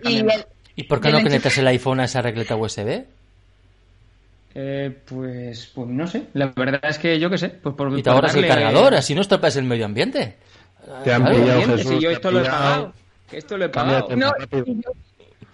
y, 0.75 0.83
por 0.83 1.01
qué 1.01 1.11
no 1.11 1.21
conectas 1.21 1.57
el 1.57 1.67
iPhone 1.67 1.99
a 1.99 2.05
esa 2.05 2.21
regleta 2.21 2.55
USB? 2.55 3.03
Eh, 4.61 4.91
pues, 5.05 5.71
pues 5.73 5.87
no 5.87 6.05
sé. 6.05 6.27
La 6.33 6.47
verdad 6.47 6.81
es 6.83 6.97
que 6.97 7.17
yo 7.17 7.29
qué 7.29 7.37
sé. 7.37 7.47
Pues 7.47 7.75
por, 7.75 7.97
y 7.97 8.03
te 8.03 8.09
ahorras 8.09 8.35
el 8.35 8.45
cargador, 8.45 8.93
así 8.93 9.15
no 9.15 9.21
estropeas 9.21 9.55
el 9.55 9.63
medio 9.63 9.85
ambiente. 9.85 10.35
Te 11.05 11.13
han 11.13 11.25
pillado, 11.25 11.77
Si 11.77 11.99
yo 11.99 12.09
esto 12.09 12.29
lo 12.29 12.41
he 12.41 12.45
pagado. 12.45 12.93
Esto 13.31 13.57
lo 13.57 13.65
he 13.65 13.69
pagado. 13.69 14.09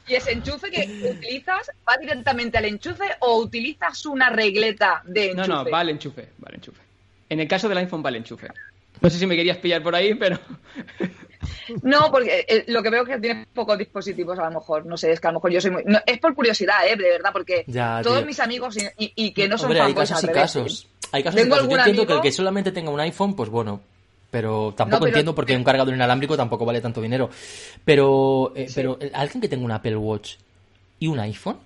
y, 0.08 0.14
ese 0.16 0.32
enchufe 0.32 0.72
que 0.72 1.12
utilizas 1.18 1.70
va 1.88 1.98
directamente 2.00 2.58
al 2.58 2.66
enchufe 2.66 3.06
o 3.20 3.38
utilizas 3.38 4.06
una 4.08 4.30
regleta 4.30 5.04
de 5.06 5.32
enchufe. 5.32 5.48
No, 5.48 5.64
no, 5.64 5.70
va 5.70 5.80
al 5.82 5.90
enchufe, 5.90 6.30
va 6.44 6.48
al 6.48 6.56
enchufe. 6.56 6.82
En 7.30 7.40
el 7.40 7.48
caso 7.48 7.70
del 7.70 7.78
iPhone 7.80 8.04
va 8.04 8.10
al 8.10 8.16
enchufe. 8.16 8.48
No 9.02 9.10
sé 9.10 9.20
si 9.20 9.26
me 9.26 9.36
querías 9.36 9.58
pillar 9.58 9.84
por 9.84 9.96
ahí, 9.96 10.14
pero. 10.14 10.40
No, 11.84 12.12
porque 12.12 12.46
eh, 12.48 12.64
lo 12.68 12.82
que 12.82 12.90
veo 12.90 13.04
es 13.04 13.10
que 13.10 13.20
tiene 13.20 13.46
pocos 13.54 13.78
dispositivos, 13.78 14.38
a 14.40 14.46
lo 14.46 14.60
mejor. 14.60 14.86
No 14.86 14.98
sé, 14.98 15.12
es 15.12 15.20
que 15.20 15.28
a 15.28 15.32
lo 15.32 15.38
mejor 15.38 15.52
yo 15.52 15.62
soy 15.62 15.72
muy. 15.72 15.84
es 16.06 16.20
por 16.20 16.34
curiosidad, 16.34 16.88
¿eh? 16.88 16.96
De 16.96 17.10
verdad, 17.10 17.32
porque 17.32 17.66
todos 18.04 18.26
mis 18.26 18.40
amigos 18.40 18.78
y, 18.98 19.32
que 19.32 19.48
no 19.48 19.58
son 19.58 19.68
Hombre, 19.68 19.82
hay 19.82 19.94
casos 19.94 20.24
y 20.24 20.28
casos. 20.28 20.88
Hay 21.12 21.24
casos 21.24 21.42
y 21.42 21.50
casos. 21.50 21.70
Yo 21.70 21.78
entiendo 21.78 22.08
que 22.08 22.14
el 22.14 22.22
que 22.22 22.32
solamente 22.32 22.72
tenga 22.72 22.90
un 22.90 23.00
iPhone, 23.00 23.36
pues 23.36 23.50
bueno. 23.50 23.82
Pero 24.32 24.74
tampoco 24.76 25.08
entiendo 25.08 25.34
porque 25.34 25.56
un 25.56 25.64
cargador 25.64 25.94
inalámbrico 25.94 26.36
tampoco 26.36 26.66
vale 26.66 26.82
tanto 26.82 27.00
dinero. 27.00 27.30
Pero, 27.86 28.52
eh, 28.56 28.68
pero 28.74 29.00
alguien 29.14 29.40
que 29.40 29.48
tenga 29.48 29.64
un 29.64 29.72
Apple 29.72 29.96
Watch 29.96 30.36
y 31.00 31.08
un 31.08 31.20
iPhone 31.20 31.58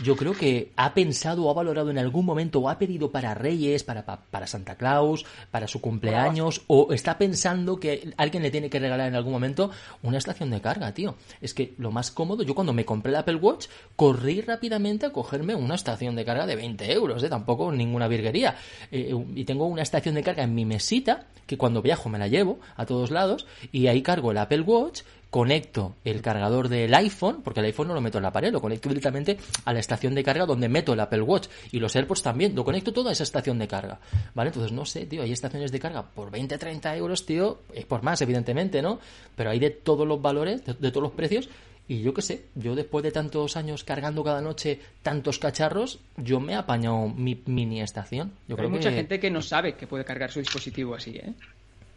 yo 0.00 0.16
creo 0.16 0.32
que 0.32 0.72
ha 0.76 0.94
pensado 0.94 1.44
o 1.44 1.50
ha 1.50 1.54
valorado 1.54 1.90
en 1.90 1.98
algún 1.98 2.24
momento 2.24 2.60
o 2.60 2.68
ha 2.68 2.78
pedido 2.78 3.10
para 3.10 3.34
Reyes, 3.34 3.84
para, 3.84 4.04
para 4.04 4.46
Santa 4.46 4.76
Claus, 4.76 5.24
para 5.50 5.68
su 5.68 5.80
cumpleaños, 5.80 6.62
o 6.66 6.92
está 6.92 7.18
pensando 7.18 7.78
que 7.78 8.12
alguien 8.16 8.42
le 8.42 8.50
tiene 8.50 8.70
que 8.70 8.78
regalar 8.78 9.08
en 9.08 9.14
algún 9.14 9.32
momento 9.32 9.70
una 10.02 10.18
estación 10.18 10.50
de 10.50 10.60
carga, 10.60 10.92
tío. 10.94 11.16
Es 11.40 11.54
que 11.54 11.74
lo 11.78 11.90
más 11.90 12.10
cómodo, 12.10 12.42
yo 12.42 12.54
cuando 12.54 12.72
me 12.72 12.84
compré 12.84 13.10
el 13.10 13.16
Apple 13.16 13.36
Watch, 13.36 13.66
corrí 13.96 14.40
rápidamente 14.40 15.06
a 15.06 15.12
cogerme 15.12 15.54
una 15.54 15.74
estación 15.74 16.16
de 16.16 16.24
carga 16.24 16.46
de 16.46 16.56
20 16.56 16.92
euros, 16.92 17.22
¿eh? 17.22 17.28
tampoco 17.28 17.70
ninguna 17.70 18.08
virguería. 18.08 18.56
Eh, 18.90 19.14
y 19.34 19.44
tengo 19.44 19.66
una 19.66 19.82
estación 19.82 20.14
de 20.14 20.22
carga 20.22 20.44
en 20.44 20.54
mi 20.54 20.64
mesita, 20.64 21.26
que 21.46 21.58
cuando 21.58 21.82
viajo 21.82 22.08
me 22.08 22.18
la 22.18 22.28
llevo 22.28 22.60
a 22.76 22.86
todos 22.86 23.10
lados, 23.10 23.46
y 23.72 23.88
ahí 23.88 24.02
cargo 24.02 24.30
el 24.30 24.38
Apple 24.38 24.62
Watch 24.62 25.02
conecto 25.32 25.94
el 26.04 26.20
cargador 26.20 26.68
del 26.68 26.92
iPhone, 26.92 27.40
porque 27.42 27.60
el 27.60 27.66
iPhone 27.66 27.88
no 27.88 27.94
lo 27.94 28.02
meto 28.02 28.18
en 28.18 28.22
la 28.22 28.34
pared, 28.34 28.52
lo 28.52 28.60
conecto 28.60 28.90
directamente 28.90 29.38
a 29.64 29.72
la 29.72 29.80
estación 29.80 30.14
de 30.14 30.22
carga 30.22 30.44
donde 30.44 30.68
meto 30.68 30.92
el 30.92 31.00
Apple 31.00 31.22
Watch 31.22 31.48
y 31.70 31.78
los 31.78 31.96
AirPods 31.96 32.22
también, 32.22 32.54
lo 32.54 32.66
conecto 32.66 32.92
todo 32.92 33.08
a 33.08 33.12
esa 33.12 33.22
estación 33.22 33.58
de 33.58 33.66
carga, 33.66 33.98
¿vale? 34.34 34.48
Entonces, 34.48 34.72
no 34.72 34.84
sé, 34.84 35.06
tío, 35.06 35.22
hay 35.22 35.32
estaciones 35.32 35.72
de 35.72 35.80
carga 35.80 36.02
por 36.02 36.30
20, 36.30 36.58
30 36.58 36.94
euros, 36.96 37.24
tío, 37.24 37.60
es 37.72 37.86
por 37.86 38.02
más, 38.02 38.20
evidentemente, 38.20 38.82
¿no? 38.82 38.98
Pero 39.34 39.48
hay 39.48 39.58
de 39.58 39.70
todos 39.70 40.06
los 40.06 40.20
valores, 40.20 40.66
de, 40.66 40.90
todos 40.90 41.02
los 41.02 41.12
precios, 41.12 41.48
y 41.88 42.02
yo 42.02 42.12
qué 42.12 42.20
sé, 42.20 42.44
yo 42.54 42.74
después 42.74 43.02
de 43.02 43.10
tantos 43.10 43.56
años 43.56 43.84
cargando 43.84 44.22
cada 44.22 44.42
noche 44.42 44.80
tantos 45.02 45.38
cacharros, 45.38 45.98
yo 46.18 46.40
me 46.40 46.52
he 46.52 46.56
apañado 46.56 47.08
mi 47.08 47.40
mini 47.46 47.80
estación. 47.80 48.32
Yo 48.48 48.56
creo 48.56 48.68
hay 48.68 48.74
mucha 48.74 48.92
gente 48.92 49.18
que 49.18 49.30
no 49.30 49.40
sabe 49.40 49.76
que 49.76 49.86
puede 49.86 50.04
cargar 50.04 50.30
su 50.30 50.40
dispositivo 50.40 50.94
así, 50.94 51.16
¿eh? 51.16 51.32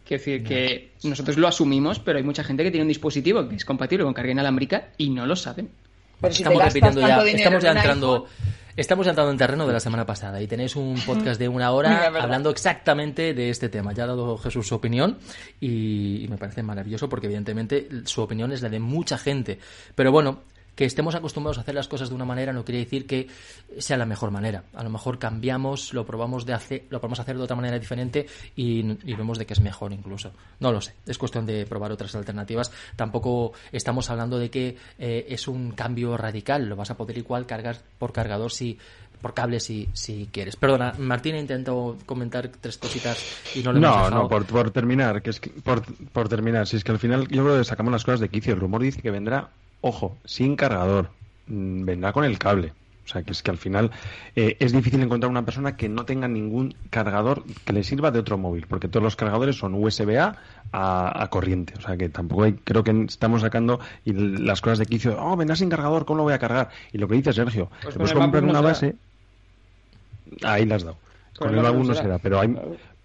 Quiero 0.06 0.22
decir 0.22 0.44
que 0.44 0.92
nosotros 1.02 1.36
lo 1.36 1.48
asumimos, 1.48 1.98
pero 1.98 2.18
hay 2.18 2.24
mucha 2.24 2.44
gente 2.44 2.62
que 2.62 2.70
tiene 2.70 2.82
un 2.82 2.88
dispositivo 2.88 3.48
que 3.48 3.56
es 3.56 3.64
compatible 3.64 4.04
con 4.04 4.14
carga 4.14 4.30
inalámbrica 4.30 4.90
y 4.96 5.10
no 5.10 5.26
lo 5.26 5.34
saben. 5.34 5.68
estamos 6.22 6.62
repitiendo 6.62 7.00
ya, 7.00 7.22
estamos 7.24 7.62
ya 7.62 7.72
entrando, 7.72 8.26
estamos 8.76 9.06
entrando 9.08 9.32
en 9.32 9.38
terreno 9.38 9.66
de 9.66 9.72
la 9.72 9.80
semana 9.80 10.06
pasada 10.06 10.40
y 10.40 10.46
tenéis 10.46 10.76
un 10.76 10.94
podcast 11.04 11.40
de 11.40 11.48
una 11.48 11.72
hora 11.72 12.06
hablando 12.22 12.50
exactamente 12.50 13.34
de 13.34 13.50
este 13.50 13.68
tema. 13.68 13.92
Ya 13.94 14.04
ha 14.04 14.06
dado 14.06 14.38
Jesús 14.38 14.68
su 14.68 14.76
opinión 14.76 15.18
y 15.60 16.24
me 16.30 16.38
parece 16.38 16.62
maravilloso 16.62 17.08
porque 17.08 17.26
evidentemente 17.26 17.88
su 18.04 18.22
opinión 18.22 18.52
es 18.52 18.62
la 18.62 18.68
de 18.68 18.78
mucha 18.78 19.18
gente. 19.18 19.58
Pero 19.96 20.12
bueno, 20.12 20.42
que 20.76 20.84
estemos 20.84 21.14
acostumbrados 21.14 21.58
a 21.58 21.62
hacer 21.62 21.74
las 21.74 21.88
cosas 21.88 22.10
de 22.10 22.14
una 22.14 22.26
manera 22.26 22.52
no 22.52 22.64
quiere 22.64 22.80
decir 22.80 23.06
que 23.06 23.28
sea 23.78 23.96
la 23.96 24.04
mejor 24.04 24.30
manera. 24.30 24.64
A 24.74 24.84
lo 24.84 24.90
mejor 24.90 25.18
cambiamos, 25.18 25.94
lo 25.94 26.04
probamos 26.04 26.44
de 26.44 26.52
hacer, 26.52 26.84
lo 26.90 27.00
podemos 27.00 27.18
hacer 27.18 27.36
de 27.36 27.42
otra 27.42 27.56
manera 27.56 27.78
diferente 27.78 28.26
y, 28.54 28.82
vemos 29.16 29.38
de 29.38 29.46
que 29.46 29.54
es 29.54 29.60
mejor 29.60 29.92
incluso. 29.92 30.32
No 30.60 30.70
lo 30.70 30.82
sé. 30.82 30.94
Es 31.06 31.16
cuestión 31.16 31.46
de 31.46 31.64
probar 31.64 31.90
otras 31.92 32.14
alternativas. 32.14 32.70
Tampoco 32.94 33.54
estamos 33.72 34.10
hablando 34.10 34.38
de 34.38 34.50
que 34.50 34.76
eh, 34.98 35.26
es 35.30 35.48
un 35.48 35.72
cambio 35.72 36.16
radical. 36.16 36.66
Lo 36.66 36.76
vas 36.76 36.90
a 36.90 36.96
poder 36.96 37.16
igual 37.16 37.46
cargar 37.46 37.78
por 37.98 38.12
cargador 38.12 38.52
si 38.52 38.78
por 39.22 39.32
cable 39.32 39.60
si, 39.60 39.88
si 39.94 40.28
quieres. 40.30 40.56
Perdona, 40.56 40.92
Martín 40.98 41.36
intentó 41.36 41.96
comentar 42.04 42.48
tres 42.60 42.76
cositas 42.76 43.18
y 43.54 43.62
no 43.62 43.72
le 43.72 43.80
No, 43.80 44.10
no, 44.10 44.28
por, 44.28 44.44
por 44.44 44.70
terminar, 44.70 45.22
que 45.22 45.30
es 45.30 45.40
por, 45.64 45.82
por 46.12 46.28
terminar, 46.28 46.66
si 46.66 46.76
es 46.76 46.84
que 46.84 46.92
al 46.92 46.98
final 46.98 47.26
yo 47.28 47.42
creo 47.42 47.56
que 47.56 47.64
sacamos 47.64 47.92
las 47.92 48.04
cosas 48.04 48.20
de 48.20 48.28
quicio. 48.28 48.52
El 48.52 48.60
rumor 48.60 48.82
dice 48.82 49.00
que 49.00 49.10
vendrá 49.10 49.48
ojo, 49.86 50.16
sin 50.24 50.56
cargador, 50.56 51.10
mm, 51.46 51.84
vendrá 51.84 52.12
con 52.12 52.24
el 52.24 52.38
cable. 52.38 52.72
O 53.06 53.08
sea, 53.08 53.22
que 53.22 53.30
es 53.30 53.42
que 53.42 53.52
al 53.52 53.56
final 53.56 53.92
eh, 54.34 54.56
es 54.58 54.72
difícil 54.72 55.00
encontrar 55.00 55.30
una 55.30 55.44
persona 55.44 55.76
que 55.76 55.88
no 55.88 56.04
tenga 56.04 56.26
ningún 56.26 56.74
cargador 56.90 57.44
que 57.64 57.72
le 57.72 57.84
sirva 57.84 58.10
de 58.10 58.18
otro 58.18 58.36
móvil, 58.36 58.66
porque 58.66 58.88
todos 58.88 59.04
los 59.04 59.14
cargadores 59.14 59.54
son 59.56 59.74
USB-A 59.74 60.36
a, 60.72 61.28
corriente. 61.30 61.74
O 61.78 61.80
sea, 61.80 61.96
que 61.96 62.08
tampoco 62.08 62.42
hay, 62.42 62.54
creo 62.54 62.82
que 62.82 63.04
estamos 63.08 63.42
sacando 63.42 63.78
y 64.04 64.12
las 64.12 64.60
cosas 64.60 64.80
de 64.80 64.86
quicio, 64.86 65.16
oh, 65.20 65.36
vendrá 65.36 65.54
sin 65.54 65.68
cargador, 65.68 66.04
¿cómo 66.04 66.18
lo 66.18 66.22
voy 66.24 66.32
a 66.32 66.40
cargar? 66.40 66.70
Y 66.92 66.98
lo 66.98 67.06
que 67.06 67.14
dice 67.14 67.32
Sergio, 67.32 67.70
pues 67.80 67.94
puedes 67.94 68.12
comprar 68.12 68.42
una 68.42 68.60
base, 68.60 68.96
ahí 70.42 70.66
la 70.66 70.74
has 70.74 70.82
dado. 70.82 70.96
Con, 71.38 71.56
el 71.56 71.64
álbum 71.64 71.86
no 71.86 71.94
será, 71.94 72.18
pero 72.18 72.40
hay, 72.40 72.56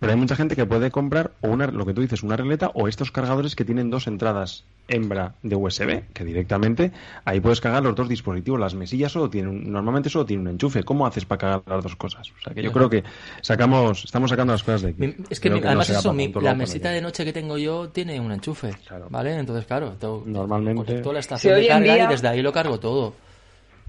pero 0.01 0.13
hay 0.13 0.17
mucha 0.17 0.35
gente 0.35 0.55
que 0.55 0.65
puede 0.65 0.89
comprar 0.89 1.29
o 1.41 1.49
una, 1.49 1.67
lo 1.67 1.85
que 1.85 1.93
tú 1.93 2.01
dices, 2.01 2.23
una 2.23 2.35
regleta 2.35 2.71
o 2.73 2.87
estos 2.87 3.11
cargadores 3.11 3.55
que 3.55 3.63
tienen 3.63 3.91
dos 3.91 4.07
entradas 4.07 4.63
hembra 4.87 5.35
de 5.43 5.55
USB, 5.55 6.11
que 6.11 6.25
directamente 6.25 6.91
ahí 7.23 7.39
puedes 7.39 7.61
cargar 7.61 7.83
los 7.83 7.93
dos 7.93 8.09
dispositivos. 8.09 8.59
Las 8.59 8.73
mesillas 8.73 9.11
solo 9.11 9.29
tienen, 9.29 9.71
normalmente 9.71 10.09
solo 10.09 10.25
tienen 10.25 10.47
un 10.47 10.53
enchufe. 10.53 10.83
¿Cómo 10.83 11.05
haces 11.05 11.25
para 11.25 11.37
cargar 11.37 11.61
las 11.67 11.83
dos 11.83 11.95
cosas? 11.95 12.31
O 12.31 12.41
sea 12.43 12.51
que 12.51 12.63
yo 12.63 12.71
creo 12.71 12.89
que 12.89 13.03
sacamos, 13.41 14.03
estamos 14.05 14.31
sacando 14.31 14.53
las 14.53 14.63
cosas 14.63 14.81
de 14.81 14.89
aquí. 14.89 15.15
Es 15.29 15.39
que, 15.39 15.49
además 15.49 15.87
eso, 15.91 16.11
la 16.41 16.55
mesita 16.55 16.89
de 16.89 16.99
noche 16.99 17.23
que 17.23 17.31
tengo 17.31 17.59
yo 17.59 17.89
tiene 17.89 18.19
un 18.19 18.31
enchufe, 18.31 18.71
¿vale? 19.11 19.37
Entonces 19.37 19.67
claro, 19.67 19.95
normalmente 20.25 20.95
toda 21.01 21.13
la 21.13 21.19
estación 21.19 21.53
de 21.59 21.67
carga 21.67 22.05
y 22.05 22.07
desde 22.07 22.27
ahí 22.27 22.41
lo 22.41 22.51
cargo 22.51 22.79
todo. 22.79 23.13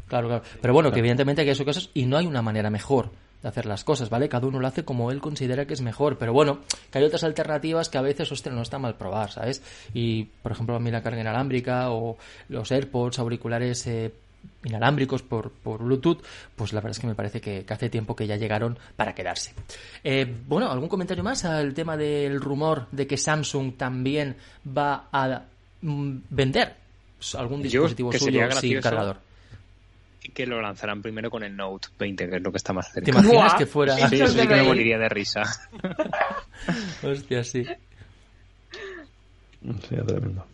Claro, 0.09 0.29
claro. 0.29 0.45
Pero 0.61 0.75
bueno, 0.75 0.93
que 0.93 0.99
evidentemente 0.99 1.41
hay 1.41 1.49
eso 1.49 1.65
cosas 1.65 1.89
y 1.95 2.05
no 2.05 2.19
hay 2.19 2.27
una 2.27 2.43
manera 2.43 2.69
mejor 2.69 3.22
de 3.43 3.49
hacer 3.49 3.67
las 3.67 3.85
cosas, 3.85 4.09
¿vale? 4.11 4.29
Cada 4.29 4.47
uno 4.47 4.61
lo 4.61 4.67
hace 4.67 4.85
como 4.85 5.11
él 5.11 5.21
considera 5.21 5.67
que 5.67 5.75
es 5.75 5.81
mejor, 5.81 6.19
pero 6.19 6.33
bueno, 6.33 6.61
que 6.91 6.99
hay 6.99 7.05
otras 7.05 7.25
alternativas 7.25 7.89
que 7.89 7.99
a 7.99 8.03
veces, 8.03 8.31
ostras, 8.31 8.55
no 8.55 8.63
está 8.63 8.79
mal 8.79 8.97
probar, 8.97 9.31
¿sabes? 9.31 9.63
Y, 9.93 10.25
por 10.43 10.53
ejemplo, 10.53 10.77
a 10.77 10.81
mí 10.81 10.91
la 10.91 11.03
carga 11.03 11.21
inalámbrica 11.21 11.91
o 11.91 12.17
los 12.49 12.71
AirPods, 12.71 13.19
auriculares 13.19 13.87
eh, 13.87 14.13
inalámbricos 14.65 15.23
por, 15.23 15.51
por 15.51 15.83
Bluetooth, 15.83 16.23
pues 16.57 16.73
la 16.73 16.81
verdad 16.81 16.93
es 16.93 17.01
que 17.01 17.07
me 17.07 17.15
parece 17.15 17.41
que, 17.41 17.65
hace 17.69 17.89
tiempo 17.91 18.15
que 18.15 18.27
ya 18.27 18.37
llegaron 18.37 18.79
para 18.97 19.15
quedarse. 19.15 19.55
Eh, 20.05 20.33
bueno, 20.47 20.71
¿algún 20.71 20.89
comentario 20.89 21.25
más 21.25 21.45
al 21.45 21.75
tema 21.75 21.97
del 21.97 22.41
rumor 22.41 22.87
de 22.93 23.07
que 23.07 23.17
Samsung 23.17 23.77
también 23.77 24.37
va 24.67 25.09
a 25.13 25.43
mm, 25.81 26.17
vender 26.31 26.77
algún 27.37 27.63
dispositivo 27.63 28.13
suyo 28.13 28.51
sin 28.53 28.81
cargador? 28.81 29.32
Que 30.33 30.47
lo 30.47 30.61
lanzarán 30.61 31.03
primero 31.03 31.31
con 31.31 31.43
el 31.43 31.57
Note 31.57 31.89
20, 31.99 32.29
que 32.29 32.37
es 32.37 32.43
lo 32.43 32.51
que 32.51 32.59
está 32.59 32.73
más 32.73 32.93
cerca. 32.93 33.13
¿Te 33.13 33.19
imaginas 33.19 33.55
que 33.55 33.67
fuera? 33.67 33.97
Sí, 34.09 34.27
sí, 34.27 34.37
que 34.47 34.55
me 34.55 34.63
moriría 34.63 34.99
de 34.99 35.09
risa. 35.09 35.43
Hostia, 37.03 37.45
sí. 37.45 37.65
Sería 39.89 40.05
tremendo. 40.05 40.47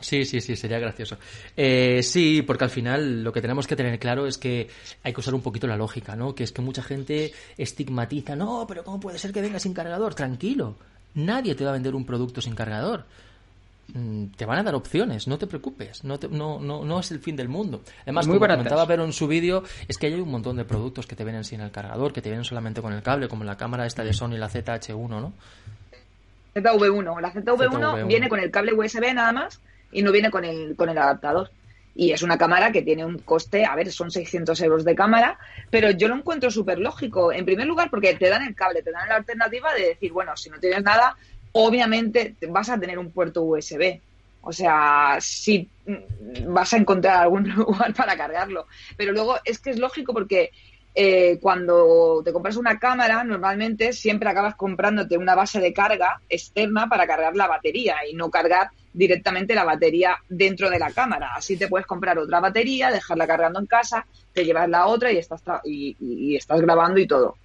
Sí, 0.00 0.24
sí, 0.24 0.40
sí, 0.40 0.56
sería 0.56 0.78
gracioso. 0.78 1.18
Eh, 1.56 2.02
sí, 2.02 2.42
porque 2.42 2.64
al 2.64 2.70
final 2.70 3.22
lo 3.22 3.32
que 3.32 3.42
tenemos 3.42 3.66
que 3.66 3.76
tener 3.76 3.98
claro 3.98 4.26
es 4.26 4.38
que 4.38 4.68
hay 5.02 5.12
que 5.12 5.20
usar 5.20 5.34
un 5.34 5.42
poquito 5.42 5.66
la 5.66 5.76
lógica, 5.76 6.16
¿no? 6.16 6.34
Que 6.34 6.44
es 6.44 6.52
que 6.52 6.62
mucha 6.62 6.82
gente 6.82 7.32
estigmatiza, 7.58 8.34
no, 8.34 8.64
pero 8.66 8.82
¿cómo 8.82 8.98
puede 8.98 9.18
ser 9.18 9.32
que 9.32 9.42
venga 9.42 9.58
sin 9.58 9.74
cargador? 9.74 10.14
Tranquilo, 10.14 10.76
nadie 11.14 11.54
te 11.54 11.64
va 11.64 11.70
a 11.70 11.74
vender 11.74 11.94
un 11.94 12.06
producto 12.06 12.40
sin 12.40 12.54
cargador. 12.54 13.04
Mm, 13.94 14.26
te 14.36 14.44
van 14.44 14.58
a 14.58 14.62
dar 14.62 14.74
opciones, 14.74 15.26
no 15.26 15.38
te 15.38 15.46
preocupes, 15.46 16.04
no, 16.04 16.18
no, 16.30 16.60
no, 16.60 16.84
no, 16.84 17.00
es 17.00 17.10
el 17.10 17.18
fin 17.18 17.36
del 17.36 17.48
mundo. 17.48 17.82
Además, 18.02 18.26
como 18.26 18.38
comentaba 18.38 18.84
Vero 18.84 19.04
en 19.04 19.12
su 19.12 19.26
vídeo, 19.26 19.64
es 19.88 19.98
que 19.98 20.06
hay 20.06 20.14
un 20.14 20.30
montón 20.30 20.56
de 20.56 20.64
productos 20.64 21.06
que 21.06 21.16
te 21.16 21.24
vienen 21.24 21.44
sin 21.44 21.60
el 21.60 21.70
cargador, 21.70 22.12
que 22.12 22.22
te 22.22 22.28
vienen 22.28 22.44
solamente 22.44 22.82
con 22.82 22.92
el 22.92 23.02
cable, 23.02 23.28
como 23.28 23.44
la 23.44 23.56
cámara 23.56 23.86
esta 23.86 24.04
de 24.04 24.12
Sony, 24.12 24.36
la 24.36 24.48
ZH1, 24.48 25.08
¿no? 25.08 25.32
ZV1, 26.54 27.20
la 27.20 27.32
ZV1, 27.32 28.06
viene 28.06 28.28
con 28.28 28.40
el 28.40 28.50
cable 28.50 28.74
USB 28.74 29.14
nada 29.14 29.32
más 29.32 29.60
y 29.92 30.02
no 30.02 30.12
viene 30.12 30.30
con 30.30 30.44
el, 30.44 30.76
con 30.76 30.88
el 30.88 30.98
adaptador. 30.98 31.50
y 31.94 32.12
es 32.12 32.22
una 32.22 32.38
cámara 32.38 32.70
que 32.70 32.82
tiene 32.82 33.04
un 33.04 33.18
coste, 33.18 33.64
a 33.64 33.74
ver, 33.74 33.90
son 33.90 34.10
600 34.10 34.60
euros 34.62 34.84
de 34.84 34.94
cámara, 34.94 35.38
pero 35.70 35.90
yo 35.90 36.08
lo 36.08 36.14
encuentro 36.14 36.50
súper 36.50 36.78
lógico. 36.78 37.32
En 37.32 37.44
primer 37.44 37.66
lugar, 37.66 37.90
porque 37.90 38.14
te 38.14 38.28
dan 38.28 38.42
el 38.42 38.54
cable, 38.54 38.82
te 38.82 38.92
dan 38.92 39.08
la 39.08 39.16
alternativa 39.16 39.74
de 39.74 39.88
decir, 39.88 40.12
bueno, 40.12 40.36
si 40.36 40.50
no 40.50 40.58
tienes 40.58 40.82
nada, 40.82 41.16
obviamente 41.52 42.34
vas 42.48 42.70
a 42.70 42.78
tener 42.78 42.98
un 42.98 43.10
puerto 43.10 43.42
USB. 43.42 44.00
O 44.42 44.52
sea, 44.52 45.18
si 45.20 45.68
mm, 45.86 46.52
vas 46.52 46.72
a 46.72 46.78
encontrar 46.78 47.16
algún 47.18 47.48
lugar 47.54 47.94
para 47.94 48.16
cargarlo. 48.16 48.66
Pero 48.96 49.12
luego 49.12 49.36
es 49.44 49.58
que 49.58 49.70
es 49.70 49.78
lógico 49.78 50.12
porque 50.12 50.50
eh, 50.94 51.38
cuando 51.40 52.20
te 52.24 52.32
compras 52.32 52.56
una 52.56 52.78
cámara, 52.78 53.22
normalmente 53.22 53.92
siempre 53.92 54.28
acabas 54.28 54.56
comprándote 54.56 55.16
una 55.16 55.34
base 55.34 55.60
de 55.60 55.72
carga 55.72 56.20
externa 56.28 56.88
para 56.88 57.06
cargar 57.06 57.36
la 57.36 57.46
batería 57.46 57.96
y 58.10 58.14
no 58.14 58.28
cargar 58.30 58.70
directamente 58.92 59.54
la 59.54 59.64
batería 59.64 60.16
dentro 60.28 60.68
de 60.68 60.78
la 60.78 60.90
cámara. 60.90 61.30
Así 61.36 61.56
te 61.56 61.68
puedes 61.68 61.86
comprar 61.86 62.18
otra 62.18 62.40
batería, 62.40 62.90
dejarla 62.90 63.26
cargando 63.26 63.60
en 63.60 63.66
casa, 63.66 64.06
te 64.32 64.44
llevas 64.44 64.68
la 64.68 64.86
otra 64.86 65.12
y 65.12 65.18
estás, 65.18 65.42
y, 65.64 66.34
estás 66.34 66.60
grabando 66.60 66.98
y 66.98 67.06
todo. 67.06 67.36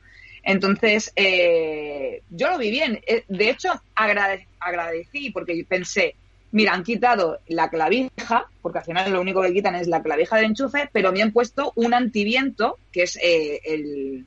Entonces, 0.45 1.11
eh, 1.15 2.21
yo 2.29 2.49
lo 2.49 2.59
vi 2.59 2.69
bien. 2.69 3.01
Eh, 3.07 3.23
de 3.27 3.49
hecho, 3.49 3.69
agradecí 3.95 5.31
porque 5.31 5.65
pensé, 5.67 6.15
mira, 6.51 6.73
han 6.73 6.83
quitado 6.83 7.39
la 7.47 7.69
clavija, 7.69 8.47
porque 8.61 8.77
al 8.77 8.85
final 8.85 9.11
lo 9.11 9.21
único 9.21 9.41
que 9.41 9.53
quitan 9.53 9.73
es 9.73 9.87
la 9.87 10.03
clavija 10.03 10.35
del 10.35 10.45
enchufe, 10.45 10.87
pero 10.93 11.11
me 11.11 11.23
han 11.23 11.33
puesto 11.33 11.73
un 11.75 11.95
antiviento, 11.95 12.77
que 12.91 13.03
es 13.03 13.17
eh, 13.21 13.59
el 13.65 14.25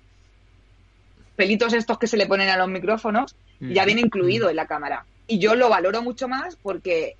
pelitos 1.36 1.72
estos 1.72 1.98
que 2.00 2.08
se 2.08 2.16
le 2.16 2.26
ponen 2.26 2.48
a 2.48 2.56
los 2.56 2.68
micrófonos, 2.68 3.36
ya 3.60 3.84
viene 3.84 4.00
incluido 4.00 4.50
en 4.50 4.56
la 4.56 4.66
cámara. 4.66 5.04
Y 5.28 5.38
yo 5.38 5.54
lo 5.54 5.68
valoro 5.68 6.02
mucho 6.02 6.26
más 6.26 6.56
porque 6.56 7.14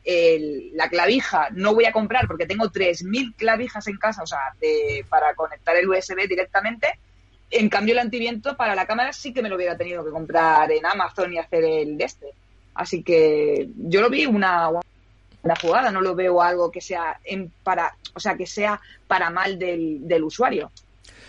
la 0.75 0.89
clavija 0.89 1.49
no 1.53 1.73
voy 1.73 1.85
a 1.85 1.93
comprar 1.93 2.27
porque 2.27 2.47
tengo 2.47 2.65
3.000 2.65 3.37
clavijas 3.37 3.87
en 3.87 3.97
casa, 3.97 4.25
o 4.25 4.27
sea, 4.27 4.41
para 5.09 5.35
conectar 5.37 5.77
el 5.77 5.89
USB 5.89 6.27
directamente. 6.29 6.99
En 7.51 7.69
cambio, 7.69 7.95
el 7.95 8.01
antiviento 8.01 8.57
para 8.57 8.75
la 8.75 8.87
cámara 8.87 9.13
sí 9.13 9.33
que 9.33 9.43
me 9.43 9.49
lo 9.49 9.57
hubiera 9.57 9.77
tenido 9.77 10.05
que 10.05 10.11
comprar 10.11 10.71
en 10.71 10.85
Amazon 10.85 11.33
y 11.33 11.39
hacer 11.39 11.65
el 11.65 11.97
de 11.97 12.05
este. 12.05 12.27
Así 12.75 13.03
que 13.03 13.69
yo 13.77 14.01
lo 14.01 14.11
vi 14.11 14.27
una, 14.27 14.71
la 15.43 15.57
jugada, 15.57 15.91
no 15.91 16.01
lo 16.01 16.15
veo 16.15 16.43
algo 16.43 16.71
que 16.71 16.81
sea 16.81 17.19
para, 17.63 17.97
o 18.15 18.21
sea, 18.21 18.37
que 18.37 18.47
sea 18.47 18.81
para 19.07 19.31
mal 19.31 19.59
del, 19.59 20.07
del 20.07 20.25
usuario. 20.25 20.71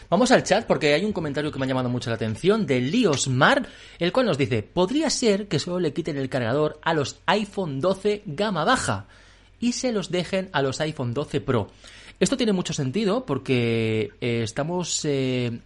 Vamos 0.09 0.31
al 0.31 0.43
chat 0.43 0.65
porque 0.65 0.93
hay 0.95 1.05
un 1.05 1.13
comentario 1.13 1.51
que 1.51 1.59
me 1.59 1.65
ha 1.65 1.67
llamado 1.67 1.87
mucho 1.87 2.09
la 2.09 2.15
atención 2.15 2.65
de 2.65 2.81
Liosmar, 2.81 3.67
el 3.99 4.11
cual 4.11 4.25
nos 4.25 4.39
dice, 4.39 4.63
podría 4.63 5.09
ser 5.11 5.47
que 5.47 5.59
solo 5.59 5.79
le 5.79 5.93
quiten 5.93 6.17
el 6.17 6.29
cargador 6.29 6.79
a 6.81 6.95
los 6.95 7.19
iPhone 7.27 7.79
12 7.79 8.23
gama 8.25 8.65
baja 8.65 9.05
y 9.59 9.73
se 9.73 9.91
los 9.91 10.09
dejen 10.09 10.49
a 10.51 10.63
los 10.63 10.81
iPhone 10.81 11.13
12 11.13 11.41
Pro. 11.41 11.67
Esto 12.19 12.37
tiene 12.37 12.53
mucho 12.53 12.73
sentido 12.73 13.25
porque 13.25 14.11
eh, 14.19 14.41
estamos, 14.43 15.05
eh, 15.05 15.59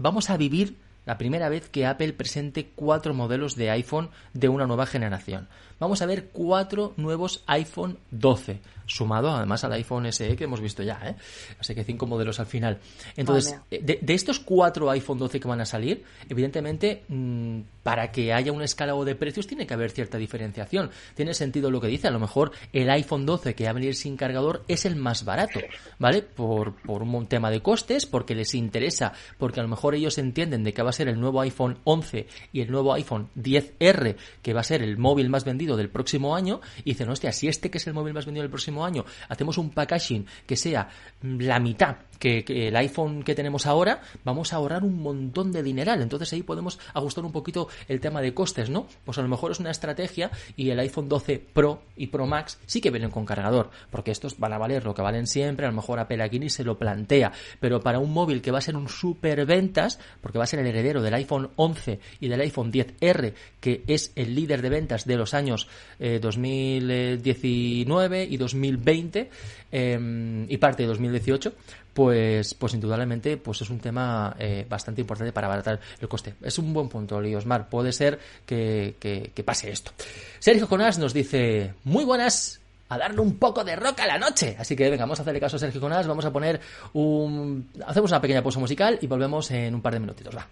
vamos 0.00 0.30
a 0.30 0.36
vivir 0.36 0.78
la 1.04 1.18
primera 1.18 1.48
vez 1.48 1.68
que 1.68 1.86
Apple 1.86 2.12
presente 2.14 2.70
cuatro 2.74 3.14
modelos 3.14 3.54
de 3.54 3.70
iPhone 3.70 4.10
de 4.32 4.48
una 4.48 4.66
nueva 4.66 4.86
generación. 4.86 5.48
Vamos 5.80 6.02
a 6.02 6.06
ver 6.06 6.28
cuatro 6.28 6.92
nuevos 6.98 7.42
iPhone 7.46 7.98
12 8.10 8.60
sumado 8.90 9.30
además 9.30 9.64
al 9.64 9.72
iPhone 9.72 10.12
SE 10.12 10.36
que 10.36 10.44
hemos 10.44 10.60
visto 10.60 10.82
ya, 10.82 11.00
¿eh? 11.04 11.14
Así 11.58 11.74
que 11.74 11.84
cinco 11.84 12.06
modelos 12.06 12.40
al 12.40 12.46
final. 12.46 12.78
Entonces, 13.16 13.56
de, 13.70 14.00
estos 14.08 14.40
cuatro 14.40 14.90
iPhone 14.90 15.18
12 15.18 15.40
que 15.40 15.48
van 15.48 15.60
a 15.60 15.64
salir, 15.64 16.04
evidentemente, 16.28 17.04
mm, 17.08 17.60
para 17.82 18.10
que 18.10 18.32
haya 18.32 18.52
un 18.52 18.62
escalado 18.62 19.04
de 19.04 19.14
precios 19.14 19.46
tiene 19.46 19.66
que 19.66 19.74
haber 19.74 19.90
cierta 19.90 20.18
diferenciación. 20.18 20.90
Tiene 21.14 21.34
sentido 21.34 21.70
lo 21.70 21.80
que 21.80 21.86
dice, 21.86 22.08
a 22.08 22.10
lo 22.10 22.18
mejor 22.18 22.52
el 22.72 22.90
iPhone 22.90 23.24
12 23.24 23.54
que 23.54 23.64
va 23.64 23.70
a 23.70 23.74
venir 23.74 23.94
sin 23.94 24.16
cargador 24.16 24.64
es 24.68 24.84
el 24.84 24.96
más 24.96 25.24
barato, 25.24 25.60
¿vale? 25.98 26.22
Por, 26.22 26.74
por 26.82 27.02
un 27.02 27.26
tema 27.26 27.50
de 27.50 27.62
costes, 27.62 28.06
porque 28.06 28.34
les 28.34 28.54
interesa, 28.54 29.12
porque 29.38 29.60
a 29.60 29.62
lo 29.62 29.68
mejor 29.68 29.94
ellos 29.94 30.18
entienden 30.18 30.64
de 30.64 30.74
que 30.74 30.82
va 30.82 30.90
a 30.90 30.94
ser 30.94 31.08
el 31.08 31.20
nuevo 31.20 31.40
iPhone 31.40 31.78
11 31.84 32.26
y 32.52 32.60
el 32.60 32.70
nuevo 32.70 32.92
iPhone 32.94 33.28
10R, 33.36 34.16
que 34.42 34.52
va 34.52 34.60
a 34.60 34.64
ser 34.64 34.82
el 34.82 34.98
móvil 34.98 35.30
más 35.30 35.44
vendido 35.44 35.69
del 35.76 35.90
próximo 35.90 36.34
año, 36.34 36.60
y 36.84 36.90
dicen, 36.90 37.08
hostia, 37.08 37.32
si 37.32 37.48
este 37.48 37.70
que 37.70 37.78
es 37.78 37.86
el 37.86 37.94
móvil 37.94 38.14
más 38.14 38.26
vendido 38.26 38.42
del 38.42 38.50
próximo 38.50 38.84
año 38.84 39.04
hacemos 39.28 39.58
un 39.58 39.70
packaging 39.70 40.26
que 40.46 40.56
sea 40.56 40.88
la 41.22 41.58
mitad 41.60 41.96
que, 42.20 42.68
el 42.68 42.76
iPhone 42.76 43.24
que 43.24 43.34
tenemos 43.34 43.66
ahora, 43.66 44.00
vamos 44.24 44.52
a 44.52 44.56
ahorrar 44.56 44.84
un 44.84 45.02
montón 45.02 45.50
de 45.50 45.64
dineral. 45.64 46.02
Entonces 46.02 46.32
ahí 46.32 46.44
podemos 46.44 46.78
ajustar 46.94 47.24
un 47.24 47.32
poquito 47.32 47.66
el 47.88 47.98
tema 47.98 48.22
de 48.22 48.32
costes, 48.32 48.70
¿no? 48.70 48.86
Pues 49.04 49.18
a 49.18 49.22
lo 49.22 49.28
mejor 49.28 49.50
es 49.50 49.58
una 49.58 49.72
estrategia 49.72 50.30
y 50.56 50.70
el 50.70 50.78
iPhone 50.78 51.08
12 51.08 51.42
Pro 51.52 51.82
y 51.96 52.06
Pro 52.06 52.26
Max 52.26 52.60
sí 52.66 52.80
que 52.80 52.90
vienen 52.90 53.10
con 53.10 53.26
cargador, 53.26 53.70
porque 53.90 54.12
estos 54.12 54.38
van 54.38 54.52
a 54.52 54.58
valer 54.58 54.84
lo 54.84 54.94
que 54.94 55.02
valen 55.02 55.26
siempre, 55.26 55.66
a 55.66 55.70
lo 55.70 55.74
mejor 55.74 55.98
Apple 55.98 56.22
aquí 56.22 56.38
ni 56.38 56.50
se 56.50 56.62
lo 56.62 56.78
plantea, 56.78 57.32
pero 57.58 57.80
para 57.80 57.98
un 57.98 58.12
móvil 58.12 58.42
que 58.42 58.50
va 58.50 58.58
a 58.58 58.62
ser 58.62 58.76
un 58.76 58.88
super 58.88 59.46
ventas, 59.46 59.98
porque 60.20 60.38
va 60.38 60.44
a 60.44 60.46
ser 60.46 60.60
el 60.60 60.66
heredero 60.66 61.02
del 61.02 61.14
iPhone 61.14 61.50
11 61.56 61.98
y 62.20 62.28
del 62.28 62.42
iPhone 62.42 62.70
10R, 62.70 63.32
que 63.60 63.82
es 63.86 64.12
el 64.14 64.34
líder 64.34 64.60
de 64.62 64.68
ventas 64.68 65.06
de 65.06 65.16
los 65.16 65.34
años 65.34 65.68
2019 65.98 68.22
eh, 68.22 68.28
y 68.30 68.36
2020 68.36 69.30
em, 69.72 70.50
y 70.50 70.56
parte 70.58 70.82
de 70.82 70.88
2018, 70.88 71.54
pues, 71.94 72.54
pues 72.54 72.74
indudablemente 72.74 73.36
pues 73.36 73.62
es 73.62 73.70
un 73.70 73.80
tema 73.80 74.34
eh, 74.38 74.66
bastante 74.68 75.00
importante 75.00 75.32
para 75.32 75.46
abaratar 75.46 75.80
el 76.00 76.08
coste. 76.08 76.34
Es 76.42 76.58
un 76.58 76.72
buen 76.72 76.88
punto, 76.88 77.20
Liosmar. 77.20 77.68
Puede 77.68 77.92
ser 77.92 78.18
que, 78.46 78.96
que, 78.98 79.44
pase 79.44 79.70
esto. 79.70 79.92
Sergio 80.38 80.66
Jonás 80.66 80.98
nos 80.98 81.12
dice, 81.12 81.74
muy 81.84 82.04
buenas, 82.04 82.60
a 82.88 82.98
darle 82.98 83.20
un 83.20 83.36
poco 83.36 83.64
de 83.64 83.76
rock 83.76 84.00
a 84.00 84.06
la 84.06 84.18
noche. 84.18 84.56
Así 84.58 84.76
que 84.76 84.90
venga, 84.90 85.04
vamos 85.04 85.18
a 85.18 85.22
hacerle 85.22 85.40
caso 85.40 85.56
a 85.56 85.58
Sergio 85.58 85.80
Jonás, 85.80 86.06
vamos 86.06 86.24
a 86.24 86.32
poner 86.32 86.60
un... 86.92 87.70
Hacemos 87.86 88.10
una 88.10 88.20
pequeña 88.20 88.42
pausa 88.42 88.60
musical 88.60 88.98
y 89.00 89.06
volvemos 89.06 89.50
en 89.50 89.74
un 89.74 89.82
par 89.82 89.94
de 89.94 90.00
minutitos. 90.00 90.36
Va. 90.36 90.46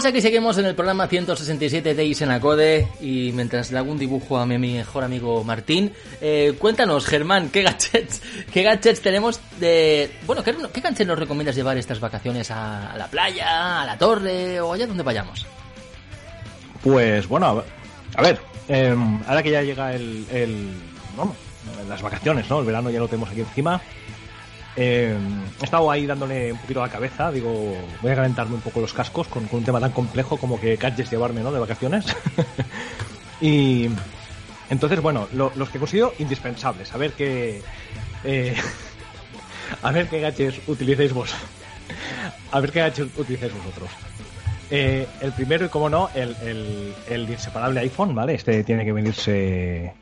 Pues 0.00 0.12
aquí 0.12 0.22
seguimos 0.22 0.56
en 0.56 0.64
el 0.64 0.74
programa 0.74 1.08
167 1.08 1.94
de 1.94 2.04
Isenacode 2.06 2.88
y 3.02 3.32
mientras 3.34 3.70
le 3.70 3.76
hago 3.76 3.92
un 3.92 3.98
dibujo 3.98 4.38
a 4.38 4.46
mi 4.46 4.56
mejor 4.56 5.04
amigo 5.04 5.44
Martín, 5.44 5.92
eh, 6.22 6.54
cuéntanos, 6.58 7.04
Germán, 7.04 7.50
¿qué 7.50 7.60
gadgets, 7.60 9.02
tenemos 9.02 9.42
de... 9.58 10.10
Bueno, 10.26 10.42
¿qué, 10.42 10.56
qué 10.72 11.04
nos 11.04 11.18
recomiendas 11.18 11.54
llevar 11.54 11.76
estas 11.76 12.00
vacaciones 12.00 12.50
a, 12.50 12.94
la 12.96 13.08
playa, 13.08 13.82
a 13.82 13.84
la 13.84 13.98
torre 13.98 14.58
o 14.62 14.72
allá 14.72 14.86
donde 14.86 15.02
vayamos? 15.02 15.46
Pues 16.82 17.28
bueno, 17.28 17.62
a 18.16 18.22
ver, 18.22 18.40
em, 18.68 19.20
ahora 19.26 19.42
que 19.42 19.50
ya 19.50 19.60
llega 19.60 19.92
el, 19.92 20.24
el 20.32 20.70
las 21.90 22.00
vacaciones, 22.00 22.48
¿no? 22.48 22.60
El 22.60 22.64
verano 22.64 22.88
ya 22.88 23.00
lo 23.00 23.08
tenemos 23.08 23.28
aquí 23.28 23.40
encima. 23.40 23.82
Eh, 24.76 25.16
he 25.60 25.64
estado 25.64 25.90
ahí 25.90 26.06
dándole 26.06 26.52
un 26.52 26.58
poquito 26.58 26.82
a 26.82 26.86
la 26.86 26.92
cabeza, 26.92 27.32
digo, 27.32 27.74
voy 28.00 28.12
a 28.12 28.16
calentarme 28.16 28.54
un 28.54 28.60
poco 28.60 28.80
los 28.80 28.92
cascos 28.92 29.26
con, 29.28 29.48
un 29.50 29.64
tema 29.64 29.80
tan 29.80 29.92
complejo 29.92 30.36
como 30.36 30.60
que 30.60 30.76
gadgets 30.76 31.10
llevarme, 31.10 31.42
¿no? 31.42 31.52
De 31.52 31.58
vacaciones. 31.58 32.06
y 33.40 33.88
entonces, 34.70 35.00
bueno, 35.00 35.28
los 35.32 35.68
que 35.70 35.78
considero 35.78 36.14
indispensables, 36.18 36.92
a 36.94 36.98
ver 36.98 37.12
qué... 37.12 37.62
Eh, 38.24 38.54
a 39.82 39.90
ver 39.90 40.08
qué 40.08 40.20
gadgets 40.20 40.60
utilicéis 40.68 41.12
vos. 41.12 41.34
a 42.52 42.60
ver 42.60 42.70
qué 42.70 42.80
gadgets 42.80 43.18
utilizáis 43.18 43.52
vosotros. 43.52 43.90
Eh, 44.70 45.08
el 45.20 45.32
primero, 45.32 45.66
y 45.66 45.68
como 45.68 45.90
no, 45.90 46.10
el, 46.14 46.94
el 47.08 47.28
inseparable 47.28 47.80
iPhone, 47.80 48.14
¿vale? 48.14 48.34
Este 48.34 48.62
tiene 48.62 48.84
que 48.84 48.92
venirse 48.92 49.92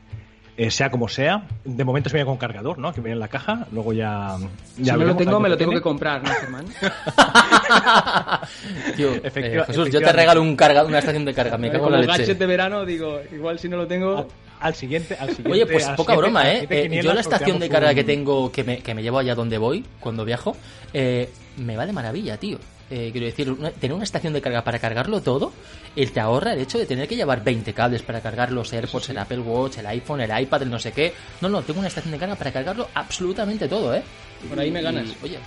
eh, 0.59 0.69
sea 0.71 0.91
como 0.91 1.07
sea. 1.07 1.47
De 1.63 1.85
momento 1.85 2.09
se 2.09 2.17
viene 2.17 2.27
con 2.27 2.35
cargador, 2.35 2.79
¿no? 2.79 2.91
Que 2.91 2.99
viene 2.99 3.13
en 3.13 3.21
la 3.21 3.29
caja. 3.29 3.65
Luego 3.71 3.93
ya. 3.93 4.35
ya 4.77 4.93
si 4.93 4.99
no 4.99 5.05
lo 5.05 5.15
tengo, 5.15 5.39
me 5.39 5.47
lo 5.47 5.55
tengo 5.55 5.71
que 5.71 5.79
comprar, 5.79 6.21
¿no, 6.21 6.29
Germán? 6.31 6.65
Tío, 8.97 9.13
eh, 9.23 9.63
Jesús, 9.67 9.89
yo 9.89 10.01
te 10.01 10.11
regalo 10.11 10.41
un 10.41 10.57
carga, 10.57 10.83
una 10.83 10.99
estación 10.99 11.23
de 11.23 11.33
carga. 11.33 11.57
Me 11.57 11.71
cago 11.71 11.85
en 11.85 11.93
la 11.93 11.99
leche. 11.99 12.11
gadget 12.11 12.39
de 12.39 12.45
verano, 12.45 12.85
digo, 12.85 13.21
igual 13.31 13.57
si 13.57 13.69
no 13.69 13.77
lo 13.77 13.87
tengo. 13.87 14.27
Al, 14.59 14.75
siguiente, 14.75 15.15
al 15.17 15.29
siguiente. 15.29 15.53
Oye, 15.53 15.65
pues 15.65 15.87
poca 15.95 16.13
broma, 16.17 16.51
¿eh? 16.51 16.67
eh 16.69 16.99
yo 17.01 17.13
la 17.13 17.21
estación 17.21 17.57
de 17.57 17.69
carga 17.69 17.93
que 17.93 18.03
tengo, 18.03 18.51
que 18.51 18.65
me, 18.65 18.79
que 18.79 18.93
me 18.93 19.01
llevo 19.01 19.19
allá 19.19 19.35
donde 19.35 19.57
voy, 19.57 19.85
cuando 20.01 20.25
viajo, 20.25 20.57
eh, 20.93 21.29
me 21.55 21.77
va 21.77 21.85
de 21.85 21.93
maravilla, 21.93 22.35
tío. 22.35 22.59
Eh, 22.91 23.09
quiero 23.11 23.27
decir, 23.27 23.55
tener 23.79 23.93
una 23.93 24.03
estación 24.03 24.33
de 24.33 24.41
carga 24.41 24.63
para 24.63 24.79
cargarlo 24.79 25.21
todo, 25.21 25.53
él 25.95 26.11
te 26.11 26.19
ahorra 26.19 26.53
el 26.53 26.59
hecho 26.59 26.79
de 26.79 26.87
tener 26.87 27.07
que 27.07 27.15
llevar 27.15 27.43
20 27.43 27.71
cables 27.73 28.01
para 28.01 28.19
cargar 28.19 28.51
los 28.51 28.73
AirPods, 28.73 29.09
el 29.09 29.19
Apple 29.19 29.39
Watch, 29.39 29.77
el 29.77 29.85
iPhone, 29.85 30.21
el 30.21 30.41
iPad, 30.41 30.63
el 30.63 30.71
no 30.71 30.79
sé 30.79 30.91
qué. 30.91 31.13
No, 31.41 31.49
no, 31.49 31.61
tengo 31.61 31.79
una 31.79 31.87
estación 31.87 32.11
de 32.11 32.17
carga 32.17 32.35
para 32.35 32.51
cargarlo 32.51 32.87
absolutamente 32.95 33.67
todo, 33.67 33.93
¿eh? 33.93 34.01
Por 34.49 34.59
ahí 34.59 34.71
me 34.71 34.81
ganas. 34.81 35.15
oye. 35.23 35.37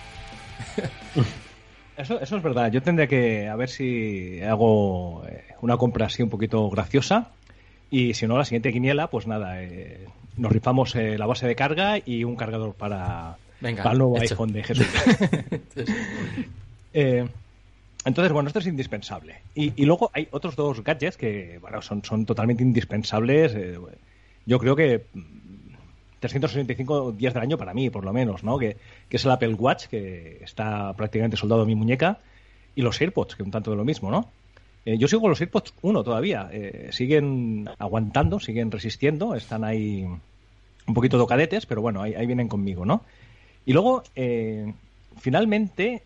Eso, 1.95 2.19
eso 2.19 2.39
es 2.39 2.43
verdad. 2.43 2.73
Yo 2.73 2.81
tendré 2.81 3.07
que 3.07 3.49
a 3.49 3.55
ver 3.55 3.69
si 3.69 4.41
hago 4.41 5.25
eh, 5.29 5.45
una 5.61 5.77
compra 5.77 6.07
así 6.07 6.23
un 6.23 6.31
poquito 6.31 6.71
graciosa. 6.71 7.33
Y 7.91 8.15
si 8.15 8.27
no, 8.27 8.39
la 8.39 8.47
siguiente 8.47 8.73
quiniela, 8.73 9.09
pues 9.09 9.27
nada, 9.27 9.63
eh, 9.63 10.07
nos 10.39 10.51
rifamos 10.51 10.95
la 10.95 11.27
base 11.27 11.47
de 11.47 11.55
carga 11.55 11.99
y 11.99 12.25
un 12.25 12.35
cargador 12.35 12.73
para, 12.73 13.37
Venga, 13.61 13.83
para 13.83 13.93
el 13.93 13.99
nuevo 13.99 14.19
iPhone 14.19 14.55
de 14.55 14.63
Jesús. 14.63 14.87
Eh, 16.95 17.27
entonces, 18.05 18.33
bueno, 18.33 18.49
esto 18.49 18.59
es 18.59 18.67
indispensable. 18.67 19.37
Y, 19.55 19.85
luego 19.85 20.11
hay 20.13 20.29
otros 20.33 20.57
dos 20.57 20.83
gadgets 20.83 21.17
que, 21.17 21.59
bueno, 21.61 21.83
son, 21.83 22.05
son 22.05 22.27
totalmente 22.27 22.63
indispensables. 22.63 23.55
Eh, 23.55 23.79
yo 24.45 24.59
creo 24.59 24.75
que 24.75 25.05
365 26.21 27.13
días 27.13 27.33
del 27.35 27.45
año 27.45 27.59
para 27.59 27.75
mí, 27.75 27.91
por 27.91 28.05
lo 28.05 28.13
menos, 28.13 28.43
¿no? 28.43 28.59
Que, 28.59 28.77
es 29.09 29.25
el 29.25 29.31
Apple 29.31 29.55
Watch, 29.55 29.87
que 29.87 30.41
está 30.43 30.93
prácticamente 30.95 31.37
soldado 31.37 31.63
en 31.63 31.69
mi 31.69 31.75
muñeca, 31.75 32.19
y 32.75 32.83
los 32.83 33.01
AirPods, 33.01 33.37
que 33.37 33.43
un 33.43 33.51
tanto 33.51 33.71
de 33.71 33.77
lo 33.77 33.85
mismo, 33.85 34.11
¿no? 34.11 34.29
Eh, 34.85 34.99
yo 34.99 35.07
sigo 35.07 35.29
los 35.29 35.41
AirPods 35.41 35.75
1 35.83 36.03
todavía. 36.03 36.51
siguen 36.91 37.71
aguantando, 37.79 38.41
siguen 38.41 38.73
resistiendo, 38.73 39.37
están 39.37 39.63
ahí 39.63 40.05
un 40.85 40.95
poquito 40.95 41.19
tocadetes, 41.19 41.67
pero 41.67 41.83
bueno, 41.83 42.03
ahí, 42.03 42.27
vienen 42.27 42.49
conmigo, 42.49 42.85
¿no? 42.85 43.05
Y 43.65 43.75
luego, 43.75 44.03
finalmente, 45.21 46.03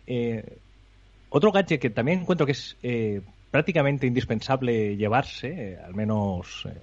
otro 1.29 1.51
gadget 1.51 1.79
que 1.79 1.89
también 1.89 2.21
encuentro 2.21 2.45
que 2.45 2.53
es 2.53 2.77
eh, 2.83 3.21
prácticamente 3.51 4.07
indispensable 4.07 4.95
llevarse, 4.95 5.73
eh, 5.73 5.77
al 5.83 5.93
menos 5.93 6.65
eh, 6.65 6.73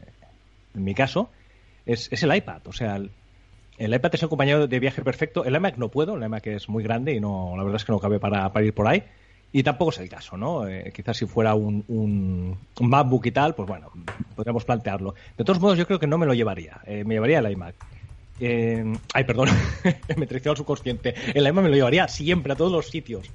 en 0.75 0.85
mi 0.85 0.95
caso, 0.95 1.31
es, 1.87 2.11
el 2.23 2.35
iPad. 2.35 2.67
O 2.67 2.73
sea, 2.73 2.97
el, 2.97 3.95
iPad 3.95 4.15
es 4.15 4.23
el 4.23 4.29
compañero 4.29 4.67
de 4.67 4.81
viaje 4.81 5.03
perfecto. 5.03 5.45
El 5.45 5.55
iMac 5.55 5.77
no 5.77 5.89
puedo, 5.89 6.17
el 6.17 6.23
iMac 6.23 6.47
es 6.49 6.69
muy 6.69 6.83
grande 6.83 7.15
y 7.15 7.21
no, 7.21 7.55
la 7.57 7.63
verdad 7.63 7.77
es 7.77 7.85
que 7.85 7.93
no 7.93 8.01
cabe 8.01 8.19
para, 8.19 8.51
ir 8.63 8.75
por 8.75 8.89
ahí. 8.89 9.03
Y 9.53 9.63
tampoco 9.63 9.93
es 9.93 9.99
el 9.99 10.09
caso, 10.09 10.37
¿no? 10.37 10.65
quizás 10.93 11.17
si 11.17 11.27
fuera 11.27 11.55
un, 11.55 11.85
un, 11.87 12.59
MacBook 12.81 13.27
y 13.27 13.31
tal, 13.31 13.55
pues 13.55 13.69
bueno, 13.69 13.89
podríamos 14.35 14.65
plantearlo. 14.65 15.15
De 15.39 15.45
todos 15.45 15.61
modos, 15.61 15.79
yo 15.79 15.87
creo 15.87 16.01
que 16.01 16.09
no 16.09 16.19
me 16.19 16.27
lo 16.27 16.35
llevaría. 16.35 16.81
me 16.87 17.15
llevaría 17.15 17.39
el 17.39 17.53
iMac. 17.53 17.77
Eh, 18.41 18.85
ay, 19.13 19.25
perdón, 19.25 19.49
me 20.17 20.27
traicionó 20.27 20.53
al 20.53 20.57
subconsciente. 20.57 21.15
El 21.35 21.47
iMac 21.47 21.65
me 21.65 21.71
lo 21.71 21.77
llevaría 21.77 22.09
siempre 22.09 22.53
a 22.53 22.57
todos 22.57 22.73
los 22.73 22.89
sitios, 22.89 23.31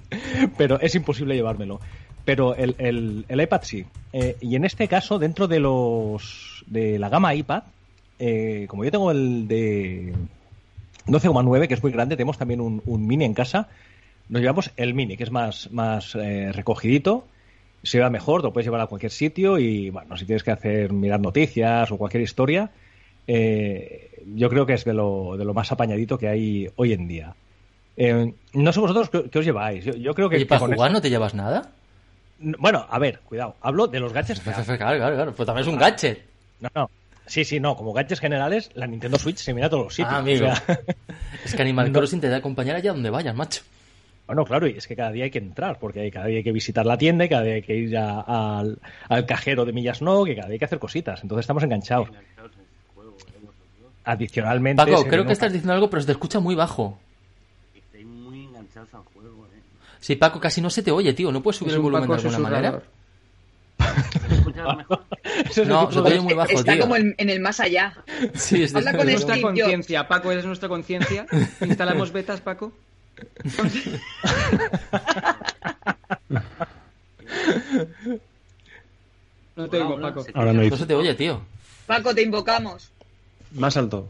pero 0.58 0.80
es 0.80 0.96
imposible 0.96 1.36
llevármelo. 1.36 1.80
Pero 2.26 2.56
el, 2.56 2.76
el, 3.28 3.42
iPad 3.42 3.62
sí. 3.64 3.86
Eh, 4.14 4.38
y 4.42 4.56
en 4.56 4.66
este 4.66 4.88
caso, 4.88 5.18
dentro 5.18 5.48
de 5.48 5.60
los 5.60 6.64
de 6.68 7.00
la 7.00 7.10
gama 7.10 7.34
iPad, 7.34 7.64
eh, 8.20 8.66
como 8.68 8.84
yo 8.84 8.92
tengo 8.92 9.12
el 9.12 9.48
de 9.48 10.14
12,9, 11.08 11.68
que 11.68 11.74
es 11.74 11.82
muy 11.82 11.92
grande, 11.92 12.16
tenemos 12.16 12.38
también 12.38 12.62
un, 12.62 13.08
mini 13.08 13.26
en 13.26 13.34
casa. 13.34 13.70
Nos 14.28 14.42
llevamos 14.42 14.72
el 14.78 14.94
mini, 14.94 15.18
que 15.18 15.24
es 15.24 15.32
más, 15.32 15.72
más 15.72 16.14
recogidito, 16.14 17.26
se 17.82 18.00
va 18.00 18.12
mejor, 18.12 18.44
lo 18.44 18.54
puedes 18.54 18.68
llevar 18.68 18.82
a 18.82 18.88
cualquier 18.88 19.12
sitio 19.12 19.58
y, 19.58 19.90
bueno, 19.90 20.16
si 20.18 20.26
tienes 20.26 20.44
que 20.44 20.52
hacer 20.52 20.94
mirar 20.94 21.20
noticias 21.20 21.92
o 21.92 21.98
cualquier 21.98 22.22
historia, 22.22 22.70
eh, 23.32 24.24
yo 24.26 24.50
creo 24.50 24.66
que 24.66 24.74
es 24.74 24.84
de 24.84 24.94
lo, 24.94 25.38
de 25.38 25.46
lo 25.46 25.54
más 25.54 25.72
apañadito 25.72 26.18
que 26.18 26.28
hay 26.28 26.68
hoy 26.78 26.94
en 26.94 27.08
día. 27.08 27.36
Eh, 27.96 28.34
no 28.54 28.74
sé 28.74 28.80
vosotros 28.80 29.10
qué, 29.30 29.38
os 29.38 29.46
lleváis. 29.46 29.86
Yo, 29.86 30.16
creo 30.16 30.30
que. 30.30 30.40
¿Y 30.40 30.46
para 30.46 30.66
jugar 30.66 30.92
no 30.92 31.00
te 31.00 31.12
llevas 31.12 31.36
nada? 31.36 31.70
Bueno, 32.40 32.88
a 32.90 32.98
ver, 32.98 33.20
cuidado. 33.20 33.56
Hablo 33.62 33.86
de 33.86 34.00
los 34.00 34.14
gadgets. 34.14 34.40
Claro, 34.40 34.64
claro, 34.66 35.16
claro. 35.16 35.34
Pues 35.36 35.46
también 35.46 35.68
es 35.68 35.72
un 35.72 35.78
gadget. 35.78 36.26
No, 36.60 36.70
no. 36.74 36.90
Sí, 37.28 37.46
sí, 37.46 37.60
no. 37.60 37.76
Como 37.76 37.94
gadgets 37.94 38.20
generales, 38.20 38.72
la 38.74 38.88
Nintendo 38.88 39.20
Switch 39.20 39.38
se 39.38 39.54
mira 39.54 39.68
a 39.68 39.70
todos 39.70 39.84
los 39.84 39.94
sitios. 39.94 40.12
Ah, 40.12 40.18
amigo. 40.18 40.48
es 41.46 41.54
que 41.54 41.62
Animal 41.62 41.92
Crossing 41.94 42.22
te 42.22 42.30
da 42.30 42.38
acompañar 42.38 42.78
allá 42.78 42.94
donde 42.94 43.12
vayas, 43.12 43.36
macho. 43.36 43.62
Bueno, 44.26 44.44
claro, 44.44 44.68
y 44.68 44.72
es 44.72 44.88
que 44.88 44.96
cada 44.96 45.12
día 45.12 45.26
hay 45.26 45.32
que 45.32 45.40
entrar, 45.40 45.78
porque 45.80 46.10
cada 46.10 46.26
día 46.26 46.38
hay 46.38 46.44
que 46.44 46.52
visitar 46.52 46.86
la 46.86 46.98
tienda 46.98 47.26
y 47.26 47.30
cada 47.30 47.44
día 47.44 47.56
hay 47.56 47.62
que 47.62 47.76
ir 47.76 47.98
al, 47.98 48.80
al, 49.08 49.26
cajero 49.26 49.66
de 49.66 49.74
Millas 49.74 50.04
No, 50.04 50.24
que 50.24 50.36
cada 50.36 50.48
día 50.48 50.54
hay 50.54 50.60
que 50.60 50.66
hacer 50.66 50.80
cositas. 50.80 51.22
Entonces 51.22 51.44
estamos 51.44 51.64
enganchados 51.64 52.10
adicionalmente. 54.04 54.84
Paco, 54.84 55.06
creo 55.06 55.26
que 55.26 55.34
estás 55.34 55.52
diciendo 55.52 55.74
algo, 55.74 55.90
pero 55.90 56.02
se 56.02 56.08
te 56.08 56.12
escucha 56.14 56.40
muy 56.40 56.56
bajo. 56.56 57.00
Estoy 57.76 58.06
muy 58.06 58.46
enganchados 58.46 58.94
al 58.94 59.04
juego, 59.04 59.46
eh. 59.48 59.62
Sí, 60.00 60.16
Paco, 60.16 60.40
casi 60.40 60.62
no 60.62 60.70
se 60.70 60.84
te 60.84 60.92
oye, 60.92 61.14
tío. 61.14 61.32
¿No 61.32 61.42
puedes 61.42 61.58
subir 61.58 61.74
el 61.74 61.80
volumen 61.80 62.08
de 62.08 62.16
alguna 62.16 62.40
manera? 62.40 62.82
no, 65.66 65.92
se 65.92 66.02
te 66.02 66.08
oye 66.08 66.22
muy 66.22 66.34
bajo, 66.34 66.52
Está 66.52 66.80
como 66.80 66.96
en, 66.96 67.16
el 67.18 67.40
más 67.40 67.60
allá. 67.60 67.94
Sí, 68.34 68.64
es 68.64 68.76
Habla 68.76 68.96
con 68.96 69.08
nuestra 69.08 69.42
conciencia. 69.42 70.08
Paco, 70.08 70.32
eres 70.32 70.46
nuestra 70.46 70.70
conciencia. 70.70 71.26
¿Instalamos 71.62 72.12
betas, 72.12 72.42
Paco? 72.42 72.72
no 79.56 79.70
te 79.70 79.82
oigo, 79.82 80.02
Paco. 80.02 80.26
Ahora 80.34 80.54
no, 80.54 80.64
no 80.64 80.78
se 80.78 80.86
te 80.86 80.96
oye, 80.96 81.14
tío. 81.16 81.42
Paco, 81.86 82.14
te 82.14 82.22
invocamos. 82.22 82.92
Más 83.54 83.78
alto. 83.78 84.08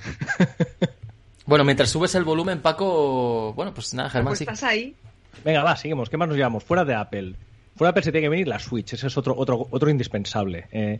bueno, 1.45 1.63
mientras 1.63 1.89
subes 1.89 2.13
el 2.15 2.23
volumen, 2.23 2.61
Paco. 2.61 3.53
Bueno, 3.53 3.73
pues 3.73 3.93
nada, 3.93 4.09
Germán. 4.09 4.31
Pues 4.31 4.41
estás 4.41 4.63
ahí. 4.63 4.95
Venga, 5.43 5.63
va, 5.63 5.75
seguimos. 5.75 6.09
¿Qué 6.09 6.17
más 6.17 6.27
nos 6.27 6.37
llevamos? 6.37 6.63
Fuera 6.63 6.83
de 6.85 6.95
Apple. 6.95 7.35
Fuera 7.75 7.89
de 7.89 7.91
Apple 7.91 8.03
se 8.03 8.11
tiene 8.11 8.25
que 8.25 8.29
venir 8.29 8.47
la 8.47 8.59
Switch. 8.59 8.93
Ese 8.93 9.07
es 9.07 9.17
otro, 9.17 9.35
otro, 9.37 9.67
otro 9.71 9.89
indispensable. 9.89 10.67
Eh, 10.71 10.99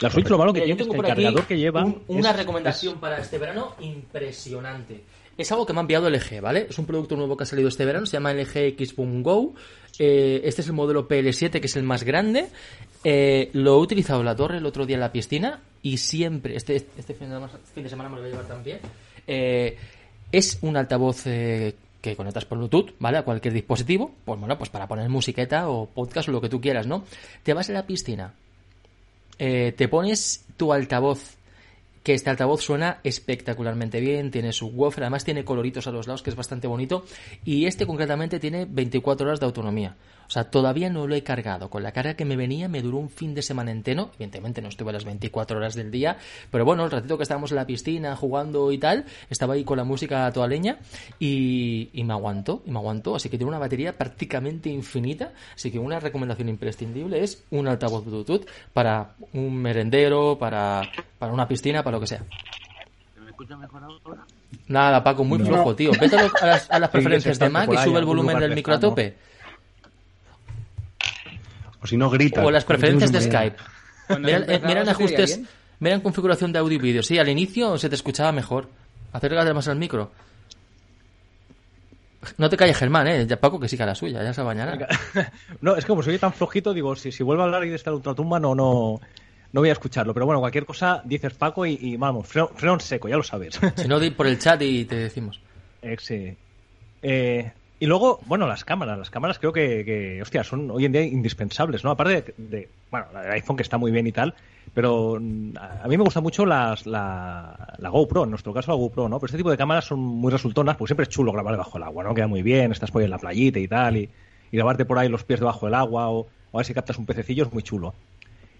la 0.00 0.10
Switch, 0.10 0.28
lo 0.28 0.38
malo 0.38 0.52
que 0.52 0.60
tiene 0.60 0.80
es 0.82 0.88
que 0.88 0.96
el 0.96 1.02
cargador 1.02 1.46
que 1.46 1.58
lleva. 1.58 1.86
una 2.08 2.32
recomendación 2.32 2.98
para 2.98 3.18
este 3.18 3.38
verano 3.38 3.74
impresionante. 3.80 5.02
Es 5.38 5.52
algo 5.52 5.64
que 5.64 5.72
me 5.72 5.78
ha 5.78 5.82
enviado 5.82 6.10
LG, 6.10 6.40
¿vale? 6.40 6.66
Es 6.68 6.78
un 6.80 6.84
producto 6.84 7.14
nuevo 7.14 7.36
que 7.36 7.44
ha 7.44 7.46
salido 7.46 7.68
este 7.68 7.84
verano, 7.84 8.06
se 8.06 8.14
llama 8.14 8.34
LG 8.34 8.74
Xboom 8.76 9.22
Go. 9.22 9.54
Eh, 10.00 10.40
este 10.42 10.62
es 10.62 10.66
el 10.66 10.72
modelo 10.72 11.06
PL7, 11.06 11.60
que 11.60 11.66
es 11.68 11.76
el 11.76 11.84
más 11.84 12.02
grande. 12.02 12.48
Eh, 13.04 13.48
lo 13.52 13.76
he 13.76 13.78
utilizado 13.78 14.18
en 14.18 14.26
la 14.26 14.34
torre 14.34 14.58
el 14.58 14.66
otro 14.66 14.84
día 14.84 14.96
en 14.96 15.00
la 15.00 15.12
piscina 15.12 15.60
y 15.80 15.98
siempre, 15.98 16.56
este, 16.56 16.74
este 16.74 17.14
fin, 17.14 17.30
de, 17.30 17.88
semana 17.88 18.08
me 18.10 18.16
lo 18.16 18.22
voy 18.22 18.30
a 18.30 18.32
llevar 18.32 18.48
también. 18.48 18.80
Eh, 19.28 19.78
es 20.32 20.58
un 20.62 20.76
altavoz 20.76 21.22
que 21.22 22.16
conectas 22.16 22.44
por 22.44 22.58
Bluetooth, 22.58 22.94
¿vale? 22.98 23.18
A 23.18 23.22
cualquier 23.22 23.54
dispositivo. 23.54 24.10
Pues 24.24 24.40
bueno, 24.40 24.58
pues 24.58 24.70
para 24.70 24.88
poner 24.88 25.08
musiqueta 25.08 25.68
o 25.68 25.86
podcast 25.86 26.28
o 26.30 26.32
lo 26.32 26.40
que 26.40 26.48
tú 26.48 26.60
quieras, 26.60 26.88
¿no? 26.88 27.04
Te 27.44 27.54
vas 27.54 27.70
a 27.70 27.74
la 27.74 27.86
piscina, 27.86 28.34
te 29.38 29.88
pones 29.88 30.44
tu 30.56 30.72
altavoz 30.72 31.37
que 32.02 32.14
este 32.14 32.30
altavoz 32.30 32.62
suena 32.62 33.00
espectacularmente 33.04 34.00
bien, 34.00 34.30
tiene 34.30 34.52
su 34.52 34.68
woofer, 34.68 35.04
además 35.04 35.24
tiene 35.24 35.44
coloritos 35.44 35.86
a 35.86 35.92
los 35.92 36.06
lados 36.06 36.22
que 36.22 36.30
es 36.30 36.36
bastante 36.36 36.66
bonito 36.66 37.04
y 37.44 37.66
este 37.66 37.86
concretamente 37.86 38.38
tiene 38.38 38.66
24 38.68 39.26
horas 39.26 39.40
de 39.40 39.46
autonomía. 39.46 39.96
O 40.28 40.30
sea, 40.30 40.44
todavía 40.44 40.90
no 40.90 41.06
lo 41.06 41.14
he 41.14 41.22
cargado. 41.22 41.70
Con 41.70 41.82
la 41.82 41.92
carga 41.92 42.12
que 42.12 42.26
me 42.26 42.36
venía 42.36 42.68
me 42.68 42.82
duró 42.82 42.98
un 42.98 43.08
fin 43.08 43.34
de 43.34 43.40
semana 43.40 43.70
entero. 43.70 44.10
Evidentemente 44.16 44.60
no 44.60 44.68
estuve 44.68 44.92
las 44.92 45.06
24 45.06 45.56
horas 45.56 45.74
del 45.74 45.90
día, 45.90 46.18
pero 46.50 46.66
bueno, 46.66 46.84
el 46.84 46.90
ratito 46.90 47.16
que 47.16 47.22
estábamos 47.22 47.50
en 47.50 47.56
la 47.56 47.66
piscina 47.66 48.14
jugando 48.14 48.70
y 48.70 48.76
tal, 48.76 49.06
estaba 49.30 49.54
ahí 49.54 49.64
con 49.64 49.78
la 49.78 49.84
música 49.84 50.26
a 50.26 50.32
toda 50.32 50.46
leña 50.46 50.78
y, 51.18 51.88
y 51.94 52.04
me 52.04 52.12
aguantó, 52.12 52.62
y 52.66 52.70
me 52.70 52.78
aguantó. 52.78 53.16
Así 53.16 53.30
que 53.30 53.38
tiene 53.38 53.48
una 53.48 53.58
batería 53.58 53.96
prácticamente 53.96 54.68
infinita. 54.68 55.32
Así 55.54 55.70
que 55.70 55.78
una 55.78 55.98
recomendación 55.98 56.50
imprescindible 56.50 57.22
es 57.22 57.44
un 57.50 57.66
altavoz 57.66 58.04
Bluetooth 58.04 58.46
para 58.74 59.14
un 59.32 59.56
merendero, 59.56 60.38
para, 60.38 60.82
para 61.18 61.32
una 61.32 61.48
piscina, 61.48 61.82
para 61.82 61.96
lo 61.96 62.00
que 62.00 62.06
sea. 62.06 62.22
¿Me 63.18 63.30
escucha 63.30 63.56
mejor 63.56 63.82
ahora? 63.82 64.26
Nada, 64.66 65.02
Paco, 65.02 65.24
muy 65.24 65.38
flojo, 65.38 65.74
tío. 65.74 65.90
Vete 65.98 66.16
a, 66.16 66.46
las, 66.46 66.70
a 66.70 66.78
las 66.78 66.90
preferencias 66.90 67.38
de 67.38 67.48
Mac 67.48 67.70
y 67.72 67.78
sube 67.78 67.98
el 67.98 68.04
volumen 68.04 68.38
del 68.38 68.54
micro 68.54 68.74
a 68.74 68.80
tope. 68.80 69.16
O 71.82 71.86
si 71.86 71.96
no, 71.96 72.10
grita. 72.10 72.44
O 72.44 72.50
las 72.50 72.64
preferencias 72.64 73.12
de 73.12 73.20
Skype. 73.20 73.56
Mira, 74.18 74.82
en 74.82 74.88
ajustes, 74.88 75.40
mira 75.80 75.94
en 75.94 76.00
configuración 76.00 76.52
de 76.52 76.58
audio 76.58 76.76
y 76.76 76.80
vídeo. 76.80 77.02
Sí, 77.02 77.18
al 77.18 77.28
inicio 77.28 77.78
se 77.78 77.88
te 77.88 77.94
escuchaba 77.94 78.32
mejor. 78.32 78.68
Acércate 79.12 79.52
más 79.54 79.68
al 79.68 79.76
micro. 79.76 80.10
No 82.36 82.50
te 82.50 82.56
calles, 82.56 82.76
Germán, 82.76 83.06
¿eh? 83.06 83.26
Ya 83.26 83.40
Paco 83.40 83.60
que 83.60 83.68
siga 83.68 83.86
la 83.86 83.94
suya, 83.94 84.22
ya 84.22 84.34
se 84.34 84.42
bañará. 84.42 84.88
no, 85.60 85.76
es 85.76 85.84
que 85.84 85.88
como 85.88 86.02
soy 86.02 86.18
tan 86.18 86.32
flojito, 86.32 86.74
digo, 86.74 86.96
si, 86.96 87.12
si 87.12 87.22
vuelvo 87.22 87.42
a 87.42 87.46
hablar 87.46 87.64
y 87.64 87.70
de 87.70 87.76
esta 87.76 87.92
ultratumba, 87.92 88.40
no, 88.40 88.54
no, 88.54 89.00
no 89.52 89.60
voy 89.60 89.68
a 89.68 89.72
escucharlo. 89.72 90.12
Pero 90.12 90.26
bueno, 90.26 90.40
cualquier 90.40 90.66
cosa 90.66 91.00
dices 91.04 91.34
Paco 91.34 91.64
y, 91.64 91.96
vamos, 91.96 92.26
freno, 92.26 92.80
seco, 92.80 93.08
ya 93.08 93.16
lo 93.16 93.22
sabes. 93.22 93.58
si 93.76 93.88
no, 93.88 94.00
di 94.00 94.10
por 94.10 94.26
el 94.26 94.38
chat 94.38 94.60
y 94.62 94.84
te 94.84 94.96
decimos. 94.96 95.40
Eh, 95.80 95.96
sí. 95.98 96.36
Eh, 97.02 97.52
y 97.80 97.86
luego, 97.86 98.20
bueno, 98.26 98.46
las 98.46 98.64
cámaras. 98.64 98.98
Las 98.98 99.10
cámaras 99.10 99.38
creo 99.38 99.52
que, 99.52 99.84
que, 99.84 100.20
hostia, 100.22 100.44
son 100.44 100.70
hoy 100.70 100.84
en 100.84 100.92
día 100.92 101.02
indispensables, 101.02 101.84
¿no? 101.84 101.90
Aparte 101.90 102.34
de, 102.36 102.68
bueno, 102.90 103.06
el 103.24 103.30
iPhone 103.32 103.56
que 103.56 103.62
está 103.62 103.78
muy 103.78 103.90
bien 103.90 104.06
y 104.06 104.12
tal, 104.12 104.34
pero 104.74 105.18
mm, 105.20 105.56
a 105.56 105.86
mí 105.88 105.96
me 105.96 106.04
gusta 106.04 106.20
mucho 106.20 106.44
las, 106.44 106.86
la, 106.86 107.74
la, 107.78 107.88
GoPro, 107.88 108.24
en 108.24 108.30
nuestro 108.30 108.52
caso 108.52 108.72
la 108.72 108.76
GoPro, 108.76 109.08
¿no? 109.08 109.18
Pero 109.18 109.26
este 109.26 109.38
tipo 109.38 109.50
de 109.50 109.56
cámaras 109.56 109.84
son 109.84 110.00
muy 110.00 110.32
resultonas, 110.32 110.76
porque 110.76 110.90
siempre 110.90 111.04
es 111.04 111.08
chulo 111.08 111.32
grabar 111.32 111.52
debajo 111.52 111.72
del 111.74 111.84
agua, 111.84 112.04
¿no? 112.04 112.14
Queda 112.14 112.26
muy 112.26 112.42
bien, 112.42 112.72
estás 112.72 112.90
por 112.90 113.00
ahí 113.00 113.04
en 113.04 113.10
la 113.12 113.18
playita 113.18 113.58
y 113.58 113.68
tal, 113.68 113.96
y, 113.96 114.08
y 114.50 114.56
grabarte 114.56 114.84
por 114.84 114.98
ahí 114.98 115.08
los 115.08 115.24
pies 115.24 115.40
debajo 115.40 115.66
del 115.66 115.74
agua, 115.74 116.08
o, 116.10 116.26
o 116.50 116.56
a 116.56 116.58
ver 116.58 116.66
si 116.66 116.74
captas 116.74 116.98
un 116.98 117.06
pececillo, 117.06 117.44
es 117.44 117.52
muy 117.52 117.62
chulo. 117.62 117.94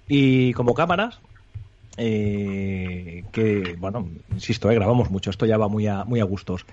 Y 0.07 0.53
como 0.55 0.75
cámaras, 0.75 1.21
eh, 2.01 3.25
que, 3.33 3.75
bueno, 3.77 4.09
insisto, 4.33 4.71
eh, 4.71 4.75
grabamos 4.77 5.11
mucho, 5.11 5.31
esto 5.31 5.47
ya 5.47 5.59
va 5.59 5.69
muy 5.69 5.87
a, 5.89 6.05
muy 6.05 6.21
a 6.21 6.25
gustos. 6.25 6.65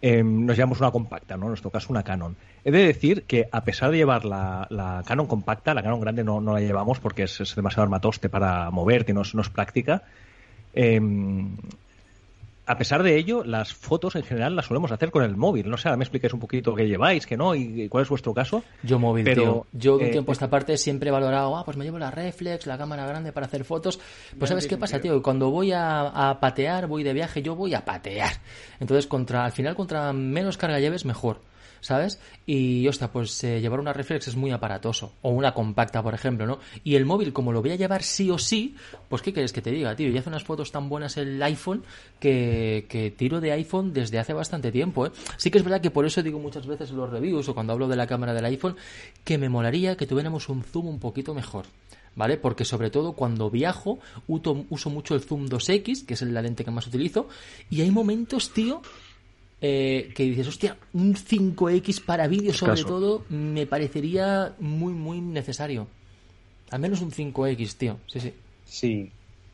Em, 0.00 0.46
nos 0.46 0.56
llevamos 0.56 0.80
una 0.80 0.92
compacta, 0.92 1.36
¿no? 1.36 1.46
En 1.46 1.48
nuestro 1.50 1.70
caso 1.70 1.88
una 1.90 2.04
Canon. 2.04 2.36
He 2.64 2.70
de 2.70 2.86
decir 2.86 3.24
que 3.24 3.48
a 3.50 3.64
pesar 3.64 3.90
de 3.90 3.96
llevar 3.96 4.24
la, 4.24 5.02
Canon 5.06 5.26
compacta, 5.26 5.74
la 5.74 5.82
Canon 5.82 6.00
grande 6.00 6.22
no, 6.22 6.40
la 6.40 6.60
llevamos 6.60 7.00
porque 7.00 7.24
es, 7.24 7.54
demasiado 7.56 7.82
armatoste 7.82 8.28
para 8.28 8.70
moverte, 8.70 9.12
es, 9.12 9.34
no 9.34 9.42
es 9.42 9.48
práctica. 9.48 10.02
Eh, 10.74 11.00
a 12.68 12.76
pesar 12.76 13.02
de 13.02 13.16
ello, 13.16 13.44
las 13.44 13.72
fotos 13.72 14.14
en 14.14 14.22
general 14.22 14.54
las 14.54 14.66
solemos 14.66 14.92
hacer 14.92 15.10
con 15.10 15.24
el 15.24 15.36
móvil. 15.36 15.70
No 15.70 15.78
sé, 15.78 15.88
ahora 15.88 15.96
me 15.96 16.04
expliques 16.04 16.34
un 16.34 16.38
poquito 16.38 16.74
qué 16.74 16.86
lleváis, 16.86 17.26
qué 17.26 17.34
no, 17.34 17.54
y 17.54 17.88
cuál 17.88 18.02
es 18.02 18.10
vuestro 18.10 18.34
caso. 18.34 18.62
Yo 18.82 18.98
móvil, 18.98 19.24
pero, 19.24 19.66
Yo 19.72 19.96
de 19.96 20.04
un 20.04 20.10
eh, 20.10 20.12
tiempo 20.12 20.32
a 20.32 20.34
esta 20.34 20.50
parte 20.50 20.76
siempre 20.76 21.08
he 21.08 21.12
valorado, 21.12 21.56
ah, 21.56 21.64
pues 21.64 21.78
me 21.78 21.86
llevo 21.86 21.98
la 21.98 22.10
reflex, 22.10 22.66
la 22.66 22.76
cámara 22.76 23.06
grande 23.06 23.32
para 23.32 23.46
hacer 23.46 23.64
fotos. 23.64 23.98
Pues 24.38 24.50
¿sabes 24.50 24.66
qué 24.66 24.76
pasa, 24.76 25.00
tío? 25.00 25.22
Cuando 25.22 25.50
voy 25.50 25.72
a, 25.72 26.36
patear, 26.42 26.88
voy 26.88 27.04
de 27.04 27.14
viaje, 27.14 27.40
yo 27.40 27.56
voy 27.56 27.72
a 27.72 27.86
patear. 27.86 28.32
Entonces, 28.80 29.06
contra 29.06 29.46
al 29.46 29.52
final, 29.52 29.74
contra 29.74 30.12
menos 30.12 30.58
carga 30.58 30.78
lleves, 30.78 31.06
mejor. 31.06 31.40
¿Sabes? 31.80 32.20
Y, 32.46 32.86
hostia, 32.88 33.10
pues 33.10 33.42
eh, 33.44 33.60
llevar 33.60 33.80
una 33.80 33.92
reflex 33.92 34.28
es 34.28 34.36
muy 34.36 34.50
aparatoso. 34.50 35.12
O 35.22 35.30
una 35.30 35.54
compacta, 35.54 36.02
por 36.02 36.14
ejemplo, 36.14 36.46
¿no? 36.46 36.58
Y 36.84 36.96
el 36.96 37.04
móvil, 37.04 37.32
como 37.32 37.52
lo 37.52 37.60
voy 37.60 37.72
a 37.72 37.76
llevar 37.76 38.02
sí 38.02 38.30
o 38.30 38.38
sí, 38.38 38.76
pues 39.08 39.22
¿qué 39.22 39.32
quieres 39.32 39.52
que 39.52 39.62
te 39.62 39.70
diga, 39.70 39.94
tío? 39.96 40.08
Y 40.08 40.18
hace 40.18 40.28
unas 40.28 40.44
fotos 40.44 40.72
tan 40.72 40.88
buenas 40.88 41.16
el 41.16 41.42
iPhone 41.42 41.84
que, 42.20 42.86
que 42.88 43.10
tiro 43.10 43.40
de 43.40 43.52
iPhone 43.52 43.92
desde 43.92 44.18
hace 44.18 44.32
bastante 44.32 44.72
tiempo, 44.72 45.06
¿eh? 45.06 45.12
Sí 45.36 45.50
que 45.50 45.58
es 45.58 45.64
verdad 45.64 45.80
que 45.80 45.90
por 45.90 46.06
eso 46.06 46.22
digo 46.22 46.38
muchas 46.38 46.66
veces 46.66 46.90
en 46.90 46.96
los 46.96 47.10
reviews 47.10 47.48
o 47.48 47.54
cuando 47.54 47.72
hablo 47.72 47.88
de 47.88 47.96
la 47.96 48.06
cámara 48.06 48.34
del 48.34 48.44
iPhone 48.44 48.76
que 49.24 49.38
me 49.38 49.48
molaría 49.48 49.96
que 49.96 50.06
tuviéramos 50.06 50.48
un 50.48 50.62
zoom 50.62 50.86
un 50.88 50.98
poquito 50.98 51.34
mejor. 51.34 51.66
¿vale? 52.18 52.36
Porque 52.36 52.64
sobre 52.64 52.90
todo 52.90 53.12
cuando 53.12 53.48
viajo 53.48 54.00
uso, 54.26 54.90
mucho 54.90 55.14
el 55.14 55.20
zoom 55.20 55.46
2X, 55.46 56.04
que 56.04 56.14
es 56.14 56.22
la 56.22 56.42
lente 56.42 56.64
que 56.64 56.70
más 56.72 56.86
utilizo, 56.88 57.28
y 57.70 57.80
hay 57.80 57.92
momentos, 57.92 58.52
tío, 58.52 58.82
eh, 59.60 60.12
que 60.14 60.22
dices, 60.22 60.46
hostia, 60.46 60.76
un 60.92 61.14
5X 61.14 62.04
para 62.04 62.28
vídeo 62.28 62.52
sobre 62.52 62.84
todo 62.84 63.24
me 63.28 63.66
parecería 63.66 64.54
muy, 64.60 64.92
muy 64.92 65.20
necesario. 65.20 65.88
Al 66.70 66.80
menos 66.80 67.00
un 67.00 67.10
5X, 67.10 67.76
tío. 67.76 67.98
Sí, 68.06 68.20
sí. 68.20 68.34
Sí, 68.64 69.10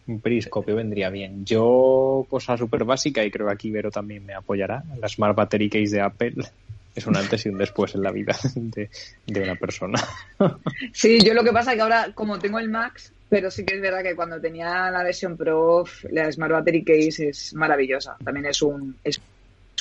un 0.07 0.21
periscopio 0.21 0.77
vendría 0.77 1.09
bien. 1.09 1.45
Yo, 1.45 2.27
cosa 2.29 2.57
súper 2.57 2.85
básica, 2.85 3.25
y 3.25 3.31
creo 3.31 3.47
que 3.47 3.53
aquí 3.53 3.71
Vero 3.71 3.91
también 3.91 4.27
me 4.27 4.35
apoyará, 4.35 4.83
la 4.99 5.09
Smart 5.09 5.37
Battery 5.37 5.71
Case 5.71 5.97
de 5.97 6.01
Apple 6.03 6.35
es 6.95 7.07
un 7.07 7.17
antes 7.17 7.47
y 7.47 7.49
un 7.49 7.59
después 7.59 7.95
en 7.95 8.03
la 8.03 8.11
vida 8.11 8.37
de, 8.55 8.91
de, 9.27 9.41
una 9.41 9.55
persona. 9.55 10.03
Sí, 10.93 11.19
yo 11.25 11.33
lo 11.33 11.43
que 11.43 11.53
pasa 11.53 11.73
es 11.73 11.77
que 11.77 11.83
ahora, 11.83 12.11
como 12.15 12.39
tengo 12.39 12.59
el 12.59 12.69
Max, 12.69 13.13
pero 13.29 13.51
sí 13.51 13.65
que 13.65 13.77
es 13.77 13.81
verdad 13.81 14.03
que 14.03 14.15
cuando 14.15 14.41
tenía 14.41 14.91
la 14.91 15.03
versión 15.03 15.37
Pro, 15.37 15.85
la 16.11 16.31
Smart 16.31 16.53
Battery 16.53 16.85
Case 16.85 17.29
es 17.29 17.55
maravillosa. 17.55 18.17
También 18.23 18.47
es 18.47 18.63
un, 18.63 18.97
es 19.03 19.21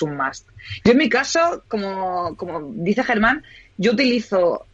must. 0.02 0.48
Yo 0.84 0.92
en 0.92 0.98
mi 0.98 1.10
caso, 1.10 1.64
como, 1.68 2.36
como 2.36 2.72
dice 2.76 3.04
Germán, 3.04 3.44
yo 3.78 3.92
utilizo 3.92 4.66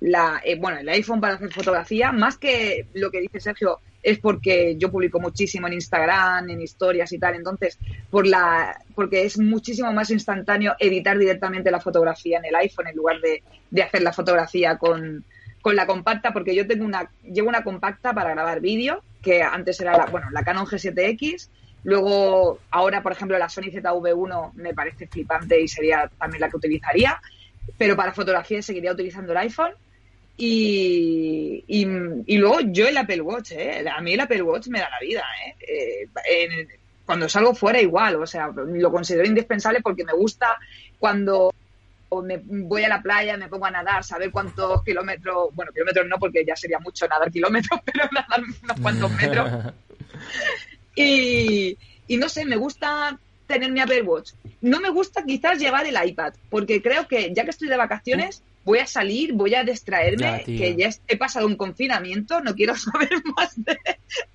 la, 0.00 0.40
eh, 0.44 0.56
bueno, 0.58 0.78
el 0.78 0.88
iPhone 0.88 1.20
para 1.20 1.34
hacer 1.34 1.52
fotografía, 1.52 2.12
más 2.12 2.38
que 2.38 2.86
lo 2.94 3.10
que 3.10 3.20
dice 3.20 3.40
Sergio, 3.40 3.80
es 4.02 4.18
porque 4.18 4.76
yo 4.78 4.90
publico 4.90 5.18
muchísimo 5.18 5.66
en 5.66 5.74
Instagram, 5.74 6.48
en 6.50 6.60
historias 6.62 7.12
y 7.12 7.18
tal, 7.18 7.34
entonces, 7.34 7.78
por 8.10 8.26
la, 8.26 8.80
porque 8.94 9.24
es 9.24 9.38
muchísimo 9.38 9.92
más 9.92 10.10
instantáneo 10.10 10.74
editar 10.78 11.18
directamente 11.18 11.70
la 11.70 11.80
fotografía 11.80 12.38
en 12.38 12.44
el 12.44 12.54
iPhone 12.54 12.86
en 12.86 12.96
lugar 12.96 13.20
de, 13.20 13.42
de 13.70 13.82
hacer 13.82 14.02
la 14.02 14.12
fotografía 14.12 14.78
con, 14.78 15.24
con 15.60 15.76
la 15.76 15.86
compacta, 15.86 16.32
porque 16.32 16.54
yo 16.54 16.66
tengo 16.66 16.84
una, 16.84 17.10
llevo 17.24 17.48
una 17.48 17.64
compacta 17.64 18.14
para 18.14 18.30
grabar 18.30 18.60
vídeo, 18.60 19.02
que 19.22 19.42
antes 19.42 19.80
era 19.80 19.96
la, 19.96 20.06
bueno, 20.06 20.28
la 20.30 20.44
Canon 20.44 20.66
G7X, 20.66 21.48
Luego, 21.88 22.58
ahora, 22.70 23.02
por 23.02 23.12
ejemplo, 23.12 23.38
la 23.38 23.48
Sony 23.48 23.72
ZV1 23.72 24.52
me 24.56 24.74
parece 24.74 25.06
flipante 25.06 25.58
y 25.58 25.66
sería 25.66 26.10
también 26.18 26.42
la 26.42 26.50
que 26.50 26.58
utilizaría, 26.58 27.18
pero 27.78 27.96
para 27.96 28.12
fotografía 28.12 28.60
seguiría 28.60 28.92
utilizando 28.92 29.32
el 29.32 29.38
iPhone. 29.38 29.72
Y, 30.36 31.64
y, 31.66 32.36
luego 32.36 32.60
yo 32.60 32.86
el 32.86 32.96
Apple 32.98 33.22
Watch, 33.22 33.52
¿eh? 33.52 33.86
a 33.88 34.02
mí 34.02 34.12
el 34.12 34.20
Apple 34.20 34.42
Watch 34.42 34.66
me 34.66 34.80
da 34.80 34.90
la 34.90 35.00
vida. 35.00 35.24
¿eh? 35.46 36.08
eh 36.30 36.68
cuando 37.06 37.26
salgo 37.26 37.54
fuera 37.54 37.80
igual, 37.80 38.16
o 38.16 38.26
sea, 38.26 38.48
lo 38.54 38.92
considero 38.92 39.26
indispensable 39.26 39.80
porque 39.80 40.04
me 40.04 40.12
gusta 40.12 40.58
cuando 40.98 41.54
me 42.22 42.38
voy 42.44 42.84
a 42.84 42.90
la 42.90 43.00
playa, 43.00 43.38
me 43.38 43.48
pongo 43.48 43.64
a 43.64 43.70
nadar, 43.70 44.04
saber 44.04 44.30
cuántos 44.30 44.84
kilómetros, 44.84 45.54
bueno, 45.54 45.72
kilómetros 45.72 46.06
no 46.06 46.18
porque 46.18 46.44
ya 46.44 46.54
sería 46.54 46.80
mucho 46.80 47.08
nadar 47.08 47.32
kilómetros, 47.32 47.80
pero 47.86 48.10
nadar 48.12 48.42
unos 48.62 48.80
cuantos 48.82 49.10
metros. 49.22 49.72
Y, 51.04 52.16
no 52.16 52.28
sé, 52.28 52.44
me 52.44 52.56
gusta 52.56 53.18
tener 53.46 53.70
mi 53.72 53.80
Apple 53.80 54.02
Watch. 54.02 54.32
No 54.60 54.80
me 54.80 54.90
gusta 54.90 55.24
quizás 55.24 55.58
llevar 55.58 55.86
el 55.86 55.96
iPad, 56.02 56.34
porque 56.50 56.82
creo 56.82 57.06
que 57.06 57.32
ya 57.34 57.44
que 57.44 57.50
estoy 57.50 57.68
de 57.68 57.76
vacaciones, 57.76 58.42
voy 58.64 58.78
a 58.80 58.86
salir, 58.86 59.32
voy 59.32 59.54
a 59.54 59.64
distraerme, 59.64 60.42
que 60.44 60.76
ya 60.76 60.90
he 61.06 61.16
pasado 61.16 61.46
un 61.46 61.56
confinamiento, 61.56 62.40
no 62.40 62.54
quiero 62.54 62.76
saber 62.76 63.10
más 63.36 63.54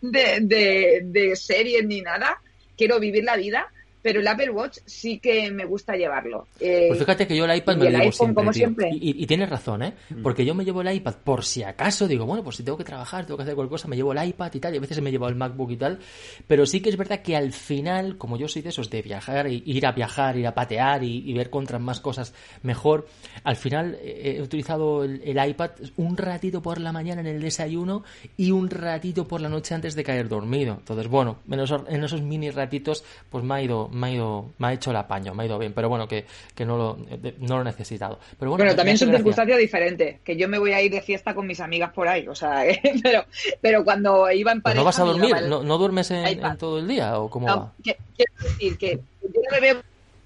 de, 0.01 0.39
de, 0.41 1.01
de 1.03 1.35
series 1.35 1.85
ni 1.85 2.01
nada, 2.01 2.41
quiero 2.75 2.99
vivir 2.99 3.23
la 3.23 3.37
vida 3.37 3.71
pero 4.03 4.19
el 4.19 4.27
Apple 4.27 4.51
Watch 4.51 4.79
sí 4.85 5.17
que 5.17 5.49
me 5.49 5.65
gusta 5.65 5.95
llevarlo. 5.95 6.47
Eh, 6.59 6.87
pues 6.89 6.99
fíjate 6.99 7.25
que 7.25 7.35
yo 7.35 7.45
el 7.45 7.57
iPad 7.57 7.77
me 7.77 7.89
lo 7.89 7.97
llevo 7.97 8.51
siempre, 8.51 8.89
Y, 8.93 9.25
tienes 9.25 9.49
razón, 9.49 9.81
¿eh? 9.81 9.93
Mm. 10.09 10.21
Porque 10.21 10.45
yo 10.45 10.53
me 10.53 10.65
llevo 10.65 10.81
el 10.81 10.93
iPad 10.93 11.15
por 11.23 11.45
si 11.45 11.63
acaso, 11.63 12.07
digo, 12.07 12.25
bueno, 12.25 12.43
pues 12.43 12.57
si 12.57 12.63
tengo 12.63 12.77
que 12.77 12.83
trabajar, 12.83 13.25
tengo 13.25 13.37
que 13.37 13.43
hacer 13.43 13.55
cualquier 13.55 13.71
cosa, 13.71 13.87
me 13.87 13.95
llevo 13.95 14.11
el 14.11 14.27
iPad 14.27 14.53
y 14.53 14.59
tal, 14.59 14.73
y 14.73 14.77
a 14.77 14.81
veces 14.81 15.01
me 15.01 15.09
llevo 15.09 15.27
el 15.29 15.35
MacBook 15.35 15.71
y 15.71 15.77
tal, 15.77 15.99
pero 16.47 16.65
sí 16.65 16.81
que 16.81 16.89
es 16.89 16.97
verdad 16.97 17.21
que 17.21 17.37
al 17.37 17.53
final, 17.53 18.17
como 18.17 18.37
yo 18.37 18.49
soy 18.49 18.61
de 18.61 18.69
esos 18.69 18.89
de 18.89 19.01
viajar, 19.01 19.47
ir 19.47 19.85
a 19.87 19.93
viajar, 19.93 20.37
ir 20.37 20.47
a 20.47 20.53
patear 20.53 21.03
y, 21.03 21.33
ver 21.33 21.49
contra 21.49 21.79
más 21.79 22.01
cosas 22.01 22.33
mejor, 22.61 23.07
al 23.43 23.55
final 23.55 23.97
eh, 24.01 24.35
he 24.37 24.41
utilizado 24.41 25.03
el, 25.03 25.49
iPad 25.49 25.71
un 25.95 26.17
ratito 26.17 26.61
por 26.61 26.79
la 26.79 26.91
mañana 26.91 27.21
en 27.21 27.27
el 27.27 27.41
desayuno 27.41 28.03
y 28.37 28.51
un 28.51 28.69
ratito 28.69 29.27
por 29.27 29.39
la 29.41 29.49
noche 29.49 29.73
antes 29.73 29.95
de 29.95 30.03
caer 30.03 30.27
dormido. 30.27 30.75
Entonces, 30.79 31.07
bueno, 31.07 31.39
en 31.49 31.59
esos, 31.59 31.81
en 31.87 32.03
esos 32.03 32.21
mini 32.21 32.51
ratitos, 32.51 33.03
pues 33.29 33.43
me 33.43 33.55
ha 33.55 33.61
ido 33.61 33.89
me 33.93 34.07
ha, 34.07 34.11
ido, 34.11 34.51
me 34.57 34.67
ha 34.67 34.73
hecho 34.73 34.91
el 34.91 34.97
apaño, 34.97 35.33
me 35.33 35.43
ha 35.43 35.45
ido 35.45 35.59
bien, 35.59 35.73
pero 35.73 35.89
bueno, 35.89 36.07
que, 36.07 36.25
que 36.53 36.65
no, 36.65 36.77
lo, 36.77 36.97
no 37.39 37.55
lo 37.55 37.61
he 37.61 37.65
necesitado. 37.65 38.19
Pero 38.37 38.51
bueno, 38.51 38.75
también 38.75 38.97
son 38.97 39.11
circunstancias 39.11 39.57
diferentes, 39.57 40.19
que 40.21 40.35
yo 40.35 40.47
me 40.47 40.57
voy 40.57 40.71
a 40.73 40.81
ir 40.81 40.91
de 40.91 41.01
fiesta 41.01 41.33
con 41.33 41.47
mis 41.47 41.59
amigas 41.59 41.91
por 41.93 42.07
ahí, 42.07 42.27
o 42.27 42.35
sea, 42.35 42.63
pero, 43.03 43.25
pero 43.61 43.83
cuando 43.83 44.31
iba 44.31 44.51
en 44.51 44.61
pareja... 44.61 44.79
¿No 44.79 44.85
vas 44.85 44.99
a 44.99 45.03
dormir? 45.03 45.35
¿No, 45.47 45.77
duermes 45.77 46.11
en, 46.11 46.57
todo 46.57 46.79
el 46.79 46.87
día 46.87 47.19
o 47.19 47.29
cómo 47.29 47.47
va? 47.47 47.71
quiero 47.81 47.99
decir 48.41 48.77
que 48.77 48.99
yo 49.21 49.41
no 49.49 49.51
me 49.51 49.59
veo 49.59 49.81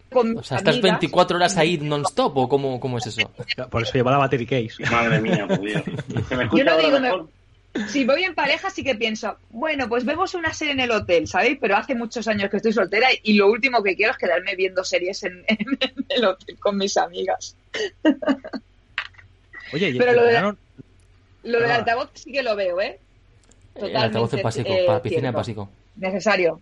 o 0.10 0.44
sea, 0.44 0.58
¿estás 0.58 0.82
24 0.82 1.36
horas 1.36 1.58
ahí 1.58 1.78
non-stop 1.78 2.38
o 2.38 2.48
cómo, 2.48 2.80
cómo, 2.80 2.98
es 2.98 3.08
eso? 3.08 3.30
Por 3.70 3.84
eso 3.84 3.94
lleva 3.94 4.12
la 4.12 4.18
battery 4.18 4.46
case. 4.46 4.90
Madre 4.90 5.20
mía, 5.22 5.46
por 5.48 5.60
Dios. 5.60 5.84
Yo 6.54 6.64
no 6.64 6.78
digo, 6.78 7.30
si 7.88 8.06
voy 8.06 8.24
en 8.24 8.36
pareja 8.36 8.70
sí 8.70 8.84
que 8.84 8.96
pienso, 8.96 9.38
bueno, 9.50 9.88
pues 9.88 10.06
vemos 10.06 10.34
una 10.34 10.54
serie 10.54 10.74
en 10.74 10.80
el 10.80 10.92
hotel, 10.92 11.28
¿sabéis? 11.28 11.58
Pero 11.60 11.78
hace 11.78 11.96
muchos 11.96 12.28
años 12.28 12.50
que 12.50 12.58
estoy 12.58 12.74
soltera 12.74 13.08
y 13.24 13.34
lo 13.34 13.50
último 13.50 13.84
que 13.84 13.96
quiero 13.96 14.12
es 14.12 14.18
quedarme 14.18 14.56
viendo 14.56 14.84
series 14.84 15.24
en, 15.24 15.46
el 16.10 16.26
hotel 16.26 16.58
con 16.60 16.78
mis 16.78 16.98
amigas. 16.98 17.56
Oye, 19.74 19.96
Pero 19.98 20.14
lo, 20.14 20.24
de, 20.24 20.56
lo 21.44 21.60
del 21.60 21.72
altavoz 21.72 22.12
sí 22.14 22.32
que 22.32 22.44
lo 22.44 22.56
veo, 22.56 22.80
¿eh? 22.82 23.00
Totalmente, 23.74 23.98
el 23.98 24.04
altavoz 24.04 24.34
es 24.34 24.44
básico, 24.44 24.70
eh, 24.70 24.84
para 24.88 25.02
piscina 25.02 25.30
es 25.30 25.36
básico. 25.36 25.70
Necesario. 25.96 26.62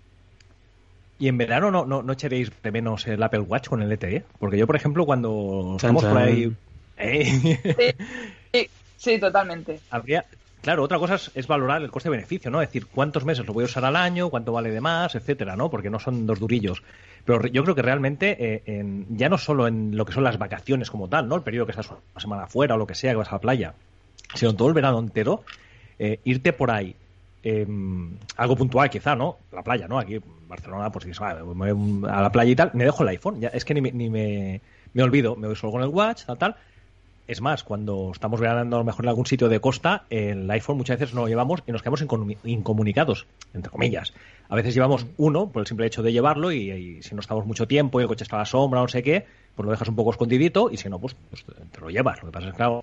¿Y 1.17 1.29
en 1.29 1.37
verano 1.37 1.71
no, 1.71 1.85
no, 1.85 2.03
no 2.03 2.13
echaréis 2.13 2.51
de 2.61 2.71
menos 2.71 3.07
el 3.07 3.21
Apple 3.23 3.41
Watch 3.41 3.69
con 3.69 3.81
el 3.81 3.89
LTE? 3.89 4.23
Porque 4.39 4.57
yo, 4.57 4.67
por 4.67 4.75
ejemplo, 4.75 5.05
cuando 5.05 5.73
estamos 5.77 6.03
por 6.03 6.17
ahí... 6.17 6.51
¿eh? 6.97 7.95
Sí, 8.53 8.69
sí, 8.97 9.19
totalmente. 9.19 9.79
Habría, 9.89 10.25
Claro, 10.65 10.81
otra 10.81 10.97
cosa 10.97 11.13
es, 11.13 11.45
valorar 11.45 11.83
el 11.83 11.91
coste-beneficio, 11.91 12.49
¿no? 12.49 12.59
Es 12.59 12.69
decir, 12.69 12.87
cuántos 12.87 13.23
meses 13.23 13.45
lo 13.45 13.53
voy 13.53 13.61
a 13.61 13.65
usar 13.65 13.85
al 13.85 13.95
año, 13.95 14.31
cuánto 14.31 14.51
vale 14.51 14.71
de 14.71 14.81
más, 14.81 15.13
etcétera, 15.13 15.55
¿no? 15.55 15.69
Porque 15.69 15.91
no 15.91 15.99
son 15.99 16.25
dos 16.25 16.39
durillos. 16.39 16.81
Pero 17.23 17.45
yo 17.49 17.61
creo 17.61 17.75
que 17.75 17.83
realmente, 17.83 18.35
eh, 18.65 19.05
ya 19.09 19.29
no 19.29 19.37
solo 19.37 19.67
en 19.67 19.95
lo 19.95 20.05
que 20.05 20.13
son 20.13 20.23
las 20.23 20.39
vacaciones 20.39 20.89
como 20.89 21.07
tal, 21.07 21.27
¿no? 21.27 21.35
El 21.35 21.43
periodo 21.43 21.67
que 21.67 21.73
estás 21.73 21.91
una 21.91 22.19
semana 22.19 22.43
afuera 22.45 22.73
o 22.73 22.77
lo 22.79 22.87
que 22.87 22.95
sea, 22.95 23.11
que 23.11 23.17
vas 23.17 23.29
a 23.29 23.35
la 23.35 23.41
playa, 23.41 23.75
sino 24.33 24.55
todo 24.55 24.67
el 24.67 24.73
verano 24.73 24.97
entero, 24.97 25.43
eh, 25.99 26.19
irte 26.23 26.51
por 26.51 26.71
ahí, 26.71 26.95
em, 27.43 28.17
algo 28.35 28.55
puntual 28.55 28.89
quizá, 28.89 29.15
¿no? 29.15 29.37
La 29.51 29.61
playa, 29.61 29.87
¿no? 29.87 29.99
Aquí 29.99 30.15
en 30.15 30.23
Barcelona, 30.47 30.91
pues 30.91 31.05
si 31.05 31.11
a 31.23 32.21
la 32.23 32.31
playa 32.31 32.51
y 32.51 32.55
tal, 32.55 32.71
me 32.73 32.85
dejo 32.85 33.03
el 33.03 33.09
iPhone, 33.09 33.39
ya, 33.39 33.49
es 33.49 33.63
que 33.65 33.75
ni, 33.75 33.81
ni 33.91 34.09
me, 34.09 34.61
me 34.93 35.03
olvido, 35.03 35.35
me 35.35 35.45
voy 35.45 35.55
solo 35.55 35.73
con 35.73 35.83
el 35.83 35.89
watch, 35.89 36.25
tal, 36.25 36.39
tal, 36.39 36.55
es 37.27 37.41
más, 37.41 37.63
cuando 37.63 38.11
estamos 38.13 38.39
veranando 38.39 38.75
a 38.75 38.79
lo 38.79 38.85
mejor 38.85 39.05
en 39.05 39.09
algún 39.09 39.25
sitio 39.25 39.49
de 39.49 39.59
costa, 39.59 40.05
el 40.09 40.49
iPhone 40.51 40.77
muchas 40.77 40.99
veces 40.99 41.15
no 41.15 41.21
lo 41.21 41.27
llevamos 41.27 41.63
y 41.65 41.71
nos 41.71 41.81
quedamos 41.81 42.03
incomunicados, 42.43 43.25
entre 43.53 43.71
comillas. 43.71 44.13
A 44.47 44.55
veces 44.55 44.75
llevamos 44.75 45.07
uno 45.17 45.49
por 45.49 45.61
el 45.61 45.67
simple 45.67 45.87
hecho 45.87 46.03
de 46.03 46.13
llevarlo 46.13 46.51
y, 46.51 47.01
si 47.01 47.15
no 47.15 47.21
estamos 47.21 47.45
mucho 47.45 47.67
tiempo 47.67 47.99
y 47.99 48.03
el 48.03 48.07
coche 48.07 48.23
está 48.23 48.35
a 48.35 48.39
la 48.39 48.45
sombra 48.45 48.81
no 48.81 48.87
sé 48.87 49.01
qué, 49.01 49.25
pues 49.55 49.65
lo 49.65 49.71
dejas 49.71 49.87
un 49.87 49.95
poco 49.95 50.11
escondidito 50.11 50.69
y 50.71 50.77
si 50.77 50.89
no, 50.89 50.99
pues, 50.99 51.15
pues 51.29 51.45
te 51.71 51.81
lo 51.81 51.89
llevas. 51.89 52.21
Lo 52.21 52.27
que 52.27 52.33
pasa 52.33 52.47
es 52.47 52.51
que, 52.53 52.57
claro, 52.57 52.81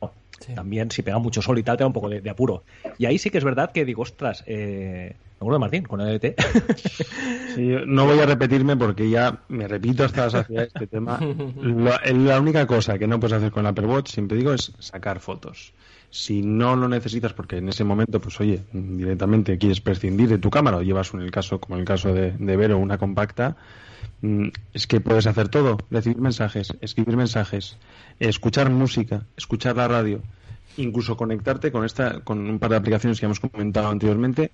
también 0.54 0.90
si 0.90 1.02
pega 1.02 1.18
mucho 1.18 1.42
sol 1.42 1.58
y 1.58 1.62
tal, 1.62 1.76
te 1.76 1.82
da 1.82 1.86
un 1.86 1.92
poco 1.92 2.08
de, 2.08 2.28
apuro. 2.30 2.64
Y 2.98 3.06
ahí 3.06 3.18
sí 3.18 3.30
que 3.30 3.38
es 3.38 3.44
verdad 3.44 3.72
que 3.72 3.84
digo, 3.84 4.02
ostras, 4.02 4.42
eh, 4.46 5.14
me 5.14 5.36
acuerdo 5.36 5.54
de 5.54 5.58
Martín 5.58 5.82
con 5.84 6.00
el 6.00 6.20
ET. 6.22 6.36
no 7.86 8.06
voy 8.06 8.18
a 8.20 8.26
repetirme 8.26 8.76
porque 8.76 9.10
ya 9.10 9.42
me 9.48 9.68
repito 9.68 10.04
hasta 10.04 10.28
la 10.28 10.46
este 10.62 10.86
tema. 10.86 11.20
La, 11.62 12.40
única 12.40 12.66
cosa 12.66 12.98
que 12.98 13.06
no 13.06 13.20
puedes 13.20 13.36
hacer 13.36 13.50
con 13.50 13.60
el 13.64 13.70
Apple 13.70 13.86
Watch, 13.86 14.10
siempre 14.10 14.38
digo, 14.38 14.52
es 14.52 14.72
sacar 14.78 15.20
fotos. 15.20 15.72
Si 16.12 16.42
no 16.42 16.76
lo 16.76 16.88
necesitas 16.88 17.32
porque 17.32 17.56
en 17.56 17.70
ese 17.70 17.84
momento, 17.84 18.20
pues 18.20 18.38
oye, 18.38 18.62
directamente 18.70 19.56
quieres 19.56 19.80
prescindir 19.80 20.28
de 20.28 20.36
tu 20.36 20.50
cámara 20.50 20.76
o 20.76 20.82
llevas 20.82 21.14
en 21.14 21.22
el 21.22 21.30
caso, 21.30 21.58
como 21.58 21.76
en 21.76 21.80
el 21.80 21.86
caso 21.86 22.12
de, 22.12 22.32
Vero, 22.38 22.76
una 22.76 22.98
compacta, 22.98 23.56
mm, 24.20 24.48
es 24.74 24.86
que 24.86 25.00
puedes 25.00 25.26
hacer 25.26 25.48
todo, 25.48 25.78
recibir 25.90 26.18
mensajes, 26.18 26.74
escribir 26.82 27.16
mensajes, 27.16 27.78
escuchar 28.20 28.68
música, 28.68 29.24
escuchar 29.38 29.78
la 29.78 29.88
radio, 29.88 30.20
incluso 30.76 31.16
conectarte 31.16 31.72
con 31.72 31.86
esta, 31.86 32.20
con 32.20 32.46
un 32.46 32.58
par 32.58 32.72
de 32.72 32.76
aplicaciones 32.76 33.18
que 33.18 33.24
hemos 33.24 33.40
comentado 33.40 33.88
anteriormente. 33.88 34.52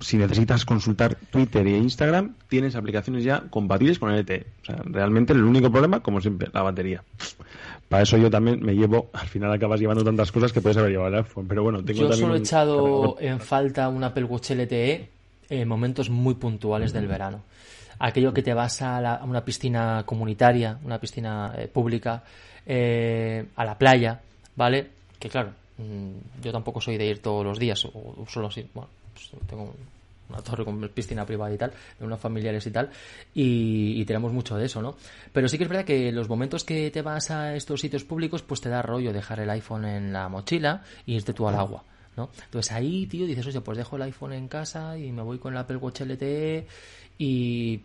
Si 0.00 0.16
necesitas 0.16 0.64
consultar 0.64 1.14
Twitter 1.30 1.68
e 1.68 1.78
Instagram, 1.78 2.34
tienes 2.48 2.74
aplicaciones 2.74 3.22
ya 3.22 3.44
compatibles 3.48 4.00
con 4.00 4.10
el 4.10 4.22
LTE. 4.22 4.44
O 4.62 4.64
sea, 4.64 4.82
realmente 4.84 5.34
el 5.34 5.44
único 5.44 5.70
problema, 5.70 6.00
como 6.00 6.20
siempre, 6.20 6.50
la 6.52 6.62
batería. 6.62 7.04
Para 7.88 8.02
eso 8.02 8.16
yo 8.16 8.30
también 8.30 8.60
me 8.64 8.74
llevo, 8.74 9.10
al 9.12 9.28
final 9.28 9.52
acabas 9.52 9.80
llevando 9.80 10.02
tantas 10.02 10.32
cosas 10.32 10.52
que 10.52 10.60
puedes 10.60 10.76
haber 10.76 10.90
llevado 10.90 11.08
el 11.08 11.24
iPhone. 11.24 11.46
Pero 11.46 11.62
bueno, 11.62 11.84
tengo 11.84 12.00
yo 12.00 12.12
solo 12.12 12.34
he 12.34 12.38
echado 12.38 13.16
en 13.20 13.38
falta 13.40 13.88
un 13.88 14.02
Apple 14.02 14.24
Watch 14.24 14.50
LTE 14.50 15.08
en 15.48 15.68
momentos 15.68 16.10
muy 16.10 16.34
puntuales 16.34 16.92
del 16.92 17.06
verano 17.06 17.42
aquello 17.98 18.32
que 18.32 18.42
te 18.42 18.54
vas 18.54 18.82
a, 18.82 19.20
una 19.24 19.44
piscina 19.44 20.02
comunitaria, 20.04 20.78
una 20.84 20.98
piscina 20.98 21.54
eh, 21.56 21.68
pública, 21.68 22.22
eh, 22.64 23.46
a 23.56 23.64
la 23.64 23.76
playa, 23.78 24.20
¿vale? 24.54 24.90
Que 25.18 25.28
claro, 25.28 25.52
mm, 25.78 26.42
yo 26.42 26.52
tampoco 26.52 26.80
soy 26.80 26.96
de 26.96 27.06
ir 27.06 27.22
todos 27.22 27.44
los 27.44 27.58
días, 27.58 27.84
o, 27.86 28.24
solo 28.28 28.50
si, 28.50 28.68
bueno, 28.74 28.90
pues 29.12 29.30
tengo 29.46 29.74
una 30.28 30.42
torre 30.42 30.64
con 30.64 30.88
piscina 30.88 31.24
privada 31.24 31.54
y 31.54 31.58
tal, 31.58 31.72
de 31.98 32.04
unos 32.04 32.20
familiares 32.20 32.66
y 32.66 32.70
tal, 32.70 32.90
y, 33.34 34.04
tenemos 34.04 34.32
mucho 34.32 34.56
de 34.56 34.66
eso, 34.66 34.80
¿no? 34.80 34.96
Pero 35.32 35.48
sí 35.48 35.58
que 35.58 35.64
es 35.64 35.70
verdad 35.70 35.84
que 35.84 36.12
los 36.12 36.28
momentos 36.28 36.64
que 36.64 36.90
te 36.90 37.02
vas 37.02 37.30
a 37.30 37.56
estos 37.56 37.80
sitios 37.80 38.04
públicos, 38.04 38.42
pues 38.42 38.60
te 38.60 38.68
da 38.68 38.82
rollo 38.82 39.12
dejar 39.12 39.40
el 39.40 39.50
iPhone 39.50 39.84
en 39.84 40.12
la 40.12 40.28
mochila 40.28 40.82
y 41.06 41.16
irte 41.16 41.32
tú 41.32 41.48
al 41.48 41.56
agua. 41.56 41.82
¿no? 42.16 42.30
Entonces 42.44 42.72
ahí, 42.72 43.06
tío, 43.06 43.26
dices, 43.26 43.46
oye, 43.46 43.60
pues 43.60 43.76
dejo 43.76 43.96
el 43.96 44.02
iPhone 44.02 44.32
en 44.32 44.48
casa 44.48 44.96
y 44.96 45.12
me 45.12 45.22
voy 45.22 45.38
con 45.38 45.52
el 45.52 45.58
Apple 45.58 45.76
Watch 45.76 46.00
LTE 46.00 46.66
y 47.18 47.80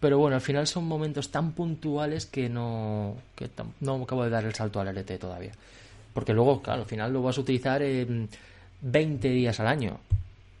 pero 0.00 0.18
bueno, 0.18 0.36
al 0.36 0.42
final 0.42 0.66
son 0.66 0.84
momentos 0.84 1.30
tan 1.30 1.52
puntuales 1.52 2.26
que 2.26 2.48
no, 2.48 3.16
que 3.34 3.50
no 3.80 4.02
acabo 4.02 4.24
de 4.24 4.30
dar 4.30 4.44
el 4.44 4.54
salto 4.54 4.80
al 4.80 4.88
LT 4.94 5.18
todavía. 5.18 5.52
Porque 6.12 6.32
luego, 6.32 6.62
claro, 6.62 6.82
al 6.82 6.88
final 6.88 7.12
lo 7.12 7.22
vas 7.22 7.38
a 7.38 7.40
utilizar 7.40 7.82
en 7.82 8.28
20 8.80 9.28
días 9.28 9.58
al 9.60 9.66
año. 9.66 9.98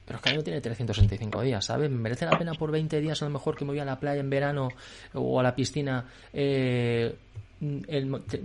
Pero 0.08 0.16
es 0.16 0.22
que 0.22 0.30
el 0.30 0.36
año 0.36 0.42
tiene 0.42 0.60
365 0.62 1.42
días, 1.42 1.62
¿sabes? 1.62 1.90
¿Merece 1.90 2.24
la 2.24 2.38
pena 2.38 2.54
por 2.54 2.70
20 2.70 2.98
días 2.98 3.20
a 3.20 3.26
lo 3.26 3.30
mejor 3.30 3.54
que 3.54 3.66
me 3.66 3.72
voy 3.72 3.78
a 3.78 3.84
la 3.84 4.00
playa 4.00 4.20
en 4.20 4.30
verano 4.30 4.70
o 5.12 5.38
a 5.38 5.42
la 5.42 5.54
piscina 5.54 6.02
eh, 6.32 7.14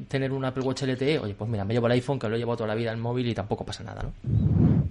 tener 0.10 0.34
un 0.34 0.44
Apple 0.44 0.62
Watch 0.62 0.84
LTE? 0.84 1.20
Oye, 1.20 1.36
pues 1.36 1.50
mira, 1.50 1.64
me 1.64 1.74
llevo 1.74 1.86
el 1.86 1.94
iPhone 1.94 2.20
que 2.20 2.28
lo 2.28 2.36
he 2.36 2.40
llevado 2.40 2.58
toda 2.58 2.68
la 2.68 2.76
vida 2.76 2.92
en 2.92 3.00
móvil 3.00 3.30
y 3.30 3.34
tampoco 3.34 3.66
pasa 3.66 3.82
nada, 3.82 4.04
¿no? 4.04 4.84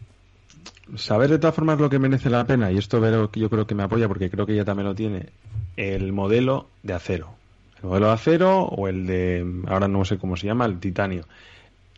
saber 0.96 1.30
de 1.30 1.38
todas 1.38 1.54
formas 1.54 1.78
lo 1.78 1.90
que 1.90 1.98
merece 1.98 2.30
la 2.30 2.46
pena, 2.46 2.72
y 2.72 2.78
esto 2.78 3.00
yo 3.34 3.50
creo 3.50 3.66
que 3.66 3.74
me 3.74 3.82
apoya 3.82 4.08
porque 4.08 4.30
creo 4.30 4.46
que 4.46 4.52
ella 4.52 4.64
también 4.64 4.88
lo 4.88 4.94
tiene, 4.94 5.28
el 5.76 6.12
modelo 6.12 6.68
de 6.82 6.94
acero. 6.94 7.34
El 7.82 7.88
modelo 7.88 8.06
de 8.06 8.12
acero 8.12 8.62
o 8.62 8.88
el 8.88 9.06
de, 9.06 9.62
ahora 9.68 9.88
no 9.88 10.04
sé 10.04 10.18
cómo 10.18 10.36
se 10.36 10.46
llama, 10.46 10.64
el 10.66 10.78
titanio. 10.80 11.26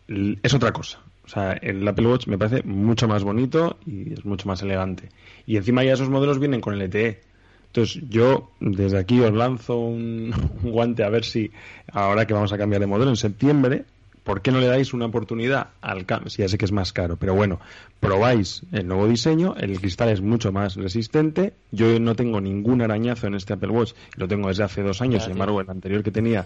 Es 0.07 0.53
otra 0.53 0.71
cosa. 0.71 0.99
O 1.25 1.29
sea, 1.29 1.53
el 1.53 1.87
Apple 1.87 2.07
Watch 2.07 2.27
me 2.27 2.37
parece 2.37 2.63
mucho 2.63 3.07
más 3.07 3.23
bonito 3.23 3.77
y 3.85 4.13
es 4.13 4.25
mucho 4.25 4.47
más 4.47 4.61
elegante. 4.61 5.09
Y 5.45 5.57
encima 5.57 5.83
ya 5.83 5.93
esos 5.93 6.09
modelos 6.09 6.39
vienen 6.39 6.61
con 6.61 6.73
el 6.73 6.87
LTE. 6.87 7.21
Entonces 7.67 8.03
yo 8.09 8.51
desde 8.59 8.97
aquí 8.97 9.19
os 9.19 9.33
lanzo 9.33 9.77
un 9.79 10.33
guante 10.61 11.03
a 11.03 11.09
ver 11.09 11.25
si 11.25 11.51
ahora 11.91 12.25
que 12.25 12.33
vamos 12.33 12.53
a 12.53 12.57
cambiar 12.57 12.79
de 12.81 12.87
modelo 12.87 13.09
en 13.09 13.17
septiembre, 13.17 13.85
¿por 14.23 14.41
qué 14.41 14.51
no 14.51 14.59
le 14.59 14.67
dais 14.67 14.93
una 14.93 15.05
oportunidad 15.05 15.69
al 15.81 16.05
cambio? 16.05 16.31
ya 16.35 16.47
sé 16.47 16.57
que 16.57 16.65
es 16.65 16.71
más 16.71 16.93
caro, 16.93 17.17
pero 17.17 17.35
bueno, 17.35 17.59
probáis 17.99 18.63
el 18.71 18.87
nuevo 18.87 19.07
diseño, 19.07 19.55
el 19.57 19.79
cristal 19.79 20.09
es 20.09 20.21
mucho 20.21 20.51
más 20.51 20.75
resistente, 20.75 21.53
yo 21.71 21.99
no 21.99 22.15
tengo 22.15 22.39
ningún 22.39 22.81
arañazo 22.81 23.27
en 23.27 23.35
este 23.35 23.53
Apple 23.53 23.69
Watch, 23.69 23.93
lo 24.15 24.27
tengo 24.27 24.47
desde 24.47 24.63
hace 24.63 24.81
dos 24.81 25.01
años, 25.01 25.23
sin 25.23 25.33
embargo 25.33 25.59
el 25.61 25.69
anterior 25.69 26.01
que 26.01 26.11
tenía 26.11 26.45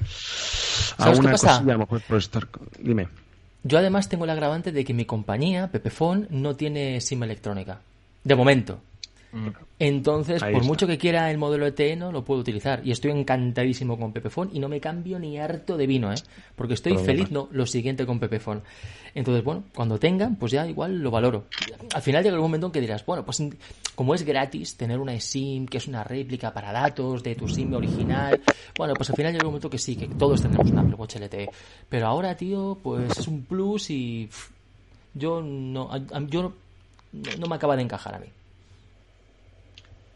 a 0.98 1.10
una 1.12 1.32
cosilla, 1.32 1.60
a 1.60 1.74
lo 1.74 1.80
mejor 1.80 2.02
por 2.02 2.18
estar... 2.18 2.48
Dime. 2.80 3.08
Yo 3.64 3.78
además 3.78 4.10
tengo 4.10 4.24
el 4.24 4.30
agravante 4.30 4.72
de 4.72 4.86
que 4.86 4.94
mi 4.94 5.06
compañía, 5.06 5.70
Pepefon, 5.72 6.28
no 6.30 6.56
tiene 6.56 7.02
SIM 7.02 7.24
electrónica. 7.24 7.82
De 8.24 8.36
momento. 8.36 8.80
Mm. 9.32 9.50
Entonces, 9.78 10.44
por 10.44 10.64
mucho 10.64 10.88
que 10.88 10.98
quiera 10.98 11.30
el 11.32 11.38
modelo 11.38 11.66
ET, 11.68 11.80
no 11.98 12.12
lo 12.12 12.26
puedo 12.26 12.42
utilizar. 12.42 12.82
Y 12.86 12.92
estoy 12.92 13.12
encantadísimo 13.12 13.98
con 13.98 14.12
Pepefon 14.12 14.50
y 14.52 14.60
no 14.60 14.68
me 14.68 14.82
cambio 14.82 15.20
ni 15.20 15.38
harto 15.38 15.78
de 15.78 15.88
vino, 15.88 16.12
¿eh? 16.12 16.18
Porque 16.56 16.74
estoy 16.74 16.98
feliz, 16.98 17.32
no, 17.32 17.48
lo 17.52 17.66
siguiente 17.66 18.06
con 18.06 18.20
Pepefon. 18.20 18.62
Entonces, 19.14 19.44
bueno, 19.44 19.64
cuando 19.74 19.98
tengan, 19.98 20.36
pues 20.36 20.52
ya 20.52 20.68
igual 20.68 21.00
lo 21.00 21.12
valoro. 21.12 21.46
Al 21.94 22.02
final 22.02 22.24
llega 22.24 22.36
el 22.36 22.42
momento 22.42 22.68
en 22.68 22.72
que 22.72 22.82
dirás, 22.82 23.06
bueno, 23.06 23.24
pues 23.24 23.42
como 23.96 24.14
es 24.14 24.24
gratis 24.24 24.76
tener 24.76 25.00
una 25.00 25.18
SIM, 25.20 25.66
que 25.66 25.78
es 25.78 25.88
una 25.88 26.04
réplica 26.04 26.54
para 26.54 26.72
datos 26.72 27.24
de 27.24 27.36
tu 27.36 27.48
SIM 27.48 27.74
original, 27.74 28.42
bueno, 28.78 28.94
pues 28.96 29.10
al 29.10 29.16
final 29.16 29.32
llega 29.32 29.44
el 29.44 29.48
momento 29.48 29.70
que 29.70 29.78
sí, 29.78 29.96
que 29.96 30.08
todos 30.08 30.42
tenemos 30.42 30.70
una 30.70 30.82
Apple 30.82 30.96
Watch 30.96 31.16
LTE. 31.16 31.50
Pero 31.88 32.08
ahora, 32.08 32.36
tío, 32.36 32.78
pues 32.82 33.18
es 33.18 33.28
un 33.28 33.44
plus 33.44 33.90
y 33.92 34.30
yo 35.14 35.42
no, 35.42 35.90
yo 36.28 36.54
no 37.40 37.48
me 37.48 37.56
acaba 37.56 37.76
de 37.76 37.84
encajar 37.84 38.16
a 38.16 38.20
mí 38.20 38.28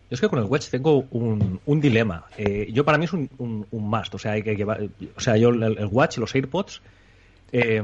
es 0.10 0.22
que 0.22 0.30
con 0.30 0.40
el 0.40 0.46
Watch 0.46 0.70
tengo 0.70 1.06
un, 1.12 1.60
un 1.66 1.82
dilema. 1.82 2.26
Eh, 2.38 2.70
yo 2.72 2.86
para 2.86 2.98
mí 2.98 3.06
es 3.06 3.14
un, 3.14 3.30
un, 3.38 3.90
must. 3.90 4.14
O 4.14 4.20
sea, 4.20 4.34
hay 4.34 4.44
que, 4.44 4.64
o 4.64 5.20
sea 5.20 5.38
yo 5.38 5.50
el, 5.50 5.64
el 5.64 5.86
Watch, 5.88 6.18
los 6.18 6.36
AirPods, 6.36 6.82
eh, 7.52 7.82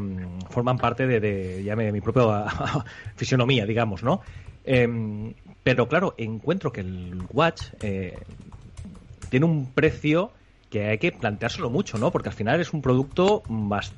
forman 0.50 0.78
parte 0.78 1.08
de, 1.08 1.20
de, 1.20 1.92
mi 1.92 2.02
propia 2.02 2.46
fisionomía, 3.16 3.66
digamos, 3.66 4.04
¿no? 4.04 4.22
Eh, 4.64 5.34
pero 5.64 5.88
claro, 5.88 6.14
encuentro 6.18 6.72
que 6.72 6.82
el 6.82 7.24
Watch 7.32 7.64
tiene 9.30 9.46
un 9.46 9.72
precio 9.72 10.32
que 10.70 10.88
hay 10.88 10.98
que 11.00 11.12
planteárselo 11.12 11.70
mucho, 11.70 11.98
¿no? 11.98 12.12
Porque 12.12 12.30
al 12.30 12.36
final 12.36 12.60
es 12.60 12.74
un 12.74 12.82
producto 12.82 13.44
más 13.50 13.94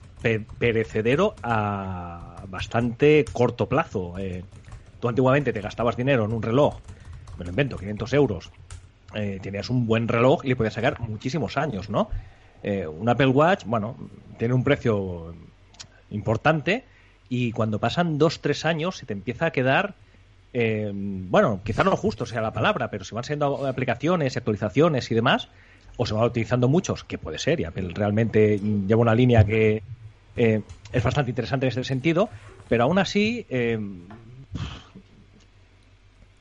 perecedero 0.58 1.36
a 1.44 2.44
bastante 2.48 3.26
corto 3.32 3.68
plazo. 3.68 4.16
tú 5.00 5.10
antiguamente 5.10 5.52
te 5.52 5.62
gastabas 5.62 5.98
dinero 5.98 6.26
en 6.26 6.34
un 6.34 6.42
reloj 6.42 6.80
me 7.42 7.46
lo 7.46 7.50
invento, 7.50 7.78
500 7.78 8.14
euros, 8.14 8.52
eh, 9.16 9.40
tenías 9.42 9.72
un 9.72 9.88
buen 9.88 10.08
reloj 10.08 10.46
y 10.46 10.50
le 10.50 10.56
podías 10.56 10.76
sacar 10.76 11.00
muchísimos 11.00 11.58
años, 11.58 11.90
¿no? 11.90 12.10
Eh, 12.62 12.86
un 12.86 13.10
Apple 13.10 13.28
Watch, 13.28 13.64
bueno, 13.66 13.98
tiene 14.38 14.54
un 14.54 14.64
precio 14.64 15.34
importante 16.12 16.86
y 17.30 17.52
cuando 17.52 17.80
pasan 17.80 18.20
dos, 18.20 18.42
tres 18.42 18.64
años 18.64 18.98
se 18.98 19.08
te 19.08 19.14
empieza 19.14 19.48
a 19.48 19.52
quedar, 19.52 19.96
eh, 20.54 20.92
bueno, 20.94 21.62
quizá 21.64 21.84
no 21.84 21.98
justo 21.98 22.28
sea 22.28 22.42
la 22.42 22.54
palabra, 22.54 22.92
pero 22.92 23.04
se 23.04 23.16
van 23.16 23.24
siendo 23.24 23.66
aplicaciones, 23.66 24.38
actualizaciones 24.38 25.10
y 25.10 25.16
demás, 25.16 25.48
o 25.98 26.06
se 26.06 26.14
van 26.14 26.26
utilizando 26.26 26.68
muchos, 26.68 27.04
que 27.04 27.18
puede 27.18 27.40
ser, 27.40 27.60
y 27.60 27.64
Apple 27.64 27.90
realmente 27.96 28.60
lleva 28.60 29.02
una 29.02 29.16
línea 29.16 29.44
que 29.44 29.82
eh, 30.38 30.62
es 30.94 31.04
bastante 31.04 31.32
interesante 31.32 31.66
en 31.66 31.72
ese 31.72 31.84
sentido, 31.84 32.30
pero 32.70 32.84
aún 32.84 33.00
así 33.00 33.48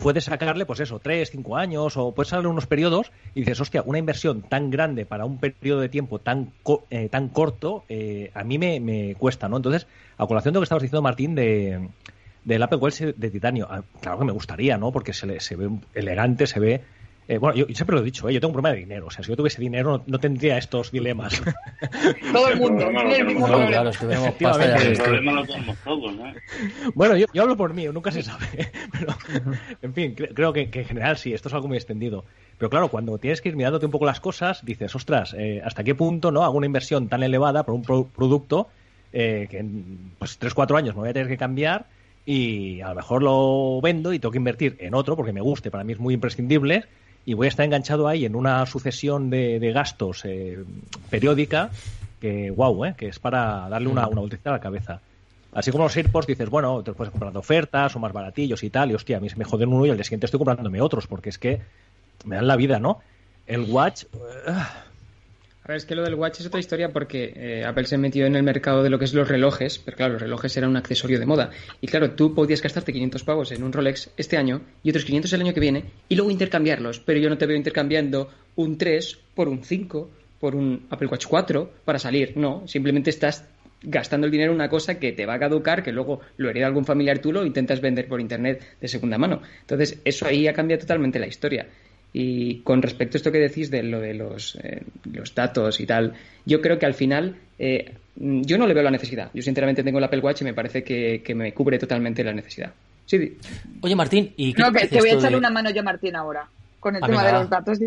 puedes 0.00 0.24
sacarle, 0.24 0.66
pues 0.66 0.80
eso, 0.80 0.98
tres, 0.98 1.30
cinco 1.30 1.56
años, 1.56 1.96
o 1.96 2.12
puedes 2.12 2.30
sacarle 2.30 2.48
unos 2.48 2.66
periodos 2.66 3.12
y 3.34 3.40
dices, 3.40 3.60
hostia, 3.60 3.82
una 3.86 3.98
inversión 3.98 4.42
tan 4.42 4.70
grande 4.70 5.06
para 5.06 5.24
un 5.24 5.38
periodo 5.38 5.80
de 5.80 5.88
tiempo 5.88 6.18
tan, 6.18 6.52
eh, 6.90 7.08
tan 7.08 7.28
corto, 7.28 7.84
a 8.34 8.44
mí 8.44 8.58
me, 8.58 9.14
cuesta, 9.18 9.48
¿no? 9.48 9.56
Entonces, 9.56 9.86
a 10.18 10.26
colación 10.26 10.52
de 10.52 10.56
lo 10.56 10.60
que 10.62 10.64
estabas 10.64 10.82
diciendo, 10.82 11.02
Martín, 11.02 11.34
de 11.34 11.88
del 12.44 12.62
Apple 12.62 12.78
Watch 12.78 13.00
de 13.00 13.30
titanio, 13.30 13.66
ah, 13.70 13.82
claro 14.00 14.18
que 14.18 14.24
me 14.24 14.32
gustaría, 14.32 14.78
¿no? 14.78 14.92
Porque 14.92 15.12
se, 15.12 15.40
se 15.40 15.56
ve 15.56 15.70
elegante, 15.94 16.46
se 16.46 16.60
ve 16.60 16.80
eh, 17.30 17.38
bueno, 17.38 17.54
yo, 17.54 17.64
siempre 17.72 17.94
lo 17.94 18.02
he 18.02 18.04
dicho, 18.04 18.28
¿eh? 18.28 18.34
yo 18.34 18.40
tengo 18.40 18.48
un 18.48 18.54
problema 18.54 18.74
de 18.74 18.80
dinero. 18.80 19.06
O 19.06 19.10
sea, 19.12 19.22
si 19.22 19.30
yo 19.30 19.36
tuviese 19.36 19.60
dinero 19.60 20.02
no, 20.04 20.18
tendría 20.18 20.58
estos 20.58 20.90
dilemas. 20.90 21.40
Todo 22.32 22.48
el 22.48 22.58
mundo 22.58 22.88
tiene 22.88 23.18
el 23.18 23.24
mismo 23.24 23.46
problema. 23.46 23.70
Claro, 23.70 23.90
el 23.90 24.96
problema 24.96 25.32
lo 25.34 25.46
tenemos 25.46 25.76
todos, 25.84 26.12
¿no? 26.16 26.24
Bueno, 26.94 27.16
yo, 27.16 27.26
hablo 27.40 27.56
por 27.56 27.72
mí, 27.72 27.86
nunca 27.86 28.10
se 28.10 28.24
sabe. 28.24 28.72
Pero, 28.92 29.14
en 29.80 29.94
fin, 29.94 30.16
creo 30.16 30.52
que, 30.52 30.70
en 30.72 30.84
general 30.84 31.18
sí, 31.18 31.32
esto 31.32 31.46
es 31.46 31.54
algo 31.54 31.68
muy 31.68 31.76
extendido. 31.76 32.24
Pero 32.58 32.68
claro, 32.68 32.88
cuando 32.88 33.16
tienes 33.18 33.40
que 33.40 33.50
ir 33.50 33.54
mirándote 33.54 33.86
un 33.86 33.92
poco 33.92 34.06
las 34.06 34.18
cosas, 34.18 34.64
dices, 34.64 34.92
ostras, 34.96 35.32
eh, 35.38 35.62
¿hasta 35.64 35.84
qué 35.84 35.94
punto 35.94 36.32
no 36.32 36.42
hago 36.42 36.56
una 36.56 36.66
inversión 36.66 37.08
tan 37.08 37.22
elevada 37.22 37.62
por 37.62 37.76
un 37.76 38.10
producto 38.10 38.70
que 39.12 39.46
en 39.52 40.14
pues, 40.18 40.40
3-4 40.40 40.78
años 40.78 40.96
me 40.96 41.02
voy 41.02 41.10
a 41.10 41.12
tener 41.12 41.28
que 41.28 41.36
cambiar 41.36 41.86
y 42.26 42.80
a 42.80 42.88
lo 42.88 42.96
mejor 42.96 43.22
lo 43.22 43.80
vendo 43.80 44.12
y 44.12 44.18
tengo 44.18 44.32
que 44.32 44.38
invertir 44.38 44.76
en 44.80 44.94
otro 44.94 45.14
porque 45.14 45.32
me 45.32 45.40
guste, 45.40 45.70
para 45.70 45.84
mí 45.84 45.92
es 45.92 46.00
muy 46.00 46.14
imprescindible 46.14 46.86
y 47.30 47.34
voy 47.34 47.46
a 47.46 47.48
estar 47.48 47.64
enganchado 47.64 48.08
ahí 48.08 48.24
en 48.24 48.34
una 48.34 48.66
sucesión 48.66 49.30
de, 49.30 49.70
gastos 49.72 50.24
eh, 50.24 50.58
periódica 51.10 51.70
que, 52.20 52.50
wow, 52.50 52.86
eh, 52.86 52.94
que 52.98 53.06
es 53.06 53.20
para 53.20 53.68
darle 53.68 53.86
una, 53.86 54.08
una 54.08 54.18
vueltecita 54.18 54.50
a 54.50 54.54
la 54.54 54.60
cabeza. 54.60 55.00
Así 55.52 55.70
como 55.70 55.84
los 55.84 55.96
AirPods 55.96 56.26
dices, 56.26 56.50
bueno, 56.50 56.82
te 56.82 56.92
puedes 56.92 57.12
comprar 57.12 57.36
ofertas 57.36 57.94
o 57.94 58.00
más 58.00 58.12
baratillos 58.12 58.64
y 58.64 58.70
tal, 58.70 58.90
y 58.90 58.94
hostia, 58.94 59.18
a 59.18 59.20
mí 59.20 59.30
se 59.30 59.36
me 59.36 59.44
joden 59.44 59.72
uno 59.72 59.86
y 59.86 59.90
al 59.90 59.96
día 59.96 60.02
siguiente 60.02 60.26
estoy 60.26 60.38
comprándome 60.38 60.80
otros, 60.80 61.06
porque 61.06 61.28
es 61.28 61.38
que 61.38 61.60
me 62.24 62.34
dan 62.34 62.48
la 62.48 62.56
vida, 62.56 62.80
¿no? 62.80 63.00
El 63.46 63.60
Watch... 63.60 64.06
A 64.48 64.89
es 65.76 65.84
que 65.84 65.94
lo 65.94 66.02
del 66.02 66.14
watch 66.14 66.40
es 66.40 66.46
otra 66.46 66.60
historia 66.60 66.92
porque 66.92 67.32
eh, 67.34 67.64
Apple 67.64 67.84
se 67.84 67.98
metió 67.98 68.26
en 68.26 68.36
el 68.36 68.42
mercado 68.42 68.82
de 68.82 68.90
lo 68.90 68.98
que 68.98 69.04
es 69.04 69.14
los 69.14 69.28
relojes, 69.28 69.78
pero 69.78 69.96
claro, 69.96 70.12
los 70.14 70.22
relojes 70.22 70.56
eran 70.56 70.70
un 70.70 70.76
accesorio 70.76 71.18
de 71.18 71.26
moda. 71.26 71.50
Y 71.80 71.86
claro, 71.86 72.12
tú 72.12 72.34
podías 72.34 72.62
gastarte 72.62 72.92
500 72.92 73.24
pavos 73.24 73.52
en 73.52 73.62
un 73.62 73.72
Rolex 73.72 74.10
este 74.16 74.36
año 74.36 74.62
y 74.82 74.90
otros 74.90 75.04
500 75.04 75.32
el 75.32 75.40
año 75.42 75.54
que 75.54 75.60
viene 75.60 75.84
y 76.08 76.16
luego 76.16 76.30
intercambiarlos. 76.30 77.00
Pero 77.00 77.20
yo 77.20 77.28
no 77.28 77.38
te 77.38 77.46
veo 77.46 77.56
intercambiando 77.56 78.30
un 78.56 78.78
3 78.78 79.18
por 79.34 79.48
un 79.48 79.62
5, 79.62 80.10
por 80.40 80.54
un 80.54 80.86
Apple 80.90 81.08
Watch 81.08 81.26
4 81.26 81.72
para 81.84 81.98
salir. 81.98 82.36
No, 82.36 82.66
simplemente 82.66 83.10
estás 83.10 83.44
gastando 83.82 84.26
el 84.26 84.30
dinero 84.30 84.52
en 84.52 84.56
una 84.56 84.68
cosa 84.68 84.98
que 84.98 85.12
te 85.12 85.26
va 85.26 85.34
a 85.34 85.38
caducar, 85.38 85.82
que 85.82 85.92
luego 85.92 86.20
lo 86.36 86.50
hereda 86.50 86.66
algún 86.66 86.84
familiar 86.84 87.18
tuyo 87.18 87.42
e 87.42 87.46
intentas 87.46 87.80
vender 87.80 88.08
por 88.08 88.20
internet 88.20 88.76
de 88.80 88.88
segunda 88.88 89.18
mano. 89.18 89.42
Entonces, 89.60 90.00
eso 90.04 90.26
ahí 90.26 90.46
ha 90.46 90.52
cambiado 90.52 90.80
totalmente 90.80 91.18
la 91.18 91.26
historia. 91.26 91.66
Y 92.12 92.60
con 92.62 92.82
respecto 92.82 93.16
a 93.16 93.18
esto 93.18 93.30
que 93.30 93.38
decís 93.38 93.70
de 93.70 93.82
lo 93.82 94.00
de 94.00 94.14
los, 94.14 94.56
eh, 94.56 94.82
los 95.12 95.34
datos 95.34 95.80
y 95.80 95.86
tal, 95.86 96.14
yo 96.44 96.60
creo 96.60 96.78
que 96.78 96.86
al 96.86 96.94
final 96.94 97.36
eh, 97.58 97.94
yo 98.16 98.58
no 98.58 98.66
le 98.66 98.74
veo 98.74 98.82
la 98.82 98.90
necesidad. 98.90 99.30
Yo 99.32 99.42
sinceramente 99.42 99.84
tengo 99.84 99.98
el 99.98 100.04
Apple 100.04 100.20
Watch 100.20 100.42
y 100.42 100.44
me 100.44 100.54
parece 100.54 100.82
que, 100.82 101.22
me 101.34 101.52
cubre 101.54 101.78
totalmente 101.78 102.24
la 102.24 102.32
necesidad. 102.32 102.72
Sí. 103.06 103.36
Oye, 103.80 103.94
Martín, 103.94 104.32
¿y 104.36 104.52
qué 104.52 104.62
No, 104.62 104.72
que 104.72 104.88
te 104.88 104.98
voy 104.98 105.10
a 105.10 105.14
echarle 105.14 105.38
una 105.38 105.50
mano 105.50 105.70
yo 105.70 105.80
a 105.80 105.84
Martín 105.84 106.16
ahora 106.16 106.48
con 106.80 106.96
el 106.96 107.04
ah, 107.04 107.06
tema 107.06 107.24
de 107.24 107.32
los 107.32 107.50
datos. 107.50 107.78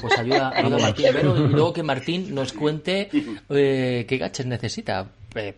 pues 0.00 0.18
ayuda, 0.18 0.50
a 0.50 0.68
Martín 0.68 1.06
y 1.06 1.48
luego 1.48 1.72
que 1.72 1.82
Martín 1.82 2.34
nos 2.34 2.52
cuente 2.52 3.08
eh, 3.50 4.06
qué 4.08 4.18
gaches 4.18 4.46
necesita 4.46 5.06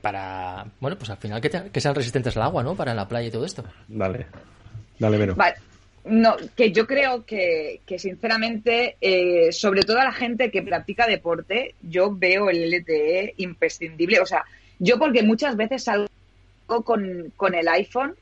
para, 0.01 0.67
bueno, 0.81 0.99
pues 0.99 1.11
al 1.11 1.17
final 1.17 1.41
que, 1.41 1.51
que, 1.73 1.81
sean 1.81 1.95
resistentes 1.95 2.37
al 2.37 2.43
agua, 2.43 2.63
¿no? 2.63 2.75
Para 2.75 2.93
la 2.95 3.07
playa 3.07 3.29
y 3.29 3.31
todo 3.31 3.45
esto. 3.45 3.65
Dale, 3.89 4.27
dale, 4.99 5.17
Vero. 5.17 5.35
Vale. 5.37 5.55
No, 6.05 6.37
que 6.57 6.73
yo 6.73 6.87
creo 6.87 7.27
que, 7.27 7.81
que 7.85 7.99
sinceramente, 7.99 8.97
eh, 9.01 9.53
sobre 9.53 9.83
todo 9.83 9.99
a 9.99 10.05
la 10.05 10.13
gente 10.13 10.51
que 10.51 10.63
practica 10.63 11.07
deporte, 11.07 11.75
yo 11.83 12.15
veo 12.17 12.49
el 12.49 12.71
LTE 12.71 13.35
imprescindible. 13.37 14.21
O 14.21 14.27
sea, 14.27 14.45
yo 14.79 14.99
porque 14.99 15.23
muchas 15.23 15.57
veces 15.57 15.85
salgo 15.85 16.09
con, 16.85 17.33
con 17.37 17.55
el 17.55 17.69
iPhone, 17.69 18.15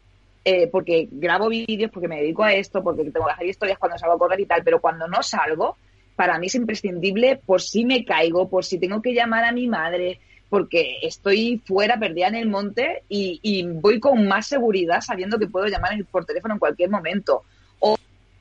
eh, 0.45 0.67
porque 0.67 1.09
grabo 1.11 1.49
vídeos, 1.49 1.91
porque 1.93 2.09
me 2.09 2.21
dedico 2.21 2.43
a 2.43 2.53
esto, 2.53 2.83
porque 2.83 3.05
tengo 3.05 3.27
que 3.27 3.33
hacer 3.33 3.47
historias 3.47 3.79
cuando 3.79 3.97
salgo 3.97 4.17
a 4.17 4.19
correr 4.19 4.41
y 4.41 4.47
tal, 4.47 4.63
pero 4.65 4.81
cuando 4.81 5.07
no 5.07 5.23
salgo, 5.23 5.77
para 6.17 6.37
mí 6.39 6.47
es 6.47 6.57
imprescindible 6.57 7.41
por 7.47 7.63
si 7.63 7.85
me 7.85 8.05
caigo, 8.05 8.49
por 8.49 8.65
si 8.65 8.79
tengo 8.79 9.01
que 9.01 9.15
llamar 9.15 9.45
a 9.45 9.53
mi 9.53 9.69
madre, 9.69 10.19
porque 10.49 10.97
estoy 11.03 11.63
fuera, 11.65 11.99
perdida 11.99 12.27
en 12.27 12.35
el 12.35 12.49
monte 12.49 13.05
y, 13.09 13.39
y 13.43 13.63
voy 13.63 14.01
con 14.01 14.27
más 14.27 14.49
seguridad 14.49 15.01
sabiendo 15.01 15.39
que 15.39 15.47
puedo 15.47 15.69
llamar 15.69 15.93
por 16.11 16.25
teléfono 16.25 16.55
en 16.55 16.61
cualquier 16.61 16.91
momento. 16.91 17.45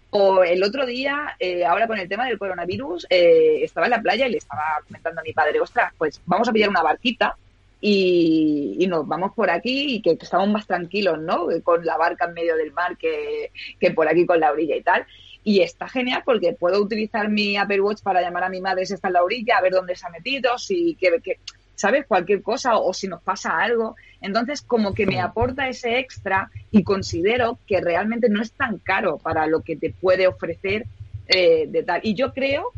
O 0.09 0.43
el 0.43 0.63
otro 0.63 0.85
día, 0.85 1.35
eh, 1.39 1.65
ahora 1.65 1.87
con 1.87 1.99
el 1.99 2.07
tema 2.07 2.25
del 2.25 2.39
coronavirus, 2.39 3.07
eh, 3.09 3.59
estaba 3.63 3.87
en 3.87 3.91
la 3.91 4.01
playa 4.01 4.27
y 4.27 4.31
le 4.31 4.37
estaba 4.37 4.79
comentando 4.85 5.19
a 5.19 5.23
mi 5.23 5.33
padre, 5.33 5.59
ostras, 5.59 5.93
pues 5.97 6.21
vamos 6.25 6.47
a 6.47 6.53
pillar 6.53 6.69
una 6.69 6.81
barquita 6.81 7.35
y, 7.81 8.85
nos 8.87 9.07
vamos 9.07 9.33
por 9.33 9.49
aquí 9.49 9.95
y 9.95 10.01
que, 10.01 10.11
estamos 10.11 10.47
más 10.49 10.65
tranquilos, 10.65 11.19
¿no? 11.19 11.47
Con 11.63 11.85
la 11.85 11.97
barca 11.97 12.25
en 12.25 12.33
medio 12.33 12.55
del 12.55 12.71
mar 12.71 12.97
que, 12.97 13.51
que 13.79 13.91
por 13.91 14.07
aquí 14.07 14.25
con 14.25 14.39
la 14.39 14.51
orilla 14.51 14.75
y 14.75 14.81
tal. 14.81 15.05
Y 15.43 15.61
está 15.61 15.87
genial 15.87 16.23
porque 16.25 16.53
puedo 16.53 16.81
utilizar 16.81 17.29
mi 17.29 17.57
Apple 17.57 17.81
Watch 17.81 18.01
para 18.01 18.21
llamar 18.21 18.45
a 18.45 18.49
mi 18.49 18.61
madre 18.61 18.85
si 18.85 18.93
está 18.93 19.07
en 19.07 19.13
la 19.15 19.23
orilla, 19.23 19.57
a 19.57 19.61
ver 19.61 19.73
dónde 19.73 19.95
se 19.95 20.05
ha 20.05 20.09
metido, 20.09 20.57
si 20.57 20.95
que, 20.95 21.39
¿sabes? 21.75 22.05
Cualquier 22.07 22.41
cosa 22.41 22.77
o, 22.77 22.93
si 22.93 23.07
nos 23.07 23.21
pasa 23.21 23.57
algo. 23.59 23.95
Entonces, 24.21 24.61
como 24.61 24.93
que 24.93 25.05
me 25.05 25.19
aporta 25.19 25.69
ese 25.69 25.99
extra 25.99 26.49
y 26.71 26.83
considero 26.83 27.59
que 27.67 27.81
realmente 27.81 28.29
no 28.29 28.41
es 28.41 28.51
tan 28.51 28.77
caro 28.79 29.17
para 29.17 29.47
lo 29.47 29.61
que 29.61 29.75
te 29.75 29.91
puede 29.91 30.27
ofrecer 30.27 30.85
eh, 31.27 31.65
de 31.67 31.83
tal. 31.83 32.01
Y 32.03 32.15
yo 32.15 32.33
creo 32.33 32.71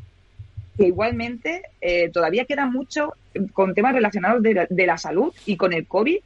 que 0.78 0.88
igualmente 0.88 1.64
eh, 1.82 2.10
todavía 2.10 2.46
queda 2.46 2.66
mucho 2.66 3.14
con 3.54 3.74
temas 3.74 3.94
relacionados 3.94 4.42
de, 4.44 4.68
de, 4.70 4.86
la 4.86 4.98
salud 4.98 5.34
y 5.46 5.56
con 5.56 5.74
el 5.74 5.88
COVID. 5.88 6.18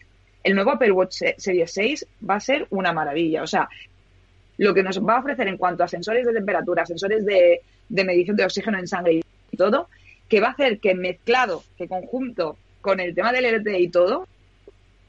El 0.43 0.55
nuevo 0.55 0.71
Apple 0.71 0.91
Watch 0.91 1.21
Series 1.37 1.71
6 1.71 2.07
va 2.29 2.35
a 2.35 2.39
ser 2.39 2.67
una 2.69 2.91
maravilla. 2.91 3.43
O 3.43 3.47
sea, 3.47 3.69
lo 4.57 4.73
que 4.73 4.83
nos 4.83 5.03
va 5.03 5.17
a 5.17 5.19
ofrecer 5.19 5.47
en 5.47 5.57
cuanto 5.57 5.83
a 5.83 5.87
sensores 5.87 6.25
de 6.25 6.33
temperatura, 6.33 6.85
sensores 6.85 7.25
de, 7.25 7.61
de 7.89 8.03
medición 8.03 8.35
de 8.35 8.45
oxígeno 8.45 8.77
en 8.77 8.87
sangre 8.87 9.21
y 9.51 9.57
todo, 9.57 9.89
que 10.27 10.39
va 10.39 10.47
a 10.47 10.51
hacer 10.51 10.79
que 10.79 10.95
mezclado, 10.95 11.63
que 11.77 11.87
conjunto 11.87 12.57
con 12.81 12.99
el 12.99 13.15
tema 13.15 13.31
del 13.31 13.59
LTE 13.59 13.79
y 13.79 13.89
todo, 13.89 14.27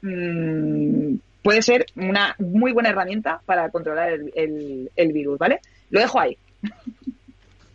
mmm, 0.05 1.15
puede 1.41 1.61
ser 1.61 1.85
una 1.95 2.35
muy 2.39 2.71
buena 2.71 2.89
herramienta 2.89 3.41
para 3.45 3.69
controlar 3.69 4.13
el, 4.13 4.89
el, 4.95 5.13
virus, 5.13 5.37
¿vale? 5.37 5.59
Lo 5.91 5.99
dejo 5.99 6.19
ahí. 6.19 6.37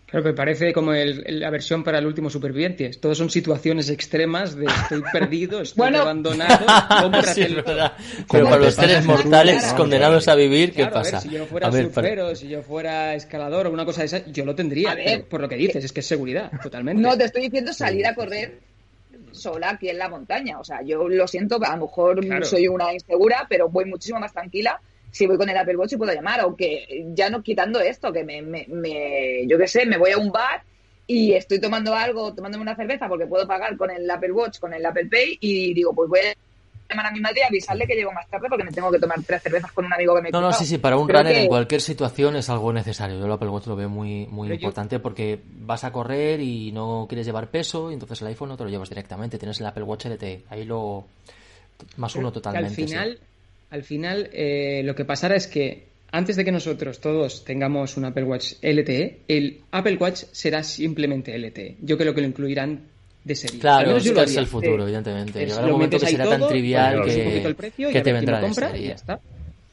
Claro 0.06 0.24
que 0.24 0.32
parece 0.32 0.72
como 0.72 0.92
la 0.92 1.50
versión 1.50 1.84
para 1.84 1.98
el 2.00 2.06
último 2.06 2.30
superviviente. 2.30 2.90
Todos 3.00 3.16
son 3.16 3.30
situaciones 3.30 3.88
extremas 3.88 4.56
de 4.56 4.66
estoy 4.66 5.02
perdido, 5.12 5.60
estoy 5.60 5.94
abandonado. 5.94 7.22
sí, 7.32 7.42
es 7.42 7.54
verdad. 7.54 7.92
Pero 8.28 8.46
para 8.46 8.58
los 8.58 8.74
seres 8.74 9.06
mortales 9.06 9.62
condenados 9.74 10.26
a 10.26 10.34
vivir, 10.34 10.72
¿qué 10.72 10.86
pasa? 10.86 11.20
si 11.20 11.30
yo 11.30 11.46
fuera 11.46 11.70
surfero, 11.70 12.34
si 12.34 12.48
yo 12.48 12.62
fuera 12.62 13.14
escalador 13.14 13.68
o 13.68 13.70
una 13.70 13.84
cosa 13.84 14.00
de 14.00 14.06
esa, 14.06 14.26
yo 14.26 14.44
lo 14.44 14.56
tendría. 14.56 14.96
por 15.28 15.40
lo 15.40 15.48
que 15.48 15.54
dices, 15.54 15.84
es 15.84 15.92
que 15.92 16.00
es 16.00 16.06
seguridad, 16.06 16.50
totalmente. 16.60 17.00
No, 17.00 17.16
te 17.16 17.26
estoy 17.26 17.42
diciendo 17.42 17.72
salir 17.72 18.04
a 18.04 18.16
correr 18.16 18.69
sola 19.32 19.70
aquí 19.70 19.88
en 19.88 19.98
la 19.98 20.08
montaña. 20.08 20.58
O 20.58 20.64
sea, 20.64 20.82
yo 20.82 21.08
lo 21.08 21.26
siento, 21.26 21.58
a 21.62 21.76
lo 21.76 21.86
mejor 21.86 22.44
soy 22.44 22.68
una 22.68 22.92
insegura, 22.92 23.46
pero 23.48 23.68
voy 23.68 23.84
muchísimo 23.84 24.20
más 24.20 24.32
tranquila 24.32 24.80
si 25.10 25.26
voy 25.26 25.36
con 25.36 25.48
el 25.48 25.56
Apple 25.56 25.76
Watch 25.76 25.92
y 25.92 25.96
puedo 25.96 26.12
llamar. 26.12 26.40
Aunque 26.40 27.06
ya 27.14 27.30
no 27.30 27.42
quitando 27.42 27.80
esto, 27.80 28.12
que 28.12 28.24
me, 28.24 28.42
me, 28.42 28.66
me 28.68 29.46
yo 29.46 29.58
qué 29.58 29.66
sé, 29.66 29.86
me 29.86 29.98
voy 29.98 30.12
a 30.12 30.18
un 30.18 30.30
bar 30.30 30.62
y 31.06 31.32
estoy 31.32 31.60
tomando 31.60 31.94
algo, 31.94 32.32
tomándome 32.34 32.62
una 32.62 32.76
cerveza 32.76 33.08
porque 33.08 33.26
puedo 33.26 33.46
pagar 33.46 33.76
con 33.76 33.90
el 33.90 34.08
Apple 34.08 34.32
Watch, 34.32 34.60
con 34.60 34.72
el 34.72 34.86
Apple 34.86 35.06
Pay 35.06 35.38
y 35.40 35.74
digo, 35.74 35.92
pues 35.92 36.08
voy 36.08 36.20
a 36.20 36.22
llamar 36.90 37.06
a 37.06 37.10
mi 37.10 37.20
madre 37.20 37.40
y 37.40 37.46
avisarle 37.46 37.86
que 37.86 37.94
llego 37.94 38.12
más 38.12 38.28
tarde 38.28 38.48
porque 38.48 38.64
me 38.64 38.72
tengo 38.72 38.90
que 38.90 38.98
tomar 38.98 39.22
tres 39.22 39.42
cervezas 39.42 39.72
con 39.72 39.84
un 39.84 39.92
amigo 39.92 40.14
que 40.16 40.22
me 40.22 40.30
No, 40.30 40.40
no, 40.40 40.52
sí, 40.52 40.66
sí, 40.66 40.78
para 40.78 40.96
un 40.96 41.08
runner 41.08 41.36
en 41.36 41.48
cualquier 41.48 41.80
situación 41.80 42.36
es 42.36 42.50
algo 42.50 42.72
necesario. 42.72 43.18
Yo 43.18 43.26
el 43.26 43.32
Apple 43.32 43.48
Watch 43.48 43.66
lo 43.66 43.76
veo 43.76 43.88
muy, 43.88 44.26
muy 44.26 44.52
importante 44.52 44.98
porque 44.98 45.40
vas 45.44 45.84
a 45.84 45.92
correr 45.92 46.40
y 46.40 46.72
no 46.72 47.06
quieres 47.08 47.26
llevar 47.26 47.48
peso 47.48 47.90
y 47.90 47.94
entonces 47.94 48.20
el 48.22 48.28
iPhone 48.28 48.50
no 48.50 48.56
te 48.56 48.64
lo 48.64 48.70
llevas 48.70 48.88
directamente. 48.88 49.38
Tienes 49.38 49.60
el 49.60 49.66
Apple 49.66 49.84
Watch 49.84 50.06
LTE. 50.06 50.42
Ahí 50.50 50.64
lo... 50.64 51.06
Más 51.96 52.14
uno 52.14 52.30
totalmente. 52.30 52.68
Al 52.82 52.88
final, 52.88 53.18
al 53.70 53.82
final 53.84 54.30
eh, 54.32 54.82
lo 54.84 54.94
que 54.94 55.06
pasará 55.06 55.36
es 55.36 55.46
que 55.46 55.88
antes 56.12 56.36
de 56.36 56.44
que 56.44 56.52
nosotros 56.52 57.00
todos 57.00 57.44
tengamos 57.44 57.96
un 57.96 58.04
Apple 58.04 58.24
Watch 58.24 58.54
LTE, 58.62 59.20
el 59.28 59.60
Apple 59.70 59.96
Watch 59.96 60.24
será 60.32 60.62
simplemente 60.62 61.36
LTE. 61.38 61.76
Yo 61.80 61.96
creo 61.96 62.14
que 62.14 62.20
lo 62.20 62.26
incluirán 62.26 62.89
de 63.24 63.34
serie. 63.34 63.60
Claro, 63.60 63.96
es 63.96 64.36
el 64.36 64.46
futuro, 64.46 64.82
evidentemente. 64.84 65.46
Llegará 65.46 65.66
un 65.66 65.72
momento 65.72 65.98
que 65.98 66.06
será 66.06 66.28
tan 66.28 66.48
trivial 66.48 67.02
que, 67.04 67.54
que 67.92 68.00
te 68.00 68.12
vendrá 68.12 68.40
de 68.40 68.54
serie. 68.54 68.80
Y 68.80 68.86
ya 68.88 68.94
está. 68.94 69.20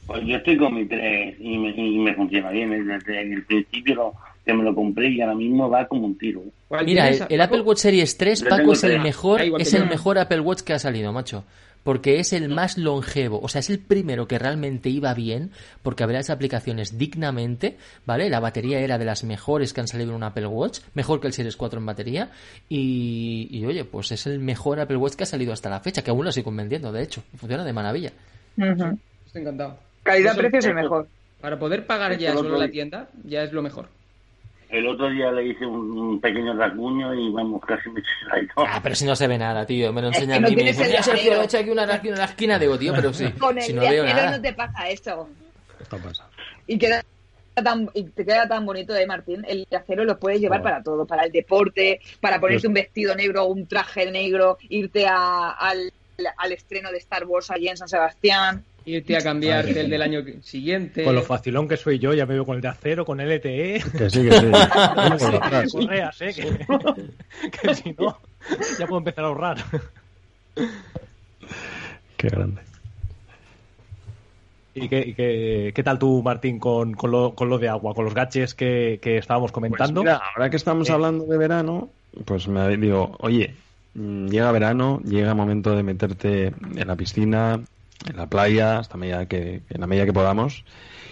Pues 0.06 0.24
yo 0.26 0.38
estoy 0.38 0.58
con 0.58 0.74
mi 0.74 0.86
3 0.86 1.36
y 1.39 1.58
me, 1.58 1.70
y 1.70 1.98
me 2.00 2.14
funciona 2.16 2.50
bien. 2.50 2.70
Desde 2.70 3.22
el 3.22 3.43
principio 3.43 4.14
que 4.45 4.54
me 4.54 4.64
lo 4.64 4.74
compré 4.74 5.10
y 5.10 5.20
ahora 5.20 5.36
mismo 5.36 5.70
va 5.70 5.86
como 5.88 6.06
un 6.06 6.18
tiro. 6.18 6.41
Mira, 6.86 7.10
el, 7.10 7.41
Apple 7.41 7.62
Watch 7.62 7.80
Series 7.80 8.18
3, 8.18 8.43
Paco, 8.43 8.72
es 8.72 8.84
el 8.84 9.02
mejor, 9.02 9.41
es 9.60 9.74
el 9.74 9.88
mejor 9.88 10.18
Apple 10.18 10.39
Watch 10.39 10.62
que 10.62 10.74
ha 10.74 10.80
salido, 10.80 11.12
macho 11.12 11.43
porque 11.88 12.20
es 12.20 12.34
el 12.34 12.50
más 12.50 12.78
longevo, 12.78 13.40
o 13.42 13.48
sea, 13.48 13.60
es 13.60 13.70
el 13.70 13.80
primero 13.80 14.28
que 14.28 14.38
realmente 14.38 14.90
iba 14.90 15.14
bien, 15.14 15.52
porque 15.84 16.04
abría 16.04 16.20
las 16.20 16.30
aplicaciones 16.30 16.98
dignamente, 16.98 17.78
¿vale? 18.06 18.30
La 18.30 18.42
batería 18.42 18.82
era 18.82 18.98
de 18.98 19.06
las 19.06 19.24
mejores 19.24 19.72
que 19.72 19.80
han 19.80 19.88
salido 19.88 20.10
en 20.10 20.18
un 20.18 20.24
Apple 20.24 20.48
Watch, 20.48 20.80
mejor 20.96 21.22
que 21.22 21.28
el 21.28 21.34
Series 21.34 21.56
4 21.56 21.80
en 21.80 21.86
batería, 21.86 22.32
y, 22.68 23.64
oye, 23.66 23.86
pues 23.86 24.12
es 24.12 24.28
el 24.28 24.40
mejor 24.40 24.82
Apple 24.82 24.98
Watch 24.98 25.14
que 25.14 25.24
ha 25.24 25.28
salido 25.28 25.54
hasta 25.54 25.70
la 25.70 25.80
fecha, 25.80 26.02
que 26.02 26.12
aún 26.12 26.26
lo 26.26 26.32
sigo 26.34 26.52
vendiendo, 26.52 26.92
de 26.92 27.04
hecho, 27.04 27.24
funciona 27.38 27.64
de 27.64 27.72
maravilla. 27.72 28.12
Estoy 28.58 29.44
encantado. 29.44 29.80
Calidad-precio 30.04 30.60
es 30.60 30.66
el 30.66 30.76
mejor. 30.76 31.08
Para 31.40 31.58
poder 31.58 31.88
pagar 31.88 32.18
ya 32.18 32.34
solo 32.34 32.58
la 32.58 32.70
tienda, 32.70 33.08
ya 33.24 33.44
es 33.44 33.54
lo 33.54 33.62
mejor. 33.62 33.88
El 34.70 34.86
otro 34.88 35.09
día 35.09 35.32
le 35.32 35.47
hice 35.47 35.65
un, 35.65 36.20
pequeño 36.20 36.53
rasguño 36.53 37.13
y 37.13 37.32
vamos, 37.32 37.61
casi 37.65 37.89
me 37.89 38.01
he 38.01 38.47
Ah, 38.57 38.80
pero 38.84 38.95
si 38.95 39.05
no 39.05 39.15
se 39.15 39.28
ve 39.28 39.38
nada, 39.38 39.65
tío. 39.65 39.93
Me 39.93 40.01
lo 40.01 40.09
enseña 40.09 40.36
a 40.36 40.39
mí. 40.41 40.55
Me 40.55 40.63
dice, 40.63 40.86
mira, 40.86 41.01
Sergio, 41.01 41.41
he 41.41 41.45
hecho 41.45 41.59
aquí 41.59 41.70
una, 41.70 41.84
una, 41.86 42.01
una 42.03 42.26
esquina. 42.26 42.59
Digo, 42.59 42.78
tío, 42.78 42.93
pero 42.93 43.13
sí. 43.13 43.32
Con 43.34 43.61
si 43.61 43.72
el 43.72 43.78
no 43.78 43.82
veo 43.84 44.03
nada. 44.03 44.32
no 44.32 44.41
te 44.41 44.53
pasa 44.53 44.89
esto. 44.89 45.30
Está 45.80 45.97
pasando. 45.97 46.32
Y 46.65 46.78
queda 46.78 47.03
Tan, 47.63 47.89
y 47.95 48.03
te 48.03 48.24
queda 48.24 48.47
tan 48.47 48.68
bonito 48.68 48.93
de 48.93 49.01
¿eh, 49.01 49.07
Martín, 49.07 49.43
el 49.47 49.65
acero 49.76 50.05
lo 50.05 50.20
puedes 50.20 50.39
llevar 50.39 50.61
para 50.61 50.84
todo, 50.84 51.07
para 51.07 51.24
el 51.24 51.32
deporte, 51.32 52.01
para 52.22 52.39
ponerte 52.39 52.68
un 52.68 52.76
vestido 52.76 53.15
negro, 53.15 53.45
un 53.45 53.65
traje 53.65 54.11
negro, 54.11 54.59
irte 54.70 55.07
a, 55.07 55.49
al, 55.49 55.91
al, 56.38 56.51
estreno 56.51 56.91
de 56.91 56.99
Star 56.99 57.26
Wars 57.26 57.49
allí 57.49 57.68
en 57.68 57.78
San 57.78 57.88
Sebastián 57.88 58.63
irte 58.88 59.18
a 59.18 59.22
cambiarte 59.22 59.80
el 59.82 59.90
del 59.90 60.02
año 60.02 60.24
siguiente. 60.42 61.04
Con 61.04 61.16
lo 61.16 61.22
facilón 61.22 61.68
que 61.68 61.78
soy 61.78 62.00
yo, 62.00 62.14
ya 62.14 62.26
me 62.26 62.34
veo 62.34 62.46
con 62.46 62.56
el 62.56 62.62
de 62.62 62.70
acero, 62.70 63.06
con 63.06 63.20
LTE. 63.20 63.84
Que 63.98 64.10
sí, 64.10 64.24
que 64.24 64.32
sí. 64.32 64.48
Correas, 65.72 66.22
¿eh? 66.22 66.34
Que, 67.62 67.76
si 67.76 67.96
no, 67.98 68.18
ya 68.80 68.88
puedo 68.88 69.00
empezar 69.00 69.26
a 69.26 69.28
ahorrar. 69.28 69.58
Qué 72.16 72.30
grande. 72.30 72.62
¿Y 74.74 74.88
qué, 74.90 75.74
qué, 75.74 75.84
tal 75.84 75.98
tú, 75.98 76.22
Martín, 76.24 76.60
con, 76.60 76.94
con, 76.94 77.12
lo, 77.12 77.34
con 77.34 77.50
lo 77.50 77.58
de 77.58 77.68
agua, 77.68 77.96
con 77.96 78.06
los 78.06 78.14
gaches 78.14 78.54
que, 78.54 79.00
que 79.02 79.18
estábamos 79.18 79.52
comentando? 79.52 80.02
Pues 80.02 80.14
mira, 80.14 80.22
ahora 80.36 80.50
que 80.50 80.58
estamos 80.58 80.90
eh. 80.90 80.94
hablando 80.94 81.26
de 81.26 81.38
verano, 81.38 81.90
pues 82.26 82.48
me 82.48 82.78
digo, 82.78 83.16
oye, 83.20 83.56
mm, 83.96 84.28
llega 84.28 84.52
verano, 84.52 85.02
llega 85.04 85.30
el 85.30 85.36
momento 85.36 85.76
de 85.76 85.82
meterte 85.82 86.48
en 86.48 86.88
la 86.88 86.96
piscina, 86.96 87.60
en 88.10 88.18
la 88.18 88.28
playa, 88.28 88.80
hasta 88.80 88.97
medida 88.97 89.26
que, 89.28 89.62
en 89.70 89.82
la 89.82 89.88
medida 89.88 90.05
que 90.05 90.14
podamos. 90.14 90.64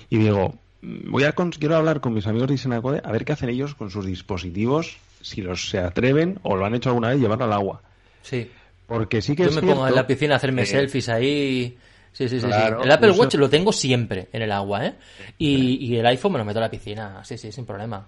Y 0.09 0.17
digo, 0.17 0.55
voy 0.81 1.23
a 1.23 1.33
quiero 1.33 1.75
hablar 1.75 2.01
con 2.01 2.13
mis 2.13 2.27
amigos 2.27 2.47
de 2.47 2.55
Isenacode 2.55 3.01
a 3.03 3.11
ver 3.11 3.25
qué 3.25 3.33
hacen 3.33 3.49
ellos 3.49 3.75
con 3.75 3.89
sus 3.89 4.05
dispositivos, 4.05 4.97
si 5.21 5.41
los 5.41 5.69
se 5.69 5.79
atreven 5.79 6.39
o 6.43 6.55
lo 6.55 6.65
han 6.65 6.75
hecho 6.75 6.89
alguna 6.89 7.09
vez 7.09 7.19
llevarlo 7.19 7.45
al 7.45 7.53
agua. 7.53 7.81
Sí. 8.21 8.49
Porque 8.87 9.21
sí 9.21 9.35
que 9.35 9.45
Yo 9.45 9.51
me 9.51 9.61
pongo 9.61 9.87
en 9.87 9.95
la 9.95 10.05
piscina 10.05 10.35
a 10.35 10.37
hacerme 10.37 10.65
selfies 10.65 11.09
ahí. 11.09 11.77
Sí, 12.13 12.29
sí, 12.29 12.39
sí, 12.39 12.47
El 12.47 12.91
Apple 12.91 13.11
Watch 13.11 13.35
lo 13.35 13.49
tengo 13.49 13.73
siempre 13.73 14.29
en 14.31 14.41
el 14.41 14.51
agua, 14.51 14.85
¿eh? 14.85 14.93
Y, 15.37 15.85
y 15.85 15.97
el 15.97 16.05
iPhone 16.05 16.33
me 16.33 16.37
lo 16.37 16.45
meto 16.45 16.59
a 16.59 16.61
la 16.61 16.71
piscina, 16.71 17.21
sí, 17.25 17.37
sí, 17.37 17.51
sin 17.51 17.65
problema. 17.65 18.07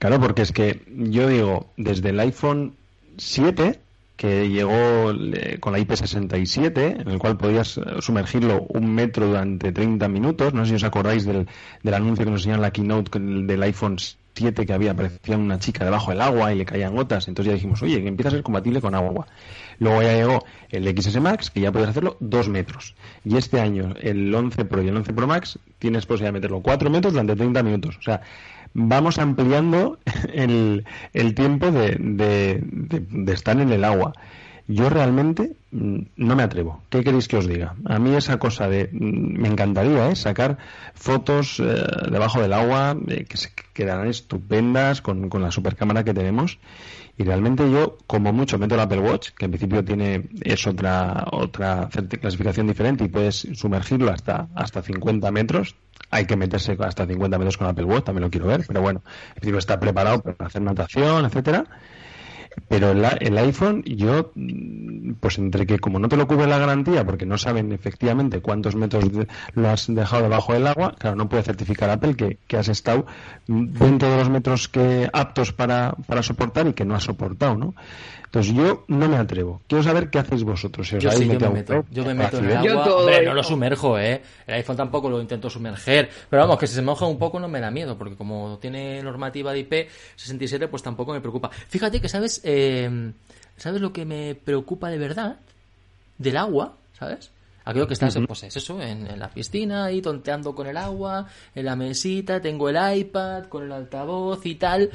Claro, 0.00 0.18
porque 0.18 0.42
es 0.42 0.50
que 0.50 0.80
yo 0.88 1.28
digo, 1.28 1.70
desde 1.76 2.08
el 2.08 2.18
iPhone 2.18 2.74
7 3.18 3.78
que 4.20 4.50
llegó 4.50 5.14
con 5.60 5.72
la 5.72 5.78
IP67, 5.78 7.00
en 7.00 7.08
el 7.08 7.18
cual 7.18 7.38
podías 7.38 7.78
eh, 7.78 7.82
sumergirlo 8.00 8.66
un 8.68 8.94
metro 8.94 9.28
durante 9.28 9.72
30 9.72 10.08
minutos. 10.08 10.52
No 10.52 10.66
sé 10.66 10.72
si 10.72 10.74
os 10.74 10.84
acordáis 10.84 11.24
del, 11.24 11.48
del 11.82 11.94
anuncio 11.94 12.26
que 12.26 12.30
nos 12.30 12.40
enseñaron 12.40 12.58
en 12.58 12.62
la 12.62 12.70
keynote 12.70 13.18
del 13.18 13.62
iPhone 13.62 13.96
7 14.34 14.66
que 14.66 14.72
había, 14.74 14.90
aparecía 14.90 15.38
una 15.38 15.58
chica 15.58 15.86
debajo 15.86 16.10
del 16.10 16.20
agua 16.20 16.52
y 16.52 16.58
le 16.58 16.66
caían 16.66 16.94
gotas. 16.94 17.28
Entonces 17.28 17.50
ya 17.50 17.54
dijimos, 17.54 17.80
oye, 17.82 18.02
que 18.02 18.08
empieza 18.08 18.28
a 18.28 18.32
ser 18.32 18.42
compatible 18.42 18.82
con 18.82 18.94
agua. 18.94 19.26
Luego 19.78 20.02
ya 20.02 20.12
llegó 20.12 20.44
el 20.68 21.00
XS 21.00 21.18
Max, 21.18 21.50
que 21.50 21.60
ya 21.60 21.72
podías 21.72 21.88
hacerlo 21.88 22.18
2 22.20 22.50
metros. 22.50 22.94
Y 23.24 23.38
este 23.38 23.58
año, 23.58 23.94
el 24.02 24.34
11 24.34 24.66
Pro 24.66 24.82
y 24.82 24.88
el 24.88 24.96
11 24.98 25.14
Pro 25.14 25.28
Max, 25.28 25.58
tienes 25.78 26.04
posibilidad 26.04 26.28
de 26.28 26.40
meterlo 26.40 26.60
4 26.60 26.90
metros 26.90 27.14
durante 27.14 27.36
30 27.36 27.62
minutos. 27.62 27.96
O 27.96 28.02
sea, 28.02 28.20
vamos 28.74 29.18
ampliando 29.18 29.98
el, 30.32 30.84
el 31.12 31.34
tiempo 31.34 31.70
de, 31.70 31.96
de, 31.98 33.32
estar 33.32 33.60
en 33.60 33.72
el 33.72 33.84
agua. 33.84 34.12
Yo 34.66 34.88
realmente 34.88 35.56
mm, 35.72 35.98
no 36.16 36.36
me 36.36 36.44
atrevo. 36.44 36.82
¿Qué 36.90 37.02
queréis 37.02 37.26
que 37.26 37.36
os 37.36 37.46
diga? 37.48 37.74
A 37.86 37.98
mí 37.98 38.14
esa 38.14 38.38
cosa 38.38 38.68
de... 38.68 38.88
Mm, 38.92 39.40
me 39.40 39.48
encantaría 39.48 40.10
¿eh? 40.10 40.16
sacar 40.16 40.58
fotos 40.94 41.58
eh, 41.58 41.84
debajo 42.10 42.40
del 42.40 42.52
agua 42.52 42.96
eh, 43.08 43.24
que 43.24 43.36
se 43.36 43.50
quedarán 43.72 44.06
estupendas 44.06 45.02
con, 45.02 45.28
con 45.28 45.42
la 45.42 45.50
supercámara 45.50 46.04
que 46.04 46.14
tenemos. 46.14 46.58
Y 47.20 47.24
realmente 47.24 47.70
yo, 47.70 47.98
como 48.06 48.32
mucho, 48.32 48.58
meto 48.58 48.76
el 48.76 48.80
Apple 48.80 49.00
Watch, 49.00 49.30
que 49.36 49.44
en 49.44 49.50
principio 49.50 49.84
tiene 49.84 50.28
es 50.40 50.66
otra 50.66 51.26
otra 51.32 51.90
clasificación 52.18 52.66
diferente 52.66 53.04
y 53.04 53.08
puedes 53.08 53.46
sumergirlo 53.52 54.10
hasta, 54.10 54.48
hasta 54.54 54.80
50 54.80 55.30
metros, 55.30 55.74
hay 56.10 56.26
que 56.26 56.36
meterse 56.36 56.76
hasta 56.80 57.06
50 57.06 57.38
metros 57.38 57.56
con 57.56 57.66
Apple 57.66 57.84
Watch, 57.84 58.04
también 58.04 58.24
lo 58.24 58.30
quiero 58.30 58.46
ver, 58.46 58.64
pero 58.66 58.80
bueno, 58.80 59.02
el 59.40 59.54
está 59.56 59.78
preparado 59.78 60.20
para 60.22 60.46
hacer 60.46 60.62
natación, 60.62 61.24
etcétera. 61.24 61.64
Pero 62.68 62.90
el, 62.90 63.04
el, 63.20 63.38
iPhone, 63.38 63.82
yo, 63.84 64.32
pues 65.20 65.38
entre 65.38 65.66
que 65.66 65.78
como 65.78 66.00
no 66.00 66.08
te 66.08 66.16
lo 66.16 66.26
cubre 66.26 66.48
la 66.48 66.58
garantía, 66.58 67.04
porque 67.04 67.24
no 67.24 67.38
saben 67.38 67.72
efectivamente 67.72 68.40
cuántos 68.40 68.74
metros 68.74 69.04
lo 69.54 69.68
has 69.68 69.86
dejado 69.86 70.24
debajo 70.24 70.52
del 70.52 70.66
agua, 70.66 70.94
claro, 70.98 71.16
no 71.16 71.28
puede 71.28 71.44
certificar 71.44 71.90
Apple 71.90 72.16
que, 72.16 72.38
que 72.48 72.56
has 72.56 72.68
estado 72.68 73.06
dentro 73.46 74.10
de 74.10 74.16
los 74.16 74.30
metros 74.30 74.68
que 74.68 75.08
aptos 75.12 75.52
para, 75.52 75.94
para 76.06 76.24
soportar 76.24 76.66
y 76.66 76.72
que 76.72 76.84
no 76.84 76.96
has 76.96 77.04
soportado, 77.04 77.56
¿no? 77.56 77.74
Entonces 78.30 78.54
yo 78.54 78.84
no 78.86 79.08
me 79.08 79.16
atrevo. 79.16 79.60
Quiero 79.66 79.82
saber 79.82 80.08
qué 80.08 80.20
hacéis 80.20 80.44
vosotros. 80.44 80.88
yo 80.88 80.98
yo 81.00 81.10
me 81.18 81.50
meto. 81.50 81.84
Yo 81.90 82.04
me 82.04 82.14
meto 82.14 82.38
en 82.38 82.44
el 82.44 82.56
agua. 82.58 82.98
Hombre, 82.98 83.24
no 83.24 83.34
lo 83.34 83.42
sumerjo, 83.42 83.98
¿eh? 83.98 84.22
El 84.46 84.54
iPhone 84.54 84.76
tampoco 84.76 85.10
lo 85.10 85.20
intento 85.20 85.50
sumerger. 85.50 86.08
Pero 86.28 86.42
vamos, 86.42 86.56
que 86.56 86.68
si 86.68 86.76
se 86.76 86.82
moja 86.82 87.06
un 87.06 87.18
poco 87.18 87.40
no 87.40 87.48
me 87.48 87.58
da 87.58 87.72
miedo, 87.72 87.98
porque 87.98 88.14
como 88.14 88.56
tiene 88.60 89.02
normativa 89.02 89.52
de 89.52 89.68
IP67, 89.68 90.68
pues 90.68 90.80
tampoco 90.80 91.12
me 91.12 91.20
preocupa. 91.20 91.50
Fíjate 91.50 92.00
que, 92.00 92.08
¿sabes? 92.08 92.40
Eh, 92.44 93.12
¿Sabes 93.56 93.80
lo 93.80 93.92
que 93.92 94.04
me 94.04 94.36
preocupa 94.36 94.90
de 94.90 94.98
verdad? 94.98 95.40
Del 96.16 96.36
agua, 96.36 96.76
¿sabes? 96.96 97.32
Aquello 97.64 97.88
que 97.88 97.94
estás, 97.94 98.16
pues 98.26 98.44
es 98.44 98.56
eso, 98.56 98.80
en, 98.80 99.06
en, 99.06 99.18
la 99.18 99.28
piscina, 99.28 99.84
ahí 99.84 100.00
tonteando 100.00 100.54
con 100.54 100.66
el 100.66 100.76
agua, 100.76 101.26
en 101.54 101.66
la 101.66 101.76
mesita, 101.76 102.40
tengo 102.40 102.68
el 102.68 102.98
iPad 103.00 103.44
con 103.46 103.64
el 103.64 103.72
altavoz 103.72 104.46
y 104.46 104.54
tal. 104.54 104.90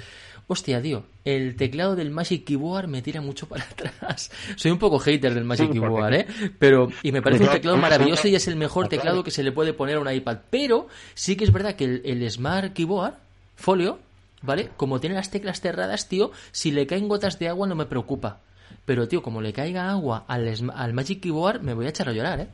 Hostia, 0.48 0.80
tío, 0.80 1.06
el 1.24 1.56
teclado 1.56 1.96
del 1.96 2.12
Magic 2.12 2.46
Keyboard 2.46 2.88
me 2.88 3.02
tira 3.02 3.20
mucho 3.20 3.48
para 3.48 3.64
atrás. 3.72 4.32
Soy 4.56 4.72
un 4.72 4.78
poco 4.78 5.00
hater 5.00 5.34
del 5.34 5.44
Magic 5.44 5.72
Keyboard, 5.74 6.14
¿eh? 6.14 6.28
Pero, 6.60 6.90
y 7.02 7.12
me 7.12 7.22
parece 7.22 7.46
un 7.46 7.52
teclado 7.52 7.78
maravilloso 7.78 8.28
y 8.28 8.36
es 8.36 8.48
el 8.48 8.56
mejor 8.56 8.88
teclado 8.88 9.24
que 9.24 9.32
se 9.32 9.44
le 9.44 9.52
puede 9.52 9.74
poner 9.74 9.98
a 9.98 10.02
un 10.02 10.12
iPad. 10.12 10.38
Pero 10.52 10.88
sí 11.16 11.36
que 11.36 11.44
es 11.44 11.52
verdad 11.52 11.76
que 11.76 12.02
el, 12.04 12.30
Smart 12.30 12.74
Keyboard, 12.74 13.16
Folio, 13.56 14.00
¿vale? 14.44 14.70
Como 14.78 15.00
tiene 15.00 15.16
las 15.16 15.32
teclas 15.32 15.62
cerradas, 15.62 16.08
tío, 16.08 16.32
si 16.52 16.72
le 16.72 16.86
caen 16.86 17.08
gotas 17.08 17.40
de 17.40 17.50
agua 17.50 17.68
no 17.68 17.76
me 17.76 17.86
preocupa. 17.86 18.42
Pero, 18.86 19.08
tío, 19.08 19.24
como 19.24 19.42
le 19.42 19.52
caiga 19.52 19.90
agua 19.90 20.26
al, 20.28 20.54
al 20.76 20.94
Magic 20.94 21.22
Keyboard, 21.22 21.62
me 21.62 21.74
voy 21.74 21.88
a 21.88 21.90
echar 21.90 22.08
a 22.08 22.14
llorar, 22.14 22.42
¿eh? 22.42 22.48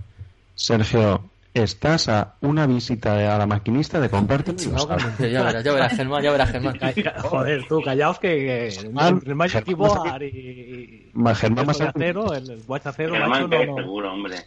Sergio, 0.56 1.30
estás 1.54 2.10
a 2.10 2.36
una 2.42 2.66
visita 2.66 3.36
a 3.36 3.38
la 3.38 3.46
maquinista 3.46 4.00
de 4.00 4.10
comprarte 4.10 4.56
ya 4.56 5.44
verás, 5.44 5.64
ya 5.64 5.74
verás, 5.74 5.96
Germán, 5.96 6.24
ya 6.24 6.32
verás, 6.32 6.52
Germán. 6.52 6.80
Joder, 7.24 7.66
tú, 7.68 7.82
callaos 7.82 8.20
que, 8.20 8.68
el 8.68 9.36
Magic 9.36 9.64
Keyboard 9.64 10.24
y, 10.24 11.12
Germán 11.36 11.70
el 11.70 11.88
acero, 11.88 12.34
el 12.34 12.62
watch 12.68 12.88
acero, 12.88 13.28
macho, 13.28 13.48
no, 13.48 13.66
no. 13.66 13.76
seguro, 13.76 14.14
hombre. 14.14 14.38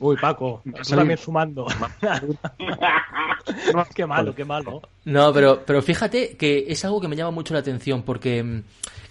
Uy, 0.00 0.16
Paco, 0.16 0.60
tú 0.64 0.96
también 0.96 1.18
sumando. 1.18 1.66
qué 3.94 4.06
malo, 4.06 4.34
qué 4.34 4.44
malo. 4.44 4.82
No, 5.04 5.32
pero, 5.32 5.64
pero 5.66 5.82
fíjate 5.82 6.36
que 6.36 6.66
es 6.68 6.84
algo 6.84 7.00
que 7.00 7.08
me 7.08 7.16
llama 7.16 7.30
mucho 7.30 7.54
la 7.54 7.60
atención 7.60 8.02
porque 8.02 8.42
mm, 8.42 8.62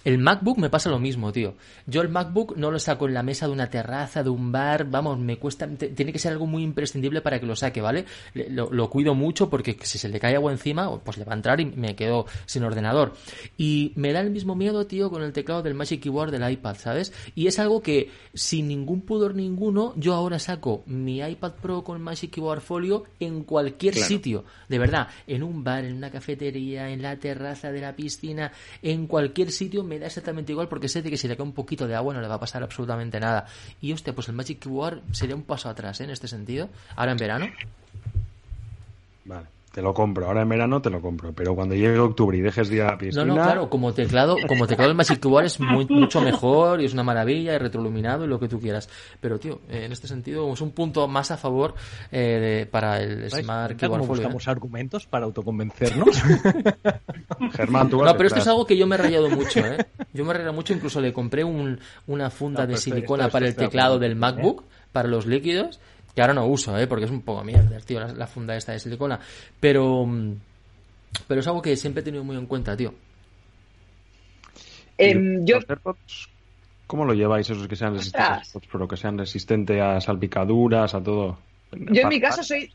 el 0.04 0.18
MacBook 0.18 0.58
me 0.58 0.68
pasa 0.68 0.90
lo 0.90 0.98
mismo, 0.98 1.32
tío. 1.32 1.54
Yo 1.86 2.02
el 2.02 2.10
MacBook 2.10 2.56
no 2.56 2.70
lo 2.70 2.78
saco 2.78 3.08
en 3.08 3.14
la 3.14 3.22
mesa 3.22 3.46
de 3.46 3.52
una 3.52 3.70
terraza, 3.70 4.22
de 4.22 4.28
un 4.28 4.52
bar, 4.52 4.84
vamos, 4.90 5.18
me 5.18 5.38
cuesta, 5.38 5.66
tiene 5.66 6.12
que 6.12 6.18
ser 6.18 6.32
algo 6.32 6.46
muy 6.46 6.62
imprescindible 6.62 7.22
para 7.22 7.40
que 7.40 7.46
lo 7.46 7.56
saque, 7.56 7.80
¿vale? 7.80 8.04
Lo, 8.34 8.90
cuido 8.90 9.14
mucho 9.14 9.48
porque 9.48 9.78
si 9.82 9.96
se 9.96 10.10
le 10.10 10.20
cae 10.20 10.36
agua 10.36 10.52
encima, 10.52 11.00
pues 11.00 11.16
le 11.16 11.24
va 11.24 11.32
a 11.32 11.36
entrar 11.36 11.58
y 11.60 11.64
me 11.64 11.96
quedo 11.96 12.26
sin 12.44 12.64
ordenador. 12.64 13.14
Y 13.56 13.92
me 13.96 14.12
da 14.12 14.20
el 14.20 14.30
mismo 14.30 14.54
miedo, 14.54 14.86
tío, 14.86 15.10
con 15.10 15.22
el 15.22 15.32
teclado 15.32 15.62
del 15.62 15.74
Magic 15.74 16.02
Keyboard 16.02 16.30
del 16.30 16.50
iPad, 16.50 16.76
¿sabes? 16.76 17.12
Y 17.34 17.46
es 17.46 17.58
algo 17.58 17.80
que 17.80 18.10
sin 18.34 18.68
ningún 18.68 19.00
pudor 19.00 19.34
ninguno, 19.34 19.94
yo 19.96 20.12
ahora 20.12 20.38
saco 20.38 20.82
mi 20.86 21.20
iPad 21.20 21.52
Pro 21.62 21.82
con 21.82 22.02
Magic 22.02 22.30
Keyboard 22.30 22.60
Folio 22.60 23.04
en 23.20 23.42
cualquier 23.44 23.94
sitio, 23.94 24.44
de 24.68 24.78
verdad, 24.78 25.08
en 25.26 25.42
un 25.42 25.64
bar, 25.64 25.83
en 25.84 25.96
una 25.96 26.10
cafetería, 26.10 26.90
en 26.90 27.02
la 27.02 27.16
terraza 27.16 27.70
de 27.72 27.80
la 27.80 27.94
piscina, 27.94 28.52
en 28.82 29.06
cualquier 29.06 29.50
sitio 29.50 29.84
me 29.84 29.98
da 29.98 30.06
exactamente 30.06 30.52
igual 30.52 30.68
porque 30.68 30.88
sé 30.88 31.02
de 31.02 31.10
que 31.10 31.16
si 31.16 31.28
le 31.28 31.36
cae 31.36 31.46
un 31.46 31.52
poquito 31.52 31.86
de 31.86 31.94
agua 31.94 32.14
no 32.14 32.20
le 32.20 32.28
va 32.28 32.34
a 32.34 32.40
pasar 32.40 32.62
absolutamente 32.62 33.20
nada. 33.20 33.46
Y 33.80 33.92
hostia, 33.92 34.14
pues 34.14 34.28
el 34.28 34.34
Magic 34.34 34.60
Keyboard 34.60 35.02
sería 35.12 35.36
un 35.36 35.42
paso 35.42 35.68
atrás 35.68 36.00
¿eh? 36.00 36.04
en 36.04 36.10
este 36.10 36.28
sentido. 36.28 36.68
Ahora 36.96 37.12
en 37.12 37.18
verano. 37.18 37.46
Vale 39.24 39.53
te 39.74 39.82
lo 39.82 39.92
compro. 39.92 40.28
Ahora 40.28 40.42
en 40.42 40.48
verano 40.48 40.80
te 40.80 40.88
lo 40.88 41.00
compro, 41.00 41.32
pero 41.32 41.56
cuando 41.56 41.74
llegue 41.74 41.98
octubre 41.98 42.38
y 42.38 42.40
dejes 42.40 42.68
de 42.68 42.76
ir 42.76 42.82
a 42.82 42.92
la 42.92 42.98
piscina... 42.98 43.24
No, 43.24 43.34
no, 43.34 43.42
claro, 43.42 43.68
como 43.68 43.92
teclado, 43.92 44.36
como 44.46 44.68
teclado 44.68 44.92
el 44.92 44.96
Magic 44.96 45.18
Keyboard 45.18 45.46
es 45.46 45.58
mucho 45.90 46.20
mejor 46.20 46.80
y 46.80 46.84
es 46.84 46.92
una 46.92 47.02
maravilla, 47.02 47.56
y 47.56 47.58
retroiluminado 47.58 48.24
y 48.24 48.28
lo 48.28 48.38
que 48.38 48.46
tú 48.46 48.60
quieras. 48.60 48.88
Pero, 49.20 49.40
tío, 49.40 49.62
en 49.68 49.90
este 49.90 50.06
sentido 50.06 50.52
es 50.52 50.60
un 50.60 50.70
punto 50.70 51.08
más 51.08 51.32
a 51.32 51.36
favor 51.36 51.74
eh, 52.12 52.68
para 52.70 53.02
el 53.02 53.28
Smart 53.28 53.76
Keyboard 53.76 54.02
¿Cómo 54.02 54.14
buscamos 54.14 54.46
argumentos 54.46 55.06
para 55.06 55.24
autoconvencernos? 55.24 56.22
Germán, 57.54 57.90
tú 57.90 58.04
No, 58.04 58.16
pero 58.16 58.28
esto 58.28 58.38
es 58.38 58.46
algo 58.46 58.64
que 58.64 58.76
yo 58.76 58.86
me 58.86 58.94
he 58.94 58.98
rayado 58.98 59.28
mucho, 59.28 59.58
¿eh? 59.58 59.86
Yo 60.12 60.24
me 60.24 60.30
he 60.30 60.34
rayado 60.34 60.52
mucho, 60.52 60.72
incluso 60.72 61.00
le 61.00 61.12
compré 61.12 61.42
un, 61.42 61.80
una 62.06 62.30
funda 62.30 62.64
de 62.64 62.76
silicona 62.76 63.28
para 63.28 63.48
el 63.48 63.56
teclado 63.56 63.98
del 63.98 64.14
MacBook, 64.14 64.62
para 64.92 65.08
los 65.08 65.26
líquidos, 65.26 65.80
que 66.14 66.20
ahora 66.20 66.34
no 66.34 66.46
uso, 66.46 66.78
¿eh? 66.78 66.86
porque 66.86 67.06
es 67.06 67.10
un 67.10 67.22
poco 67.22 67.42
mierda, 67.42 67.78
tío, 67.80 68.00
la, 68.00 68.26
funda 68.26 68.56
esta 68.56 68.72
de 68.72 68.78
silicona. 68.78 69.18
Pero, 69.58 70.06
pero 71.26 71.40
es 71.40 71.46
algo 71.46 71.60
que 71.60 71.76
siempre 71.76 72.02
he 72.02 72.04
tenido 72.04 72.22
muy 72.22 72.36
en 72.36 72.46
cuenta, 72.46 72.76
tío. 72.76 72.94
Em, 74.96 75.44
yo... 75.44 75.58
¿Cómo 76.86 77.04
lo 77.04 77.14
lleváis 77.14 77.48
esos 77.48 77.66
que 77.66 77.76
sean 77.76 77.94
resistentes, 77.94 78.52
pero 78.70 78.86
que 78.86 78.96
sean 78.96 79.18
resistentes 79.18 79.80
a 79.80 80.00
salpicaduras, 80.00 80.94
a 80.94 81.02
todo? 81.02 81.38
Yo 81.72 82.02
en 82.02 82.08
mi 82.08 82.20
caso 82.20 82.42
soy 82.42 82.70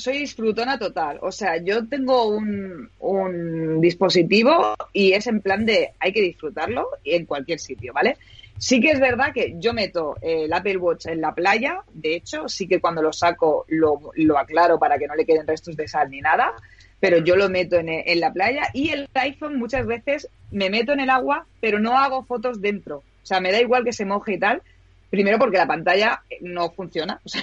soy 0.00 0.18
disfrutona 0.18 0.78
total. 0.78 1.18
O 1.22 1.30
sea, 1.30 1.62
yo 1.62 1.86
tengo 1.86 2.28
un, 2.28 2.90
un 2.98 3.80
dispositivo 3.80 4.74
y 4.92 5.12
es 5.12 5.26
en 5.26 5.40
plan 5.40 5.64
de 5.64 5.90
hay 6.00 6.12
que 6.12 6.22
disfrutarlo 6.22 6.88
en 7.04 7.26
cualquier 7.26 7.60
sitio, 7.60 7.92
¿vale? 7.92 8.16
Sí 8.60 8.78
que 8.78 8.90
es 8.90 9.00
verdad 9.00 9.32
que 9.32 9.54
yo 9.56 9.72
meto 9.72 10.16
el 10.20 10.52
Apple 10.52 10.76
Watch 10.76 11.06
en 11.06 11.22
la 11.22 11.34
playa, 11.34 11.82
de 11.94 12.14
hecho, 12.14 12.46
sí 12.46 12.68
que 12.68 12.78
cuando 12.78 13.00
lo 13.00 13.10
saco 13.10 13.64
lo, 13.68 14.12
lo 14.16 14.38
aclaro 14.38 14.78
para 14.78 14.98
que 14.98 15.06
no 15.06 15.14
le 15.14 15.24
queden 15.24 15.46
restos 15.46 15.76
de 15.76 15.88
sal 15.88 16.10
ni 16.10 16.20
nada, 16.20 16.52
pero 17.00 17.24
yo 17.24 17.36
lo 17.36 17.48
meto 17.48 17.76
en, 17.76 17.88
en, 17.88 18.20
la 18.20 18.34
playa 18.34 18.68
y 18.74 18.90
el 18.90 19.08
iPhone 19.14 19.58
muchas 19.58 19.86
veces 19.86 20.28
me 20.50 20.68
meto 20.68 20.92
en 20.92 21.00
el 21.00 21.08
agua, 21.08 21.46
pero 21.58 21.78
no 21.78 21.96
hago 21.96 22.22
fotos 22.24 22.60
dentro. 22.60 22.98
O 22.98 23.26
sea, 23.26 23.40
me 23.40 23.50
da 23.50 23.62
igual 23.62 23.82
que 23.82 23.94
se 23.94 24.04
moje 24.04 24.34
y 24.34 24.38
tal. 24.38 24.60
Primero 25.08 25.38
porque 25.38 25.56
la 25.56 25.66
pantalla 25.66 26.22
no 26.42 26.70
funciona, 26.70 27.18
o 27.24 27.28
sea, 27.30 27.42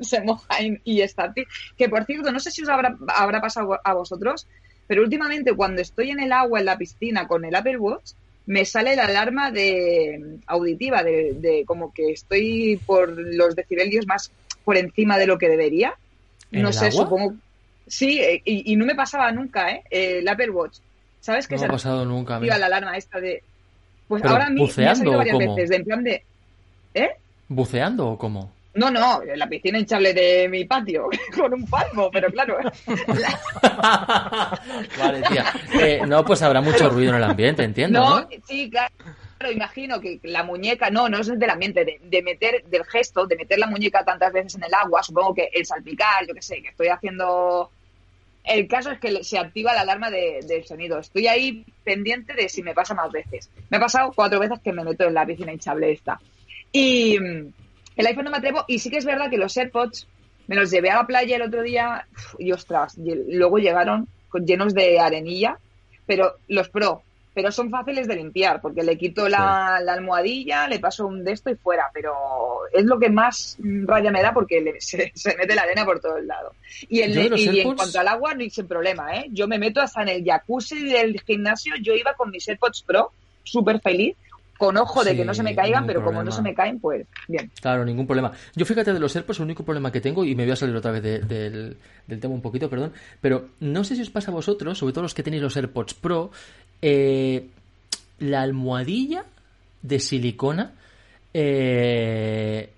se 0.00 0.22
moja 0.22 0.62
y, 0.82 1.02
está. 1.02 1.34
Que 1.76 1.90
por 1.90 2.06
cierto, 2.06 2.32
no 2.32 2.40
sé 2.40 2.50
si 2.50 2.62
os 2.62 2.70
habrá, 2.70 2.96
habrá 3.14 3.42
pasado 3.42 3.78
a 3.84 3.92
vosotros, 3.92 4.48
pero 4.86 5.02
últimamente 5.02 5.52
cuando 5.52 5.82
estoy 5.82 6.10
en 6.10 6.20
el 6.20 6.32
agua, 6.32 6.60
en 6.60 6.64
la 6.64 6.78
piscina 6.78 7.28
con 7.28 7.44
el 7.44 7.54
Apple 7.54 7.76
Watch, 7.76 8.12
me 8.46 8.64
sale 8.64 8.96
la 8.96 9.06
alarma 9.06 9.50
de 9.50 10.38
auditiva, 10.46 11.02
de, 11.02 11.64
como 11.66 11.92
que 11.92 12.12
estoy 12.12 12.80
por 12.84 13.10
los 13.10 13.56
decibelios 13.56 14.06
más 14.06 14.30
por 14.64 14.76
encima 14.76 15.18
de 15.18 15.26
lo 15.26 15.38
que 15.38 15.48
debería. 15.48 15.94
No 16.50 16.72
sé, 16.72 16.90
supongo. 16.90 17.34
Sí, 17.86 18.18
eh, 18.20 18.42
y, 18.44 18.76
no 18.76 18.86
me 18.86 18.94
pasaba 18.94 19.30
nunca, 19.32 19.70
¿eh? 19.70 19.82
El 19.90 20.26
Apple 20.28 20.50
Watch. 20.50 20.78
¿Sabes 21.20 21.48
qué 21.48 21.54
no 21.54 21.60
se 21.60 21.66
ha 21.66 21.70
pasado 21.70 22.04
nunca. 22.04 22.36
Activa 22.36 22.58
la 22.58 22.66
alarma 22.66 22.96
esta 22.96 23.20
de. 23.20 23.42
Pues 24.08 24.22
ahora 24.24 24.50
mí 24.50 24.70
me 24.76 24.86
ha 24.86 24.94
salido 24.94 25.16
varias 25.16 25.38
veces, 25.38 25.70
de 25.70 25.76
en 25.76 25.84
plan 25.84 26.04
de. 26.04 26.22
¿Eh? 26.94 27.10
¿Buceando 27.48 28.08
o 28.08 28.18
cómo? 28.18 28.52
No, 28.74 28.90
no, 28.90 29.22
la 29.36 29.46
piscina 29.46 29.78
hinchable 29.78 30.12
de 30.12 30.48
mi 30.48 30.64
patio, 30.64 31.08
con 31.36 31.54
un 31.54 31.64
palmo, 31.66 32.10
pero 32.10 32.28
claro. 32.30 32.58
vale, 34.98 35.22
tía. 35.30 35.44
Eh, 35.80 36.02
no, 36.06 36.24
pues 36.24 36.42
habrá 36.42 36.60
mucho 36.60 36.90
ruido 36.90 37.10
en 37.10 37.16
el 37.16 37.24
ambiente, 37.24 37.62
entiendo. 37.62 38.00
No, 38.00 38.28
sí, 38.46 38.68
claro. 38.68 38.92
Imagino 39.52 40.00
que 40.00 40.20
la 40.24 40.42
muñeca, 40.42 40.90
no, 40.90 41.08
no 41.08 41.18
es 41.18 41.38
del 41.38 41.50
ambiente, 41.50 41.84
de, 41.84 42.00
de, 42.02 42.22
meter, 42.22 42.64
del 42.64 42.84
gesto, 42.84 43.26
de 43.26 43.36
meter 43.36 43.58
la 43.58 43.66
muñeca 43.66 44.04
tantas 44.04 44.32
veces 44.32 44.56
en 44.56 44.64
el 44.64 44.74
agua, 44.74 45.02
supongo 45.02 45.34
que 45.34 45.50
el 45.52 45.66
salpicar, 45.66 46.26
yo 46.26 46.34
qué 46.34 46.42
sé, 46.42 46.62
que 46.62 46.68
estoy 46.68 46.88
haciendo. 46.88 47.70
El 48.42 48.66
caso 48.66 48.90
es 48.90 48.98
que 48.98 49.22
se 49.22 49.38
activa 49.38 49.74
la 49.74 49.82
alarma 49.82 50.10
del 50.10 50.64
sonido. 50.64 50.98
Estoy 50.98 51.28
ahí 51.28 51.64
pendiente 51.82 52.34
de 52.34 52.48
si 52.48 52.62
me 52.62 52.74
pasa 52.74 52.94
más 52.94 53.10
veces. 53.10 53.50
Me 53.70 53.76
ha 53.76 53.80
pasado 53.80 54.12
cuatro 54.14 54.38
veces 54.38 54.60
que 54.62 54.72
me 54.72 54.84
meto 54.84 55.04
en 55.04 55.14
la 55.14 55.24
piscina 55.24 55.52
hinchable 55.52 55.92
esta. 55.92 56.20
Y 56.70 57.18
el 57.96 58.06
iPhone 58.06 58.24
no 58.24 58.30
me 58.30 58.38
atrevo 58.38 58.64
y 58.68 58.78
sí 58.78 58.90
que 58.90 58.98
es 58.98 59.04
verdad 59.04 59.30
que 59.30 59.38
los 59.38 59.56
AirPods 59.56 60.08
me 60.46 60.56
los 60.56 60.70
llevé 60.70 60.90
a 60.90 60.96
la 60.96 61.06
playa 61.06 61.36
el 61.36 61.42
otro 61.42 61.62
día 61.62 62.06
y 62.38 62.52
ostras, 62.52 62.96
luego 62.98 63.58
llegaron 63.58 64.08
llenos 64.44 64.74
de 64.74 64.98
arenilla, 64.98 65.58
pero 66.06 66.36
los 66.48 66.68
Pro, 66.68 67.02
pero 67.34 67.50
son 67.50 67.70
fáciles 67.70 68.06
de 68.06 68.16
limpiar 68.16 68.60
porque 68.60 68.82
le 68.82 68.96
quito 68.96 69.28
la, 69.28 69.76
almohadilla, 69.76 70.68
le 70.68 70.78
paso 70.78 71.06
un 71.06 71.24
de 71.24 71.32
esto 71.32 71.50
y 71.50 71.56
fuera, 71.56 71.90
pero 71.92 72.14
es 72.72 72.84
lo 72.84 72.98
que 72.98 73.10
más 73.10 73.56
raya 73.60 74.10
me 74.10 74.22
da 74.22 74.32
porque 74.32 74.76
se, 74.80 75.12
mete 75.36 75.54
la 75.54 75.62
arena 75.62 75.84
por 75.84 76.00
todo 76.00 76.16
el 76.16 76.26
lado. 76.26 76.52
Y, 76.88 77.00
y 77.00 77.60
en 77.60 77.74
cuanto 77.74 78.00
al 78.00 78.08
agua, 78.08 78.34
no 78.34 78.40
hay 78.40 78.50
sin 78.50 78.66
problema, 78.66 79.16
¿eh? 79.16 79.26
Yo 79.30 79.48
me 79.48 79.58
meto 79.58 79.80
hasta 79.80 80.02
en 80.02 80.08
el 80.08 80.24
jacuzzi 80.24 80.84
del 80.84 81.20
gimnasio, 81.20 81.74
yo 81.80 81.94
iba 81.94 82.14
con 82.14 82.30
mis 82.30 82.48
AirPods 82.48 82.82
Pro, 82.82 83.12
súper 83.42 83.80
feliz, 83.80 84.16
con 84.58 84.76
ojo 84.76 85.04
de 85.04 85.16
que 85.16 85.24
no 85.24 85.34
se 85.34 85.42
me 85.42 85.54
caigan, 85.54 85.86
pero 85.86 86.04
como 86.04 86.22
no 86.22 86.30
se 86.30 86.42
me 86.42 86.54
caen, 86.54 86.78
pues 86.78 87.06
bien. 87.28 87.50
Claro, 87.60 87.84
ningún 87.84 88.06
problema. 88.06 88.32
Yo 88.54 88.64
fíjate 88.64 88.92
de 88.92 89.00
los 89.00 89.14
AirPods, 89.14 89.40
el 89.40 89.44
único 89.44 89.64
problema 89.64 89.90
que 89.90 90.00
tengo, 90.00 90.24
y 90.24 90.34
me 90.34 90.44
voy 90.44 90.52
a 90.52 90.56
salir 90.56 90.74
otra 90.76 90.92
vez 90.92 91.02
del, 91.02 91.76
tema 92.20 92.34
un 92.34 92.42
poquito, 92.42 92.70
perdón, 92.70 92.92
pero 93.20 93.48
no 93.60 93.84
sé 93.84 93.96
si 93.96 94.02
os 94.02 94.10
pasa 94.10 94.30
a 94.30 94.34
vosotros, 94.34 94.78
sobre 94.78 94.92
todo 94.92 95.02
los 95.02 95.14
que 95.14 95.22
tenéis 95.22 95.42
los 95.42 95.56
AirPods 95.56 95.94
Pro, 95.94 96.30
eh, 96.82 97.48
la 98.20 98.42
almohadilla 98.42 99.24
de 99.82 99.98
silicona, 99.98 100.72
eh, 101.32 102.70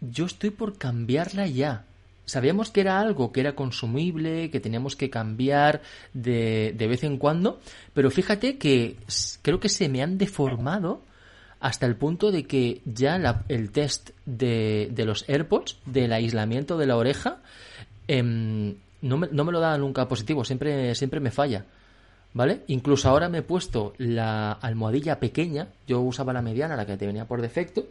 yo 0.00 0.26
estoy 0.26 0.50
por 0.50 0.76
cambiarla 0.76 1.46
ya. 1.46 1.84
Sabíamos 2.28 2.70
que 2.70 2.82
era 2.82 3.00
algo 3.00 3.32
que 3.32 3.40
era 3.40 3.54
consumible, 3.54 4.50
que 4.50 4.60
teníamos 4.60 4.96
que 4.96 5.08
cambiar 5.08 5.80
de, 6.12 6.74
de 6.76 6.86
vez 6.86 7.02
en 7.02 7.16
cuando, 7.16 7.58
pero 7.94 8.10
fíjate 8.10 8.58
que 8.58 8.96
creo 9.40 9.60
que 9.60 9.70
se 9.70 9.88
me 9.88 10.02
han 10.02 10.18
deformado 10.18 11.00
hasta 11.58 11.86
el 11.86 11.96
punto 11.96 12.30
de 12.30 12.44
que 12.44 12.82
ya 12.84 13.44
el 13.48 13.70
test 13.70 14.10
de, 14.26 14.90
de, 14.92 15.04
los 15.06 15.26
AirPods, 15.26 15.78
del 15.86 16.12
aislamiento 16.12 16.76
de 16.76 16.86
la 16.86 16.98
oreja, 16.98 17.38
em, 18.06 18.74
no, 19.00 19.16
me, 19.16 19.28
no, 19.32 19.44
me, 19.46 19.52
lo 19.52 19.60
da 19.60 19.78
nunca 19.78 20.06
positivo, 20.06 20.44
siempre, 20.44 20.94
siempre 20.94 21.20
me 21.20 21.30
falla. 21.30 21.64
¿Vale? 22.34 22.60
Incluso 22.66 23.08
ahora 23.08 23.30
me 23.30 23.38
he 23.38 23.42
puesto 23.42 23.94
la 23.96 24.52
almohadilla 24.52 25.18
pequeña, 25.18 25.68
yo 25.86 26.02
usaba 26.02 26.34
la 26.34 26.42
mediana, 26.42 26.76
la 26.76 26.84
que 26.84 26.98
te 26.98 27.06
venía 27.06 27.24
por 27.24 27.40
defecto, 27.40 27.86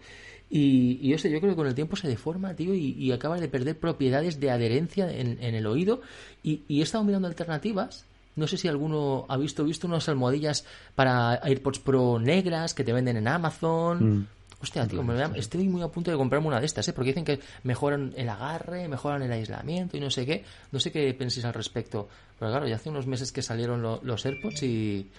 y, 0.50 1.00
y 1.02 1.10
yo 1.10 1.18
sé, 1.18 1.30
yo 1.30 1.40
creo 1.40 1.52
que 1.52 1.58
con 1.58 1.68
el 1.68 1.76
tiempo 1.76 1.96
se 1.96 2.08
deforma, 2.08 2.54
tío, 2.54 2.74
y, 2.74 2.92
y 2.92 3.12
acabas 3.12 3.42
de 3.42 3.50
perder 3.50 3.78
propiedades 3.78 4.40
de 4.40 4.52
adherencia 4.52 5.12
en, 5.12 5.38
en 5.42 5.56
el 5.56 5.68
oído. 5.68 6.02
Y, 6.44 6.62
y, 6.68 6.80
he 6.80 6.84
estado 6.84 7.04
mirando 7.04 7.28
alternativas. 7.28 8.06
No 8.36 8.48
sé 8.48 8.58
si 8.58 8.68
alguno 8.68 9.26
ha 9.30 9.38
visto, 9.38 9.64
visto 9.64 9.88
unas 9.88 10.08
almohadillas 10.08 10.64
para 10.96 11.36
AirPods 11.36 11.80
Pro 11.80 12.20
negras 12.20 12.74
que 12.74 12.84
te 12.84 12.94
venden 12.94 13.18
en 13.18 13.28
Amazon. 13.28 14.20
Mm. 14.20 14.28
Hostia, 14.60 14.88
tío, 14.88 15.04
estoy 15.36 15.68
muy 15.68 15.84
a 15.84 15.88
punto 15.88 16.10
de 16.10 16.18
comprarme 16.18 16.48
una 16.48 16.60
de 16.60 16.66
estas, 16.66 16.88
¿eh? 16.88 16.94
Porque 16.94 17.10
dicen 17.10 17.26
que 17.26 17.40
mejoran 17.62 18.14
el 18.18 18.28
agarre, 18.28 18.88
mejoran 18.88 19.22
el 19.22 19.32
aislamiento 19.32 19.98
y 19.98 20.00
no 20.00 20.10
sé 20.10 20.26
qué. 20.26 20.44
No 20.72 20.80
sé 20.80 20.92
qué 20.92 21.14
penséis 21.14 21.46
al 21.46 21.54
respecto. 21.54 22.08
Pero 22.40 22.52
claro, 22.52 22.68
ya 22.68 22.78
hace 22.78 22.90
unos 22.90 23.06
meses 23.06 23.32
que 23.32 23.44
salieron 23.44 23.82
los 23.82 24.26
AirPods 24.26 24.64
y, 24.64 25.12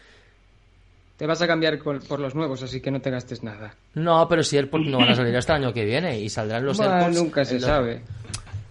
te 1.18 1.26
vas 1.26 1.42
a 1.42 1.48
cambiar 1.48 1.80
por 1.80 2.20
los 2.20 2.36
nuevos, 2.36 2.62
así 2.62 2.80
que 2.80 2.92
no 2.92 3.00
te 3.00 3.10
gastes 3.10 3.42
nada. 3.42 3.74
No, 3.94 4.28
pero 4.28 4.44
si 4.44 4.56
AirPods 4.56 4.86
no 4.86 4.98
van 4.98 5.08
a 5.10 5.14
salir 5.16 5.34
este 5.34 5.52
año 5.52 5.74
que 5.74 5.84
viene 5.84 6.18
y 6.20 6.28
saldrán 6.30 6.64
los 6.64 6.78
AirPods. 6.78 7.16
Nunca 7.16 7.44
se 7.44 7.58
sabe. 7.58 8.02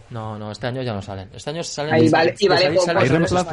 No, 0.10 0.40
no, 0.40 0.50
este 0.50 0.68
año 0.68 0.82
ya 0.82 0.94
no 0.94 1.02
salen. 1.02 1.30
Este 1.34 1.50
año 1.50 1.62
salen. 1.62 1.94
Ahí 1.94 2.08
vale, 2.08 2.34
y 2.40 2.48
vale 2.48 2.68
¿Hay, 2.68 3.10
reemplazo, 3.10 3.50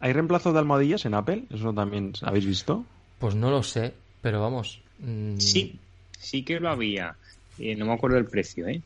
¿Hay 0.00 0.12
reemplazo 0.14 0.52
de 0.54 0.58
almohadillas 0.58 1.04
en 1.04 1.12
Apple? 1.12 1.44
¿Eso 1.52 1.70
también 1.74 2.14
habéis 2.22 2.46
visto? 2.46 2.86
Pues 3.18 3.34
no 3.34 3.50
lo 3.50 3.62
sé, 3.62 3.92
pero 4.22 4.40
vamos. 4.40 4.80
Mm. 4.98 5.36
Sí, 5.36 5.78
sí 6.18 6.44
que 6.44 6.58
lo 6.58 6.70
había. 6.70 7.14
Eh, 7.58 7.76
no 7.76 7.84
me 7.84 7.92
acuerdo 7.92 8.16
el 8.16 8.24
precio, 8.24 8.66
¿eh? 8.68 8.80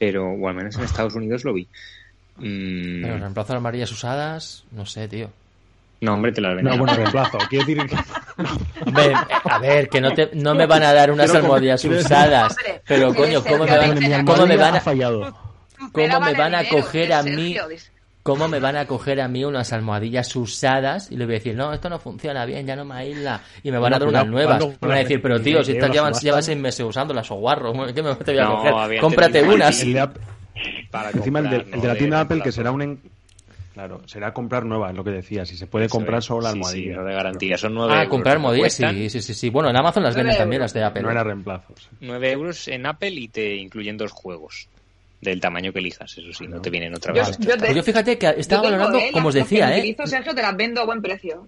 Pero, 0.00 0.32
o 0.32 0.48
al 0.48 0.56
menos 0.56 0.74
en 0.74 0.82
Estados 0.82 1.14
Unidos 1.14 1.44
lo 1.44 1.52
vi. 1.52 1.68
Mm. 2.38 3.02
Pero 3.02 3.18
reemplazo 3.18 3.52
de 3.52 3.56
almohadillas 3.58 3.92
usadas, 3.92 4.64
no 4.72 4.84
sé, 4.84 5.06
tío. 5.06 5.30
No, 6.02 6.14
hombre, 6.14 6.32
te 6.32 6.40
la 6.40 6.48
venden. 6.48 6.64
No, 6.64 6.78
bueno, 6.78 6.94
reemplazo. 6.94 7.38
Quiero 7.48 7.64
decir 7.64 7.86
que... 7.86 7.96
Hombre, 8.86 9.12
a 9.44 9.58
ver, 9.60 9.88
que 9.88 10.00
no, 10.00 10.12
te, 10.12 10.30
no 10.34 10.52
me 10.52 10.66
van 10.66 10.82
a 10.82 10.92
dar 10.92 11.12
unas 11.12 11.32
almohadillas 11.32 11.84
usadas. 11.84 12.56
Pero, 12.88 13.14
coño, 13.14 13.40
¿cómo 13.44 13.64
me, 13.64 13.76
van, 13.76 14.26
¿cómo 14.26 14.46
me 14.46 14.56
van 14.56 14.74
a... 14.74 14.80
¿Cómo 14.82 16.20
me 16.20 16.34
van 16.34 16.54
a 16.56 16.68
coger 16.68 17.12
a 17.12 17.22
mí... 17.22 17.56
¿Cómo 18.24 18.48
me 18.48 18.58
van 18.58 18.76
a 18.76 18.86
coger 18.86 19.20
a 19.20 19.28
mí 19.28 19.44
unas 19.44 19.72
almohadillas 19.72 20.34
usadas? 20.34 21.10
Y 21.10 21.16
le 21.16 21.24
voy 21.24 21.34
a 21.34 21.38
decir, 21.38 21.54
no, 21.54 21.72
esto 21.72 21.88
no 21.88 22.00
funciona 22.00 22.44
bien, 22.46 22.66
ya 22.66 22.74
no 22.74 22.84
me 22.84 22.94
aísla. 22.96 23.40
Y 23.62 23.70
me 23.70 23.78
van 23.78 23.94
a 23.94 23.98
dar 24.00 24.08
unas 24.08 24.26
nuevas. 24.26 24.60
Me 24.60 24.88
van 24.88 24.98
a 24.98 25.00
decir, 25.00 25.22
pero 25.22 25.40
tío, 25.40 25.62
si 25.62 25.72
estás 25.72 25.90
llevas, 25.90 26.20
llevas 26.20 26.44
seis 26.44 26.58
meses 26.58 26.84
usándolas 26.84 27.30
o 27.30 27.36
guarro, 27.36 27.72
¿qué 27.94 28.02
me 28.02 28.14
te 28.16 28.32
voy 28.32 28.40
a 28.40 28.46
coger? 28.46 29.00
Cómprate 29.00 29.42
unas. 29.42 29.80
Encima 31.14 31.38
el 31.38 31.50
de, 31.50 31.56
el 31.72 31.80
de 31.80 31.88
la 31.88 31.94
tienda 31.94 32.20
Apple, 32.20 32.42
que 32.42 32.52
será 32.52 32.70
un, 32.72 33.00
Claro, 33.72 34.02
será 34.06 34.34
comprar 34.34 34.66
nueva, 34.66 34.90
es 34.90 34.96
lo 34.96 35.02
que 35.02 35.10
decía. 35.10 35.46
Si 35.46 35.56
se 35.56 35.66
puede 35.66 35.88
comprar 35.88 36.22
solo 36.22 36.42
la 36.42 36.50
almohadilla. 36.50 36.98
Sí, 36.98 37.04
de 37.04 37.14
garantía 37.14 37.56
son 37.56 37.74
9 37.74 37.94
Ah, 37.96 38.08
comprar 38.08 38.36
almohadillas, 38.36 38.74
sí, 38.74 39.08
sí, 39.08 39.22
sí, 39.22 39.34
sí. 39.34 39.50
Bueno, 39.50 39.70
en 39.70 39.76
Amazon 39.76 40.02
las 40.02 40.14
venden 40.14 40.36
también, 40.36 40.60
las 40.60 40.74
de 40.74 40.84
Apple. 40.84 41.02
No 41.02 41.10
era 41.10 41.24
reemplazos. 41.24 41.88
9 42.00 42.32
euros 42.32 42.68
en 42.68 42.86
Apple 42.86 43.12
y 43.12 43.28
te 43.28 43.56
incluyen 43.56 43.96
dos 43.96 44.12
juegos. 44.12 44.68
Del 45.20 45.40
tamaño 45.40 45.72
que 45.72 45.78
elijas, 45.78 46.18
eso 46.18 46.32
sí, 46.32 46.48
no 46.48 46.60
te 46.60 46.68
vienen 46.68 46.92
otra 46.96 47.12
vez. 47.12 47.38
Yo, 47.38 47.56
yo, 47.56 47.72
yo, 47.72 47.82
fíjate 47.84 48.18
que 48.18 48.34
estaba 48.38 48.62
valorando, 48.62 48.98
como 49.12 49.28
os 49.28 49.34
decía, 49.34 49.78
¿eh? 49.78 49.96
Sergio, 50.04 50.34
te 50.34 50.42
las 50.42 50.56
vendo 50.56 50.80
a 50.80 50.84
buen 50.84 51.00
precio. 51.00 51.46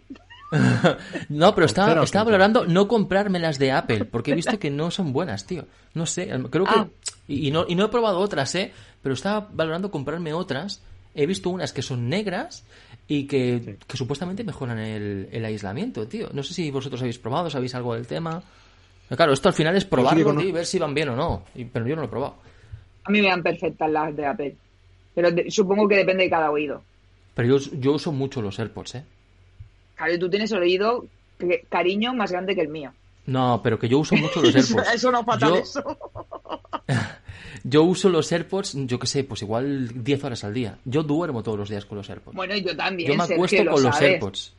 no, 1.28 1.54
pero 1.54 1.66
estaba, 1.66 2.04
estaba 2.04 2.24
valorando 2.24 2.66
no 2.66 2.86
comprarme 2.86 3.38
las 3.38 3.58
de 3.58 3.72
Apple, 3.72 4.04
porque 4.04 4.32
he 4.32 4.34
visto 4.34 4.58
que 4.58 4.70
no 4.70 4.90
son 4.90 5.12
buenas, 5.12 5.46
tío. 5.46 5.66
No 5.94 6.06
sé, 6.06 6.28
creo 6.50 6.64
que... 6.64 6.70
Ah. 6.74 6.86
Y, 7.26 7.50
no, 7.50 7.64
y 7.66 7.74
no 7.74 7.86
he 7.86 7.88
probado 7.88 8.20
otras, 8.20 8.54
¿eh? 8.54 8.72
Pero 9.02 9.14
estaba 9.14 9.48
valorando 9.52 9.90
comprarme 9.90 10.32
otras. 10.32 10.82
He 11.14 11.26
visto 11.26 11.50
unas 11.50 11.72
que 11.72 11.82
son 11.82 12.08
negras 12.08 12.64
y 13.06 13.26
que, 13.26 13.76
supuestamente 13.92 14.44
mejoran 14.44 14.78
el, 14.78 15.44
aislamiento, 15.44 16.08
tío. 16.08 16.28
No 16.32 16.42
sé 16.42 16.54
si 16.54 16.70
vosotros 16.70 17.00
habéis 17.00 17.18
probado, 17.18 17.50
sabéis 17.50 17.74
algo 17.74 17.94
del 17.94 18.06
tema. 18.06 18.42
claro, 19.08 19.32
esto 19.32 19.48
al 19.48 19.54
final 19.54 19.76
es 19.76 19.84
probarlo 19.84 20.40
y 20.40 20.52
ver 20.52 20.66
si 20.66 20.78
van 20.78 20.94
bien 20.94 21.10
o 21.10 21.16
no. 21.16 21.44
Pero 21.72 21.86
yo 21.86 21.94
no 21.94 22.02
lo 22.02 22.08
he 22.08 22.10
probado. 22.10 22.36
A 23.04 23.10
mí 23.10 23.20
me 23.20 23.28
dan 23.28 23.42
perfectas 23.42 23.90
las 23.90 24.16
de 24.16 24.26
Apple. 24.26 24.56
Pero 25.14 25.28
supongo 25.48 25.86
que 25.86 25.96
depende 25.96 26.24
de 26.24 26.30
cada 26.30 26.50
oído. 26.50 26.82
Pero 27.34 27.58
yo, 27.58 27.70
yo 27.78 27.92
uso 27.92 28.12
mucho 28.12 28.40
los 28.42 28.58
AirPods, 28.58 28.94
¿eh? 28.96 29.04
Claro, 29.94 30.18
tú 30.18 30.28
tienes 30.28 30.50
el 30.52 30.62
oído 30.62 31.06
cariño 31.68 32.14
más 32.14 32.32
grande 32.32 32.54
que 32.54 32.62
el 32.62 32.68
mío. 32.68 32.92
No, 33.26 33.60
pero 33.62 33.78
que 33.78 33.88
yo 33.88 33.98
uso 33.98 34.16
mucho 34.16 34.40
los 34.40 34.54
AirPods. 34.54 34.94
eso 34.94 35.10
no 35.12 35.20
es 35.20 35.26
fatal, 35.26 35.56
eso. 35.56 35.82
Yo 37.66 37.82
uso 37.82 38.10
los 38.10 38.30
AirPods, 38.30 38.74
yo 38.86 38.98
qué 38.98 39.06
sé, 39.06 39.24
pues 39.24 39.40
igual 39.40 40.04
10 40.04 40.24
horas 40.24 40.44
al 40.44 40.52
día. 40.52 40.78
Yo 40.84 41.02
duermo 41.02 41.42
todos 41.42 41.58
los 41.58 41.70
días 41.70 41.86
con 41.86 41.96
los 41.96 42.08
AirPods. 42.10 42.36
Bueno, 42.36 42.54
yo 42.56 42.76
también. 42.76 43.10
Yo 43.10 43.16
me 43.16 43.24
acuesto 43.24 43.64
con 43.64 43.82
los 43.82 44.00
AirPods. 44.00 44.52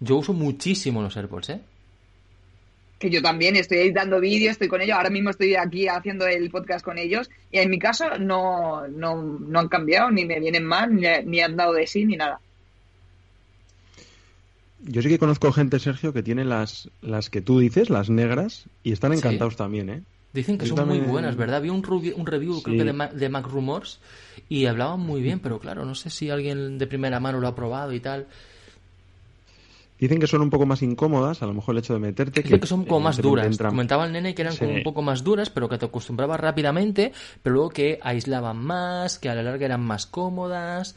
Yo 0.00 0.16
uso 0.16 0.32
muchísimo 0.32 1.02
los 1.02 1.14
AirPods, 1.16 1.50
¿eh? 1.50 1.60
Que 2.98 3.10
yo 3.10 3.20
también 3.20 3.56
estoy 3.56 3.78
editando 3.78 4.20
vídeos, 4.20 4.52
estoy 4.52 4.68
con 4.68 4.80
ellos. 4.80 4.96
Ahora 4.96 5.10
mismo 5.10 5.28
estoy 5.30 5.54
aquí 5.54 5.86
haciendo 5.86 6.26
el 6.26 6.50
podcast 6.50 6.82
con 6.82 6.96
ellos. 6.96 7.28
Y 7.52 7.58
en 7.58 7.68
mi 7.68 7.78
caso 7.78 8.18
no, 8.18 8.88
no, 8.88 9.22
no 9.22 9.60
han 9.60 9.68
cambiado, 9.68 10.10
ni 10.10 10.24
me 10.24 10.40
vienen 10.40 10.64
mal, 10.64 10.94
ni, 10.94 11.06
ni 11.26 11.40
han 11.40 11.56
dado 11.56 11.74
de 11.74 11.86
sí, 11.86 12.06
ni 12.06 12.16
nada. 12.16 12.40
Yo 14.80 15.02
sí 15.02 15.08
que 15.10 15.18
conozco 15.18 15.52
gente, 15.52 15.78
Sergio, 15.78 16.14
que 16.14 16.22
tiene 16.22 16.46
las, 16.46 16.88
las 17.02 17.28
que 17.28 17.42
tú 17.42 17.58
dices, 17.58 17.90
las 17.90 18.08
negras, 18.08 18.64
y 18.82 18.92
están 18.92 19.12
encantados 19.12 19.56
también, 19.56 19.90
¿eh? 19.90 20.02
Dicen 20.38 20.56
que 20.56 20.66
son 20.66 20.86
muy 20.86 21.00
buenas, 21.00 21.34
¿verdad? 21.34 21.60
Vi 21.60 21.68
un, 21.68 21.82
un 21.84 22.26
review 22.26 22.62
creo 22.62 22.76
que 22.76 22.84
de, 22.84 22.92
Mac, 22.92 23.12
de 23.12 23.28
Mac 23.28 23.48
Rumors 23.48 23.98
y 24.48 24.66
hablaban 24.66 25.00
muy 25.00 25.20
bien, 25.20 25.40
pero 25.40 25.58
claro, 25.58 25.84
no 25.84 25.96
sé 25.96 26.10
si 26.10 26.30
alguien 26.30 26.78
de 26.78 26.86
primera 26.86 27.18
mano 27.18 27.40
lo 27.40 27.48
ha 27.48 27.56
probado 27.56 27.92
y 27.92 27.98
tal. 27.98 28.28
Dicen 29.98 30.20
que 30.20 30.28
son 30.28 30.42
un 30.42 30.50
poco 30.50 30.64
más 30.64 30.80
incómodas, 30.82 31.42
a 31.42 31.46
lo 31.46 31.54
mejor 31.54 31.74
el 31.74 31.80
hecho 31.80 31.92
de 31.94 31.98
meterte. 31.98 32.42
Dicen 32.42 32.60
que, 32.60 32.68
son 32.68 32.84
como 32.84 33.00
más 33.00 33.20
duras. 33.20 33.58
Comentaba 33.58 34.06
el 34.06 34.12
nene 34.12 34.32
que 34.32 34.42
eran 34.42 34.56
como 34.56 34.74
un 34.74 34.84
poco 34.84 35.02
más 35.02 35.24
duras, 35.24 35.50
pero 35.50 35.68
que 35.68 35.76
te 35.76 35.86
acostumbrabas 35.86 36.38
rápidamente, 36.38 37.12
pero 37.42 37.54
luego 37.54 37.70
que 37.70 37.98
aislaban 38.00 38.58
más, 38.58 39.18
que 39.18 39.28
a 39.28 39.34
la 39.34 39.42
larga 39.42 39.66
eran 39.66 39.80
más 39.80 40.06
cómodas 40.06 40.94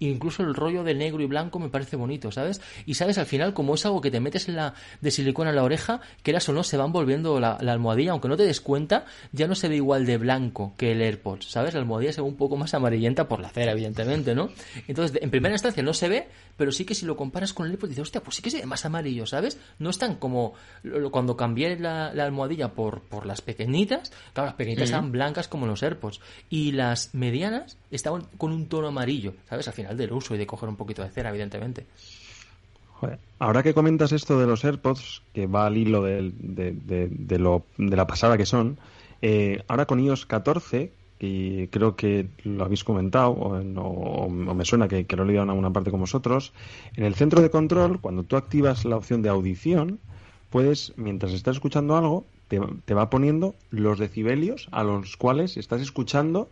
incluso 0.00 0.42
el 0.42 0.54
rollo 0.54 0.84
de 0.84 0.94
negro 0.94 1.22
y 1.22 1.26
blanco 1.26 1.58
me 1.58 1.68
parece 1.68 1.96
bonito, 1.96 2.30
¿sabes? 2.32 2.60
Y 2.86 2.94
sabes, 2.94 3.18
al 3.18 3.26
final, 3.26 3.54
como 3.54 3.74
es 3.74 3.84
algo 3.86 4.00
que 4.00 4.10
te 4.10 4.20
metes 4.20 4.48
en 4.48 4.56
la, 4.56 4.74
de 5.00 5.10
silicona 5.10 5.50
en 5.50 5.56
la 5.56 5.64
oreja, 5.64 6.00
que 6.22 6.34
o 6.34 6.52
no, 6.52 6.64
se 6.64 6.76
van 6.76 6.92
volviendo 6.92 7.38
la, 7.40 7.52
almohadilla, 7.52 8.12
aunque 8.12 8.28
no 8.28 8.36
te 8.36 8.44
des 8.44 8.60
cuenta, 8.60 9.04
ya 9.32 9.46
no 9.46 9.54
se 9.54 9.68
ve 9.68 9.76
igual 9.76 10.04
de 10.04 10.18
blanco 10.18 10.74
que 10.76 10.92
el 10.92 11.00
AirPods, 11.00 11.50
¿sabes? 11.50 11.74
La 11.74 11.80
almohadilla 11.80 12.12
se 12.12 12.20
ve 12.20 12.26
un 12.26 12.36
poco 12.36 12.56
más 12.56 12.74
amarillenta 12.74 13.28
por 13.28 13.40
la 13.40 13.48
cera, 13.48 13.72
evidentemente, 13.72 14.34
¿no? 14.34 14.50
Entonces, 14.88 15.20
en 15.22 15.30
primera 15.30 15.54
instancia 15.54 15.82
no 15.82 15.94
se 15.94 16.08
ve, 16.08 16.28
pero 16.56 16.72
sí 16.72 16.84
que 16.84 16.94
si 16.94 17.06
lo 17.06 17.16
comparas 17.16 17.52
con 17.52 17.66
el 17.66 17.72
AirPods, 17.72 17.90
dices, 17.90 18.02
hostia, 18.02 18.22
pues 18.22 18.36
sí 18.36 18.42
que 18.42 18.50
se 18.50 18.58
ve 18.58 18.66
más 18.66 18.84
amarillo, 18.84 19.26
¿sabes? 19.26 19.58
No 19.78 19.90
es 19.90 19.98
tan 19.98 20.16
como 20.16 20.54
cuando 21.10 21.36
cambié 21.36 21.78
la, 21.78 22.08
almohadilla 22.08 22.72
por, 22.72 23.02
por 23.02 23.26
las 23.26 23.40
pequeñitas, 23.40 24.10
claro, 24.32 24.48
las 24.48 24.56
pequeñitas 24.56 24.84
estaban 24.84 25.12
blancas 25.12 25.48
como 25.48 25.66
los 25.66 25.82
AirPods, 25.82 26.20
y 26.50 26.72
las 26.72 27.14
medianas 27.14 27.76
estaban 27.90 28.22
con 28.38 28.52
un 28.52 28.66
tono 28.68 28.88
amarillo, 28.88 29.34
¿sabes? 29.48 29.68
Al 29.68 29.74
final 29.74 29.83
del 29.92 30.12
uso 30.12 30.34
y 30.34 30.38
de 30.38 30.46
coger 30.46 30.68
un 30.68 30.76
poquito 30.76 31.02
de 31.02 31.10
cera, 31.10 31.30
evidentemente. 31.30 31.86
ahora 33.38 33.62
que 33.62 33.74
comentas 33.74 34.12
esto 34.12 34.38
de 34.38 34.46
los 34.46 34.64
AirPods, 34.64 35.22
que 35.32 35.46
va 35.46 35.66
al 35.66 35.76
hilo 35.76 36.02
de, 36.02 36.32
de, 36.32 37.38
lo, 37.38 37.64
de 37.76 37.96
la 37.96 38.06
pasada 38.06 38.36
que 38.38 38.46
son, 38.46 38.78
eh, 39.20 39.62
ahora 39.68 39.86
con 39.86 40.00
iOS 40.00 40.26
14, 40.26 40.90
y 41.20 41.68
creo 41.68 41.96
que 41.96 42.26
lo 42.44 42.64
habéis 42.64 42.84
comentado, 42.84 43.30
o, 43.30 44.28
me 44.28 44.64
suena 44.64 44.88
que, 44.88 45.06
lo 45.16 45.22
he 45.22 45.26
leído 45.26 45.42
en 45.42 45.50
alguna 45.50 45.72
parte 45.72 45.90
con 45.90 46.00
vosotros, 46.00 46.52
en 46.96 47.04
el 47.04 47.14
centro 47.14 47.40
de 47.40 47.50
control, 47.50 48.00
cuando 48.00 48.22
tú 48.22 48.36
activas 48.36 48.84
la 48.84 48.96
opción 48.96 49.22
de 49.22 49.28
audición, 49.28 49.98
puedes, 50.50 50.92
mientras 50.96 51.32
estás 51.32 51.56
escuchando 51.56 51.96
algo, 51.96 52.24
te, 52.48 52.60
te 52.84 52.94
va 52.94 53.10
poniendo 53.10 53.54
los 53.70 53.98
decibelios 53.98 54.68
a 54.72 54.84
los 54.84 55.16
cuales 55.16 55.56
estás 55.56 55.80
escuchando 55.80 56.48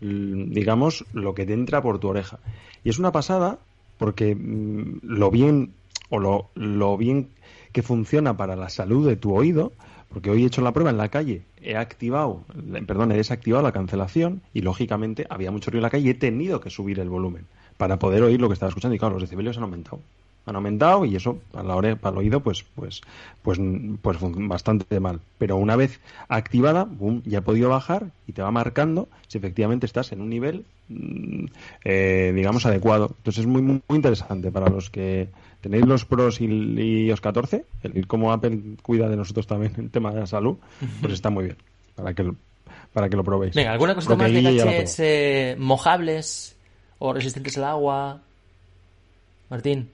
digamos, 0.00 1.04
lo 1.12 1.34
que 1.34 1.46
te 1.46 1.52
entra 1.52 1.82
por 1.82 1.98
tu 1.98 2.08
oreja. 2.08 2.38
Y 2.82 2.90
es 2.90 2.98
una 2.98 3.12
pasada 3.12 3.58
porque 3.98 4.34
mm, 4.34 5.00
lo 5.02 5.30
bien 5.30 5.72
o 6.10 6.18
lo, 6.18 6.48
lo 6.54 6.96
bien 6.96 7.28
que 7.72 7.82
funciona 7.82 8.36
para 8.36 8.56
la 8.56 8.68
salud 8.68 9.06
de 9.06 9.16
tu 9.16 9.34
oído, 9.34 9.72
porque 10.08 10.30
hoy 10.30 10.44
he 10.44 10.46
hecho 10.46 10.62
la 10.62 10.72
prueba 10.72 10.90
en 10.90 10.96
la 10.96 11.08
calle, 11.08 11.42
he 11.60 11.76
activado, 11.76 12.44
perdón, 12.86 13.10
he 13.10 13.16
desactivado 13.16 13.64
la 13.64 13.72
cancelación 13.72 14.42
y 14.52 14.60
lógicamente 14.60 15.26
había 15.28 15.50
mucho 15.50 15.70
ruido 15.70 15.80
en 15.80 15.84
la 15.84 15.90
calle 15.90 16.10
he 16.10 16.14
tenido 16.14 16.60
que 16.60 16.70
subir 16.70 17.00
el 17.00 17.08
volumen 17.08 17.46
para 17.76 17.98
poder 17.98 18.22
oír 18.22 18.40
lo 18.40 18.48
que 18.48 18.54
estaba 18.54 18.68
escuchando 18.68 18.94
y 18.94 18.98
claro, 18.98 19.14
los 19.14 19.22
decibelios 19.22 19.56
han 19.56 19.64
aumentado 19.64 20.00
han 20.46 20.56
aumentado 20.56 21.04
y 21.04 21.16
eso 21.16 21.38
para 21.52 21.66
la 21.66 21.76
oreja, 21.76 21.96
para 21.96 22.14
el 22.14 22.18
oído 22.18 22.40
pues 22.40 22.64
pues 22.74 23.00
pues 23.42 23.58
pues 24.02 24.18
bastante 24.20 25.00
mal. 25.00 25.20
Pero 25.38 25.56
una 25.56 25.76
vez 25.76 26.00
activada 26.28 26.84
boom, 26.84 27.22
ya 27.24 27.38
he 27.38 27.42
podido 27.42 27.70
bajar 27.70 28.10
y 28.26 28.32
te 28.32 28.42
va 28.42 28.50
marcando 28.50 29.08
si 29.28 29.38
efectivamente 29.38 29.86
estás 29.86 30.12
en 30.12 30.20
un 30.20 30.30
nivel 30.30 30.64
mm, 30.88 31.46
eh, 31.84 32.32
digamos 32.34 32.66
adecuado. 32.66 33.14
Entonces 33.18 33.40
es 33.44 33.46
muy, 33.46 33.62
muy 33.62 33.80
interesante 33.90 34.50
para 34.50 34.68
los 34.68 34.90
que 34.90 35.28
tenéis 35.60 35.86
los 35.86 36.04
pros 36.04 36.40
y, 36.40 36.46
iOS 37.06 37.20
14 37.22 37.64
el 37.82 38.06
como 38.06 38.32
Apple 38.32 38.76
cuida 38.82 39.08
de 39.08 39.16
nosotros 39.16 39.46
también 39.46 39.72
en 39.78 39.88
tema 39.88 40.12
de 40.12 40.20
la 40.20 40.26
salud 40.26 40.58
pues 41.00 41.14
está 41.14 41.30
muy 41.30 41.44
bien 41.44 41.56
para 41.94 42.12
que 42.12 42.32
para 42.92 43.08
que 43.08 43.16
lo 43.16 43.24
probéis. 43.24 43.54
Venga 43.54 43.72
alguna 43.72 43.94
cosa 43.94 44.14
más 44.14 44.30
de 44.30 44.42
gadgets 44.42 45.00
eh, 45.00 45.56
mojables 45.58 46.56
o 46.98 47.12
resistentes 47.12 47.56
al 47.58 47.64
agua 47.64 48.20
Martín 49.50 49.88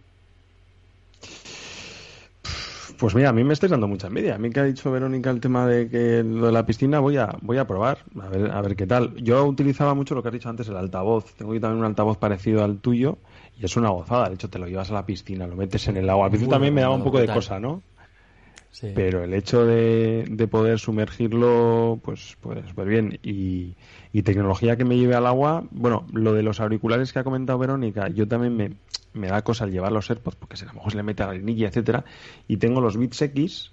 pues 3.01 3.15
mira, 3.15 3.31
a 3.31 3.33
mí 3.33 3.43
me 3.43 3.55
estáis 3.55 3.71
dando 3.71 3.89
mucha 3.89 4.09
envidia. 4.09 4.35
A 4.35 4.39
mí 4.39 4.51
que 4.51 4.61
ha 4.61 4.65
dicho 4.65 4.93
Verónica 4.93 5.31
el 5.31 5.41
tema 5.41 5.67
de 5.67 5.89
que 5.89 6.23
lo 6.23 6.47
de 6.47 6.53
la 6.53 6.67
piscina 6.67 7.01
voy 7.01 7.17
a 7.17 7.35
voy 7.41 7.57
a 7.57 7.67
probar, 7.67 8.05
a 8.21 8.29
ver 8.29 8.51
a 8.51 8.61
ver 8.61 8.77
qué 8.77 8.87
tal. 8.87 9.15
Yo 9.17 9.47
utilizaba 9.47 9.95
mucho 9.95 10.15
lo 10.15 10.23
que 10.23 10.29
has 10.29 10.35
dicho 10.35 10.51
antes, 10.51 10.69
el 10.69 10.77
altavoz. 10.77 11.35
Tengo 11.35 11.55
yo 11.55 11.61
también 11.61 11.81
un 11.81 11.87
altavoz 11.87 12.19
parecido 12.19 12.63
al 12.63 12.79
tuyo 12.79 13.17
y 13.59 13.65
es 13.65 13.77
una 13.77 13.89
gozada. 13.89 14.29
De 14.29 14.35
hecho, 14.35 14.51
te 14.51 14.59
lo 14.59 14.67
llevas 14.67 14.91
a 14.91 14.95
la 14.95 15.07
piscina, 15.07 15.47
lo 15.47 15.57
metes 15.57 15.89
en 15.89 15.97
el 15.97 16.11
agua. 16.11 16.27
Al 16.27 16.31
principio 16.31 16.53
también 16.53 16.75
me 16.75 16.83
daba 16.83 16.95
un 16.95 17.03
poco 17.03 17.19
de 17.19 17.27
cosa, 17.27 17.59
¿no? 17.59 17.83
Pero 18.95 19.25
el 19.25 19.35
hecho 19.35 19.67
de, 19.67 20.25
de, 20.29 20.49
poder 20.49 20.79
sumergirlo, 20.79 22.01
pues, 22.03 22.37
pues, 22.41 22.67
súper 22.69 22.89
bien. 22.89 23.19
Y, 23.23 23.75
y 24.13 24.23
tecnología 24.23 24.77
que 24.77 24.85
me 24.85 24.97
lleve 24.97 25.15
al 25.15 25.27
agua, 25.27 25.65
bueno, 25.71 26.07
lo 26.13 26.33
de 26.35 26.43
los 26.43 26.61
auriculares 26.61 27.13
que 27.13 27.19
ha 27.19 27.25
comentado 27.25 27.59
Verónica, 27.59 28.09
yo 28.09 28.27
también 28.27 28.57
me, 28.57 28.73
me 29.13 29.29
da 29.29 29.43
cosa 29.43 29.65
al 29.65 29.73
llevar 29.73 29.93
los 29.93 30.09
AirPods 30.09 30.37
porque 30.37 30.57
a 30.63 30.67
lo 30.67 30.75
mejor 30.75 30.93
se 30.93 30.97
le 30.97 31.03
mete 31.03 31.23
a 31.23 31.33
la 31.33 31.35
etcétera. 31.35 32.05
Y 32.49 32.57
tengo 32.59 32.81
los 32.81 32.97
Beats 32.97 33.21
X, 33.23 33.73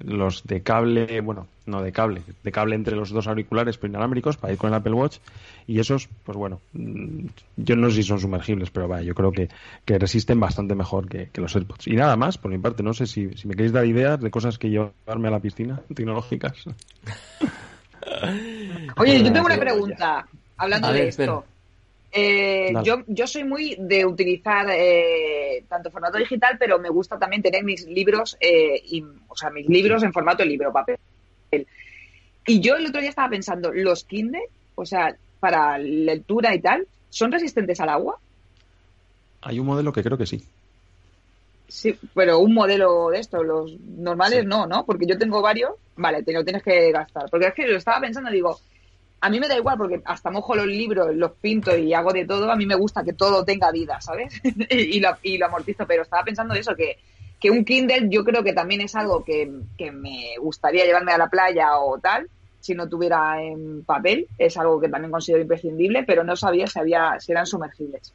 los 0.00 0.44
de 0.44 0.62
cable, 0.62 1.20
bueno, 1.20 1.46
no 1.66 1.82
de 1.82 1.92
cable, 1.92 2.22
de 2.42 2.52
cable 2.52 2.74
entre 2.74 2.96
los 2.96 3.10
dos 3.10 3.26
auriculares 3.26 3.78
pero 3.78 3.90
inalámbricos 3.92 4.36
para 4.36 4.52
ir 4.52 4.58
con 4.58 4.68
el 4.68 4.74
Apple 4.74 4.92
Watch. 4.92 5.18
Y 5.66 5.80
esos, 5.80 6.08
pues 6.24 6.36
bueno, 6.36 6.60
mm, 6.72 7.26
yo 7.56 7.76
no 7.76 7.90
sé 7.90 7.96
si 7.96 8.02
son 8.04 8.20
sumergibles, 8.20 8.70
pero 8.70 8.88
vaya, 8.88 9.02
yo 9.02 9.14
creo 9.14 9.32
que, 9.32 9.48
que 9.84 9.98
resisten 9.98 10.38
bastante 10.38 10.74
mejor 10.74 11.08
que, 11.08 11.30
los 11.34 11.54
AirPods. 11.54 11.86
Y 11.88 11.96
nada 11.96 12.16
más, 12.16 12.38
por 12.38 12.50
mi 12.50 12.58
parte, 12.58 12.82
no 12.82 12.94
sé 12.94 13.06
si, 13.06 13.30
si 13.34 13.48
me 13.48 13.54
queréis 13.54 13.72
dar 13.72 13.86
ideas 13.86 14.20
de 14.20 14.30
cosas 14.30 14.58
que 14.58 14.70
llevarme 14.70 15.28
a 15.28 15.32
la 15.32 15.40
piscina 15.40 15.80
tecnológicas. 15.94 16.64
Oye, 18.96 19.22
yo 19.22 19.32
tengo 19.32 19.46
una 19.46 19.58
pregunta, 19.58 20.26
hablando 20.56 20.92
de 20.92 21.08
esto. 21.08 21.44
Eh, 22.18 22.72
yo, 22.82 23.02
yo 23.06 23.26
soy 23.26 23.44
muy 23.44 23.76
de 23.78 24.06
utilizar 24.06 24.66
eh, 24.70 25.64
tanto 25.68 25.90
formato 25.90 26.16
digital, 26.16 26.56
pero 26.58 26.78
me 26.78 26.88
gusta 26.88 27.18
también 27.18 27.42
tener 27.42 27.62
mis 27.62 27.86
libros, 27.86 28.38
eh, 28.40 28.80
y, 28.84 29.04
o 29.28 29.36
sea, 29.36 29.50
mis 29.50 29.68
libros 29.68 30.02
en 30.02 30.14
formato 30.14 30.42
libro, 30.42 30.72
papel. 30.72 30.96
Y 32.46 32.60
yo 32.60 32.76
el 32.76 32.86
otro 32.86 33.00
día 33.00 33.10
estaba 33.10 33.28
pensando, 33.28 33.70
los 33.70 34.04
Kindle, 34.04 34.44
o 34.76 34.86
sea, 34.86 35.14
para 35.40 35.76
lectura 35.76 36.54
y 36.54 36.60
tal, 36.60 36.86
¿son 37.10 37.30
resistentes 37.30 37.80
al 37.80 37.90
agua? 37.90 38.18
Hay 39.42 39.58
un 39.58 39.66
modelo 39.66 39.92
que 39.92 40.02
creo 40.02 40.16
que 40.16 40.26
sí. 40.26 40.42
Sí, 41.68 41.98
pero 42.14 42.38
un 42.38 42.54
modelo 42.54 43.10
de 43.10 43.18
estos, 43.18 43.44
los 43.44 43.78
normales 43.80 44.46
no, 44.46 44.66
¿no? 44.66 44.86
Porque 44.86 45.06
yo 45.06 45.18
tengo 45.18 45.42
varios, 45.42 45.72
vale, 45.96 46.22
te 46.22 46.32
lo 46.32 46.44
tienes 46.44 46.62
que 46.62 46.92
gastar. 46.92 47.28
Porque 47.28 47.48
es 47.48 47.54
que 47.54 47.66
lo 47.66 47.76
estaba 47.76 48.00
pensando, 48.00 48.30
digo, 48.30 48.58
a 49.20 49.30
mí 49.30 49.40
me 49.40 49.48
da 49.48 49.56
igual 49.56 49.78
porque 49.78 50.02
hasta 50.04 50.30
mojo 50.30 50.54
los 50.54 50.66
libros, 50.66 51.14
los 51.14 51.32
pinto 51.32 51.76
y 51.76 51.94
hago 51.94 52.12
de 52.12 52.26
todo. 52.26 52.50
A 52.50 52.56
mí 52.56 52.66
me 52.66 52.74
gusta 52.74 53.02
que 53.02 53.12
todo 53.12 53.44
tenga 53.44 53.70
vida, 53.70 54.00
¿sabes? 54.00 54.40
y, 54.70 55.00
lo, 55.00 55.10
y 55.22 55.38
lo 55.38 55.46
amortizo. 55.46 55.86
Pero 55.86 56.02
estaba 56.02 56.22
pensando 56.22 56.54
eso, 56.54 56.74
que, 56.76 56.98
que 57.40 57.50
un 57.50 57.64
Kindle 57.64 58.08
yo 58.08 58.24
creo 58.24 58.42
que 58.42 58.52
también 58.52 58.82
es 58.82 58.94
algo 58.94 59.24
que, 59.24 59.50
que 59.76 59.90
me 59.90 60.36
gustaría 60.40 60.84
llevarme 60.84 61.12
a 61.12 61.18
la 61.18 61.28
playa 61.28 61.78
o 61.78 61.98
tal 61.98 62.28
si 62.60 62.74
no 62.74 62.88
tuviera 62.88 63.42
en 63.42 63.84
papel. 63.84 64.26
Es 64.38 64.56
algo 64.56 64.80
que 64.80 64.88
también 64.88 65.12
considero 65.12 65.42
imprescindible, 65.42 66.02
pero 66.04 66.24
no 66.24 66.36
sabía 66.36 66.66
si, 66.66 66.78
había, 66.78 67.18
si 67.20 67.32
eran 67.32 67.46
sumergibles. 67.46 68.12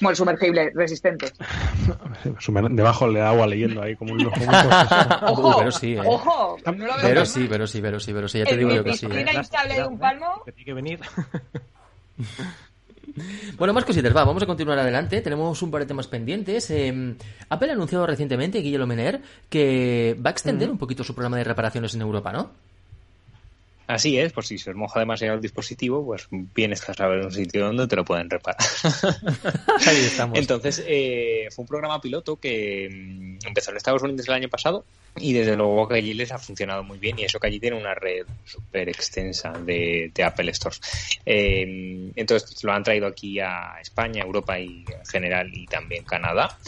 Bueno, 0.00 0.16
sumergibles, 0.16 0.74
resistentes. 0.74 1.32
Debajo 2.70 3.12
de 3.12 3.20
agua 3.20 3.46
leyendo 3.46 3.82
ahí 3.82 3.96
como 3.96 4.14
un, 4.14 4.24
como 4.24 4.46
ojo, 5.28 5.58
pero 5.58 5.70
sí, 5.70 5.94
¿eh? 5.94 6.00
ojo, 6.04 6.56
pero 7.02 7.26
sí, 7.26 7.46
pero 7.48 7.66
sí, 7.66 7.80
pero 7.80 8.00
sí, 8.00 8.12
pero 8.12 8.28
sí, 8.28 8.38
ya 8.38 8.44
te 8.44 8.56
digo 8.56 8.70
yo 8.72 8.84
que 8.84 8.94
sí. 8.94 9.06
de 9.06 9.84
un 9.86 9.98
palmo. 9.98 10.42
tiene 10.44 10.64
que 10.64 10.72
venir. 10.72 11.00
Bueno, 13.56 13.72
más 13.72 13.84
cositas, 13.84 14.16
va, 14.16 14.24
vamos 14.24 14.42
a 14.42 14.46
continuar 14.46 14.76
adelante. 14.76 15.20
Tenemos 15.20 15.62
un 15.62 15.70
par 15.70 15.82
de 15.82 15.86
temas 15.86 16.08
pendientes. 16.08 16.68
Eh, 16.70 17.14
Apple 17.48 17.70
ha 17.70 17.74
anunciado 17.74 18.06
recientemente, 18.06 18.58
Guillermo 18.58 18.88
Mener, 18.88 19.20
que 19.48 20.18
va 20.24 20.30
a 20.30 20.32
extender 20.32 20.68
un 20.68 20.78
poquito 20.78 21.04
su 21.04 21.14
programa 21.14 21.36
de 21.36 21.44
reparaciones 21.44 21.94
en 21.94 22.00
Europa, 22.00 22.32
¿no? 22.32 22.50
Así 23.86 24.18
es, 24.18 24.32
por 24.32 24.44
si 24.46 24.56
se 24.56 24.70
os 24.70 24.76
moja 24.76 25.00
demasiado 25.00 25.34
el 25.34 25.42
dispositivo, 25.42 26.04
pues 26.04 26.26
bien 26.30 26.72
estás 26.72 26.98
a 27.00 27.06
ver 27.06 27.26
un 27.26 27.32
sitio 27.32 27.66
donde 27.66 27.86
te 27.86 27.96
lo 27.96 28.04
pueden 28.04 28.30
reparar. 28.30 28.60
Ahí 29.86 29.96
estamos. 29.96 30.38
Entonces, 30.38 30.82
eh, 30.86 31.48
fue 31.54 31.64
un 31.64 31.68
programa 31.68 32.00
piloto 32.00 32.36
que 32.36 32.88
mm, 32.90 33.46
empezó 33.46 33.70
en 33.70 33.76
Estados 33.76 34.02
Unidos 34.02 34.26
el 34.26 34.34
año 34.34 34.48
pasado 34.48 34.84
y 35.16 35.34
desde 35.34 35.54
luego 35.54 35.86
que 35.86 35.96
allí 35.96 36.14
les 36.14 36.32
ha 36.32 36.38
funcionado 36.38 36.82
muy 36.82 36.98
bien 36.98 37.18
y 37.18 37.24
eso 37.24 37.38
que 37.38 37.46
allí 37.46 37.60
tiene 37.60 37.76
una 37.76 37.94
red 37.94 38.26
súper 38.44 38.88
extensa 38.88 39.52
de, 39.52 40.10
Apple 40.24 40.54
Stores. 40.54 40.80
Eh, 41.26 42.10
entonces, 42.16 42.64
lo 42.64 42.72
han 42.72 42.84
traído 42.84 43.06
aquí 43.06 43.38
a 43.38 43.76
España, 43.82 44.22
Europa 44.22 44.58
y 44.58 44.84
en 44.88 45.06
general 45.06 45.50
y 45.52 45.66
también 45.66 46.04
Canadá. 46.04 46.58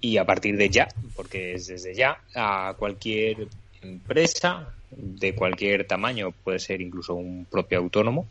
Y 0.00 0.16
a 0.16 0.24
partir 0.24 0.56
de 0.56 0.68
ya, 0.68 0.88
porque 1.14 1.54
es 1.54 1.66
desde 1.66 1.94
ya, 1.94 2.18
a 2.34 2.74
cualquier 2.76 3.46
empresa 3.82 4.74
de 4.96 5.34
cualquier 5.34 5.86
tamaño, 5.86 6.32
puede 6.44 6.58
ser 6.58 6.80
incluso 6.80 7.14
un 7.14 7.46
propio 7.50 7.78
autónomo 7.78 8.26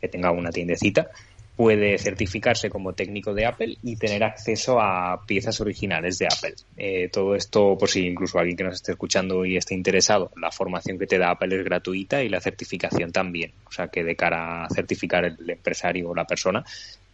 que 0.00 0.08
tenga 0.08 0.30
una 0.30 0.50
tiendecita, 0.50 1.10
puede 1.56 1.98
certificarse 1.98 2.68
como 2.68 2.94
técnico 2.94 3.32
de 3.32 3.46
Apple 3.46 3.76
y 3.82 3.96
tener 3.96 4.24
acceso 4.24 4.80
a 4.80 5.24
piezas 5.26 5.60
originales 5.60 6.18
de 6.18 6.26
Apple. 6.26 6.54
Eh, 6.76 7.08
todo 7.12 7.34
esto, 7.34 7.76
por 7.78 7.88
si 7.88 8.06
incluso 8.06 8.38
alguien 8.38 8.56
que 8.56 8.64
nos 8.64 8.74
esté 8.74 8.92
escuchando 8.92 9.44
y 9.44 9.56
esté 9.56 9.74
interesado, 9.74 10.32
la 10.36 10.50
formación 10.50 10.98
que 10.98 11.06
te 11.06 11.18
da 11.18 11.30
Apple 11.30 11.56
es 11.56 11.64
gratuita 11.64 12.22
y 12.22 12.28
la 12.28 12.40
certificación 12.40 13.12
también. 13.12 13.52
O 13.66 13.72
sea 13.72 13.88
que 13.88 14.02
de 14.02 14.16
cara 14.16 14.64
a 14.64 14.68
certificar 14.70 15.24
el 15.24 15.48
empresario 15.48 16.10
o 16.10 16.14
la 16.14 16.26
persona, 16.26 16.64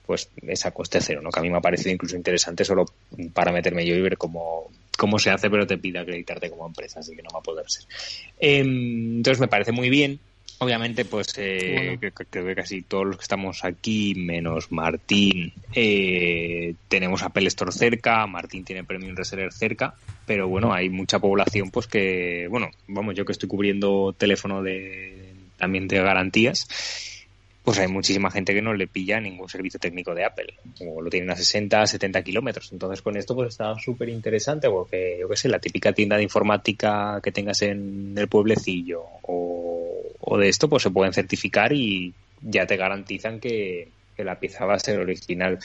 pues 0.07 0.29
es 0.43 0.67
a 0.67 0.73
coste 0.73 1.01
cero, 1.01 1.21
¿no? 1.23 1.31
Que 1.31 1.41
a 1.41 1.43
mí 1.43 1.51
me 1.51 1.59
ha 1.59 1.61
parecido 1.61 1.93
incluso 1.93 2.17
interesante 2.17 2.65
solo 2.65 2.87
para 3.33 3.53
meterme 3.53 3.87
yo 3.87 3.95
y 3.95 4.01
ver 4.01 4.17
cómo, 4.19 4.71
cómo 4.97 5.19
se 5.19 5.31
hace, 5.31 5.49
pero 5.51 5.67
te 5.67 5.79
pide 5.79 5.99
acreditarte 5.99 6.51
como 6.51 6.67
empresa, 6.67 7.01
así 7.01 7.15
que 7.15 7.23
no 7.23 7.31
va 7.33 7.41
a 7.41 7.43
poder 7.43 7.71
ser. 7.71 7.85
Em, 8.39 9.17
entonces 9.17 9.41
me 9.41 9.49
parece 9.49 9.73
muy 9.73 9.89
bien. 9.89 10.21
Obviamente, 10.63 11.07
pues 11.07 11.33
eh, 11.39 11.99
creo 12.29 12.45
que 12.45 12.55
casi 12.55 12.83
todos 12.83 13.07
los 13.07 13.17
que 13.17 13.23
estamos 13.23 13.65
aquí, 13.65 14.15
menos 14.15 14.71
Martín, 14.71 15.55
eh, 15.75 16.75
tenemos 16.89 17.23
Apple 17.23 17.49
Store 17.49 17.73
cerca, 17.73 18.27
Martín 18.27 18.63
tiene 18.63 18.85
Premium 18.85 19.17
Reseller 19.17 19.55
cerca, 19.55 19.95
pero 20.27 20.49
bueno, 20.49 20.75
hay 20.75 20.91
mucha 20.91 21.19
población, 21.19 21.71
pues 21.71 21.87
que, 21.87 22.47
bueno, 22.51 22.69
vamos, 22.89 23.15
yo 23.15 23.25
que 23.25 23.33
estoy 23.33 23.49
cubriendo 23.49 24.15
teléfono 24.19 24.63
de 24.63 25.33
también 25.57 25.89
de 25.89 26.03
garantías, 26.03 26.69
pues 27.63 27.79
hay 27.79 27.89
muchísima 27.89 28.31
gente 28.31 28.55
que 28.55 28.63
no 28.63 28.73
le 28.73 28.87
pilla 28.87 29.21
ningún 29.21 29.49
servicio 29.49 29.79
técnico 29.79 30.15
de 30.15 30.25
Apple, 30.25 30.55
o 30.81 31.03
lo 31.03 31.11
tienen 31.11 31.31
a 31.31 31.37
60, 31.37 31.87
70 31.87 32.23
kilómetros. 32.23 32.73
Entonces 32.73 33.03
con 33.03 33.17
esto 33.17 33.35
pues 33.35 33.51
está 33.51 33.79
súper 33.79 34.09
interesante 34.09 34.69
porque, 34.71 35.19
yo 35.21 35.29
qué 35.29 35.37
sé, 35.37 35.49
la 35.49 35.59
típica 35.59 35.93
tienda 35.93 36.17
de 36.17 36.23
informática 36.23 37.21
que 37.23 37.33
tengas 37.33 37.61
en 37.63 38.15
el 38.17 38.29
pueblecillo 38.29 39.03
o, 39.23 40.39
de 40.39 40.49
esto 40.49 40.69
pues 40.69 40.85
se 40.85 40.91
pueden 40.91 41.13
certificar 41.13 41.73
y 41.73 42.15
ya 42.41 42.65
te 42.65 42.77
garantizan 42.77 43.41
que, 43.41 43.89
que 44.17 44.25
la 44.25 44.39
pieza 44.39 44.65
va 44.65 44.75
a 44.75 44.79
ser 44.79 44.99
original. 44.99 45.59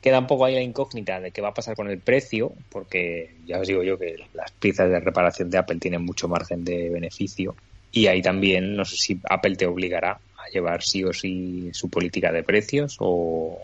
Queda 0.00 0.18
un 0.18 0.26
poco 0.26 0.44
ahí 0.44 0.54
la 0.54 0.62
incógnita 0.62 1.20
de 1.20 1.30
qué 1.30 1.40
va 1.40 1.48
a 1.48 1.54
pasar 1.54 1.76
con 1.76 1.88
el 1.88 1.98
precio, 1.98 2.52
porque 2.70 3.34
ya 3.46 3.60
os 3.60 3.68
digo 3.68 3.82
yo 3.84 3.98
que 3.98 4.16
las 4.34 4.50
piezas 4.52 4.90
de 4.90 4.98
reparación 4.98 5.50
de 5.50 5.58
Apple 5.58 5.78
tienen 5.78 6.04
mucho 6.04 6.26
margen 6.26 6.64
de 6.64 6.88
beneficio. 6.88 7.54
Y 7.92 8.06
ahí 8.06 8.22
también, 8.22 8.76
no 8.76 8.84
sé 8.84 8.96
si 8.96 9.20
Apple 9.28 9.56
te 9.56 9.66
obligará 9.66 10.18
llevar 10.50 10.82
sí 10.82 11.04
o 11.04 11.12
sí 11.12 11.70
su 11.72 11.88
política 11.88 12.32
de 12.32 12.42
precios 12.42 12.96
o, 13.00 13.58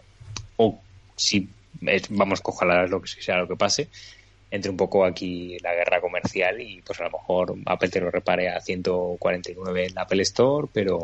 o 0.57 0.81
si 1.17 1.49
vamos, 2.11 2.41
ojalá 2.45 2.87
lo 2.87 3.01
que 3.01 3.09
sea 3.09 3.39
lo 3.39 3.49
que 3.49 3.57
pase, 3.57 3.89
entre 4.51 4.71
un 4.71 4.77
poco 4.77 5.05
aquí 5.05 5.59
la 5.63 5.75
guerra 5.75 6.01
comercial 6.01 6.61
y 6.61 6.81
pues 6.83 7.01
a 7.01 7.05
lo 7.05 7.11
mejor 7.11 7.55
Apple 7.67 7.89
te 7.89 8.01
lo 8.01 8.11
repare 8.11 8.49
a 8.49 8.61
149 8.61 9.87
en 9.87 9.99
Apple 9.99 10.23
Store, 10.23 10.69
pero 10.73 10.99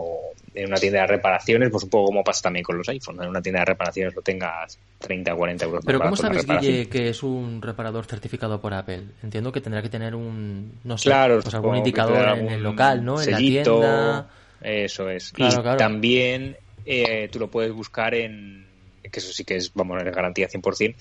en 0.55 0.66
una 0.69 0.77
tienda 0.77 1.01
de 1.01 1.07
reparaciones, 1.09 1.70
pues 1.70 1.85
un 1.85 1.90
poco 1.90 2.07
como 2.07 2.23
pasa 2.23 2.43
también 2.43 2.65
con 2.65 2.78
los 2.78 2.89
iPhones, 2.89 3.23
en 3.23 3.28
una 3.28 3.43
tienda 3.43 3.61
de 3.61 3.66
reparaciones 3.66 4.15
lo 4.15 4.23
tengas 4.23 4.78
30 4.98 5.35
o 5.35 5.36
40 5.36 5.65
euros. 5.65 5.85
Pero 5.85 6.01
¿cómo 6.01 6.16
sabes, 6.16 6.47
Guille, 6.47 6.89
que 6.89 7.09
es 7.09 7.23
un 7.23 7.61
reparador 7.61 8.07
certificado 8.07 8.61
por 8.61 8.73
Apple? 8.73 9.02
Entiendo 9.23 9.51
que 9.51 9.61
tendrá 9.61 9.82
que 9.82 9.89
tener 9.89 10.15
un, 10.15 10.78
no 10.85 10.97
sé, 10.97 11.11
pues 11.11 11.55
algún 11.55 11.77
indicador 11.77 12.39
en 12.39 12.48
el 12.48 12.62
local, 12.62 13.05
¿no? 13.05 13.20
En 13.20 13.31
la 13.31 13.39
tienda 13.39 14.28
eso 14.62 15.09
es. 15.11 15.32
y 15.37 15.49
también 15.77 16.57
eh, 16.85 17.28
tú 17.31 17.39
lo 17.39 17.49
puedes 17.49 17.73
buscar 17.73 18.15
en, 18.15 18.66
que 19.03 19.20
eso 19.20 19.32
sí 19.32 19.45
que 19.45 19.57
es, 19.57 19.73
vamos, 19.74 20.01
en 20.01 20.11
garantía 20.11 20.49
100%, 20.49 20.95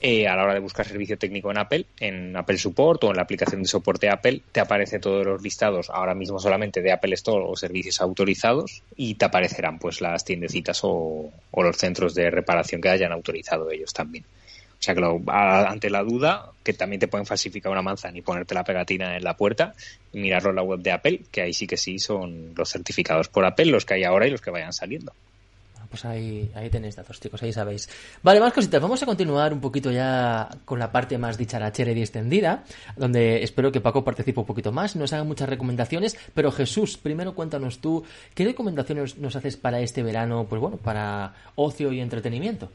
eh, 0.00 0.26
a 0.26 0.34
la 0.34 0.44
hora 0.44 0.54
de 0.54 0.60
buscar 0.60 0.86
servicio 0.86 1.16
técnico 1.16 1.50
en 1.50 1.58
Apple, 1.58 1.86
en 2.00 2.36
Apple 2.36 2.58
Support 2.58 3.04
o 3.04 3.10
en 3.10 3.16
la 3.16 3.22
aplicación 3.22 3.62
de 3.62 3.68
soporte 3.68 4.10
Apple, 4.10 4.42
te 4.50 4.60
aparece 4.60 4.98
todos 4.98 5.24
los 5.24 5.42
listados 5.42 5.90
ahora 5.90 6.14
mismo 6.14 6.40
solamente 6.40 6.82
de 6.82 6.92
Apple 6.92 7.14
Store 7.14 7.44
o 7.46 7.56
servicios 7.56 8.00
autorizados 8.00 8.82
y 8.96 9.14
te 9.14 9.26
aparecerán 9.26 9.78
pues 9.78 10.00
las 10.00 10.24
tiendecitas 10.24 10.80
o 10.82 11.30
los 11.56 11.76
centros 11.76 12.14
de 12.14 12.30
reparación 12.30 12.80
que 12.80 12.88
hayan 12.88 13.12
autorizado 13.12 13.70
ellos 13.70 13.92
también. 13.92 14.24
O 14.82 14.84
sea 14.84 14.96
que 14.96 15.22
ante 15.28 15.90
la 15.90 16.02
duda, 16.02 16.50
que 16.64 16.72
también 16.72 16.98
te 16.98 17.06
pueden 17.06 17.24
falsificar 17.24 17.70
una 17.70 17.82
manzana 17.82 18.18
y 18.18 18.20
ponerte 18.20 18.52
la 18.52 18.64
pegatina 18.64 19.16
en 19.16 19.22
la 19.22 19.36
puerta 19.36 19.74
y 20.12 20.18
mirarlo 20.18 20.50
en 20.50 20.56
la 20.56 20.62
web 20.62 20.80
de 20.80 20.90
Apple, 20.90 21.20
que 21.30 21.42
ahí 21.42 21.52
sí 21.52 21.68
que 21.68 21.76
sí 21.76 22.00
son 22.00 22.52
los 22.56 22.68
certificados 22.68 23.28
por 23.28 23.44
Apple, 23.44 23.66
los 23.66 23.84
que 23.84 23.94
hay 23.94 24.02
ahora 24.02 24.26
y 24.26 24.30
los 24.30 24.40
que 24.40 24.50
vayan 24.50 24.72
saliendo. 24.72 25.12
Pues 25.88 26.04
ahí, 26.04 26.50
ahí 26.56 26.68
tenéis 26.68 26.96
datos, 26.96 27.20
chicos, 27.20 27.40
ahí 27.44 27.52
sabéis. 27.52 27.88
Vale, 28.24 28.40
más 28.40 28.52
cositas. 28.52 28.82
Vamos 28.82 29.00
a 29.04 29.06
continuar 29.06 29.52
un 29.52 29.60
poquito 29.60 29.92
ya 29.92 30.48
con 30.64 30.80
la 30.80 30.90
parte 30.90 31.16
más 31.16 31.38
dicharachera 31.38 31.92
y 31.92 32.00
extendida, 32.00 32.64
donde 32.96 33.44
espero 33.44 33.70
que 33.70 33.80
Paco 33.80 34.02
participe 34.02 34.40
un 34.40 34.46
poquito 34.46 34.72
más, 34.72 34.96
nos 34.96 35.12
haga 35.12 35.22
muchas 35.22 35.48
recomendaciones. 35.48 36.16
Pero 36.34 36.50
Jesús, 36.50 36.96
primero 36.96 37.36
cuéntanos 37.36 37.78
tú, 37.78 38.02
¿qué 38.34 38.44
recomendaciones 38.44 39.16
nos 39.18 39.36
haces 39.36 39.56
para 39.56 39.78
este 39.80 40.02
verano, 40.02 40.44
pues 40.48 40.60
bueno, 40.60 40.78
para 40.78 41.34
ocio 41.54 41.92
y 41.92 42.00
entretenimiento? 42.00 42.68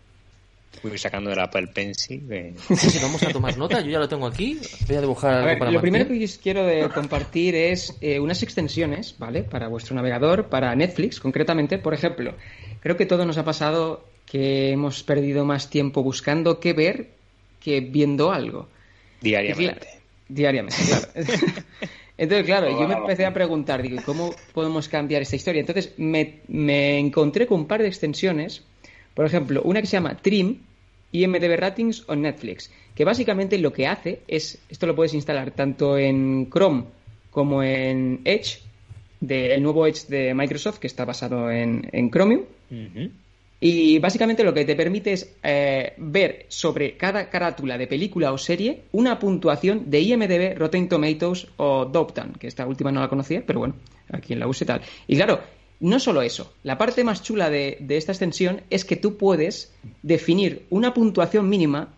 Fui 0.81 0.97
sacando 0.97 1.31
el 1.31 1.39
Apple 1.39 1.67
Pencil. 1.67 2.55
Sí, 2.75 2.99
vamos 3.01 3.21
a 3.23 3.29
tomar 3.29 3.57
nota. 3.57 3.81
Yo 3.81 3.89
ya 3.89 3.99
lo 3.99 4.07
tengo 4.07 4.27
aquí. 4.27 4.59
Voy 4.87 4.95
a 4.95 5.01
dibujar 5.01 5.71
Lo 5.71 5.81
primero 5.81 6.07
que 6.07 6.23
os 6.23 6.37
quiero 6.37 6.65
de 6.65 6.89
compartir 6.89 7.55
es 7.55 7.95
eh, 8.01 8.19
unas 8.19 8.43
extensiones, 8.43 9.15
¿vale? 9.17 9.43
Para 9.43 9.67
vuestro 9.67 9.95
navegador, 9.95 10.49
para 10.49 10.75
Netflix, 10.75 11.19
concretamente. 11.19 11.77
Por 11.77 11.93
ejemplo, 11.93 12.35
creo 12.81 12.97
que 12.97 13.05
todo 13.05 13.25
nos 13.25 13.37
ha 13.37 13.45
pasado 13.45 14.05
que 14.25 14.71
hemos 14.71 15.03
perdido 15.03 15.45
más 15.45 15.69
tiempo 15.69 16.03
buscando 16.03 16.59
qué 16.59 16.73
ver 16.73 17.09
que 17.59 17.81
viendo 17.81 18.31
algo. 18.31 18.67
Diariamente. 19.21 19.87
diariamente, 20.27 20.77
claro. 20.85 21.07
Entonces, 22.19 22.45
claro, 22.45 22.69
yo 22.71 22.87
me 22.87 22.95
empecé 22.95 23.25
a 23.25 23.33
preguntar, 23.33 23.81
digo, 23.81 24.01
¿cómo 24.03 24.33
podemos 24.51 24.87
cambiar 24.87 25.21
esta 25.21 25.35
historia? 25.35 25.59
Entonces, 25.59 25.93
me, 25.97 26.39
me 26.47 26.97
encontré 26.97 27.45
con 27.45 27.61
un 27.61 27.67
par 27.67 27.81
de 27.81 27.87
extensiones 27.87 28.63
por 29.17 29.25
ejemplo, 29.25 29.63
una 29.63 29.81
que 29.81 29.87
se 29.87 29.97
llama 29.97 30.15
Trim, 30.15 30.59
IMDB 31.11 31.57
Ratings 31.57 32.03
o 32.07 32.15
Netflix, 32.15 32.71
que 32.93 33.03
básicamente 33.03 33.57
lo 33.57 33.73
que 33.73 33.87
hace 33.87 34.21
es, 34.27 34.59
esto 34.69 34.85
lo 34.85 34.95
puedes 34.95 35.15
instalar 35.15 35.49
tanto 35.49 35.97
en 35.97 36.51
Chrome 36.51 36.83
como 37.31 37.63
en 37.63 38.21
Edge, 38.25 38.59
del 39.19 39.63
nuevo 39.63 39.87
Edge 39.87 40.05
de 40.07 40.35
Microsoft, 40.35 40.77
que 40.77 40.85
está 40.85 41.03
basado 41.03 41.49
en, 41.49 41.89
en 41.91 42.11
Chromium. 42.11 42.43
Y 43.59 43.97
básicamente 43.97 44.43
lo 44.43 44.53
que 44.53 44.65
te 44.65 44.75
permite 44.75 45.13
es 45.13 45.35
eh, 45.41 45.93
ver 45.97 46.45
sobre 46.49 46.95
cada 46.95 47.27
carátula 47.27 47.75
de 47.79 47.87
película 47.87 48.31
o 48.31 48.37
serie 48.37 48.83
una 48.91 49.17
puntuación 49.17 49.89
de 49.89 49.99
IMDB, 49.99 50.55
Rotten 50.55 50.87
Tomatoes 50.87 51.47
o 51.57 51.85
Doptan, 51.85 52.33
que 52.33 52.45
esta 52.45 52.67
última 52.67 52.91
no 52.91 53.01
la 53.01 53.09
conocía, 53.09 53.41
pero 53.43 53.57
bueno, 53.57 53.73
aquí 54.11 54.33
en 54.33 54.39
la 54.41 54.47
use 54.47 54.63
tal. 54.63 54.81
Y 55.07 55.15
claro, 55.15 55.39
no 55.79 55.99
solo 55.99 56.21
eso, 56.21 56.53
la 56.63 56.77
parte 56.77 57.03
más 57.03 57.21
chula 57.21 57.49
de, 57.49 57.77
esta 57.89 58.11
extensión 58.11 58.61
es 58.69 58.85
que 58.85 58.95
tú 58.95 59.17
puedes 59.17 59.73
definir 60.01 60.65
una 60.69 60.93
puntuación 60.93 61.49
mínima 61.49 61.89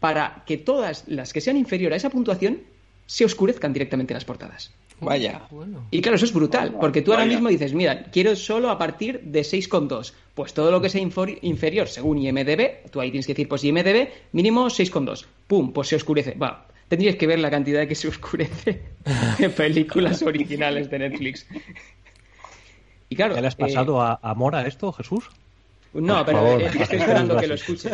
para 0.00 0.42
que 0.46 0.58
todas 0.58 1.04
las 1.06 1.32
que 1.32 1.40
sean 1.40 1.56
inferiores 1.56 1.94
a 1.94 2.08
esa 2.08 2.10
puntuación 2.10 2.60
se 3.06 3.24
oscurezcan 3.24 3.72
directamente 3.72 4.14
las 4.14 4.24
portadas. 4.24 4.72
Vaya. 5.00 5.42
Y 5.90 6.00
claro, 6.00 6.16
eso 6.16 6.24
es 6.24 6.32
brutal, 6.32 6.76
porque 6.80 7.02
tú 7.02 7.12
ahora 7.12 7.26
mismo 7.26 7.48
dices, 7.48 7.74
mira, 7.74 8.04
quiero 8.04 8.36
solo 8.36 8.70
a 8.70 8.78
partir 8.78 9.20
de 9.20 9.40
6,2. 9.40 10.12
Pues 10.34 10.54
todo 10.54 10.70
lo 10.70 10.80
que 10.80 10.88
sea 10.88 11.00
inferior, 11.00 11.88
según 11.88 12.18
IMDB, 12.18 12.90
tú 12.90 13.00
ahí 13.00 13.10
tienes 13.10 13.26
que 13.26 13.32
decir, 13.32 13.48
pues 13.48 13.64
IMDB, 13.64 14.08
mínimo 14.32 14.66
6,2. 14.66 15.26
Pum, 15.46 15.72
pues 15.72 15.88
se 15.88 15.96
oscurece. 15.96 16.34
Va, 16.34 16.68
tendrías 16.92 17.16
que 17.16 17.26
ver 17.26 17.38
la 17.38 17.50
cantidad 17.50 17.80
de 17.80 17.88
que 17.88 17.94
se 17.94 18.08
oscurece 18.08 18.82
en 19.38 19.50
películas 19.52 20.22
originales 20.22 20.90
de 20.90 20.98
Netflix. 20.98 21.46
Y 23.12 23.14
claro, 23.14 23.38
¿Le 23.38 23.46
has 23.46 23.56
pasado 23.56 23.98
eh, 23.98 24.16
a, 24.22 24.30
a, 24.30 24.34
Mora 24.34 24.66
esto, 24.66 24.90
Jesús? 24.90 25.24
No, 25.92 26.24
pero 26.24 26.58
estoy 26.58 26.98
esperando 26.98 27.36
que 27.36 27.46
lo 27.46 27.54
escuche. 27.56 27.90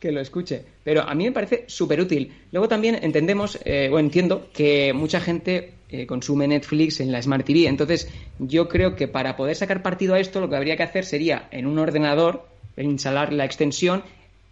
que 0.00 0.10
lo 0.10 0.20
escuche. 0.20 0.64
Pero 0.82 1.02
a 1.02 1.14
mí 1.14 1.22
me 1.26 1.30
parece 1.30 1.62
súper 1.68 2.00
útil. 2.00 2.32
Luego 2.50 2.66
también 2.66 2.98
entendemos, 3.00 3.56
eh, 3.64 3.88
o 3.92 4.00
entiendo, 4.00 4.48
que 4.52 4.92
mucha 4.92 5.20
gente 5.20 5.74
eh, 5.88 6.06
consume 6.08 6.48
Netflix 6.48 6.98
en 6.98 7.12
la 7.12 7.22
Smart 7.22 7.46
TV. 7.46 7.68
Entonces, 7.68 8.08
yo 8.40 8.68
creo 8.68 8.96
que 8.96 9.06
para 9.06 9.36
poder 9.36 9.54
sacar 9.54 9.80
partido 9.80 10.14
a 10.14 10.18
esto, 10.18 10.40
lo 10.40 10.50
que 10.50 10.56
habría 10.56 10.76
que 10.76 10.82
hacer 10.82 11.04
sería 11.04 11.46
en 11.52 11.68
un 11.68 11.78
ordenador 11.78 12.48
instalar 12.76 13.32
la 13.32 13.44
extensión, 13.44 14.02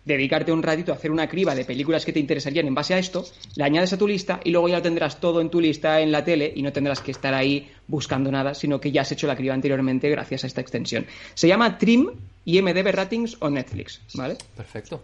dedicarte 0.04 0.52
un 0.52 0.62
ratito 0.62 0.92
a 0.92 0.96
hacer 0.96 1.10
una 1.10 1.28
criba 1.28 1.54
de 1.54 1.64
películas 1.64 2.04
que 2.04 2.12
te 2.12 2.20
interesarían 2.20 2.66
en 2.66 2.74
base 2.74 2.94
a 2.94 2.98
esto, 2.98 3.24
la 3.56 3.64
añades 3.64 3.92
a 3.92 3.98
tu 3.98 4.06
lista 4.06 4.40
y 4.44 4.50
luego 4.50 4.68
ya 4.68 4.76
lo 4.76 4.82
tendrás 4.82 5.20
todo 5.20 5.40
en 5.40 5.50
tu 5.50 5.60
lista 5.60 6.00
en 6.00 6.12
la 6.12 6.24
tele 6.24 6.52
y 6.54 6.62
no 6.62 6.72
tendrás 6.72 7.00
que 7.00 7.10
estar 7.10 7.34
ahí 7.34 7.70
buscando 7.86 8.30
nada, 8.30 8.54
sino 8.54 8.80
que 8.80 8.92
ya 8.92 9.02
has 9.02 9.12
hecho 9.12 9.26
la 9.26 9.36
criba 9.36 9.54
anteriormente 9.54 10.10
gracias 10.10 10.44
a 10.44 10.46
esta 10.46 10.60
extensión. 10.60 11.06
Se 11.34 11.48
llama 11.48 11.78
Trim 11.78 12.10
IMDB 12.44 12.92
Ratings 12.92 13.36
o 13.40 13.48
Netflix, 13.48 14.00
¿vale? 14.14 14.36
Perfecto. 14.56 15.02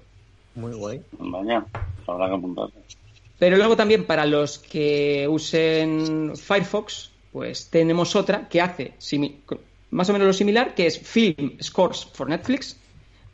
Muy 0.54 0.72
guay. 0.72 1.00
Vaya, 1.18 1.64
habrá 2.06 2.28
que 2.28 2.34
apuntarse. 2.34 2.74
Pero 3.38 3.56
luego 3.56 3.76
también 3.76 4.04
para 4.04 4.26
los 4.26 4.58
que 4.58 5.26
usen 5.28 6.32
Firefox, 6.36 7.10
pues 7.32 7.70
tenemos 7.70 8.14
otra 8.14 8.48
que 8.48 8.60
hace 8.60 8.94
más 9.90 10.08
o 10.08 10.12
menos 10.12 10.26
lo 10.26 10.32
similar, 10.32 10.74
que 10.74 10.86
es 10.86 10.98
Film 10.98 11.56
Scores 11.62 12.04
for 12.04 12.28
Netflix, 12.28 12.76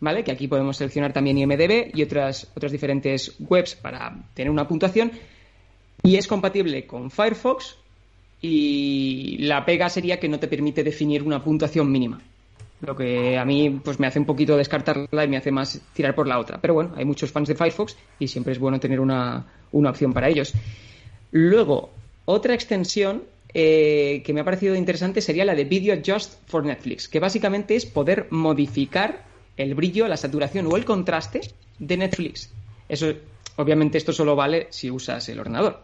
¿vale? 0.00 0.24
Que 0.24 0.32
aquí 0.32 0.48
podemos 0.48 0.76
seleccionar 0.76 1.12
también 1.12 1.38
IMDB 1.38 1.90
y 1.94 2.02
otras, 2.02 2.50
otras 2.54 2.72
diferentes 2.72 3.34
webs 3.38 3.74
para 3.74 4.16
tener 4.34 4.50
una 4.50 4.66
puntuación. 4.66 5.12
Y 6.02 6.16
es 6.16 6.26
compatible 6.26 6.86
con 6.86 7.10
Firefox 7.10 7.76
y 8.40 9.38
la 9.40 9.64
pega 9.64 9.88
sería 9.88 10.20
que 10.20 10.28
no 10.28 10.38
te 10.38 10.48
permite 10.48 10.84
definir 10.84 11.22
una 11.22 11.42
puntuación 11.42 11.90
mínima 11.90 12.20
lo 12.80 12.94
que 12.94 13.38
a 13.38 13.44
mí 13.44 13.80
pues 13.82 13.98
me 13.98 14.06
hace 14.06 14.18
un 14.18 14.26
poquito 14.26 14.56
descartarla 14.56 15.24
y 15.24 15.28
me 15.28 15.36
hace 15.36 15.50
más 15.50 15.80
tirar 15.92 16.14
por 16.14 16.26
la 16.26 16.38
otra. 16.38 16.60
Pero 16.60 16.74
bueno, 16.74 16.92
hay 16.96 17.04
muchos 17.04 17.30
fans 17.30 17.48
de 17.48 17.54
Firefox 17.54 17.96
y 18.18 18.28
siempre 18.28 18.52
es 18.52 18.58
bueno 18.58 18.78
tener 18.80 19.00
una, 19.00 19.46
opción 19.72 20.12
para 20.12 20.28
ellos. 20.28 20.52
Luego, 21.30 21.90
otra 22.24 22.54
extensión 22.54 23.24
eh, 23.54 24.22
que 24.24 24.32
me 24.32 24.40
ha 24.40 24.44
parecido 24.44 24.74
interesante 24.74 25.20
sería 25.20 25.44
la 25.44 25.54
de 25.54 25.64
Video 25.64 26.00
Just 26.04 26.34
for 26.46 26.64
Netflix, 26.64 27.08
que 27.08 27.20
básicamente 27.20 27.76
es 27.76 27.86
poder 27.86 28.26
modificar 28.30 29.24
el 29.56 29.74
brillo, 29.74 30.08
la 30.08 30.16
saturación 30.16 30.66
o 30.66 30.76
el 30.76 30.84
contraste 30.84 31.40
de 31.78 31.96
Netflix. 31.96 32.52
Eso, 32.88 33.12
obviamente, 33.56 33.98
esto 33.98 34.12
solo 34.12 34.36
vale 34.36 34.68
si 34.70 34.90
usas 34.90 35.28
el 35.28 35.40
ordenador. 35.40 35.80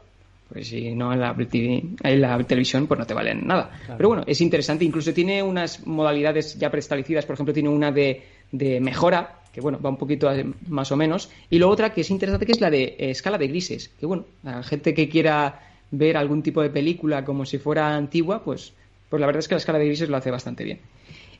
Porque 0.48 0.64
si 0.64 0.94
no 0.94 1.12
en 1.14 1.20
la, 1.20 1.34
en 1.34 2.20
la 2.20 2.38
televisión, 2.44 2.86
pues 2.86 3.00
no 3.00 3.06
te 3.06 3.14
valen 3.14 3.46
nada. 3.46 3.70
Pero 3.96 4.08
bueno, 4.08 4.24
es 4.26 4.40
interesante. 4.42 4.84
Incluso 4.84 5.14
tiene 5.14 5.42
unas 5.42 5.86
modalidades 5.86 6.58
ya 6.58 6.70
preestablecidas. 6.70 7.24
Por 7.24 7.34
ejemplo, 7.34 7.54
tiene 7.54 7.70
una 7.70 7.90
de, 7.90 8.22
mejora, 8.52 9.40
que 9.50 9.62
bueno, 9.62 9.80
va 9.80 9.88
un 9.88 9.96
poquito 9.96 10.30
más 10.68 10.92
o 10.92 10.96
menos. 10.96 11.30
Y 11.48 11.58
luego 11.58 11.72
otra 11.72 11.94
que 11.94 12.02
es 12.02 12.10
interesante, 12.10 12.44
que 12.44 12.52
es 12.52 12.60
la 12.60 12.70
de 12.70 12.82
eh, 12.84 13.10
escala 13.10 13.38
de 13.38 13.48
grises. 13.48 13.88
Que 13.98 14.04
bueno, 14.04 14.26
la 14.42 14.62
gente 14.62 14.92
que 14.92 15.08
quiera 15.08 15.58
ver 15.90 16.18
algún 16.18 16.42
tipo 16.42 16.60
de 16.60 16.68
película 16.68 17.24
como 17.24 17.46
si 17.46 17.58
fuera 17.58 17.94
antigua, 17.94 18.44
pues, 18.44 18.74
pues 19.08 19.20
la 19.20 19.26
verdad 19.26 19.40
es 19.40 19.48
que 19.48 19.54
la 19.54 19.58
escala 19.58 19.78
de 19.78 19.86
grises 19.86 20.10
lo 20.10 20.18
hace 20.18 20.30
bastante 20.30 20.64
bien. 20.64 20.80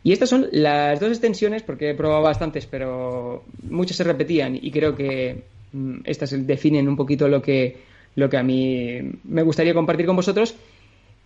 Y 0.05 0.13
estas 0.13 0.29
son 0.29 0.49
las 0.51 0.99
dos 0.99 1.11
extensiones, 1.11 1.63
porque 1.63 1.91
he 1.91 1.95
probado 1.95 2.23
bastantes, 2.23 2.67
pero 2.67 3.45
muchas 3.69 3.97
se 3.97 4.05
repetían 4.05 4.59
y 4.61 4.71
creo 4.71 4.97
que 4.97 5.45
mm, 5.73 6.01
estas 6.05 6.47
definen 6.47 6.89
un 6.89 6.97
poquito 6.97 7.29
lo 7.29 7.41
que 7.41 7.93
lo 8.15 8.29
que 8.29 8.37
a 8.37 8.43
mí 8.43 9.01
me 9.25 9.43
gustaría 9.43 9.75
compartir 9.75 10.07
con 10.07 10.17
vosotros. 10.17 10.55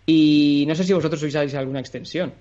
Y 0.05 0.63
no 0.67 0.75
sé 0.75 0.83
si 0.83 0.93
vosotros 0.93 1.21
usáis 1.21 1.53
alguna 1.55 1.81
extensión 1.81 2.31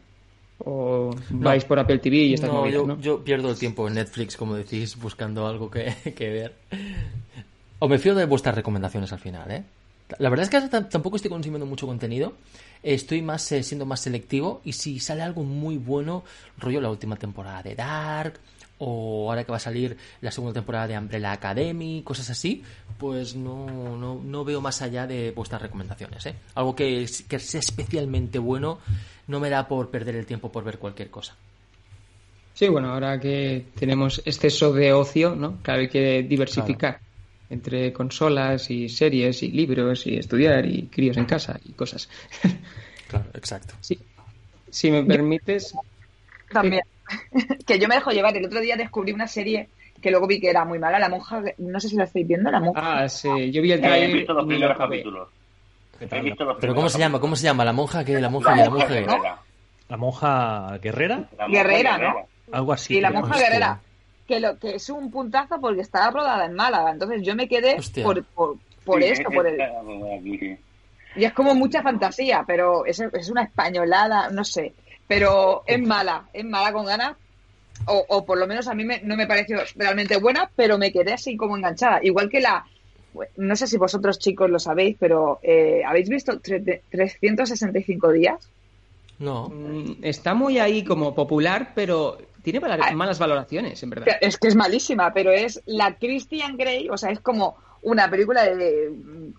o 0.59 1.11
vais 1.31 1.65
por 1.65 1.79
Apple 1.79 1.99
TV 1.99 2.17
y 2.17 2.35
estas 2.35 2.51
no, 2.51 2.67
yo, 2.69 2.99
yo, 3.01 3.23
pierdo 3.23 3.51
el 3.51 3.59
tiempo 3.59 3.87
en 3.89 3.95
Netflix, 3.95 4.37
como 4.37 4.55
decís, 4.55 4.97
buscando 4.97 5.47
algo 5.47 5.71
que, 5.71 5.95
ver. 6.19 6.55
O 7.79 7.89
me 7.89 7.99
fío 7.99 8.15
de 8.15 8.25
vuestras 8.25 8.55
recomendaciones 8.55 9.13
al 9.13 9.19
final, 9.19 9.51
¿eh? 9.51 9.65
La 10.19 10.31
verdad 10.31 10.45
es 10.45 10.51
que 10.51 10.81
tampoco 10.85 11.17
estoy 11.17 11.31
consumiendo 11.31 11.67
mucho 11.67 11.87
contenido. 11.87 12.35
Estoy 12.87 13.21
más 13.21 13.51
eh, 13.51 13.65
siendo 13.65 13.85
más 13.85 13.99
selectivo 13.99 14.61
y 14.65 14.73
si 14.73 15.01
sale 15.01 15.23
algo 15.23 15.43
muy 15.43 15.77
bueno, 15.77 16.23
rollo 16.57 16.81
la 16.81 16.89
última 16.89 17.17
temporada 17.17 17.61
de 17.61 17.75
Dark, 17.75 18.39
o 18.79 19.29
ahora 19.29 19.43
que 19.43 19.51
va 19.51 19.57
a 19.57 19.61
salir 19.61 19.97
la 20.21 20.31
segunda 20.31 20.55
temporada 20.55 20.87
de 20.87 20.97
Umbrella 20.97 21.33
Academy, 21.33 22.03
cosas 22.05 22.31
así, 22.31 22.63
pues 22.97 23.35
no, 23.35 23.67
no, 23.97 24.21
no 24.23 24.45
veo 24.45 24.61
más 24.61 24.83
allá 24.83 25.09
de 25.09 25.33
vuestras 25.33 25.63
recomendaciones. 25.63 26.27
¿eh? 26.27 26.37
Algo 26.55 26.77
que, 26.77 27.05
que 27.29 27.41
sea 27.41 27.59
especialmente 27.59 28.39
bueno 28.39 28.79
no 29.27 29.41
me 29.41 29.51
da 29.51 29.67
por 29.67 29.91
perder 29.91 30.15
el 30.15 30.25
tiempo 30.25 30.53
por 30.53 30.63
ver 30.63 30.79
cualquier 30.79 31.11
cosa. 31.11 31.35
Sí, 32.55 32.69
bueno, 32.69 32.93
ahora 32.93 33.19
que 33.19 33.67
tenemos 33.75 34.23
exceso 34.25 34.73
de 34.73 34.93
ocio, 34.93 35.35
¿no? 35.35 35.59
Claro, 35.63 35.81
hay 35.81 35.89
que 35.89 36.23
diversificar 36.23 37.01
entre 37.51 37.93
consolas 37.93 38.71
y 38.71 38.89
series 38.89 39.43
y 39.43 39.51
libros 39.51 40.07
y 40.07 40.17
estudiar 40.17 40.67
y 40.67 40.89
críos 40.89 41.17
en 41.17 41.27
casa 41.27 41.59
y 41.65 41.73
cosas. 41.73 42.09
Claro, 43.09 43.27
exacto. 43.35 43.73
Sí. 43.81 43.97
Si 44.69 44.91
me 44.91 45.05
permites. 45.05 45.75
También. 46.51 46.83
que 47.67 47.79
yo 47.79 47.87
me 47.87 47.95
dejo 47.95 48.11
llevar. 48.11 48.37
El 48.37 48.47
otro 48.47 48.61
día 48.61 48.77
descubrí 48.77 49.13
una 49.13 49.29
serie 49.29 49.69
que 50.03 50.11
luego 50.11 50.27
vi 50.27 50.41
que 50.41 50.51
era 50.51 50.65
muy 50.65 50.81
mala. 50.81 50.99
La 50.99 51.09
monja, 51.09 51.41
no 51.59 51.79
sé 51.79 51.89
si 51.89 51.95
la 51.95 52.03
estáis 52.03 52.27
viendo, 52.27 52.51
la 52.51 52.59
monja. 52.59 53.03
Ah, 53.03 53.09
sí, 53.09 53.29
yo 53.53 53.63
vi 53.63 53.71
el 53.71 53.81
trailer. 53.81 54.11
he 54.11 54.13
visto 54.13 54.33
los 54.33 54.45
primeros 54.45 54.77
capítulos. 54.77 55.29
Pero 56.61 56.75
¿cómo 56.75 56.89
se 56.89 56.99
llama? 56.99 57.21
¿Cómo 57.21 57.37
se 57.37 57.45
llama? 57.45 57.65
La 57.65 57.73
monja 57.73 58.05
que 58.05 58.21
la 58.21 58.29
monja, 58.29 58.55
la, 58.55 58.69
monja, 58.69 59.41
la 59.89 59.97
monja 59.97 60.79
guerrera. 60.79 61.29
guerrera, 61.49 61.99
¿no? 61.99 62.29
Algo 62.53 62.73
así. 62.73 62.97
Y 62.97 63.01
la 63.01 63.11
monja 63.11 63.39
guerrera. 63.39 63.81
Que, 64.27 64.41
lo, 64.41 64.59
que 64.59 64.75
es 64.75 64.91
un 64.91 65.11
puntazo 65.11 65.61
porque 65.61 65.83
estaba 65.83 66.11
rodada 66.11 66.47
en 66.47 66.55
Málaga. 66.55 66.91
Entonces 66.91 67.23
yo 67.23 67.35
me 67.37 67.49
quedé 67.49 67.77
por, 68.03 68.25
por, 68.25 68.57
por 68.85 69.03
esto, 69.03 69.31
por 69.31 69.47
el... 69.47 70.59
Y 71.15 71.25
es 71.25 71.33
como 71.33 71.55
mucha 71.55 71.83
fantasía, 71.83 72.45
pero 72.47 72.85
es, 72.85 73.01
es 73.01 73.31
una 73.31 73.45
españolada, 73.45 74.29
no 74.31 74.45
sé 74.45 74.75
pero 75.07 75.63
es 75.67 75.81
mala, 75.81 76.29
es 76.33 76.45
mala 76.45 76.73
con 76.73 76.87
ganas. 76.87 77.17
O, 77.87 78.05
o 78.09 78.25
por 78.25 78.39
lo 78.39 78.47
menos 78.47 78.67
a 78.69 78.75
mí 78.75 78.85
no 79.03 79.17
me 79.17 79.27
pareció 79.27 79.59
realmente 79.77 80.17
buena, 80.17 80.51
pero 80.57 80.79
me 80.79 80.93
quedé 80.93 81.13
así 81.13 81.37
como 81.37 81.57
enganchada. 81.57 82.01
Igual 82.03 82.29
que 82.29 82.41
la. 82.41 82.65
No 83.37 83.57
sé 83.57 83.67
si 83.67 83.77
vosotros 83.77 84.19
chicos 84.19 84.51
lo 84.51 84.59
sabéis, 84.59 84.97
pero 84.99 85.39
eh, 85.43 85.83
¿habéis 85.87 86.09
visto 86.09 86.41
365 86.41 88.13
días? 88.13 88.51
No. 89.19 89.49
Mm, 89.49 90.03
está 90.03 90.35
muy 90.35 90.59
ahí 90.59 90.85
como 90.85 91.15
popular, 91.15 91.73
pero 91.75 92.19
tiene 92.53 92.61
ah. 92.65 92.93
malas 92.93 93.19
valoraciones, 93.19 93.83
en 93.83 93.91
verdad. 93.91 94.19
Es 94.21 94.37
que 94.39 94.47
es 94.47 94.55
malísima, 94.55 95.13
pero 95.13 95.33
es 95.33 95.61
la 95.67 95.97
Christian 95.97 96.57
Grey, 96.57 96.89
o 96.89 96.97
sea, 96.97 97.11
es 97.11 97.19
como 97.19 97.57
una 97.83 98.09
película 98.09 98.45
de 98.45 98.93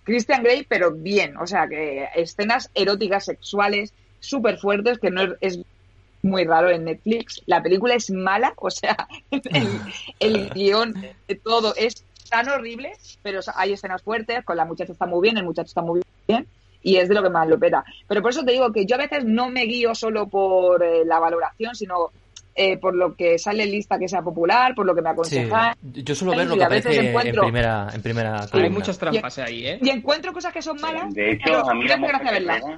Christian 0.03 0.43
Grey, 0.43 0.65
pero 0.67 0.91
bien, 0.91 1.37
o 1.37 1.47
sea, 1.47 1.69
que 1.69 2.09
escenas 2.15 2.69
eróticas, 2.73 3.23
sexuales, 3.23 3.93
súper 4.19 4.57
fuertes, 4.57 4.99
que 4.99 5.09
no 5.09 5.21
es, 5.39 5.59
muy 6.21 6.43
raro 6.43 6.69
en 6.69 6.83
Netflix. 6.83 7.41
La 7.45 7.63
película 7.63 7.93
es 7.93 8.11
mala, 8.11 8.53
o 8.57 8.69
sea, 8.69 9.07
el, 10.19 10.49
guion, 10.53 10.93
todo 11.45 11.75
es 11.77 12.03
tan 12.29 12.49
horrible, 12.49 12.91
pero 13.23 13.39
hay 13.55 13.71
escenas 13.71 14.01
fuertes, 14.01 14.43
con 14.43 14.57
la 14.57 14.65
muchacha 14.65 14.91
está 14.91 15.05
muy 15.05 15.21
bien, 15.21 15.37
el 15.37 15.45
muchacho 15.45 15.67
está 15.67 15.81
muy 15.81 16.01
bien, 16.27 16.45
y 16.83 16.97
es 16.97 17.07
de 17.07 17.15
lo 17.15 17.23
que 17.23 17.29
más 17.29 17.47
lo 17.47 17.57
peta. 17.57 17.85
Pero 18.05 18.21
por 18.21 18.31
eso 18.31 18.43
te 18.43 18.51
digo 18.51 18.73
que 18.73 18.85
yo 18.85 18.95
a 18.95 18.99
veces 18.99 19.23
no 19.23 19.49
me 19.49 19.63
guío 19.63 19.95
solo 19.95 20.27
por 20.27 20.83
eh, 20.83 21.05
la 21.05 21.19
valoración, 21.19 21.73
sino 21.73 22.11
eh, 22.59 22.77
por 22.77 22.95
lo 22.95 23.15
que 23.15 23.37
sale 23.37 23.63
en 23.63 23.71
lista 23.71 23.99
que 23.99 24.07
sea 24.07 24.23
popular, 24.23 24.73
por 24.73 24.85
lo 24.85 24.95
que 24.95 25.01
me 25.03 25.09
aconseja. 25.09 25.77
Yo 25.81 26.15
suelo 26.15 26.35
ver 26.35 26.47
lo 26.47 26.55
que 26.55 26.63
aparece 26.63 27.11
en 27.11 27.35
primera, 27.35 27.87
en 27.93 28.01
primera 28.01 28.47
Hay 28.51 28.69
muchas 28.71 28.97
trampas 28.97 29.37
ahí, 29.37 29.67
¿eh? 29.67 29.79
Y 29.79 29.89
encuentro 29.89 30.33
cosas 30.33 30.51
que 30.51 30.61
son 30.63 30.81
malas. 30.81 31.13
De 31.13 31.33
hecho, 31.33 31.69
a 31.69 31.73
mí 31.75 31.85
me 31.85 32.77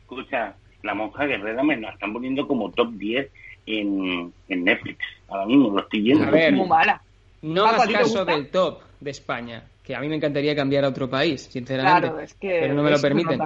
Escucha, 0.00 0.54
la 0.82 0.94
monja 0.94 1.24
guerrera 1.26 1.62
me 1.62 1.76
la 1.76 1.90
están 1.90 2.12
poniendo 2.12 2.48
como 2.48 2.72
top 2.72 2.90
10 2.94 3.30
en, 3.66 4.32
Netflix. 4.48 4.98
Ahora 5.28 5.46
mismo 5.46 5.70
lo 5.70 5.80
estoy 5.80 6.00
viendo. 6.00 6.24
A 6.24 6.30
ver, 6.30 6.52
muy 6.52 6.66
mala. 6.66 7.00
No 7.42 7.66
hagas 7.66 7.88
caso 7.88 8.24
del 8.24 8.48
top 8.48 8.80
de 8.98 9.12
España, 9.12 9.62
que 9.84 9.94
a 9.94 10.00
mí 10.00 10.08
me 10.08 10.16
encantaría 10.16 10.56
cambiar 10.56 10.84
a 10.84 10.88
otro 10.88 11.08
país, 11.08 11.42
sinceramente. 11.42 12.34
pero 12.40 12.74
no 12.74 12.82
me 12.82 12.90
lo 12.90 13.00
permiten. 13.00 13.40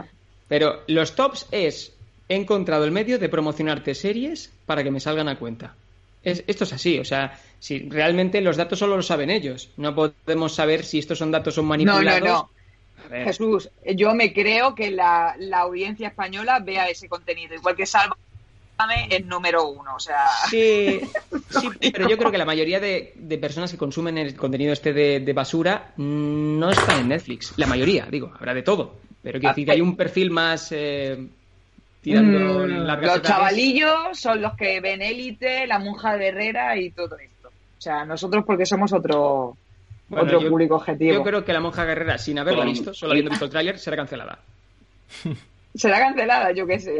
Pero 0.48 0.81
los 0.86 1.15
tops 1.15 1.48
es, 1.51 1.94
he 2.29 2.37
encontrado 2.37 2.85
el 2.85 2.91
medio 2.91 3.19
de 3.19 3.29
promocionarte 3.29 3.95
series 3.95 4.53
para 4.67 4.83
que 4.83 4.91
me 4.91 5.01
salgan 5.01 5.29
a 5.29 5.39
cuenta. 5.39 5.75
esto 6.23 6.65
es 6.65 6.73
así, 6.73 6.99
o 6.99 7.05
sea, 7.05 7.39
si 7.59 7.89
realmente 7.89 8.41
los 8.41 8.57
datos 8.57 8.79
solo 8.79 8.97
lo 8.97 9.03
saben 9.03 9.31
ellos. 9.31 9.71
No 9.77 9.95
podemos 9.95 10.55
saber 10.55 10.85
si 10.85 10.99
estos 10.99 11.19
son 11.19 11.31
datos 11.31 11.55
son 11.55 11.67
manipulados. 11.67 12.21
No, 12.21 12.27
no, 12.27 12.33
no. 12.33 12.51
Jesús, 13.25 13.69
yo 13.95 14.15
me 14.15 14.33
creo 14.33 14.75
que 14.75 14.91
la, 14.91 15.37
la, 15.39 15.61
audiencia 15.61 16.09
española 16.09 16.61
vea 16.61 16.89
ese 16.89 17.07
contenido, 17.09 17.55
igual 17.55 17.77
que 17.77 17.85
Salva 17.85 18.17
es 19.09 19.25
número 19.25 19.69
uno, 19.69 19.95
o 19.97 20.01
sea... 20.01 20.27
Sí, 20.51 21.01
pero 21.93 22.09
yo 22.09 22.19
creo 22.19 22.31
que 22.31 22.39
la 22.39 22.45
mayoría 22.45 22.81
de, 22.81 23.15
personas 23.41 23.71
que 23.71 23.79
consumen 23.79 24.19
el 24.19 24.37
contenido 24.37 24.73
este 24.73 24.93
de, 24.93 25.33
basura 25.33 25.93
no 25.97 26.71
están 26.71 27.01
en 27.01 27.09
Netflix. 27.09 27.55
La 27.57 27.67
mayoría, 27.67 28.07
digo, 28.11 28.33
habrá 28.35 28.55
de 28.55 28.63
todo. 28.63 28.97
Pero 29.23 29.41
que 29.41 29.49
decir 29.49 29.67
que 29.67 29.73
hay 29.73 29.81
un 29.81 29.97
perfil 29.97 30.31
más... 30.31 30.73
Eh, 30.73 31.29
tirando 32.05 32.66
mm, 32.66 33.02
Los 33.02 33.22
chavalillos 33.22 34.20
son 34.20 34.43
los 34.43 34.55
que 34.56 34.78
ven 34.81 35.01
Élite, 35.01 35.66
La 35.66 35.78
Monja 35.78 36.16
de 36.18 36.28
Herrera 36.28 36.76
y 36.76 36.90
todo 36.90 37.16
esto. 37.18 37.48
O 37.48 37.81
sea, 37.81 38.05
nosotros 38.05 38.44
porque 38.47 38.66
somos 38.66 38.93
otro, 38.93 39.56
otro 40.10 40.48
público 40.48 40.76
objetivo. 40.76 41.14
Yo 41.14 41.22
creo 41.22 41.44
que 41.44 41.55
La 41.55 41.60
Monja 41.60 41.85
Guerrera, 41.86 42.18
sin 42.18 42.39
haberla 42.39 42.64
visto, 42.64 42.93
solo 42.93 43.12
habiendo 43.12 43.31
visto 43.31 43.47
el 43.47 43.51
tráiler, 43.51 43.78
será 43.78 43.97
cancelada. 43.97 44.39
será 45.74 45.98
cancelada, 45.98 46.52
yo 46.52 46.66
qué 46.66 46.78
sé. 46.78 46.94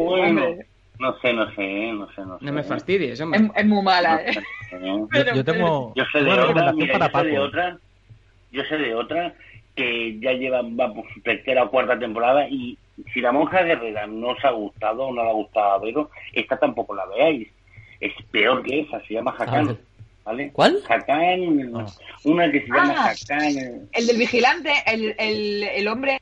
No 0.99 1.19
sé, 1.21 1.33
no 1.35 1.51
sé, 1.55 1.93
no 1.93 2.09
sé, 2.15 2.23
no 2.23 2.39
sé. 2.39 2.45
No 2.45 2.53
me 2.53 2.63
fastidies, 2.63 3.21
hombre. 3.21 3.51
Es, 3.55 3.67
muy 3.67 3.83
mala, 3.83 4.23
¿eh? 4.25 4.35
yo, 5.35 5.45
tengo... 5.45 5.93
Yo 5.95 6.05
sé 6.13 6.23
de 6.23 6.33
otra, 6.33 6.73
yo 6.73 6.87
sé 6.87 7.25
de 7.29 7.39
otra, 7.39 7.79
yo 8.53 8.65
sé 8.65 8.79
de 8.79 8.95
otra 8.95 9.35
que 9.75 10.19
ya 10.21 10.33
lleva, 10.33 10.63
va 10.63 10.95
por 10.95 11.05
su 11.13 11.21
tercera 11.21 11.65
o 11.65 11.71
cuarta 11.71 11.99
temporada 11.99 12.49
y 12.49 12.79
si 13.13 13.21
la 13.21 13.33
monja 13.33 13.63
guerrera 13.63 14.07
no 14.07 14.29
os 14.29 14.45
ha 14.45 14.51
gustado 14.51 15.05
o 15.05 15.13
no 15.13 15.25
le 15.25 15.31
ha 15.31 15.35
gustado 15.35 15.73
a 15.73 15.79
Vero, 15.79 16.11
esta 16.33 16.59
tampoco 16.59 16.95
la 16.95 17.07
veáis. 17.07 17.49
Es 18.01 18.13
peor 18.31 18.63
que 18.63 18.81
esa, 18.81 19.01
se 19.07 19.15
llama 19.15 19.35
Hakan. 19.39 19.79
¿Vale? 20.25 20.51
¿Cuál? 20.53 20.83
Hakan, 20.89 21.73
una 22.25 22.51
que 22.51 22.61
se 22.61 22.67
llama 22.67 22.95
ah, 22.97 23.11
Hakan. 23.11 23.89
El 23.93 24.07
del 24.07 24.17
vigilante, 24.17 24.73
el, 24.87 25.15
el, 25.19 25.63
el 25.63 25.89
hombre 25.89 26.21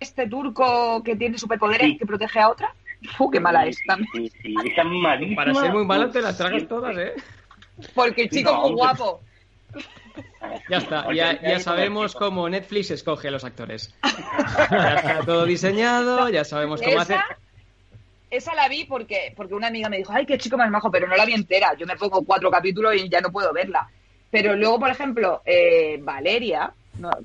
este 0.00 0.28
turco 0.28 1.02
que 1.02 1.16
tiene 1.16 1.38
superpoderes 1.38 1.88
y 1.88 1.98
que 1.98 2.06
protege 2.06 2.40
a 2.40 2.50
otra. 2.50 2.74
¡Fu, 3.16 3.30
qué 3.30 3.40
mala 3.40 3.66
es 3.66 3.78
también! 3.86 4.30
Sí, 4.42 4.54
esa 4.64 4.82
es 4.82 5.36
Para 5.36 5.54
ser 5.54 5.72
muy 5.72 5.84
mala 5.84 6.10
te 6.10 6.20
las 6.20 6.36
tragas 6.36 6.66
todas, 6.66 6.96
¿eh? 6.96 7.14
Porque 7.94 8.22
el 8.22 8.30
chico 8.30 8.50
es 8.50 8.58
muy 8.58 8.72
guapo. 8.72 9.20
Ya 10.68 10.78
está, 10.78 11.12
ya, 11.14 11.40
ya 11.40 11.60
sabemos 11.60 12.14
cómo 12.14 12.48
Netflix 12.48 12.90
escoge 12.90 13.28
a 13.28 13.30
los 13.30 13.44
actores. 13.44 13.94
Ya 14.70 14.94
está 14.94 15.20
todo 15.24 15.44
diseñado, 15.44 16.28
ya 16.28 16.44
sabemos 16.44 16.82
cómo 16.82 17.00
hacer. 17.00 17.20
Esa 18.30 18.54
la 18.54 18.68
vi 18.68 18.84
porque, 18.84 19.32
porque 19.36 19.54
una 19.54 19.68
amiga 19.68 19.88
me 19.88 19.98
dijo, 19.98 20.12
ay, 20.12 20.26
qué 20.26 20.36
chico 20.36 20.58
más 20.58 20.70
majo, 20.70 20.90
pero 20.90 21.06
no 21.06 21.16
la 21.16 21.24
vi 21.24 21.32
entera. 21.32 21.74
Yo 21.78 21.86
me 21.86 21.96
pongo 21.96 22.22
cuatro 22.24 22.50
capítulos 22.50 22.94
y 22.96 23.08
ya 23.08 23.20
no 23.20 23.32
puedo 23.32 23.52
verla. 23.52 23.88
Pero 24.30 24.54
luego, 24.56 24.78
por 24.78 24.90
ejemplo, 24.90 25.42
eh, 25.46 25.98
Valeria, 26.02 26.72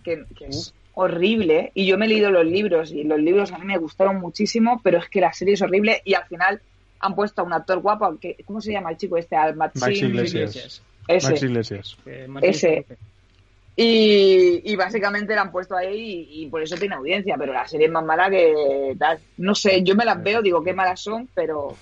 que, 0.03 0.23
que, 0.37 0.49
horrible 0.93 1.71
y 1.73 1.85
yo 1.85 1.97
me 1.97 2.05
he 2.05 2.09
leído 2.09 2.29
los 2.29 2.45
libros 2.45 2.91
y 2.91 3.03
los 3.03 3.19
libros 3.19 3.51
a 3.51 3.57
mí 3.57 3.65
me 3.65 3.77
gustaron 3.77 4.19
muchísimo, 4.19 4.79
pero 4.83 4.99
es 4.99 5.09
que 5.09 5.21
la 5.21 5.33
serie 5.33 5.55
es 5.55 5.61
horrible 5.61 6.01
y 6.05 6.13
al 6.13 6.25
final 6.25 6.61
han 6.99 7.15
puesto 7.15 7.41
a 7.41 7.45
un 7.45 7.53
actor 7.53 7.79
guapo, 7.79 8.17
que, 8.19 8.37
¿cómo 8.45 8.61
se 8.61 8.71
llama 8.71 8.91
el 8.91 8.97
chico 8.97 9.17
este? 9.17 9.35
Al 9.35 9.55
Max 9.55 9.75
Iglesias. 9.87 10.81
Ese. 11.07 11.45
Iglesias. 11.45 11.97
Ese. 12.41 12.85
Y, 13.75 14.75
básicamente 14.75 15.33
la 15.35 15.41
han 15.41 15.51
puesto 15.51 15.75
ahí 15.75 16.27
y, 16.29 16.47
por 16.47 16.61
eso 16.61 16.75
tiene 16.75 16.95
audiencia, 16.95 17.35
pero 17.37 17.53
la 17.53 17.67
serie 17.67 17.87
es 17.87 17.91
más 17.91 18.05
mala 18.05 18.29
que 18.29 18.95
tal. 18.97 19.19
No 19.37 19.55
sé, 19.55 19.83
yo 19.83 19.95
me 19.95 20.05
las 20.05 20.21
veo, 20.21 20.41
digo 20.41 20.63
qué 20.63 20.73
malas 20.73 20.99
son, 20.99 21.27
pero... 21.33 21.75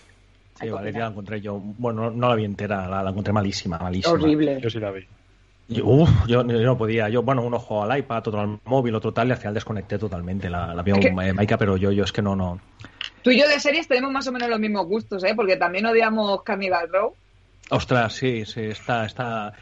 Sí, 0.60 0.70
Valeria 0.70 1.02
la 1.02 1.08
encontré 1.08 1.42
yo, 1.42 1.60
bueno, 1.60 2.12
no 2.12 2.30
la 2.30 2.36
vi 2.36 2.46
entera, 2.46 2.88
la, 2.88 3.02
la 3.02 3.10
encontré 3.10 3.34
malísima, 3.34 3.80
malísima. 3.80 4.14
Horrible. 4.14 4.60
Yo 4.62 4.70
sí 4.70 4.80
la 4.80 4.92
vi. 4.92 5.06
Yo, 5.68 6.06
yo, 6.28 6.44
no 6.44 6.78
podía, 6.78 7.08
yo, 7.10 7.24
bueno, 7.24 7.44
un 7.44 7.54
ojo 7.54 7.84
al 7.84 7.98
iPad, 7.98 8.28
otro 8.28 8.42
al 8.42 8.60
móvil, 8.66 8.94
otro 8.94 9.14
tal, 9.14 9.30
y 9.30 9.32
al 9.32 9.38
final 9.38 9.54
desconecté 9.54 9.98
totalmente 9.98 10.50
la, 10.50 10.74
la 10.74 10.84
Maika, 11.34 11.58
pero 11.58 11.78
yo, 11.78 11.92
yo 11.92 12.04
es 12.04 12.12
que 12.12 12.22
no, 12.22 12.36
no. 12.36 12.60
Tú 13.22 13.32
y 13.32 13.40
yo 13.40 13.48
de 13.48 13.60
series 13.60 13.88
tenemos 13.88 14.12
más 14.12 14.28
o 14.28 14.32
menos 14.32 14.50
los 14.50 14.60
mismos 14.60 14.86
gustos, 14.86 15.24
¿eh? 15.24 15.34
Porque 15.36 15.56
también 15.56 15.86
odiamos 15.86 16.44
Cannibal 16.44 16.90
Row. 16.90 17.16
Ostras, 17.72 18.14
sí, 18.14 18.46
sí, 18.46 18.62
está, 18.62 19.06
está, 19.06 19.54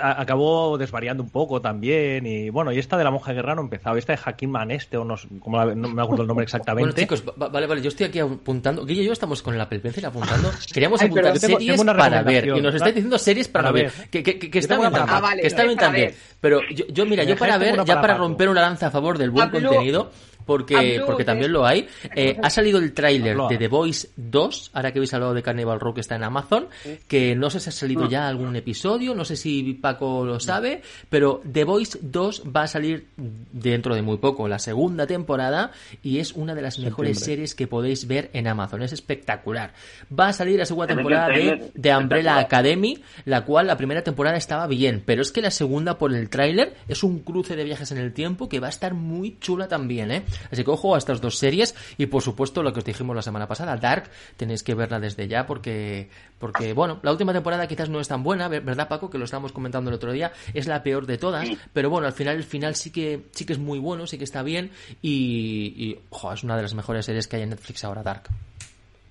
acabó 0.00 0.78
desvariando 0.78 1.22
un 1.22 1.30
poco 1.30 1.60
también 1.60 2.26
y 2.26 2.50
bueno 2.50 2.72
y 2.72 2.78
esta 2.78 2.96
de 2.96 3.04
la 3.04 3.10
monja 3.10 3.32
guerra 3.32 3.54
no 3.54 3.62
empezado 3.62 3.96
esta 3.96 4.14
de 4.14 4.20
Hakim 4.24 4.50
Maneste 4.50 4.96
o 4.96 5.04
no, 5.04 5.16
como 5.40 5.64
no 5.64 5.88
me 5.88 6.02
acuerdo 6.02 6.22
el 6.22 6.28
nombre 6.28 6.44
exactamente. 6.44 6.82
Bueno 6.84 6.96
chicos 6.96 7.24
vale 7.36 7.66
vale 7.66 7.82
yo 7.82 7.88
estoy 7.88 8.06
aquí 8.06 8.18
apuntando 8.18 8.84
Guille 8.84 9.02
y 9.02 9.06
yo 9.06 9.12
estamos 9.12 9.42
con 9.42 9.56
la 9.56 9.68
Pencil 9.68 10.04
apuntando. 10.06 10.50
Queríamos 10.72 11.02
apuntar 11.02 11.38
series 11.38 11.82
para 11.82 12.22
ver 12.22 12.48
y 12.48 12.60
nos 12.60 12.74
estáis 12.74 12.94
diciendo 12.94 13.18
series 13.18 13.48
para, 13.48 13.72
ver, 13.72 13.92
que, 14.10 14.22
que, 14.22 14.38
que, 14.38 14.58
está 14.58 14.78
bien 14.78 14.92
también, 14.92 15.40
que 15.40 15.46
está 15.46 15.64
bien 15.64 15.78
también. 15.78 16.14
pero 16.40 16.60
yo, 16.70 16.86
yo 16.88 17.06
mira 17.06 17.24
yo 17.24 17.36
para 17.36 17.58
ver 17.58 17.84
ya 17.84 18.00
para 18.00 18.14
romper 18.14 18.48
una 18.48 18.62
lanza 18.62 18.86
a 18.86 18.90
favor 18.90 19.18
del 19.18 19.30
buen 19.30 19.50
contenido 19.50 20.10
porque, 20.44 21.02
porque 21.06 21.24
también 21.24 21.52
lo 21.52 21.66
hay. 21.66 21.88
Eh, 22.14 22.36
ha 22.42 22.50
salido 22.50 22.78
el 22.78 22.92
tráiler 22.92 23.36
de 23.48 23.58
The 23.58 23.68
Voice 23.68 24.10
2, 24.16 24.70
ahora 24.74 24.92
que 24.92 24.98
habéis 24.98 25.14
hablado 25.14 25.34
de 25.34 25.42
Carnival 25.42 25.80
Rock 25.80 25.96
que 25.96 26.00
está 26.00 26.16
en 26.16 26.24
Amazon, 26.24 26.68
que 27.08 27.34
no 27.34 27.50
sé 27.50 27.60
si 27.60 27.68
ha 27.68 27.72
salido 27.72 28.08
ya 28.08 28.28
algún 28.28 28.54
episodio, 28.56 29.14
no 29.14 29.24
sé 29.24 29.36
si 29.36 29.74
Paco 29.74 30.24
lo 30.24 30.40
sabe, 30.40 30.82
pero 31.08 31.42
The 31.50 31.64
Voice 31.64 31.98
2 32.02 32.44
va 32.54 32.62
a 32.62 32.66
salir 32.66 33.08
dentro 33.16 33.94
de 33.94 34.02
muy 34.02 34.18
poco, 34.18 34.48
la 34.48 34.58
segunda 34.58 35.06
temporada, 35.06 35.72
y 36.02 36.18
es 36.18 36.32
una 36.32 36.54
de 36.54 36.62
las 36.62 36.78
mejores 36.78 37.20
series 37.20 37.54
que 37.54 37.66
podéis 37.66 38.06
ver 38.06 38.30
en 38.32 38.46
Amazon. 38.46 38.82
Es 38.82 38.92
espectacular. 38.92 39.72
Va 40.18 40.28
a 40.28 40.32
salir 40.32 40.58
la 40.58 40.66
segunda 40.66 40.94
temporada 40.94 41.28
de, 41.28 41.70
de 41.74 41.96
Umbrella 41.96 42.38
Academy, 42.38 43.02
la 43.24 43.44
cual 43.44 43.66
la 43.66 43.76
primera 43.76 44.02
temporada 44.02 44.36
estaba 44.36 44.66
bien, 44.66 45.02
pero 45.04 45.22
es 45.22 45.32
que 45.32 45.40
la 45.40 45.50
segunda 45.50 45.98
por 45.98 46.14
el 46.14 46.28
tráiler 46.28 46.74
es 46.88 47.02
un 47.02 47.20
cruce 47.20 47.56
de 47.56 47.64
viajes 47.64 47.90
en 47.92 47.98
el 47.98 48.12
tiempo 48.12 48.48
que 48.48 48.60
va 48.60 48.66
a 48.66 48.70
estar 48.70 48.94
muy 48.94 49.38
chula 49.40 49.68
también, 49.68 50.10
¿eh? 50.10 50.24
Así 50.50 50.64
que 50.64 50.70
ojo 50.70 50.94
a 50.94 50.98
estas 50.98 51.20
dos 51.20 51.38
series. 51.38 51.74
Y 51.98 52.06
por 52.06 52.22
supuesto 52.22 52.62
lo 52.62 52.72
que 52.72 52.80
os 52.80 52.84
dijimos 52.84 53.14
la 53.14 53.22
semana 53.22 53.46
pasada, 53.46 53.76
Dark, 53.76 54.10
tenéis 54.36 54.62
que 54.62 54.74
verla 54.74 55.00
desde 55.00 55.28
ya 55.28 55.46
porque, 55.46 56.08
porque 56.38 56.72
bueno, 56.72 57.00
la 57.02 57.12
última 57.12 57.32
temporada 57.32 57.66
quizás 57.66 57.88
no 57.88 58.00
es 58.00 58.08
tan 58.08 58.22
buena, 58.22 58.48
¿verdad 58.48 58.88
Paco? 58.88 59.10
Que 59.10 59.18
lo 59.18 59.24
estábamos 59.24 59.52
comentando 59.52 59.90
el 59.90 59.96
otro 59.96 60.12
día, 60.12 60.32
es 60.52 60.66
la 60.66 60.82
peor 60.82 61.06
de 61.06 61.18
todas, 61.18 61.48
pero 61.72 61.90
bueno, 61.90 62.06
al 62.06 62.12
final 62.12 62.36
el 62.36 62.44
final 62.44 62.74
sí 62.74 62.90
que, 62.90 63.22
sí 63.32 63.44
que 63.44 63.52
es 63.52 63.58
muy 63.58 63.78
bueno, 63.78 64.06
sí 64.06 64.18
que 64.18 64.24
está 64.24 64.42
bien. 64.42 64.70
Y, 65.02 65.98
ojo, 66.10 66.32
es 66.32 66.42
una 66.42 66.56
de 66.56 66.62
las 66.62 66.74
mejores 66.74 67.06
series 67.06 67.26
que 67.26 67.36
hay 67.36 67.42
en 67.42 67.50
Netflix 67.50 67.84
ahora, 67.84 68.02
Dark. 68.02 68.24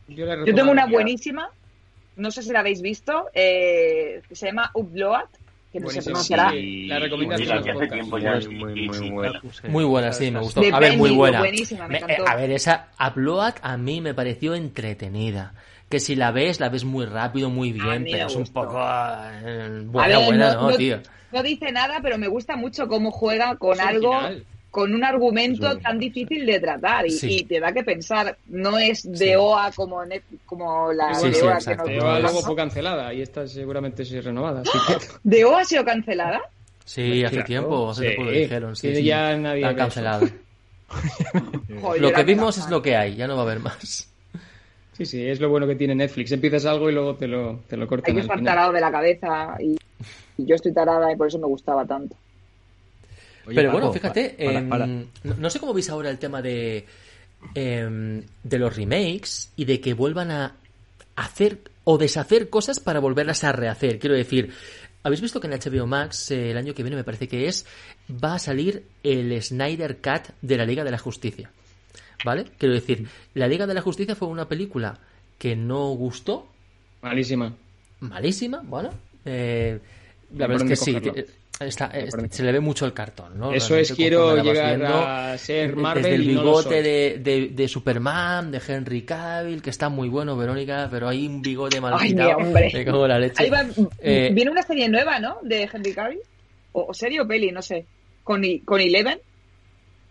Yo, 0.08 0.26
tengo 0.44 0.72
una 0.72 0.86
buenísima, 0.86 1.50
no 2.18 2.30
sé 2.30 2.44
si 2.44 2.52
la 2.52 2.60
habéis 2.60 2.82
visto, 2.82 3.30
eh, 3.34 4.22
se 4.32 4.48
llama 4.48 4.70
Upload 4.74 5.28
que 5.74 5.80
no 5.80 5.90
se 5.90 6.04
pronunciará. 6.04 6.52
Sí, 6.52 6.86
la 6.86 7.00
recomendación 7.00 8.56
muy, 8.56 8.88
muy, 8.88 9.10
buena. 9.10 9.41
Muy 9.68 9.84
buena, 9.84 10.14
sí, 10.14 10.30
me 10.30 10.40
gustó. 10.40 10.62
a 10.72 10.80
ver, 10.80 10.98
muy 10.98 11.10
buena. 11.10 11.44
Eh, 11.44 12.18
a 12.26 12.36
ver, 12.36 12.52
esa 12.52 12.90
Upload 13.00 13.56
a 13.62 13.76
mí 13.76 14.00
me 14.00 14.14
pareció 14.14 14.54
entretenida. 14.54 15.54
Que 15.90 16.00
si 16.00 16.16
la 16.16 16.32
ves, 16.32 16.60
la 16.60 16.70
ves 16.70 16.86
muy 16.86 17.06
rápido, 17.06 17.50
muy 17.50 17.72
bien, 17.72 18.06
pero 18.10 18.28
es 18.28 18.36
un 18.36 18.45
poco 18.45 18.80
eh, 18.80 19.82
buena, 19.86 20.20
buena, 20.20 20.54
¿no, 20.54 20.72
tío? 20.74 21.00
No 21.32 21.41
dice 21.41 21.72
nada, 21.72 22.00
pero 22.02 22.18
me 22.20 22.28
gusta 22.28 22.56
mucho 22.56 22.88
cómo 22.88 23.12
juega 23.12 23.56
con 23.58 23.80
algo 23.82 24.14
con 24.74 24.91
un 24.91 25.04
argumento 25.04 25.78
tan 25.78 26.00
difícil 26.00 26.48
de 26.48 26.60
tratar 26.60 27.06
y, 27.08 27.44
te 27.44 27.60
da 27.60 27.72
que 27.72 27.84
pensar. 27.84 28.36
No 28.48 28.80
es 28.80 29.04
de 29.04 29.38
OA 29.38 29.72
como, 29.72 30.02
como 30.48 30.91
la 30.91 31.10
de 31.10 31.41
OA 31.44 31.60
que 31.60 31.76
nos 31.76 31.86
De 31.86 32.02
OA 32.02 32.20
luego 32.22 32.41
fue 32.41 32.56
cancelada 32.56 33.14
y 33.14 33.22
esta 33.22 33.48
seguramente 33.48 34.04
sí 34.04 34.20
renovada. 34.20 34.64
¿De 35.24 35.45
OA 35.45 35.62
ha 35.62 35.66
sido 35.66 35.86
cancelada? 35.86 36.41
Sí, 36.86 37.24
hace 37.24 37.44
tiempo, 37.44 37.91
hace 37.91 38.02
tiempo 38.02 38.24
lo 38.24 38.32
dijeron. 38.32 38.76
Sí, 38.76 38.95
sí, 38.95 39.04
ya 39.04 39.38
nadie 39.38 39.62
la 39.62 39.70
han 39.70 39.76
cancelado. 39.76 40.28
lo 42.00 42.12
que 42.12 42.24
vimos 42.24 42.58
es 42.58 42.68
lo 42.68 42.82
que 42.82 42.95
hay, 42.95 43.16
ya 43.16 43.28
no 43.28 43.36
va 43.36 43.41
a 43.41 43.45
haber 43.45 43.60
más. 43.60 44.10
Sí, 44.94 45.06
sí, 45.06 45.24
es 45.24 45.40
lo 45.40 45.50
bueno 45.50 45.68
que 45.68 45.76
tiene 45.76 45.94
Netflix. 45.94 46.32
Empiezas 46.32 46.66
algo 46.66 46.90
y 46.90 46.94
luego 46.94 47.14
te 47.14 47.28
lo, 47.28 47.60
te 47.68 47.78
lo 47.78 47.88
cortan. 47.88 48.10
Hay 48.10 48.16
que 48.16 48.22
estar 48.22 48.44
tarado 48.44 48.72
de 48.72 48.82
la 48.82 48.91
cabeza 48.91 49.56
y 49.60 49.78
yo 50.38 50.56
estoy 50.56 50.74
tarada 50.74 51.12
y 51.12 51.16
por 51.16 51.28
eso 51.28 51.38
me 51.38 51.45
gustaba 51.45 51.86
tanto. 51.86 52.16
Pero 53.45 53.72
bueno, 53.72 53.91
fíjate, 53.91 54.36
em, 54.38 55.07
No, 55.24 55.49
sé 55.49 55.60
cómo 55.60 55.74
veis 55.74 55.90
ahora 55.90 56.10
el 56.10 56.18
tema 56.18 56.41
de, 56.41 56.86
em, 57.53 58.24
de 58.44 58.60
los 58.60 58.76
remakes 58.76 59.52
y 59.56 59.65
de 59.65 59.82
que 59.82 59.94
vuelvan 59.94 60.32
a 60.32 60.56
hacer 61.15 61.60
o 61.84 61.98
deshacer 61.98 62.49
cosas 62.49 62.80
para 62.80 62.99
volverlas 62.99 63.44
a 63.44 63.52
rehacer. 63.52 63.99
Quiero 63.99 64.15
decir, 64.15 64.52
habéis 65.03 65.22
visto 65.22 65.40
que 65.40 65.48
en 65.48 65.53
HBO 65.53 65.86
Max 65.86 66.32
eh, 66.32 66.52
el 66.52 66.57
año 66.57 66.74
que 66.74 66.84
viene 66.84 66.95
me 66.95 67.03
parece 67.03 67.28
que 67.28 67.48
es 67.48 67.65
va 68.10 68.36
a 68.36 68.40
salir 68.40 68.84
el 69.03 69.41
Snyder 69.41 69.98
Cut 69.98 70.34
de 70.41 70.57
la 70.57 70.65
Liga 70.65 70.84
de 70.84 70.91
la 70.91 70.98
Justicia. 70.98 71.52
¿Vale? 72.24 72.45
Quiero 72.57 72.74
decir, 72.74 73.06
la 73.34 73.48
Liga 73.48 73.68
de 73.68 73.74
la 73.74 73.82
Justicia 73.82 74.15
fue 74.15 74.30
una 74.30 74.48
película 74.48 74.98
que 75.38 75.57
no 75.57 75.90
gustó. 75.90 76.48
Malísima. 77.02 77.53
Malísima, 77.99 78.61
bueno. 78.61 78.91
Eh, 79.26 79.78
la 80.36 80.48
verdad 80.48 80.72
es 80.72 80.80
que 80.80 80.86
sí. 80.86 80.98
Eh, 81.60 81.72
se 82.30 82.44
le 82.44 82.52
ve 82.52 82.60
mucho 82.60 82.86
el 82.86 82.94
cartón, 82.94 83.38
¿no? 83.38 83.54
Eso 83.54 83.76
es, 83.78 83.94
quiero 83.94 84.42
llegar 84.42 84.84
a 84.84 85.38
ser 85.38 85.76
Marvel 85.76 86.04
Desde 86.04 86.16
el 86.16 86.22
bigote 86.28 86.82
de, 86.82 87.52
de, 87.54 87.68
Superman, 87.68 88.52
de 88.52 88.62
Henry 88.66 89.04
Cavill, 89.04 89.62
que 89.62 89.70
está 89.70 89.90
muy 89.90 90.10
bueno, 90.10 90.36
Verónica, 90.36 90.88
pero 90.90 91.08
hay 91.08 91.28
un 91.28 91.42
bigote 91.42 91.80
mal 91.80 91.94
Ay, 91.98 92.16
hombre. 92.20 92.72
la 93.08 93.20
leche. 93.20 93.50
Eh, 94.00 94.32
viene 94.34 94.52
una 94.52 94.64
serie 94.64 94.90
nueva, 94.90 95.20
¿no? 95.20 95.38
De 95.44 95.70
Henry 95.72 95.94
Cavill. 95.94 96.20
O, 96.72 96.94
serie 96.94 97.22
o 97.22 97.28
peli, 97.28 97.52
no 97.52 97.62
sé. 97.62 97.86
Con, 98.24 98.42
con 98.66 98.82
Eleven. 98.82 99.20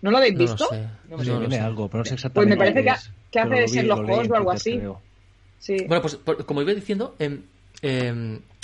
¿No 0.00 0.10
lo 0.10 0.18
habéis 0.18 0.36
visto? 0.36 0.68
No, 1.08 1.18
sé. 1.18 1.30
no, 1.30 1.50
sé, 1.50 1.58
algo, 1.58 1.88
pero 1.88 1.98
no 1.98 2.04
sé 2.04 2.14
exactamente. 2.14 2.56
Pues 2.56 2.72
me 2.72 2.72
parece 2.72 3.00
que, 3.30 3.40
hace 3.40 3.54
de 3.54 3.66
Sherlock 3.66 4.08
Holmes 4.08 4.30
o 4.30 4.34
algo 4.36 4.50
así. 4.52 4.80
Sí. 5.58 5.76
Bueno, 5.86 6.02
pues 6.02 6.18
como 6.44 6.62
iba 6.62 6.72
diciendo, 6.72 7.16
eh, 7.18 7.38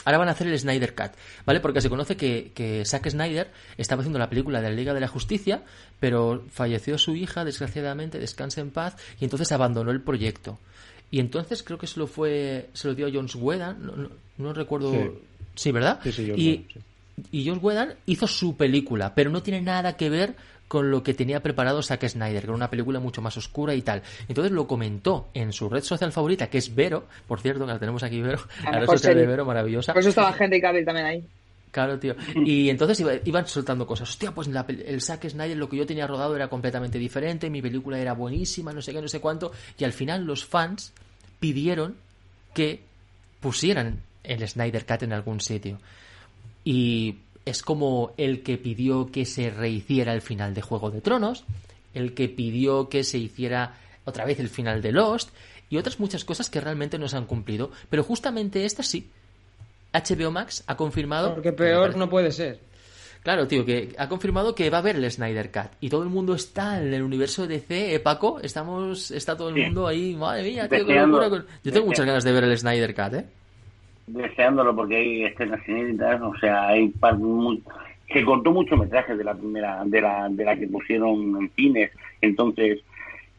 ahora 0.05 0.19
van 0.19 0.29
a 0.29 0.33
hacer 0.33 0.47
el 0.47 0.59
Snyder 0.59 0.95
Cut, 0.95 1.13
¿vale? 1.45 1.61
Porque 1.61 1.81
se 1.81 1.89
conoce 1.89 2.17
que, 2.17 2.53
que 2.55 2.85
Zack 2.85 3.11
Snyder 3.11 3.51
estaba 3.77 4.01
haciendo 4.01 4.19
la 4.19 4.29
película 4.29 4.61
de 4.61 4.71
la 4.71 4.75
Liga 4.75 4.95
de 4.95 5.01
la 5.01 5.09
Justicia, 5.09 5.63
pero 6.01 6.45
falleció 6.51 6.99
su 6.99 7.15
hija, 7.17 7.45
desgraciadamente, 7.45 8.19
descanse 8.19 8.61
en 8.61 8.71
paz, 8.71 8.97
y 9.21 9.25
entonces 9.25 9.51
abandonó 9.53 9.91
el 9.91 10.01
proyecto. 10.01 10.59
Y 11.11 11.21
entonces 11.21 11.63
creo 11.63 11.79
que 11.79 11.87
se 11.87 11.99
lo 11.99 12.07
fue, 12.07 12.69
se 12.75 12.89
lo 12.89 12.95
dio 12.95 13.07
a 13.07 13.11
Jones 13.13 13.35
Whedon, 13.35 14.11
no, 14.37 14.53
recuerdo. 14.53 14.93
Sí. 15.55 15.73
¿verdad? 15.73 15.99
Sí, 16.05 16.13
sí, 16.13 16.33
y, 16.37 16.67
y 17.33 17.47
Jones 17.47 17.63
Whedon 17.63 17.95
hizo 18.07 18.27
su 18.27 18.57
película, 18.57 19.15
pero 19.15 19.31
no 19.31 19.43
tiene 19.43 19.61
nada 19.61 19.97
que 19.97 20.11
ver 20.11 20.37
con 20.69 20.91
lo 20.91 21.03
que 21.03 21.15
tenía 21.15 21.43
preparado 21.43 21.83
Zack 21.83 22.07
Snyder, 22.07 22.45
era 22.45 22.53
una 22.53 22.71
película 22.71 23.01
mucho 23.01 23.23
más 23.23 23.37
oscura 23.37 23.75
y 23.75 23.83
tal. 23.83 24.03
Entonces 24.29 24.53
lo 24.53 24.67
comentó 24.67 25.29
en 25.35 25.53
su 25.53 25.69
red 25.69 25.83
social 25.83 26.13
favorita, 26.13 26.49
que 26.49 26.59
es 26.59 26.75
Vero, 26.75 27.07
por 27.27 27.41
cierto, 27.41 27.67
que 27.67 27.73
la 27.73 27.79
tenemos 27.79 28.03
aquí, 28.03 28.21
Vero, 28.21 28.41
la 28.65 28.81
red 28.81 28.87
social 28.87 29.17
de 29.17 29.27
Vero, 29.27 29.45
maravillosa. 29.45 29.93
Por 29.93 30.01
eso 30.01 30.11
estaba 30.11 30.35
Henry 30.39 30.61
Cavill 30.61 30.85
también 30.85 31.07
ahí. 31.07 31.25
Claro, 31.71 31.99
tío. 31.99 32.15
Y 32.35 32.71
entonces 32.71 33.05
iban 33.25 33.47
soltando 33.47 33.87
cosas. 33.87 34.09
Hostia, 34.11 34.35
pues 34.35 34.49
el 34.49 35.01
Zack 35.03 35.29
Snyder 35.29 35.57
lo 35.57 35.69
que 35.69 35.77
yo 35.77 35.87
tenía 35.87 36.07
rodado 36.07 36.35
era 36.35 36.49
completamente 36.49 36.99
diferente, 36.99 37.51
mi 37.51 37.61
película 37.63 37.99
era 37.99 38.15
buenísima, 38.15 38.73
no 38.73 38.83
sé 38.83 38.93
qué, 38.93 39.03
no 39.03 39.09
sé 39.09 39.21
cuánto. 39.21 39.53
Y 39.79 39.85
al 39.85 39.93
final 39.93 40.25
los 40.25 40.45
fans 40.45 40.93
pidieron 41.41 41.97
que 42.55 42.83
pusieran 43.41 44.01
el 44.25 44.47
Snyder 44.49 44.85
Cut 44.85 45.03
en 45.03 45.13
algún 45.13 45.41
sitio. 45.41 45.79
Y 46.65 47.17
es 47.49 47.63
como 47.63 48.13
el 48.17 48.43
que 48.43 48.59
pidió 48.59 49.11
que 49.11 49.25
se 49.25 49.51
rehiciera 49.51 50.15
el 50.15 50.23
final 50.23 50.55
de 50.55 50.63
Juego 50.63 50.91
de 50.91 51.01
Tronos, 51.01 51.45
el 51.95 52.15
que 52.15 52.29
pidió 52.29 52.89
que 52.89 53.05
se 53.05 53.19
hiciera 53.19 53.77
otra 54.05 54.25
vez 54.25 54.39
el 54.41 54.49
final 54.49 54.83
de 54.83 54.93
Lost 54.93 55.31
y 55.71 55.77
otras 55.77 56.01
muchas 56.01 56.25
cosas 56.25 56.51
que 56.51 56.61
realmente 56.61 56.99
no 56.99 57.09
se 57.09 57.17
han 57.17 57.27
cumplido, 57.27 57.71
pero 57.91 58.03
justamente 58.03 58.65
esta 58.65 58.83
sí. 58.83 59.11
HBO 59.93 60.31
Max 60.31 60.65
ha 60.67 60.77
confirmado... 60.77 61.35
Porque 61.35 61.53
peor 61.53 61.97
no 61.97 62.09
puede 62.11 62.31
ser. 62.31 62.61
Claro, 63.23 63.47
tío, 63.47 63.65
que 63.65 63.95
ha 63.99 64.09
confirmado 64.09 64.55
que 64.55 64.71
va 64.71 64.79
a 64.79 64.81
haber 64.81 64.97
el 64.97 65.11
Snyder 65.11 65.51
Cut 65.51 65.73
y 65.81 65.89
todo 65.89 66.03
el 66.03 66.09
mundo 66.09 66.35
está 66.35 66.81
en 66.81 66.95
el 66.95 67.03
universo 67.03 67.47
de 67.47 67.57
DC, 67.57 67.95
¿eh, 67.95 68.01
Paco? 68.01 68.39
Estamos, 68.41 69.11
está 69.11 69.37
todo 69.37 69.49
el 69.49 69.57
mundo 69.57 69.87
ahí, 69.87 70.15
madre 70.15 70.45
mía, 70.45 70.69
tío, 70.69 70.87
qué 70.87 70.95
locura. 70.95 71.45
Yo 71.65 71.73
tengo 71.73 71.87
muchas 71.87 72.07
ganas 72.07 72.25
de 72.25 72.33
ver 72.33 72.45
el 72.45 72.57
Snyder 72.57 72.95
Cut, 72.95 73.15
¿eh? 73.15 73.27
Deseándolo 74.09 74.75
porque 74.75 74.97
hay 74.97 75.25
escenas 75.25 75.67
inéditas, 75.69 76.21
o 76.23 76.35
sea, 76.39 76.69
hay 76.69 76.93
se 78.13 78.25
cortó 78.25 78.53
mucho 78.53 78.77
metraje 78.77 79.17
de 79.17 79.25
la 79.25 79.35
primera, 79.35 79.83
de 79.85 80.01
la, 80.01 80.29
de 80.31 80.45
la 80.45 80.57
que 80.57 80.67
pusieron 80.67 81.37
en 81.41 81.51
cines, 81.51 81.91
entonces 82.21 82.81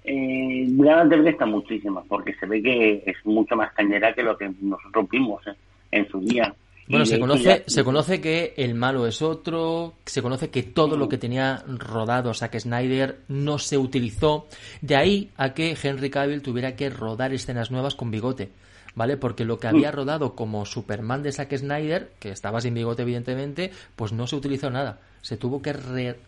eh, 0.03 0.65
ganas 0.69 1.09
de 1.09 1.17
ver 1.17 1.33
está 1.33 1.45
muchísimas, 1.45 2.05
porque 2.07 2.33
se 2.35 2.45
ve 2.45 2.61
que 2.61 3.03
es 3.05 3.17
mucho 3.25 3.55
más 3.55 3.73
cañera 3.73 4.13
que 4.13 4.23
lo 4.23 4.37
que 4.37 4.49
nosotros 4.61 5.09
vimos 5.09 5.45
eh, 5.47 5.53
en 5.91 6.07
su 6.09 6.19
día. 6.19 6.53
Bueno, 6.87 7.05
se 7.05 7.19
conoce, 7.19 7.63
se 7.67 7.83
conoce 7.83 8.19
que 8.19 8.55
el 8.57 8.73
malo 8.73 9.05
es 9.05 9.21
otro, 9.21 9.93
se 10.05 10.23
conoce 10.23 10.49
que 10.49 10.63
todo 10.63 10.97
lo 10.97 11.07
que 11.07 11.19
tenía 11.19 11.63
rodado 11.67 12.33
Zack 12.33 12.57
Snyder 12.57 13.19
no 13.27 13.59
se 13.59 13.77
utilizó, 13.77 14.47
de 14.81 14.95
ahí 14.95 15.29
a 15.37 15.53
que 15.53 15.77
Henry 15.81 16.09
Cavill 16.09 16.41
tuviera 16.41 16.75
que 16.75 16.89
rodar 16.89 17.31
escenas 17.31 17.69
nuevas 17.69 17.93
con 17.93 18.09
bigote. 18.09 18.49
¿Vale? 18.95 19.17
Porque 19.17 19.45
lo 19.45 19.59
que 19.59 19.67
había 19.67 19.91
rodado 19.91 20.35
como 20.35 20.65
Superman 20.65 21.23
de 21.23 21.31
Zack 21.31 21.55
Snyder, 21.57 22.11
que 22.19 22.31
estaba 22.31 22.61
sin 22.61 22.73
bigote 22.73 23.03
evidentemente, 23.03 23.71
pues 23.95 24.11
no 24.11 24.27
se 24.27 24.35
utilizó 24.35 24.69
nada. 24.69 24.99
Se 25.21 25.37
tuvo 25.37 25.61
que 25.61 25.73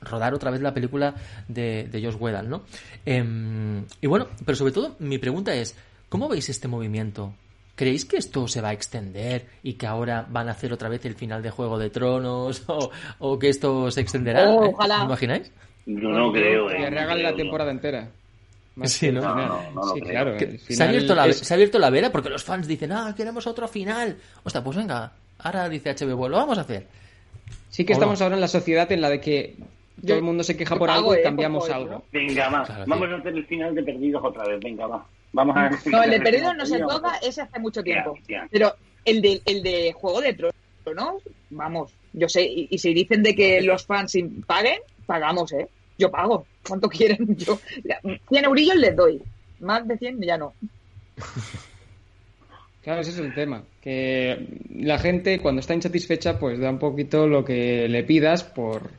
rodar 0.02 0.34
otra 0.34 0.52
vez 0.52 0.62
la 0.62 0.74
película 0.74 1.16
de, 1.48 1.88
de 1.90 2.04
Josh 2.04 2.18
Whedon, 2.20 2.50
¿no? 2.50 2.64
Em, 3.06 3.86
y 4.02 4.08
bueno, 4.08 4.28
pero 4.46 4.56
sobre 4.56 4.74
todo 4.74 4.96
mi 5.00 5.18
pregunta 5.18 5.54
es, 5.54 5.78
¿cómo 6.10 6.28
veis 6.28 6.50
este 6.50 6.68
movimiento? 6.68 7.34
¿Creéis 7.76 8.06
que 8.06 8.18
esto 8.18 8.48
se 8.48 8.62
va 8.62 8.70
a 8.70 8.74
extender 8.74 9.48
y 9.64 9.74
que 9.74 9.88
ahora 9.88 10.28
van 10.30 10.50
a 10.50 10.52
hacer 10.52 10.74
otra 10.74 10.90
vez 10.90 11.06
el 11.06 11.16
final 11.16 11.42
de 11.42 11.52
Juego 11.52 11.80
de 11.80 11.90
Tronos 11.90 12.64
o, 13.20 13.40
que 13.40 13.50
esto 13.50 13.90
se 13.90 14.02
extenderá? 14.02 14.50
Oh, 14.50 14.70
ojalá. 14.70 15.00
¿Me 15.00 15.06
imagináis? 15.06 15.52
Yo 15.86 16.10
no 16.10 16.32
creo. 16.32 16.68
Que 16.68 16.90
rehagan 16.90 17.24
la 17.24 17.34
temporada 17.34 17.72
entera. 17.72 18.12
Sí, 18.84 19.12
¿no? 19.12 19.22
sí, 19.94 20.02
claro. 20.02 20.38
se, 20.40 20.84
ha 20.84 20.88
abierto 20.88 21.16
la, 21.16 21.32
se 21.32 21.54
ha 21.54 21.56
abierto 21.56 21.80
la 21.80 21.90
vera 21.90 22.12
porque 22.12 22.30
los 22.30 22.44
fans 22.44 22.68
dicen, 22.68 22.92
ah, 22.92 23.14
queremos 23.16 23.48
otro 23.48 23.68
final. 23.68 24.18
Hostia, 24.44 24.64
pues 24.64 24.78
venga, 24.78 25.12
ahora 25.40 25.70
dice 25.70 25.94
HBO, 25.94 26.30
lo 26.30 26.38
vamos 26.38 26.58
a 26.58 26.62
hacer. 26.62 26.88
Sí 27.70 27.86
que 27.86 27.94
estamos 27.94 28.22
ahora 28.22 28.36
en 28.36 28.42
la 28.42 28.48
sociedad 28.48 28.92
en 28.92 29.02
la 29.02 29.10
de 29.10 29.22
que 29.22 29.56
todo 30.06 30.18
el 30.18 30.24
mundo 30.24 30.44
se 30.44 30.58
queja 30.58 30.76
por 30.76 30.90
algo 30.90 31.16
y 31.16 31.20
eh, 31.20 31.24
cambiamos 31.24 31.70
algo. 31.70 32.04
Venga, 32.12 32.50
va. 32.50 32.86
vamos 32.88 33.10
a 33.10 33.16
hacer 33.16 33.34
el 33.34 33.46
final 33.46 33.76
de 33.76 33.84
Perdidos 33.84 34.24
otra 34.24 34.46
vez. 34.46 34.60
Venga, 34.60 34.88
va. 34.88 35.06
Vamos 35.34 35.56
a 35.56 35.70
no, 35.90 36.04
el 36.04 36.12
de 36.12 36.22
Perdidos 36.22 36.56
no 36.56 36.66
se 36.66 36.80
toca, 36.80 37.18
ese 37.22 37.42
hace 37.42 37.60
mucho 37.60 37.82
tiempo. 37.84 38.18
Pero 38.52 38.76
el 39.06 39.22
de, 39.22 39.42
el 39.46 39.64
de 39.64 39.94
Juego 39.94 40.22
de 40.22 40.34
Tronos, 40.84 41.24
vamos, 41.50 41.94
yo 42.14 42.28
sé, 42.28 42.44
y, 42.44 42.68
y 42.70 42.78
si 42.78 42.94
dicen 42.94 43.24
de 43.24 43.36
que 43.36 43.62
los 43.62 43.86
fans 43.86 44.18
paguen, 44.46 44.80
pagamos, 45.06 45.54
¿eh? 45.54 45.68
Yo 46.02 46.10
pago. 46.10 46.48
¿Cuánto 46.68 46.90
quieren? 46.90 47.36
Yo, 47.38 47.60
100 48.30 48.46
eurillos 48.46 48.76
les 48.76 48.96
doy. 48.96 49.22
Más 49.60 49.88
de 49.88 49.98
100 49.98 50.22
ya 50.22 50.38
no. 50.38 50.54
Claro, 52.82 53.02
ese 53.02 53.12
es 53.12 53.20
el 53.20 53.34
tema. 53.36 53.64
Que 53.80 54.48
la 54.74 54.98
gente 54.98 55.40
cuando 55.40 55.60
está 55.60 55.76
insatisfecha 55.76 56.40
pues 56.40 56.60
da 56.60 56.72
un 56.72 56.80
poquito 56.80 57.28
lo 57.28 57.46
que 57.46 57.88
le 57.88 58.04
pidas 58.04 58.44
por, 58.44 58.90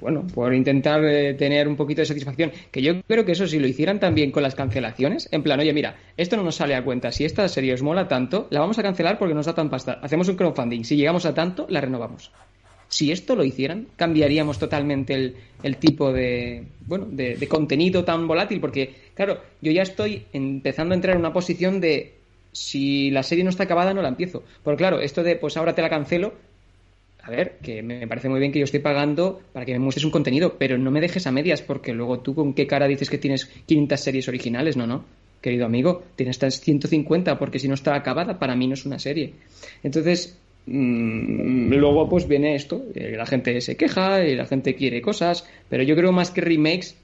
bueno, 0.00 0.26
por 0.34 0.54
intentar 0.54 1.04
eh, 1.04 1.34
tener 1.34 1.68
un 1.68 1.76
poquito 1.76 2.00
de 2.00 2.06
satisfacción. 2.06 2.52
Que 2.70 2.80
yo 2.80 3.02
creo 3.02 3.26
que 3.26 3.32
eso 3.32 3.46
si 3.46 3.58
lo 3.58 3.66
hicieran 3.66 4.00
también 4.00 4.30
con 4.30 4.42
las 4.42 4.54
cancelaciones, 4.54 5.28
en 5.30 5.42
plan, 5.42 5.60
oye, 5.60 5.74
mira, 5.74 5.96
esto 6.16 6.38
no 6.38 6.42
nos 6.42 6.56
sale 6.56 6.74
a 6.74 6.82
cuenta. 6.82 7.12
Si 7.12 7.26
esta 7.26 7.46
serie 7.48 7.74
os 7.74 7.82
mola 7.82 8.08
tanto, 8.08 8.46
la 8.48 8.60
vamos 8.60 8.78
a 8.78 8.82
cancelar 8.82 9.18
porque 9.18 9.34
nos 9.34 9.44
da 9.44 9.54
tan 9.54 9.68
pasta. 9.68 9.98
Hacemos 10.02 10.28
un 10.28 10.36
crowdfunding. 10.36 10.84
Si 10.84 10.96
llegamos 10.96 11.26
a 11.26 11.34
tanto, 11.34 11.66
la 11.68 11.82
renovamos. 11.82 12.32
Si 12.88 13.12
esto 13.12 13.36
lo 13.36 13.44
hicieran, 13.44 13.86
cambiaríamos 13.96 14.58
totalmente 14.58 15.14
el, 15.14 15.36
el 15.62 15.76
tipo 15.76 16.12
de, 16.12 16.64
bueno, 16.86 17.06
de, 17.10 17.46
contenido 17.48 18.04
tan 18.04 18.26
volátil, 18.26 18.60
porque, 18.60 18.94
claro, 19.14 19.40
yo 19.60 19.72
ya 19.72 19.82
estoy 19.82 20.24
empezando 20.32 20.94
a 20.94 20.96
entrar 20.96 21.14
en 21.14 21.20
una 21.20 21.32
posición 21.32 21.80
de 21.80 22.14
si 22.52 23.10
la 23.10 23.22
serie 23.22 23.44
no 23.44 23.50
está 23.50 23.64
acabada, 23.64 23.92
no 23.92 24.02
la 24.02 24.08
empiezo. 24.08 24.42
Porque, 24.62 24.78
claro, 24.78 25.00
esto 25.00 25.22
de, 25.22 25.36
pues 25.36 25.56
ahora 25.56 25.74
te 25.74 25.82
la 25.82 25.90
cancelo, 25.90 26.32
a 27.22 27.30
ver, 27.30 27.58
que 27.62 27.82
me 27.82 28.06
parece 28.06 28.30
muy 28.30 28.40
bien 28.40 28.52
que 28.52 28.58
yo 28.58 28.64
estoy 28.64 28.80
pagando 28.80 29.42
para 29.52 29.66
que 29.66 29.72
me 29.72 29.80
muestres 29.80 30.04
un 30.04 30.10
contenido, 30.10 30.56
pero 30.58 30.78
no 30.78 30.90
me 30.90 31.00
dejes 31.00 31.26
a 31.26 31.32
medias, 31.32 31.60
porque 31.60 31.92
luego 31.92 32.20
tú 32.20 32.34
con 32.34 32.54
qué 32.54 32.66
cara 32.66 32.88
dices 32.88 33.10
que 33.10 33.18
tienes 33.18 33.46
500 33.66 34.00
series 34.00 34.28
originales, 34.28 34.76
no, 34.78 34.86
no. 34.86 35.04
Querido 35.42 35.66
amigo, 35.66 36.04
tienes 36.16 36.36
estas 36.36 36.60
150 36.60 37.38
porque 37.38 37.58
si 37.58 37.68
no 37.68 37.74
está 37.74 37.94
acabada, 37.94 38.38
para 38.38 38.56
mí 38.56 38.66
no 38.66 38.74
es 38.74 38.86
una 38.86 38.98
serie. 38.98 39.34
Entonces, 39.82 40.38
luego 40.70 42.08
pues 42.08 42.28
viene 42.28 42.54
esto, 42.54 42.84
eh, 42.94 43.14
la 43.16 43.26
gente 43.26 43.60
se 43.60 43.76
queja 43.76 44.24
y 44.24 44.34
la 44.34 44.46
gente 44.46 44.74
quiere 44.74 45.00
cosas, 45.00 45.46
pero 45.68 45.82
yo 45.82 45.96
creo 45.96 46.12
más 46.12 46.30
que 46.30 46.40
remakes 46.40 46.96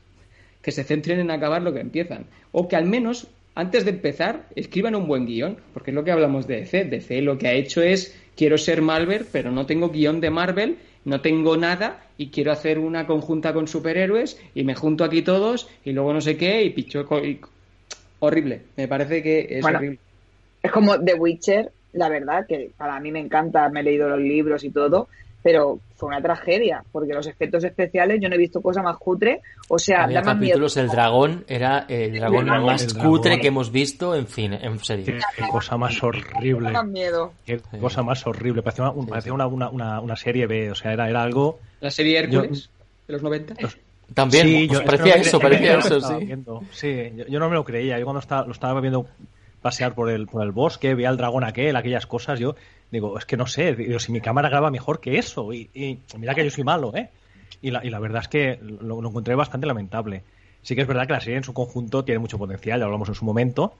que 0.62 0.73
se 0.73 0.85
centren 0.85 1.20
en 1.20 1.31
acabar 1.31 1.62
lo 1.62 1.73
que 1.73 1.81
empiezan. 1.81 2.27
O 2.53 2.69
que 2.69 2.77
al 2.77 2.86
menos 2.86 3.28
antes 3.55 3.85
de 3.85 3.93
empezar 3.93 4.49
escriban 4.57 4.95
un 4.95 5.07
buen 5.07 5.27
guion, 5.27 5.57
porque 5.73 5.91
es 5.91 5.95
lo 5.95 6.05
que 6.05 6.11
hablamos 6.11 6.47
de 6.47 6.61
DC. 6.61 6.85
DC 6.85 7.23
lo 7.23 7.39
que 7.39 7.49
ha 7.49 7.53
hecho 7.53 7.82
es 7.82 8.19
quiero 8.36 8.59
ser 8.59 8.82
Marvel, 8.82 9.27
pero 9.31 9.51
no 9.51 9.66
tengo 9.66 9.91
guion 9.91 10.20
de 10.20 10.31
Marvel, 10.31 10.77
no 11.05 11.20
tengo 11.20 11.57
nada 11.57 12.07
y 12.19 12.28
quiero 12.28 12.53
hacer 12.53 12.78
una 12.78 13.07
conjunta 13.07 13.53
con 13.53 13.69
superhéroes 13.69 14.41
y 14.55 14.65
me 14.65 14.74
junto 14.74 15.05
aquí 15.05 15.23
todos 15.23 15.69
y 15.85 15.93
luego 15.93 16.12
no 16.12 16.20
sé 16.20 16.36
qué 16.36 16.65
y 16.65 16.70
picho... 16.70 17.07
Horrible, 18.20 18.62
me 18.77 18.89
parece 18.89 19.23
que 19.23 19.47
es 19.51 19.65
horrible. 19.65 19.99
Es 20.62 20.73
como 20.73 20.99
The 20.99 21.15
Witcher, 21.15 21.70
la 21.95 22.09
verdad, 22.09 22.47
que 22.47 22.71
para 22.77 23.01
mí 23.01 23.11
me 23.11 23.21
encanta, 23.21 23.69
me 23.69 23.81
he 23.81 23.83
leído 23.83 24.09
los 24.09 24.21
libros 24.21 24.65
y 24.65 24.71
todo, 24.71 25.09
pero 25.43 25.79
fue 25.95 26.09
una 26.09 26.23
tragedia, 26.23 26.83
porque 26.91 27.12
los 27.12 27.27
efectos 27.27 27.62
especiales 27.65 28.19
yo 28.21 28.29
no 28.29 28.35
he 28.35 28.39
visto 28.39 28.62
cosa 28.62 28.83
más 28.83 28.97
cutre, 28.97 29.43
o 29.69 29.79
sea, 29.79 30.05
Había 30.05 30.23
capítulos, 30.23 30.77
el 30.77 30.89
dragón 30.89 31.45
era 31.47 31.85
el 31.89 32.19
dragón 32.19 32.47
más 32.47 32.95
cutre 32.95 33.39
que 33.39 33.49
hemos 33.49 33.71
visto, 33.71 34.15
en 34.15 34.27
fin, 34.27 34.55
en 34.55 34.79
serio. 34.79 35.16
Qué, 35.37 35.43
cosa 35.51 35.77
más 35.77 36.03
horrible. 36.03 36.73
miedo. 36.85 37.33
Qué 37.45 37.61
cosa 37.81 38.03
más 38.03 38.27
horrible, 38.27 38.62
parecía, 38.62 38.91
una, 39.33 39.47
una, 39.47 40.01
una, 40.01 40.16
serie 40.16 40.47
B, 40.47 40.71
o 40.71 40.75
sea, 40.75 40.93
era, 40.93 41.09
era 41.09 41.23
algo... 41.23 41.59
La 41.81 41.91
serie 41.91 42.21
Hércules, 42.21 42.71
de 43.07 43.12
los 43.12 43.23
90. 43.23 43.55
También, 44.15 44.47
sí, 44.47 44.66
pues 44.69 44.81
parecía 44.81 45.15
eso, 45.15 45.39
parecía 45.39 45.79
eso, 45.79 46.01
sí. 46.01 46.35
Sí, 46.73 47.12
yo, 47.29 47.39
no 47.39 47.49
me 47.49 47.55
lo 47.55 47.65
creía. 47.65 47.99
Yo 47.99 48.05
cuando 48.05 48.21
estaba, 48.21 48.47
lo 48.47 48.53
estaba 48.53 48.81
viendo 48.81 49.07
pasear 49.65 49.95
por 49.95 50.11
el, 50.11 50.27
por 50.27 50.43
el 50.43 50.53
bosque, 50.53 50.95
veía 50.95 51.09
al 51.09 51.16
dragón 51.16 51.43
aquel, 51.43 51.74
aquellas 51.74 52.07
cosas, 52.07 52.39
yo 52.39 52.55
digo, 52.91 53.19
es 53.19 53.24
que 53.24 53.39
no 53.39 53.47
sé, 53.47 53.74
digo, 53.74 53.99
si 53.99 54.12
mi 54.12 54.20
cámara 54.20 54.51
graba 54.51 54.70
mejor 54.70 55.01
que 55.01 55.16
eso, 55.16 55.55
y, 55.55 55.99
mira 56.19 56.35
que 56.35 56.45
yo 56.45 56.51
soy 56.51 56.65
malo, 56.65 56.95
¿eh? 56.95 57.09
Y 57.62 57.70
la, 57.70 57.82
y 57.82 57.89
la 57.89 57.99
verdad 57.99 58.20
es 58.20 58.28
que 58.28 58.59
lo, 58.61 58.99
encontré 58.99 59.35
bastante 59.35 59.66
lamentable. 59.66 60.23
Sí 60.61 60.74
que 60.74 60.82
es 60.82 60.86
verdad 60.86 61.07
que 61.07 61.15
la 61.15 61.20
serie 61.20 61.39
en 61.39 61.45
su 61.45 61.55
conjunto 61.55 62.05
tiene 62.05 62.19
mucho 62.19 62.36
potencial, 62.36 62.78
ya 62.78 62.85
hablamos 62.85 63.09
en 63.09 63.15
su 63.15 63.24
momento, 63.24 63.74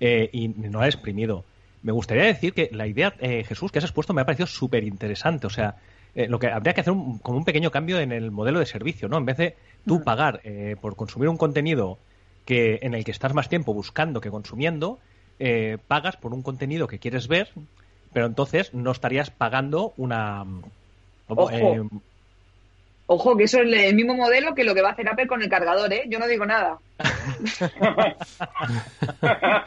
eh, 0.00 0.28
y 0.32 0.48
no 0.48 0.80
la 0.80 0.86
he 0.86 0.90
exprimido. 0.90 1.44
Me 1.82 1.92
gustaría 1.92 2.24
decir 2.24 2.52
que 2.52 2.68
la 2.70 2.86
idea, 2.86 3.14
eh, 3.18 3.42
Jesús, 3.44 3.72
que 3.72 3.78
has 3.78 3.84
expuesto 3.84 4.12
me 4.12 4.20
ha 4.20 4.26
parecido 4.26 4.46
súper 4.46 4.84
interesante. 4.84 5.46
O 5.46 5.50
sea, 5.50 5.76
eh, 6.14 6.28
lo 6.28 6.38
que 6.38 6.48
habría 6.48 6.74
que 6.74 6.82
hacer 6.82 6.92
como 7.22 7.38
un 7.38 7.44
pequeño 7.44 7.70
cambio 7.70 7.98
en 7.98 8.12
el 8.12 8.30
modelo 8.30 8.60
de 8.60 8.66
servicio, 8.66 9.08
¿no? 9.08 9.16
En 9.16 9.24
vez 9.24 9.38
de 9.38 9.56
tú 9.86 10.00
mm. 10.00 10.04
pagar 10.04 10.40
eh, 10.44 10.76
por 10.80 10.94
consumir 10.94 11.28
un 11.28 11.38
contenido 11.38 11.98
que 12.44 12.80
en 12.82 12.94
el 12.94 13.04
que 13.04 13.12
estás 13.12 13.32
más 13.34 13.48
tiempo 13.48 13.72
buscando 13.72 14.20
que 14.20 14.30
consumiendo, 14.30 14.98
eh, 15.38 15.78
pagas 15.88 16.16
por 16.16 16.34
un 16.34 16.42
contenido 16.42 16.86
que 16.86 16.98
quieres 16.98 17.28
ver, 17.28 17.48
pero 18.12 18.26
entonces 18.26 18.74
no 18.74 18.90
estarías 18.90 19.30
pagando 19.30 19.94
una... 19.96 20.44
Ojo. 21.28 21.88
Ojo, 23.06 23.36
que 23.36 23.44
eso 23.44 23.60
es 23.60 23.72
el 23.72 23.94
mismo 23.94 24.14
modelo 24.14 24.54
que 24.54 24.64
lo 24.64 24.74
que 24.74 24.80
va 24.80 24.90
a 24.90 24.92
hacer 24.92 25.08
Apple 25.08 25.26
con 25.26 25.42
el 25.42 25.48
cargador, 25.48 25.92
¿eh? 25.92 26.04
Yo 26.08 26.18
no 26.18 26.26
digo 26.26 26.46
nada. 26.46 26.78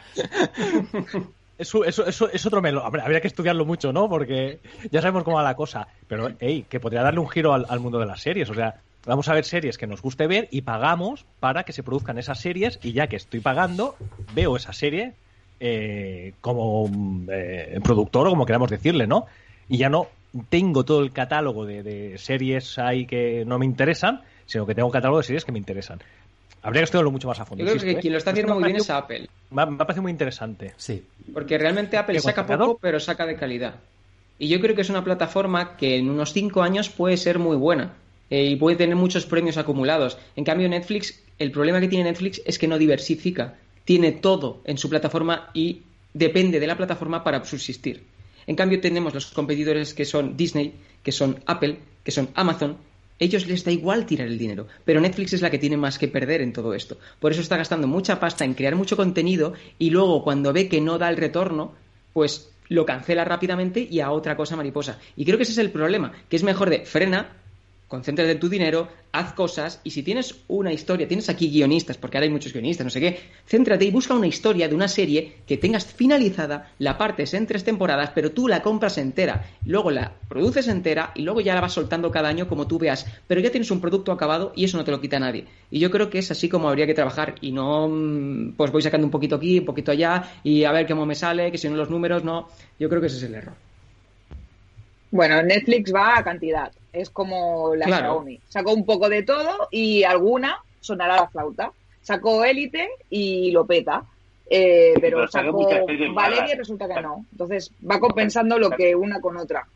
Eso, 1.58 1.86
eso, 1.86 2.06
eso, 2.06 2.30
es 2.30 2.44
otro 2.44 2.60
melo. 2.60 2.84
Habría 2.84 3.22
que 3.22 3.28
estudiarlo 3.28 3.64
mucho, 3.64 3.92
¿no? 3.92 4.10
Porque 4.10 4.58
ya 4.90 5.00
sabemos 5.00 5.24
cómo 5.24 5.36
va 5.36 5.42
la 5.42 5.56
cosa. 5.56 5.88
Pero, 6.06 6.30
hey, 6.38 6.66
que 6.68 6.80
podría 6.80 7.02
darle 7.02 7.20
un 7.20 7.30
giro 7.30 7.54
al, 7.54 7.80
mundo 7.80 7.98
de 7.98 8.04
las 8.04 8.20
series. 8.20 8.50
O 8.50 8.54
sea, 8.54 8.82
vamos 9.06 9.26
a 9.28 9.32
ver 9.32 9.46
series 9.46 9.78
que 9.78 9.86
nos 9.86 10.02
guste 10.02 10.26
ver 10.26 10.48
y 10.50 10.62
pagamos 10.62 11.24
para 11.40 11.62
que 11.62 11.72
se 11.72 11.82
produzcan 11.82 12.18
esas 12.18 12.40
series. 12.40 12.78
Y 12.82 12.92
ya 12.92 13.06
que 13.06 13.16
estoy 13.16 13.40
pagando, 13.40 13.96
veo 14.34 14.56
esa 14.56 14.74
serie 14.74 15.14
eh, 15.60 16.34
como 16.40 16.90
eh, 17.30 17.80
productor 17.82 18.26
o 18.26 18.30
como 18.30 18.46
queramos 18.46 18.70
decirle, 18.70 19.06
¿no? 19.06 19.26
Y 19.68 19.78
ya 19.78 19.88
no 19.88 20.08
tengo 20.48 20.84
todo 20.84 21.02
el 21.02 21.12
catálogo 21.12 21.66
de, 21.66 21.82
de 21.82 22.18
series 22.18 22.78
ahí 22.78 23.06
que 23.06 23.44
no 23.46 23.58
me 23.58 23.66
interesan, 23.66 24.22
sino 24.46 24.66
que 24.66 24.74
tengo 24.74 24.86
un 24.86 24.92
catálogo 24.92 25.18
de 25.18 25.24
series 25.24 25.44
que 25.44 25.52
me 25.52 25.58
interesan. 25.58 26.00
Habría 26.66 26.80
que 26.80 26.84
estudiarlo 26.86 27.12
mucho 27.12 27.28
más 27.28 27.38
a 27.38 27.44
fondo. 27.44 27.64
Yo 27.64 27.70
creo 27.70 27.82
que 27.82 27.90
¿eh? 27.92 28.00
quien 28.00 28.12
lo 28.12 28.18
está 28.18 28.32
haciendo 28.32 28.54
muy 28.54 28.64
bien 28.64 28.76
es 28.76 28.90
Apple. 28.90 29.28
Me 29.52 29.62
ha, 29.62 29.66
parecido 29.66 30.02
muy 30.02 30.10
interesante. 30.10 30.74
Sí. 30.76 31.04
Porque 31.32 31.58
realmente 31.58 31.96
Apple 31.96 32.18
saca 32.18 32.44
poco, 32.44 32.78
pero 32.80 32.98
saca 32.98 33.24
de 33.24 33.36
calidad. 33.36 33.76
Y 34.38 34.48
yo 34.48 34.60
creo 34.60 34.74
que 34.74 34.82
es 34.82 34.90
una 34.90 35.04
plataforma 35.04 35.76
que 35.76 35.96
en 35.96 36.10
unos 36.10 36.32
5 36.32 36.62
años 36.62 36.90
puede 36.90 37.16
ser 37.18 37.38
muy 37.38 37.56
buena. 37.56 37.94
Eh, 38.30 38.46
y 38.46 38.56
puede 38.56 38.76
tener 38.76 38.96
muchos 38.96 39.26
premios 39.26 39.56
acumulados. 39.56 40.18
En 40.34 40.42
cambio, 40.42 40.68
Netflix, 40.68 41.22
el 41.38 41.52
problema 41.52 41.80
que 41.80 41.86
tiene 41.86 42.04
Netflix 42.04 42.42
es 42.44 42.58
que 42.58 42.66
no 42.66 42.78
diversifica. 42.78 43.54
Tiene 43.86 44.12
todo 44.12 44.60
en 44.64 44.76
su 44.76 44.90
plataforma 44.90 45.48
y 45.54 45.80
depende 46.12 46.60
de 46.60 46.66
la 46.66 46.76
plataforma 46.76 47.24
para 47.24 47.42
subsistir. 47.42 48.02
En 48.46 48.56
cambio, 48.56 48.82
tenemos 48.82 49.14
los 49.14 49.26
competidores 49.32 49.94
que 49.94 50.04
son 50.04 50.36
Disney, 50.36 50.74
que 51.02 51.12
son 51.12 51.40
Apple, 51.46 51.78
que 52.04 52.10
son 52.10 52.28
Amazon, 52.34 52.76
ellos 53.18 53.46
les 53.46 53.64
da 53.64 53.72
igual 53.72 54.04
tirar 54.04 54.26
el 54.26 54.36
dinero, 54.36 54.66
pero 54.84 55.00
Netflix 55.00 55.32
es 55.32 55.40
la 55.40 55.50
que 55.50 55.58
tiene 55.58 55.78
más 55.78 55.98
que 55.98 56.08
perder 56.08 56.42
en 56.42 56.52
todo 56.52 56.74
esto. 56.74 56.98
Por 57.18 57.32
eso 57.32 57.40
está 57.40 57.56
gastando 57.56 57.86
mucha 57.86 58.20
pasta 58.20 58.44
en 58.44 58.52
crear 58.52 58.76
mucho 58.76 58.96
contenido 58.96 59.54
y 59.78 59.88
luego 59.88 60.22
cuando 60.22 60.52
ve 60.52 60.68
que 60.68 60.82
no 60.82 60.98
da 60.98 61.08
el 61.08 61.16
retorno, 61.16 61.72
pues 62.12 62.50
lo 62.68 62.84
cancela 62.84 63.24
rápidamente 63.24 63.80
y 63.80 64.00
a 64.00 64.10
otra 64.10 64.36
cosa 64.36 64.56
mariposa. 64.56 64.98
Y 65.16 65.24
creo 65.24 65.38
que 65.38 65.44
ese 65.44 65.52
es 65.52 65.58
el 65.58 65.70
problema, 65.70 66.12
que 66.28 66.36
es 66.36 66.42
mejor 66.42 66.68
de 66.68 66.84
frena, 66.84 67.36
concéntrate 67.88 68.34
tu 68.34 68.48
dinero, 68.48 68.88
haz 69.12 69.32
cosas 69.32 69.80
y 69.84 69.90
si 69.90 70.02
tienes 70.02 70.34
una 70.48 70.72
historia, 70.72 71.06
tienes 71.06 71.28
aquí 71.28 71.48
guionistas, 71.48 71.96
porque 71.96 72.16
ahora 72.16 72.26
hay 72.26 72.32
muchos 72.32 72.52
guionistas, 72.52 72.84
no 72.84 72.90
sé 72.90 73.00
qué, 73.00 73.20
céntrate 73.46 73.84
y 73.84 73.90
busca 73.90 74.14
una 74.14 74.26
historia 74.26 74.68
de 74.68 74.74
una 74.74 74.88
serie 74.88 75.36
que 75.46 75.56
tengas 75.56 75.86
finalizada, 75.86 76.72
la 76.78 76.98
partes 76.98 77.32
en 77.34 77.46
tres 77.46 77.64
temporadas, 77.64 78.10
pero 78.14 78.32
tú 78.32 78.48
la 78.48 78.62
compras 78.62 78.98
entera, 78.98 79.46
luego 79.64 79.90
la 79.90 80.12
produces 80.28 80.68
entera 80.68 81.12
y 81.14 81.22
luego 81.22 81.40
ya 81.40 81.54
la 81.54 81.60
vas 81.60 81.72
soltando 81.74 82.10
cada 82.10 82.28
año 82.28 82.48
como 82.48 82.66
tú 82.66 82.78
veas, 82.78 83.06
pero 83.26 83.40
ya 83.40 83.50
tienes 83.50 83.70
un 83.70 83.80
producto 83.80 84.10
acabado 84.10 84.52
y 84.56 84.64
eso 84.64 84.76
no 84.76 84.84
te 84.84 84.90
lo 84.90 85.00
quita 85.00 85.20
nadie. 85.20 85.46
Y 85.70 85.78
yo 85.78 85.90
creo 85.90 86.10
que 86.10 86.18
es 86.18 86.30
así 86.30 86.48
como 86.48 86.68
habría 86.68 86.86
que 86.86 86.94
trabajar 86.94 87.36
y 87.40 87.52
no 87.52 87.88
mm, 87.88 88.54
pues 88.56 88.72
voy 88.72 88.82
sacando 88.82 89.06
un 89.06 89.10
poquito 89.12 89.36
aquí, 89.36 89.60
un 89.60 89.64
poquito 89.64 89.92
allá 89.92 90.30
y 90.42 90.64
a 90.64 90.72
ver 90.72 90.86
cómo 90.86 91.06
me 91.06 91.14
sale, 91.14 91.52
que 91.52 91.58
si 91.58 91.68
no 91.68 91.76
los 91.76 91.90
números, 91.90 92.24
no, 92.24 92.48
yo 92.78 92.88
creo 92.88 93.00
que 93.00 93.06
ese 93.06 93.18
es 93.18 93.22
el 93.22 93.34
error. 93.36 93.54
Bueno, 95.10 95.40
Netflix 95.42 95.94
va 95.94 96.18
a 96.18 96.24
cantidad. 96.24 96.72
Es 96.96 97.10
como 97.10 97.74
la 97.74 97.86
Xiaomi. 97.86 98.40
Sacó 98.48 98.72
un 98.72 98.86
poco 98.86 99.08
de 99.08 99.22
todo 99.22 99.68
y 99.70 100.02
alguna 100.04 100.58
sonará 100.80 101.16
la 101.16 101.28
flauta. 101.28 101.72
Sacó 102.00 102.44
Élite 102.44 102.88
y 103.10 103.50
lo 103.50 103.66
peta. 103.66 104.04
Eh, 104.48 104.94
pero, 105.00 105.26
sacó 105.28 105.68
Valeria 106.14 106.54
y 106.54 106.58
resulta 106.58 106.88
que 106.88 107.00
no. 107.02 107.26
Entonces 107.32 107.72
va 107.88 108.00
compensando 108.00 108.58
lo 108.58 108.70
que 108.70 108.94
una 108.94 109.20
con 109.20 109.36
otra. 109.36 109.66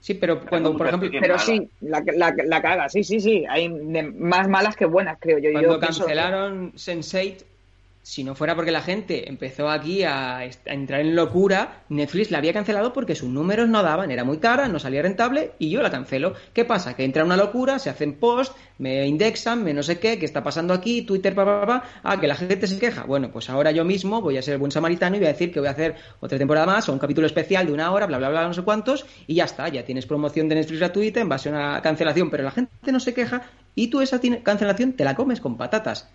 Sí, 0.00 0.14
pero 0.14 0.40
cuando, 0.44 0.76
por 0.76 0.86
ejemplo. 0.86 1.10
Pero 1.20 1.38
sí, 1.38 1.68
la, 1.80 2.02
la, 2.14 2.34
la, 2.44 2.62
caga, 2.62 2.88
sí, 2.88 3.02
sí, 3.02 3.20
sí. 3.20 3.44
Hay 3.48 3.68
más 3.68 4.48
malas 4.48 4.76
que 4.76 4.84
buenas, 4.84 5.18
creo 5.20 5.38
yo. 5.38 5.50
Cuando 5.52 5.80
cancelaron 5.80 6.72
Sense8, 6.74 7.44
si 8.06 8.22
no 8.22 8.36
fuera 8.36 8.54
porque 8.54 8.70
la 8.70 8.82
gente 8.82 9.28
empezó 9.28 9.68
aquí 9.68 10.04
a, 10.04 10.48
entrar 10.64 11.00
en 11.00 11.16
locura, 11.16 11.82
Netflix 11.88 12.30
la 12.30 12.38
había 12.38 12.52
cancelado 12.52 12.92
porque 12.92 13.16
sus 13.16 13.28
números 13.28 13.68
no 13.68 13.82
daban, 13.82 14.12
era 14.12 14.22
muy 14.22 14.38
cara, 14.38 14.68
no 14.68 14.78
salía 14.78 15.02
rentable 15.02 15.54
y 15.58 15.70
yo 15.70 15.82
la 15.82 15.90
cancelo. 15.90 16.34
¿Qué 16.52 16.64
pasa? 16.64 16.94
Que 16.94 17.02
entra 17.02 17.24
una 17.24 17.36
locura, 17.36 17.80
se 17.80 17.90
hacen 17.90 18.14
post, 18.14 18.56
me 18.78 19.08
indexan, 19.08 19.64
me 19.64 19.74
no 19.74 19.82
sé 19.82 19.98
qué, 19.98 20.20
qué 20.20 20.24
está 20.24 20.44
pasando 20.44 20.72
aquí, 20.72 21.02
Twitter, 21.02 21.34
pa, 21.34 21.44
pa, 21.44 21.66
pa, 21.66 21.84
ah, 22.04 22.20
que 22.20 22.28
la 22.28 22.36
gente 22.36 22.68
se 22.68 22.78
queja. 22.78 23.02
Bueno, 23.02 23.32
pues 23.32 23.50
ahora 23.50 23.72
yo 23.72 23.84
mismo 23.84 24.20
voy 24.22 24.38
a 24.38 24.42
ser 24.42 24.58
buen 24.58 24.70
samaritano 24.70 25.16
y 25.16 25.18
voy 25.18 25.26
a 25.26 25.32
decir 25.32 25.52
que 25.52 25.58
voy 25.58 25.68
a 25.68 25.72
hacer 25.72 25.96
otra 26.20 26.38
temporada 26.38 26.64
más 26.64 26.88
o 26.88 26.92
un 26.92 27.00
capítulo 27.00 27.26
especial 27.26 27.66
de 27.66 27.72
una 27.72 27.90
hora, 27.90 28.06
bla, 28.06 28.18
bla, 28.18 28.28
bla, 28.28 28.46
no 28.46 28.54
sé 28.54 28.62
cuántos, 28.62 29.04
y 29.26 29.34
ya 29.34 29.46
está, 29.46 29.68
ya 29.68 29.84
tienes 29.84 30.06
promoción 30.06 30.48
de 30.48 30.54
Netflix 30.54 30.78
gratuita 30.78 31.20
en 31.20 31.28
base 31.28 31.48
a 31.48 31.52
una 31.52 31.82
cancelación, 31.82 32.30
pero 32.30 32.44
la 32.44 32.52
gente 32.52 32.92
no 32.92 33.00
se 33.00 33.12
queja 33.12 33.50
y 33.74 33.88
tú 33.88 34.00
esa 34.00 34.20
cancelación 34.44 34.92
te 34.92 35.02
la 35.02 35.16
comes 35.16 35.40
con 35.40 35.56
patatas. 35.56 36.08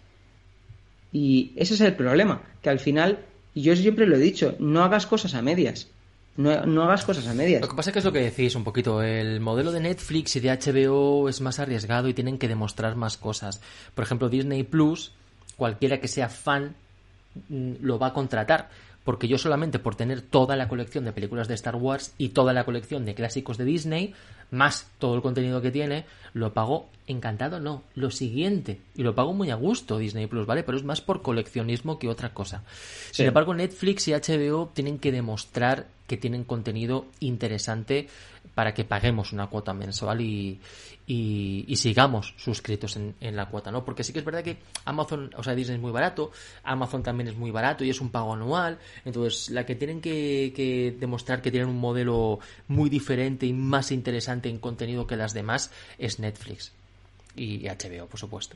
Y 1.12 1.52
ese 1.56 1.74
es 1.74 1.82
el 1.82 1.96
problema, 1.96 2.42
que 2.62 2.70
al 2.70 2.80
final, 2.80 3.20
y 3.54 3.64
yo 3.64 3.76
siempre 3.76 4.06
lo 4.06 4.16
he 4.16 4.20
dicho, 4.20 4.56
no 4.60 4.84
hagas 4.84 5.06
cosas 5.06 5.34
a 5.34 5.42
medias. 5.42 5.88
No, 6.38 6.66
no, 6.66 6.84
hagas 6.84 7.04
cosas 7.04 7.28
a 7.28 7.34
medias. 7.34 7.62
Lo 7.62 7.68
que 7.68 7.76
pasa 7.76 7.90
es 7.90 7.94
que 7.94 8.00
es 8.00 8.06
lo 8.06 8.14
que 8.14 8.22
decís 8.22 8.56
un 8.56 8.64
poquito. 8.64 9.04
El 9.04 9.42
modelo 9.42 9.72
de 9.74 9.82
Netflix 9.82 10.38
y 10.38 10.40
de 10.40 10.50
HBO 10.50 11.28
es 11.28 11.42
más 11.42 11.60
arriesgado 11.60 12.08
y 12.08 12.14
tienen 12.14 12.38
que 12.38 12.48
demostrar 12.48 12.96
más 12.96 13.18
cosas. 13.18 13.62
Por 13.94 14.06
ejemplo, 14.06 14.30
Disney 14.30 14.64
Plus, 14.64 15.12
cualquiera 15.58 16.00
que 16.00 16.08
sea 16.08 16.30
fan 16.30 16.76
mm, 17.50 17.74
lo 17.82 18.00
va 18.00 18.08
a 18.08 18.14
contratar 18.14 18.70
porque 19.04 19.28
yo 19.28 19.38
solamente 19.38 19.80
por 19.80 19.96
tener 19.96 20.22
toda 20.22 20.56
la 20.56 20.68
colección 20.68 21.06
de 21.06 21.14
películas 21.14 21.48
de 21.48 21.56
Star 21.56 21.76
Wars 21.76 22.14
y 22.18 22.30
toda 22.30 22.54
la 22.54 22.66
colección 22.66 23.06
de 23.06 23.16
clásicos 23.16 23.58
de 23.58 23.66
Disney, 23.66 24.14
más 24.52 24.90
todo 25.00 25.16
el 25.16 25.22
contenido 25.22 25.62
que 25.62 25.72
tiene, 25.72 26.06
lo 26.34 26.54
pago 26.54 26.90
encantado, 27.08 27.60
no, 27.60 27.84
lo 27.96 28.12
siguiente, 28.12 28.80
y 28.96 29.04
lo 29.04 29.16
pago 29.16 29.34
muy 29.34 29.50
a 29.50 29.56
gusto 29.56 29.98
Disney 29.98 30.28
Plus, 30.28 30.46
¿vale? 30.46 30.64
Pero 30.64 30.78
es 30.78 30.84
más 30.84 31.02
por 31.02 31.22
coleccionismo 31.22 32.00
que 32.00 32.10
otra 32.10 32.34
cosa. 32.34 32.64
Sin 33.12 33.26
embargo, 33.26 33.54
Netflix 33.54 34.08
y 34.08 34.14
HBO 34.14 34.72
tienen 34.74 35.00
que 35.00 35.12
demostrar 35.12 35.88
que 36.08 36.18
tienen 36.18 36.44
contenido 36.44 37.06
interesante 37.22 38.08
para 38.56 38.74
que 38.74 38.84
paguemos 38.84 39.32
una 39.32 39.48
cuota 39.48 39.74
mensual 39.74 40.22
y, 40.22 40.60
y, 41.08 41.76
sigamos 41.76 42.34
suscritos 42.38 42.98
en, 42.98 43.36
la 43.36 43.48
cuota, 43.48 43.72
¿no? 43.72 43.84
Porque 43.84 44.04
sí 44.04 44.14
que 44.14 44.20
es 44.20 44.26
verdad 44.26 44.44
que 44.44 44.58
Amazon, 44.86 45.30
o 45.36 45.44
sea, 45.44 45.56
Disney 45.56 45.76
es 45.76 45.82
muy 45.82 45.92
barato, 45.92 46.32
Amazon 46.64 47.04
también 47.04 47.28
es 47.28 47.36
muy 47.36 47.52
barato 47.52 47.84
y 47.84 47.90
es 47.90 48.00
un 48.02 48.10
pago 48.10 48.34
anual, 48.34 48.78
entonces 49.04 49.50
la 49.50 49.66
que 49.66 49.76
tienen 49.76 50.00
que, 50.02 50.96
demostrar 51.00 51.42
que 51.42 51.52
tienen 51.52 51.70
un 51.70 51.80
modelo 51.80 52.40
muy 52.68 52.90
diferente 52.90 53.46
y 53.46 53.54
más 53.54 53.92
interesante 53.92 54.50
en 54.50 54.60
contenido 54.60 55.08
que 55.08 55.16
las 55.16 55.34
demás 55.34 55.72
es 55.98 56.20
Netflix 56.20 56.72
y 57.36 57.68
HBO, 57.68 58.08
por 58.08 58.20
supuesto. 58.20 58.56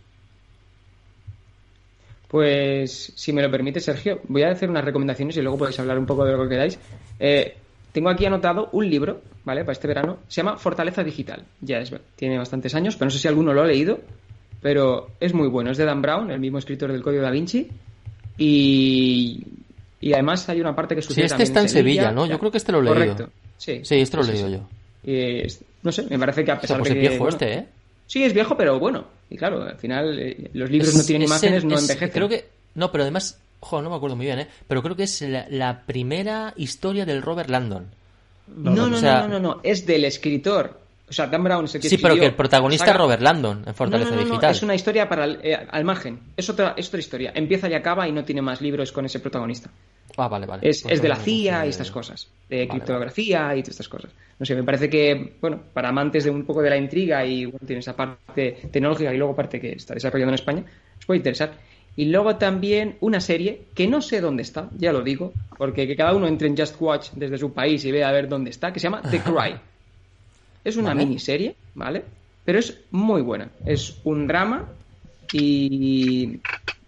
Pues, 2.28 3.14
si 3.16 3.32
me 3.32 3.42
lo 3.42 3.52
permite, 3.52 3.80
Sergio, 3.80 4.22
voy 4.28 4.44
a 4.44 4.52
hacer 4.52 4.70
unas 4.70 4.84
recomendaciones 4.84 5.38
y 5.38 5.42
luego 5.42 5.58
podéis 5.58 5.80
hablar 5.80 5.98
un 5.98 6.06
poco 6.06 6.26
de 6.26 6.32
lo 6.34 6.44
que 6.44 6.50
queráis. 6.50 6.80
Eh, 7.20 7.58
tengo 7.96 8.10
aquí 8.10 8.26
anotado 8.26 8.68
un 8.74 8.90
libro, 8.90 9.22
¿vale? 9.46 9.62
Para 9.62 9.72
este 9.72 9.88
verano. 9.88 10.18
Se 10.28 10.42
llama 10.42 10.58
Fortaleza 10.58 11.02
Digital. 11.02 11.46
Ya 11.62 11.78
es, 11.78 11.94
tiene 12.18 12.38
bastantes 12.38 12.76
años, 12.76 12.98
pero 12.98 13.06
no 13.06 13.12
sé 13.12 13.20
si 13.20 13.30
alguno 13.30 13.54
lo 13.54 13.62
ha 13.62 13.66
leído. 13.66 14.02
Pero 14.62 15.12
es 15.22 15.34
muy 15.34 15.48
bueno. 15.48 15.72
Es 15.72 15.78
de 15.78 15.86
Dan 15.86 16.02
Brown, 16.02 16.30
el 16.30 16.42
mismo 16.42 16.58
escritor 16.58 16.92
del 16.92 17.02
Código 17.02 17.24
da 17.24 17.32
Vinci. 17.32 17.70
Y, 18.38 19.42
y 20.02 20.12
además 20.12 20.50
hay 20.50 20.60
una 20.60 20.76
parte 20.76 20.94
que 20.94 21.02
sucede. 21.02 21.30
Sí, 21.30 21.34
este 21.36 21.44
está 21.44 21.62
en 21.62 21.70
Sevilla, 21.70 22.12
¿no? 22.12 22.26
Yo 22.26 22.38
creo 22.38 22.52
que 22.52 22.58
este 22.58 22.74
lo 22.74 22.80
he 22.80 22.82
leído. 22.82 22.96
Correcto. 22.96 23.30
Sí, 23.56 23.80
sí 23.84 23.96
este 23.96 24.18
lo 24.18 24.24
he 24.24 24.28
leído 24.28 24.50
yo. 24.50 25.56
no 25.82 25.92
sé, 25.94 26.04
me 26.10 26.20
parece 26.20 26.44
que 26.44 26.52
a 26.52 26.60
pesar 26.60 26.80
pues 26.80 26.90
de 26.90 27.00
que. 27.00 27.06
Es 27.06 27.10
viejo 27.12 27.30
este, 27.30 27.54
¿eh? 27.54 27.66
Sí, 28.08 28.24
es 28.26 28.34
viejo, 28.34 28.58
pero 28.58 28.78
bueno. 28.78 29.06
Y 29.30 29.38
claro, 29.38 29.64
al 29.64 29.78
final 29.78 30.20
eh, 30.20 30.50
los 30.52 30.70
libros 30.70 30.94
no 30.94 31.04
tienen 31.06 31.30
imágenes, 31.30 31.64
no 31.64 31.80
envejecen. 31.80 32.10
Creo 32.10 32.28
que. 32.28 32.44
No, 32.74 32.92
pero 32.92 33.06
además 33.06 33.40
Ojo, 33.60 33.82
no 33.82 33.90
me 33.90 33.96
acuerdo 33.96 34.16
muy 34.16 34.26
bien, 34.26 34.40
¿eh? 34.40 34.48
Pero 34.68 34.84
creo 34.84 34.96
que 34.96 35.04
es 35.04 35.22
la, 35.22 35.84
primera 35.86 36.54
historia 36.56 37.06
del 37.06 37.22
Robert 37.22 37.50
Landon. 37.50 37.88
No, 38.48 38.76
no, 38.76 38.88
no, 38.88 39.28
no, 39.28 39.40
no, 39.40 39.60
es 39.64 39.86
del 39.86 40.06
escritor. 40.06 40.86
O 41.08 41.14
sea, 41.14 41.28
Dan 41.28 41.44
Brown 41.44 41.66
es 41.66 41.76
el 41.76 41.82
que 41.82 41.90
Sí, 41.90 41.98
pero 41.98 42.16
que 42.16 42.26
el 42.26 42.34
protagonista 42.34 42.90
es 42.90 42.98
Robert 42.98 43.22
Landon 43.22 43.64
en 43.68 43.76
Fortaleza 43.76 44.16
Digital. 44.16 44.52
es 44.52 44.64
una 44.64 44.74
historia 44.74 45.08
para 45.08 45.26
eh, 45.28 45.68
al 45.70 45.84
margen. 45.86 46.20
Es 46.36 46.50
otra, 46.50 46.74
es 46.76 46.88
otra 46.88 47.00
historia. 47.00 47.32
Empieza 47.36 47.70
y 47.70 47.74
acaba 47.74 48.08
y 48.08 48.12
no 48.12 48.24
tiene 48.24 48.42
más 48.42 48.62
libros 48.62 48.92
con 48.92 49.06
ese 49.06 49.20
protagonista. 49.20 49.70
Ah, 50.18 50.28
vale, 50.28 50.46
vale. 50.46 50.68
Es, 50.68 50.84
pues 50.84 51.02
de 51.02 51.10
la 51.10 51.16
CIA 51.16 51.66
y 51.66 51.70
estas 51.70 51.92
cosas. 51.92 52.30
De 52.50 52.68
criptografía 52.68 53.56
y 53.56 53.62
todas 53.62 53.74
estas 53.74 53.90
cosas. 53.90 54.12
No 54.40 54.46
sé, 54.46 54.56
me 54.56 54.64
parece 54.64 54.90
que, 54.90 55.38
bueno, 55.42 55.62
para 55.74 55.90
amantes 55.90 56.24
de 56.24 56.30
un 56.30 56.46
poco 56.46 56.62
de 56.62 56.70
la 56.70 56.78
intriga 56.78 57.26
y 57.26 57.46
bueno, 57.46 57.60
tiene 57.66 57.82
esa 57.82 57.96
parte 57.96 58.70
tecnológica 58.72 59.14
y 59.14 59.18
luego 59.18 59.36
parte 59.36 59.60
que 59.60 59.74
está 59.74 59.94
desarrollando 59.94 60.32
en 60.32 60.36
España, 60.36 60.66
os 60.98 61.06
puede 61.06 61.18
interesar. 61.18 61.54
Y 61.98 62.06
luego 62.06 62.36
también 62.36 62.98
una 63.00 63.22
serie 63.22 63.62
que 63.74 63.88
no 63.88 64.02
sé 64.02 64.20
dónde 64.20 64.44
está, 64.44 64.70
ya 64.78 64.92
lo 64.92 65.02
digo, 65.02 65.34
porque 65.58 65.88
que 65.88 65.96
cada 65.96 66.14
uno 66.14 66.28
entre 66.28 66.48
en 66.48 66.58
Just 66.58 66.76
Watch 66.80 67.12
desde 67.14 67.38
su 67.38 67.54
país 67.54 67.86
y 67.86 67.92
vea 67.92 68.10
a 68.10 68.12
ver 68.12 68.28
dónde 68.28 68.50
está, 68.50 68.74
que 68.74 68.80
se 68.80 68.88
llama 68.88 69.02
The 69.10 69.22
Cry. 69.22 69.56
Es 70.64 70.78
una 70.78 70.94
miniserie, 70.94 71.56
¿vale? 71.76 72.04
Pero 72.44 72.60
es 72.60 72.78
muy 72.92 73.22
buena. 73.22 73.50
Es 73.66 74.00
un 74.04 74.28
drama 74.28 74.68
y 75.32 76.40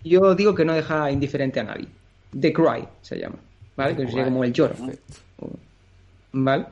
yo 0.03 0.35
digo 0.35 0.53
que 0.53 0.65
no 0.65 0.73
deja 0.73 1.11
indiferente 1.11 1.59
a 1.59 1.63
nadie. 1.63 1.87
The 2.39 2.51
Cry 2.51 2.87
se 3.01 3.17
llama, 3.17 3.37
¿vale? 3.75 3.95
que 3.95 4.07
sería 4.07 4.25
como 4.25 4.43
el 4.43 4.51
lloro. 4.51 4.75
¿Vale? 6.33 6.65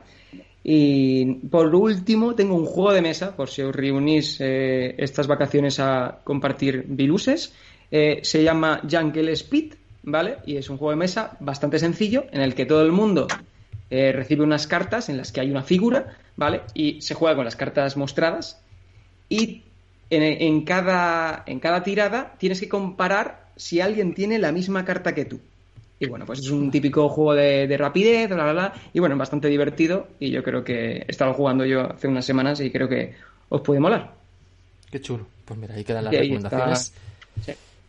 Y 0.68 1.24
por 1.48 1.72
último, 1.74 2.34
tengo 2.34 2.56
un 2.56 2.66
juego 2.66 2.92
de 2.92 3.00
mesa, 3.00 3.36
por 3.36 3.48
si 3.48 3.62
os 3.62 3.74
reunís 3.74 4.40
eh, 4.40 4.96
estas 4.98 5.28
vacaciones 5.28 5.78
a 5.78 6.18
compartir 6.24 6.84
viruses. 6.88 7.52
Eh, 7.90 8.20
se 8.22 8.42
llama 8.42 8.80
Jungle 8.88 9.32
Speed, 9.32 9.74
¿vale? 10.02 10.38
Y 10.46 10.56
es 10.56 10.68
un 10.70 10.78
juego 10.78 10.90
de 10.90 10.96
mesa 10.96 11.36
bastante 11.40 11.78
sencillo 11.78 12.26
en 12.32 12.40
el 12.40 12.54
que 12.54 12.66
todo 12.66 12.82
el 12.82 12.92
mundo 12.92 13.26
eh, 13.90 14.12
recibe 14.12 14.42
unas 14.42 14.66
cartas 14.66 15.08
en 15.08 15.16
las 15.16 15.32
que 15.32 15.40
hay 15.40 15.50
una 15.50 15.62
figura, 15.62 16.16
¿vale? 16.36 16.62
Y 16.74 17.00
se 17.00 17.14
juega 17.14 17.36
con 17.36 17.44
las 17.44 17.56
cartas 17.56 17.96
mostradas. 17.96 18.60
Y 19.28 19.62
en, 20.10 20.62
cada, 20.62 21.42
en 21.46 21.60
cada 21.60 21.82
tirada 21.82 22.34
tienes 22.38 22.60
que 22.60 22.68
comparar 22.68 23.46
si 23.56 23.80
alguien 23.80 24.14
tiene 24.14 24.38
la 24.38 24.52
misma 24.52 24.84
carta 24.84 25.14
que 25.14 25.24
tú. 25.24 25.40
Y 25.98 26.06
bueno, 26.06 26.26
pues 26.26 26.40
es 26.40 26.50
un 26.50 26.70
típico 26.70 27.08
juego 27.08 27.34
de, 27.34 27.74
rapidez, 27.78 28.28
bla, 28.28 28.44
bla, 28.44 28.52
bla. 28.52 28.72
Y 28.92 29.00
bueno, 29.00 29.16
bastante 29.16 29.48
divertido. 29.48 30.08
Y 30.20 30.30
yo 30.30 30.42
creo 30.42 30.62
que 30.62 30.98
he 30.98 31.04
estado 31.08 31.32
jugando 31.32 31.64
yo 31.64 31.90
hace 31.92 32.06
unas 32.06 32.24
semanas 32.24 32.60
y 32.60 32.70
creo 32.70 32.88
que 32.88 33.14
os 33.48 33.62
puede 33.62 33.80
molar. 33.80 34.12
Qué 34.90 35.00
chulo. 35.00 35.26
Pues 35.44 35.58
mira, 35.58 35.74
ahí 35.74 35.84
quedan 35.84 36.04
las 36.04 36.14
recomendaciones. 36.14 36.92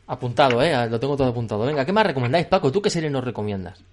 Apuntado, 0.07 0.63
¿eh? 0.63 0.73
Lo 0.89 0.99
tengo 0.99 1.17
todo 1.17 1.27
apuntado. 1.27 1.65
Venga, 1.65 1.85
¿qué 1.85 1.91
más 1.91 2.07
recomendáis, 2.07 2.47
Paco? 2.47 2.71
¿Tú 2.71 2.81
qué 2.81 2.89
serie 2.89 3.09
nos 3.09 3.25
recomiendas? 3.25 3.83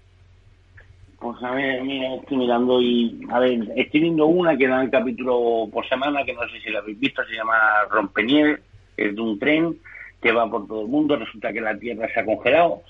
Pues 1.18 1.42
a 1.42 1.50
ver, 1.52 1.82
mira, 1.82 2.14
estoy 2.14 2.36
mirando 2.36 2.80
y. 2.80 3.26
A 3.30 3.40
ver, 3.40 3.72
estoy 3.76 4.00
viendo 4.00 4.26
una 4.26 4.56
que 4.56 4.68
da 4.68 4.82
el 4.82 4.90
capítulo 4.90 5.68
por 5.72 5.88
semana, 5.88 6.24
que 6.24 6.34
no 6.34 6.42
sé 6.48 6.60
si 6.60 6.70
la 6.70 6.80
habéis 6.80 7.00
visto, 7.00 7.24
se 7.24 7.34
llama 7.34 7.54
Rompenieves, 7.90 8.60
es 8.96 9.14
de 9.14 9.20
un 9.20 9.38
tren 9.38 9.76
que 10.22 10.32
va 10.32 10.48
por 10.48 10.68
todo 10.68 10.82
el 10.82 10.88
mundo. 10.88 11.16
Resulta 11.16 11.52
que 11.52 11.60
la 11.60 11.76
Tierra 11.76 12.08
se 12.12 12.20
ha 12.20 12.24
congelado 12.24 12.82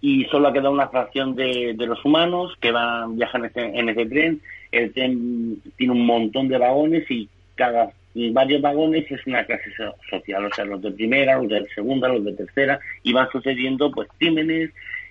y 0.00 0.24
solo 0.26 0.48
ha 0.48 0.52
quedado 0.52 0.70
una 0.70 0.88
fracción 0.88 1.34
de, 1.34 1.74
los 1.78 2.04
humanos 2.04 2.54
que 2.60 2.70
van 2.70 3.16
viajan 3.16 3.50
en 3.54 3.88
ese, 3.88 4.06
tren. 4.06 4.40
El 4.70 4.92
tren 4.92 5.62
tiene 5.76 5.92
un 5.92 6.04
montón 6.04 6.48
de 6.48 6.58
vagones 6.58 7.10
y 7.10 7.28
cada 7.54 7.92
varios 8.14 8.60
vagones 8.60 9.10
es 9.10 9.26
una 9.26 9.44
clase 9.44 9.70
social, 10.10 10.44
o 10.44 10.54
sea, 10.54 10.64
los 10.64 10.82
de 10.82 10.90
primera, 10.90 11.38
los 11.38 11.48
de 11.48 11.66
segunda, 11.74 12.08
los 12.08 12.24
de 12.24 12.32
tercera, 12.32 12.80
y 13.02 13.12
van 13.12 13.30
sucediendo 13.30 13.90
pues 13.90 14.08
crímenes 14.18 14.70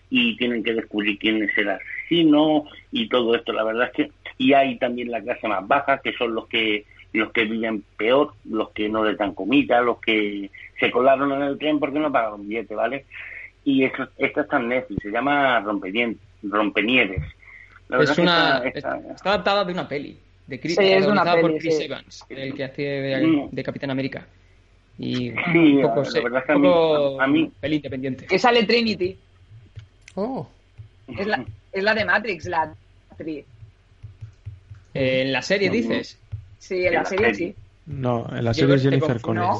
y 0.10 0.38
tienen 0.38 0.64
que 0.64 0.74
descubrir 0.74 1.18
quién 1.19 1.44
es 1.44 1.57
el 1.57 1.69
asesino 1.69 2.65
y 2.91 3.07
todo 3.10 3.36
esto. 3.36 3.53
La 3.53 3.64
verdad 3.64 3.88
es 3.88 3.94
que 3.94 4.11
y 4.38 4.53
hay 4.53 4.78
también 4.78 5.11
la 5.11 5.22
clase 5.22 5.48
más 5.48 5.68
baja, 5.68 5.99
que 5.99 6.14
son 6.14 6.36
los 6.36 6.48
que 6.48 6.86
los 7.14 7.32
que 7.32 7.45
viven 7.45 7.84
peor, 7.98 8.34
los 8.48 8.69
que 8.72 8.90
no 8.90 9.03
les 9.03 9.18
dan 9.18 9.34
comida, 9.34 9.82
los 9.82 9.99
que 9.99 10.52
se 10.80 10.91
colaron 10.91 11.32
en 11.32 11.41
el 11.41 11.57
tren 11.57 11.80
porque 11.80 11.99
no 11.99 12.11
pagaron 12.11 12.48
billete, 12.48 12.76
¿vale? 12.76 13.06
y 13.68 13.84
esto, 13.84 14.07
está 14.15 14.57
en 14.57 14.69
Netflix, 14.69 15.03
se 15.03 15.11
llama 15.11 15.60
Rompenieves. 15.60 16.18
es 17.99 18.18
una, 18.18 18.60
está, 18.60 18.98
adaptada 19.26 19.65
de 19.65 19.74
una 19.74 19.90
peli, 19.90 20.18
de 20.48 20.60
Chris, 20.60 20.78
es 20.80 21.06
una 21.06 21.24
peli, 21.24 21.41
por 21.41 21.57
Chris 21.57 21.80
Evans, 21.80 22.26
el 22.30 22.53
que 22.53 22.64
hace 22.64 22.82
de, 22.82 23.49
de, 23.52 23.64
Capitán 23.64 23.91
América. 23.91 24.26
Y 24.98 25.30
un 25.30 25.82
poco, 25.82 26.03
la 26.03 26.22
verdad 26.22 26.40
es 26.40 26.45
que 26.45 27.22
a, 27.22 27.28
mí, 27.28 27.52
peli 27.60 27.76
independiente. 27.76 28.26
Que 28.26 28.40
sale 28.40 28.64
Trinity. 28.64 29.18
Oh. 30.15 30.48
Es 31.07 31.28
la, 31.28 31.45
es 31.72 31.84
la 31.84 31.94
de 31.94 32.06
Matrix, 32.06 32.45
la 32.45 32.74
actriz. 33.10 33.45
Eh, 34.94 35.22
¿En 35.22 35.32
la 35.32 35.41
serie 35.41 35.69
dices? 35.69 36.18
Sí, 36.57 36.86
en, 36.86 36.94
la, 36.94 37.06
serie, 37.06 37.36
sí. 37.36 37.56
No, 37.86 38.26
en 38.36 38.44
la 38.44 38.53
serie 38.53 38.76
es 38.76 38.84
Jennifer 38.84 39.22
Connelly 39.22 39.60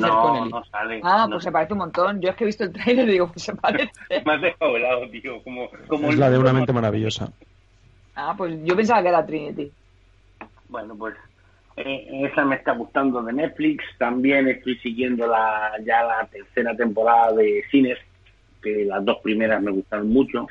no, 0.00 0.64
sale. 0.70 1.00
Ah, 1.02 1.26
pues 1.30 1.44
se 1.44 1.52
parece 1.52 1.72
un 1.72 1.80
montón. 1.80 2.20
Yo 2.20 2.30
es 2.30 2.36
que 2.36 2.44
he 2.44 2.46
visto 2.46 2.64
el 2.64 2.72
trailer 2.72 3.08
y 3.08 3.12
digo, 3.12 3.28
pues 3.28 3.42
se 3.42 3.54
parece. 3.54 3.92
Me 4.24 4.34
has 4.34 4.40
dejado 4.40 4.76
helado, 4.76 5.08
tío. 5.10 5.42
Como, 5.42 5.68
como 5.86 6.08
es 6.08 6.16
la 6.16 6.30
de 6.30 6.38
una 6.38 6.52
mente 6.52 6.72
maravillosa. 6.72 7.30
Ah, 8.14 8.34
pues 8.36 8.58
yo 8.64 8.74
pensaba 8.74 9.02
que 9.02 9.08
era 9.08 9.26
Trinity. 9.26 9.70
Bueno, 10.68 10.96
pues 10.96 11.14
eh, 11.76 12.06
esa 12.30 12.44
me 12.44 12.56
está 12.56 12.72
gustando 12.72 13.22
de 13.22 13.32
Netflix. 13.32 13.84
También 13.98 14.48
estoy 14.48 14.76
siguiendo 14.78 15.26
la 15.26 15.72
ya 15.84 16.02
la 16.02 16.26
tercera 16.26 16.76
temporada 16.76 17.32
de 17.32 17.64
Cines, 17.70 17.98
que 18.62 18.84
las 18.84 19.04
dos 19.04 19.18
primeras 19.22 19.62
me 19.62 19.70
gustaron 19.70 20.08
mucho. 20.08 20.46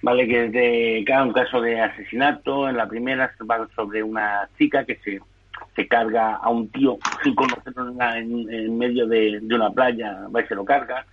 Vale, 0.00 0.28
que 0.28 0.44
es 0.44 0.52
de 0.52 1.04
cada 1.06 1.24
un 1.24 1.32
caso 1.32 1.60
de 1.60 1.80
asesinato. 1.80 2.68
En 2.68 2.76
la 2.76 2.88
primera 2.88 3.32
va 3.50 3.68
sobre 3.74 4.02
una 4.02 4.48
chica 4.56 4.84
que 4.84 4.96
se 4.96 5.20
se 5.78 5.86
carga 5.86 6.36
a 6.36 6.48
un 6.50 6.68
tío 6.70 6.98
sin 7.22 7.34
conocerlo 7.34 7.94
en, 8.16 8.78
medio 8.78 9.06
de, 9.06 9.40
una 9.48 9.70
playa, 9.70 10.26
va 10.34 10.42
y 10.42 10.46
se 10.46 10.54
lo 10.56 10.64
carga. 10.64 11.06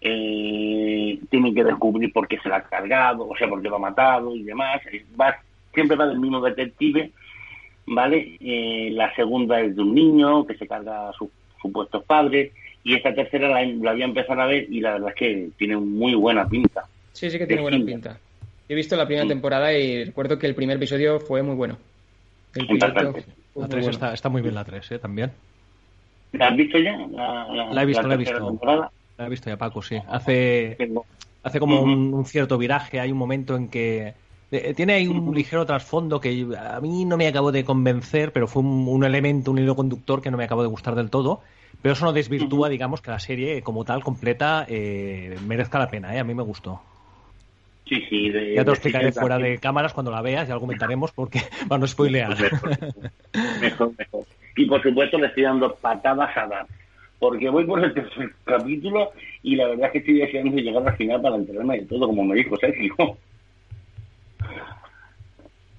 Eh, 0.00 1.18
tienen 1.28 1.54
que 1.54 1.64
descubrir 1.64 2.12
por 2.12 2.26
qué 2.26 2.38
se 2.38 2.48
lo 2.48 2.54
ha 2.54 2.62
cargado, 2.62 3.28
o 3.28 3.36
sea, 3.36 3.48
por 3.48 3.60
qué 3.60 3.68
lo 3.68 3.76
ha 3.76 3.80
matado 3.80 4.34
y 4.34 4.44
demás. 4.44 4.80
Va, 5.20 5.36
siempre 5.74 5.96
va 5.96 6.06
del 6.06 6.18
mismo 6.18 6.40
detective, 6.40 7.12
¿vale? 7.90 8.36
Eh, 8.40 8.90
la 8.92 9.14
segunda 9.14 9.60
es 9.60 9.74
de 9.76 9.82
un 9.82 9.94
niño 9.94 10.46
que 10.46 10.56
se 10.56 10.66
carga 10.66 11.08
a 11.08 11.12
sus 11.12 11.28
supuestos 11.60 12.04
padres. 12.04 12.52
Y 12.84 12.94
esta 12.94 13.14
tercera 13.14 13.48
la, 13.48 13.64
la 13.64 13.92
voy 13.92 14.02
a 14.02 14.06
empezar 14.06 14.40
a 14.40 14.46
ver 14.46 14.66
y 14.70 14.80
la 14.80 14.92
verdad 14.92 15.10
es 15.10 15.14
que 15.16 15.48
tiene 15.56 15.76
muy 15.76 16.14
buena 16.14 16.48
pinta. 16.48 16.84
Sí, 17.12 17.30
sí 17.30 17.38
que 17.38 17.46
tiene 17.46 17.62
buena 17.62 17.84
pinta. 17.84 18.18
He 18.68 18.74
visto 18.74 18.96
la 18.96 19.06
primera 19.06 19.26
temporada 19.26 19.72
y 19.72 20.04
recuerdo 20.04 20.38
que 20.38 20.46
el 20.46 20.54
primer 20.54 20.76
episodio 20.76 21.18
fue 21.20 21.42
muy 21.42 21.54
bueno. 21.56 21.78
El 22.54 22.78
la 22.78 23.68
3 23.68 23.88
está, 23.88 24.14
está, 24.14 24.28
muy 24.28 24.42
bien 24.42 24.54
la 24.54 24.64
3, 24.64 24.92
¿eh? 24.92 24.98
También. 24.98 25.32
¿La 26.32 26.48
has 26.48 26.56
visto 26.56 26.78
ya? 26.78 26.96
La, 26.96 27.82
he 27.82 27.86
visto, 27.86 28.06
la, 28.06 28.14
he 28.14 28.16
visto. 28.16 28.60
La 29.16 29.26
he 29.26 29.28
visto 29.28 29.50
ya, 29.50 29.56
Paco, 29.56 29.82
sí. 29.82 29.98
Hace, 30.08 30.76
hace 31.42 31.58
como 31.58 31.80
un, 31.80 32.24
cierto 32.26 32.58
viraje, 32.58 33.00
hay 33.00 33.10
un 33.10 33.18
momento 33.18 33.56
en 33.56 33.68
que... 33.68 34.14
Eh, 34.50 34.72
tiene 34.74 34.94
ahí 34.94 35.06
un 35.06 35.34
ligero 35.34 35.66
trasfondo 35.66 36.20
que 36.20 36.46
a 36.58 36.80
mí 36.80 37.04
no 37.04 37.16
me 37.18 37.26
acabó 37.26 37.52
de 37.52 37.64
convencer, 37.64 38.32
pero 38.32 38.46
fue 38.46 38.62
un, 38.62 39.04
elemento, 39.04 39.50
un 39.50 39.58
hilo 39.58 39.76
conductor 39.76 40.22
que 40.22 40.30
no 40.30 40.38
me 40.38 40.44
acabó 40.44 40.62
de 40.62 40.68
gustar 40.68 40.94
del 40.94 41.10
todo. 41.10 41.40
Pero 41.82 41.92
eso 41.92 42.06
no 42.06 42.12
desvirtúa, 42.12 42.68
digamos, 42.68 43.00
que 43.02 43.10
la 43.10 43.20
serie 43.20 43.62
como 43.62 43.84
tal, 43.84 44.02
completa, 44.02 44.64
eh, 44.68 45.36
merezca 45.46 45.78
la 45.78 45.88
pena. 45.88 46.14
¿eh? 46.14 46.18
A 46.18 46.24
mí 46.24 46.34
me 46.34 46.42
gustó. 46.42 46.80
Sí, 47.86 48.04
sí. 48.08 48.32
ya 48.54 48.62
te 48.62 48.66
lo 48.66 48.72
explicaré 48.72 49.12
fuera 49.12 49.38
de 49.38 49.58
cámaras 49.58 49.94
cuando 49.94 50.10
la 50.10 50.20
veas, 50.20 50.46
ya 50.46 50.54
lo 50.54 50.60
comentaremos 50.60 51.12
porque 51.12 51.40
para 51.68 51.78
no 51.78 51.86
spoilear. 51.86 52.36
Mejor, 53.60 53.92
mejor, 53.96 54.24
Y 54.56 54.66
por 54.66 54.82
supuesto 54.82 55.18
le 55.18 55.28
estoy 55.28 55.44
dando 55.44 55.74
patadas 55.74 56.36
a 56.36 56.46
dar. 56.46 56.66
Porque 57.18 57.48
voy 57.48 57.64
por 57.64 57.82
el 57.82 57.94
tercer 57.94 58.30
capítulo 58.44 59.12
y 59.42 59.56
la 59.56 59.68
verdad 59.68 59.86
es 59.86 59.92
que 59.92 59.98
estoy 59.98 60.18
deseando 60.18 60.56
llegar 60.56 60.86
al 60.86 60.96
final 60.96 61.20
para 61.20 61.36
enterarme 61.36 61.80
de 61.80 61.86
todo, 61.86 62.06
como 62.06 62.24
me 62.24 62.34
dijo 62.36 62.56
Sergio. 62.56 62.94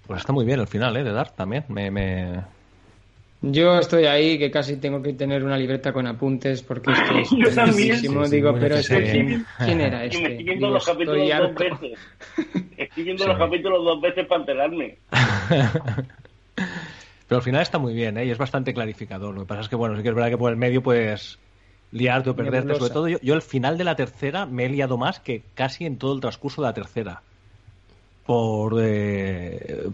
Pues 0.08 0.22
está 0.22 0.34
muy 0.34 0.46
bien 0.46 0.60
el 0.60 0.68
final, 0.68 0.98
¿eh? 0.98 1.04
De 1.04 1.12
Dark 1.12 1.36
también. 1.36 1.66
me, 1.70 2.44
yo 3.42 3.80
estoy 3.80 4.06
ahí 4.06 4.38
que 4.38 4.52
casi 4.52 4.76
tengo 4.78 5.02
que 5.02 5.14
tener 5.14 5.46
una 5.46 5.58
libreta 5.58 5.94
con 5.94 6.06
apuntes 6.08 6.62
porque 6.62 6.92
esto 6.92 7.18
es 7.18 7.30
Yo 7.38 7.56
también. 7.56 8.02
digo, 8.30 8.54
pero 8.60 8.76
¿quién, 8.86 9.46
¿quién, 9.58 9.80
era 9.82 10.04
este? 10.04 10.24
estoy 10.24 10.44
viendo 10.44 10.70
los 10.70 10.86
capítulos 10.86 11.30
dos 11.30 11.56
veces. 11.56 12.00
Estoy 12.76 13.04
viendo 13.04 13.28
los 13.28 13.38
capítulos 13.38 13.86
dos 13.86 14.02
veces 14.02 14.28
para 14.28 14.42
enterarme. 14.42 14.98
pero 17.28 17.38
al 17.38 17.42
final 17.42 17.62
está 17.62 17.80
muy 17.80 17.94
bien, 17.94 18.18
¿eh? 18.18 18.26
Y 18.26 18.32
es 18.32 18.38
bastante 18.38 18.74
clarificador. 18.74 19.34
Lo 19.34 19.42
que 19.42 19.48
pasa 19.48 19.62
es 19.62 19.70
que, 19.70 19.78
bueno, 19.78 19.96
sí 19.96 20.04
que 20.04 20.10
es 20.10 20.16
verdad 20.16 20.30
que 20.30 20.38
por 20.38 20.52
el 20.52 20.58
medio 20.58 20.84
puedes 20.84 21.40
liarte 21.94 22.32
o 22.32 22.36
perderte. 22.36 22.76
Sobre 22.76 22.94
todo, 22.94 23.08
yo, 23.08 23.20
yo 23.22 23.36
el 23.36 23.42
final 23.42 23.78
de 23.78 23.86
la 23.86 23.96
tercera 23.96 24.48
me 24.48 24.66
he 24.66 24.70
liado 24.70 24.98
más 24.98 25.22
que 25.22 25.44
casi 25.56 25.86
en 25.86 25.98
todo 25.98 26.14
el 26.14 26.20
transcurso 26.20 26.62
de 26.62 26.68
la 26.68 26.74
tercera 26.74 27.22
por, 28.30 28.76
eh, 28.78 29.90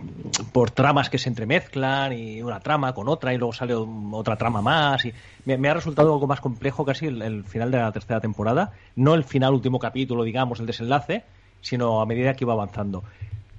por 0.51 0.69
tramas 0.69 1.09
que 1.09 1.17
se 1.17 1.29
entremezclan 1.29 2.11
y 2.11 2.41
una 2.41 2.59
trama 2.59 2.93
con 2.93 3.07
otra 3.07 3.33
y 3.33 3.37
luego 3.37 3.53
sale 3.53 3.73
otra 3.73 4.35
trama 4.35 4.61
más. 4.61 5.05
y 5.05 5.13
Me, 5.45 5.69
ha 5.69 5.73
resultado 5.73 6.11
algo 6.13 6.27
más 6.27 6.41
complejo 6.41 6.83
casi 6.83 7.05
el, 7.05 7.45
final 7.45 7.71
de 7.71 7.77
la 7.77 7.93
tercera 7.93 8.19
temporada. 8.19 8.73
No 8.97 9.13
el 9.13 9.23
final, 9.23 9.53
último 9.53 9.79
capítulo, 9.79 10.25
digamos, 10.25 10.59
el 10.59 10.65
desenlace, 10.65 11.23
sino 11.61 12.01
a 12.01 12.05
medida 12.05 12.33
que 12.33 12.43
iba 12.43 12.51
avanzando. 12.51 13.05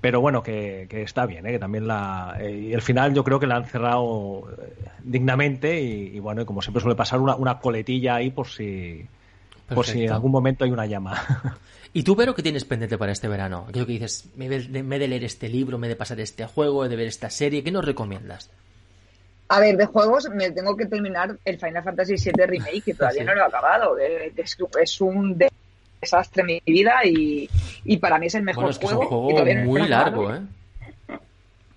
Pero 0.02 0.20
bueno, 0.20 0.42
que, 0.42 0.86
está 0.90 1.24
bien, 1.24 1.46
¿eh? 1.46 1.52
que 1.52 1.58
también 1.58 1.86
la. 1.86 2.36
Eh, 2.38 2.72
el 2.74 2.82
final 2.82 3.14
yo 3.14 3.24
creo 3.24 3.40
que 3.40 3.46
la 3.46 3.56
han 3.56 3.64
cerrado 3.64 4.46
dignamente 5.02 5.80
y, 5.80 6.20
bueno, 6.20 6.44
como 6.44 6.60
siempre 6.60 6.82
suele 6.82 6.96
pasar, 6.96 7.18
una, 7.20 7.34
una 7.34 7.60
coletilla 7.60 8.16
ahí 8.16 8.28
por 8.28 8.46
si. 8.48 9.06
Por 9.74 9.86
si 9.86 10.04
en 10.04 10.12
algún 10.12 10.30
momento 10.30 10.64
hay 10.64 10.70
una 10.70 10.86
llama. 10.86 11.58
¿Y 11.92 12.02
tú, 12.02 12.14
pero 12.14 12.34
qué 12.34 12.42
tienes 12.42 12.64
pendiente 12.64 12.98
para 12.98 13.12
este 13.12 13.26
verano? 13.26 13.66
Aquello 13.68 13.86
que 13.86 13.92
dices, 13.92 14.28
me 14.36 14.46
he, 14.46 14.60
de, 14.60 15.08
leer 15.08 15.24
este 15.24 15.48
libro, 15.48 15.78
me 15.78 15.86
he 15.86 15.90
de 15.90 15.96
pasar 15.96 16.20
este 16.20 16.44
juego, 16.46 16.84
he 16.84 16.88
de 16.88 16.96
ver 16.96 17.06
esta 17.06 17.30
serie, 17.30 17.64
¿qué 17.64 17.70
nos 17.70 17.84
recomiendas? 17.84 18.50
A 19.48 19.60
ver, 19.60 19.76
de 19.76 19.86
juegos 19.86 20.28
me 20.30 20.50
tengo 20.50 20.76
que 20.76 20.86
terminar 20.86 21.36
el 21.44 21.58
Final 21.58 21.82
Fantasy 21.82 22.16
VII 22.16 22.46
Remake, 22.46 22.82
que 22.82 22.94
todavía 22.94 23.24
no 23.24 23.34
lo 23.34 23.42
he 23.42 23.44
acabado. 23.44 23.96
Es, 23.98 25.00
un 25.00 25.38
desastre 26.00 26.42
en 26.42 26.46
mi 26.46 26.62
vida 26.66 26.96
y, 27.04 27.48
para 27.98 28.18
mí 28.18 28.26
es 28.26 28.34
el 28.34 28.42
mejor 28.42 28.74
juego. 28.74 29.02
Es, 29.02 29.08
un 29.10 29.34
juego 29.34 29.64
muy 29.64 29.88
largo, 29.88 30.34
¿eh? 30.34 30.40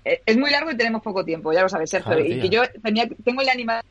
eh, 0.03 0.21
es 0.25 0.37
muy 0.37 0.51
largo 0.51 0.71
y 0.71 0.77
tenemos 0.77 1.01
poco 1.01 1.23
tiempo, 1.23 1.53
ya 1.53 1.61
lo 1.61 1.69
sabes, 1.69 1.89
Sergio. 1.91 2.19
y 2.19 2.41
que 2.41 2.49
yo 2.49 2.63
tenía, 2.83 3.07
tengo 3.23 3.41
el 3.41 3.49
Animal 3.49 3.83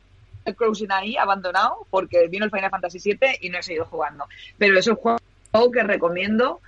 Crossing 0.55 0.91
ahí 0.91 1.17
abandonado 1.17 1.87
porque 1.89 2.27
vino 2.27 2.45
el 2.45 2.51
Final 2.51 2.69
Fantasy 2.69 2.99
VII 3.03 3.37
y 3.41 3.49
no 3.49 3.59
he 3.59 3.63
seguido 3.63 3.85
jugando. 3.85 4.25
Pero 4.57 4.77
es 4.77 4.87
un 4.87 4.95
juego 4.95 5.19
que 5.71 5.83
recomiendo 5.83 6.61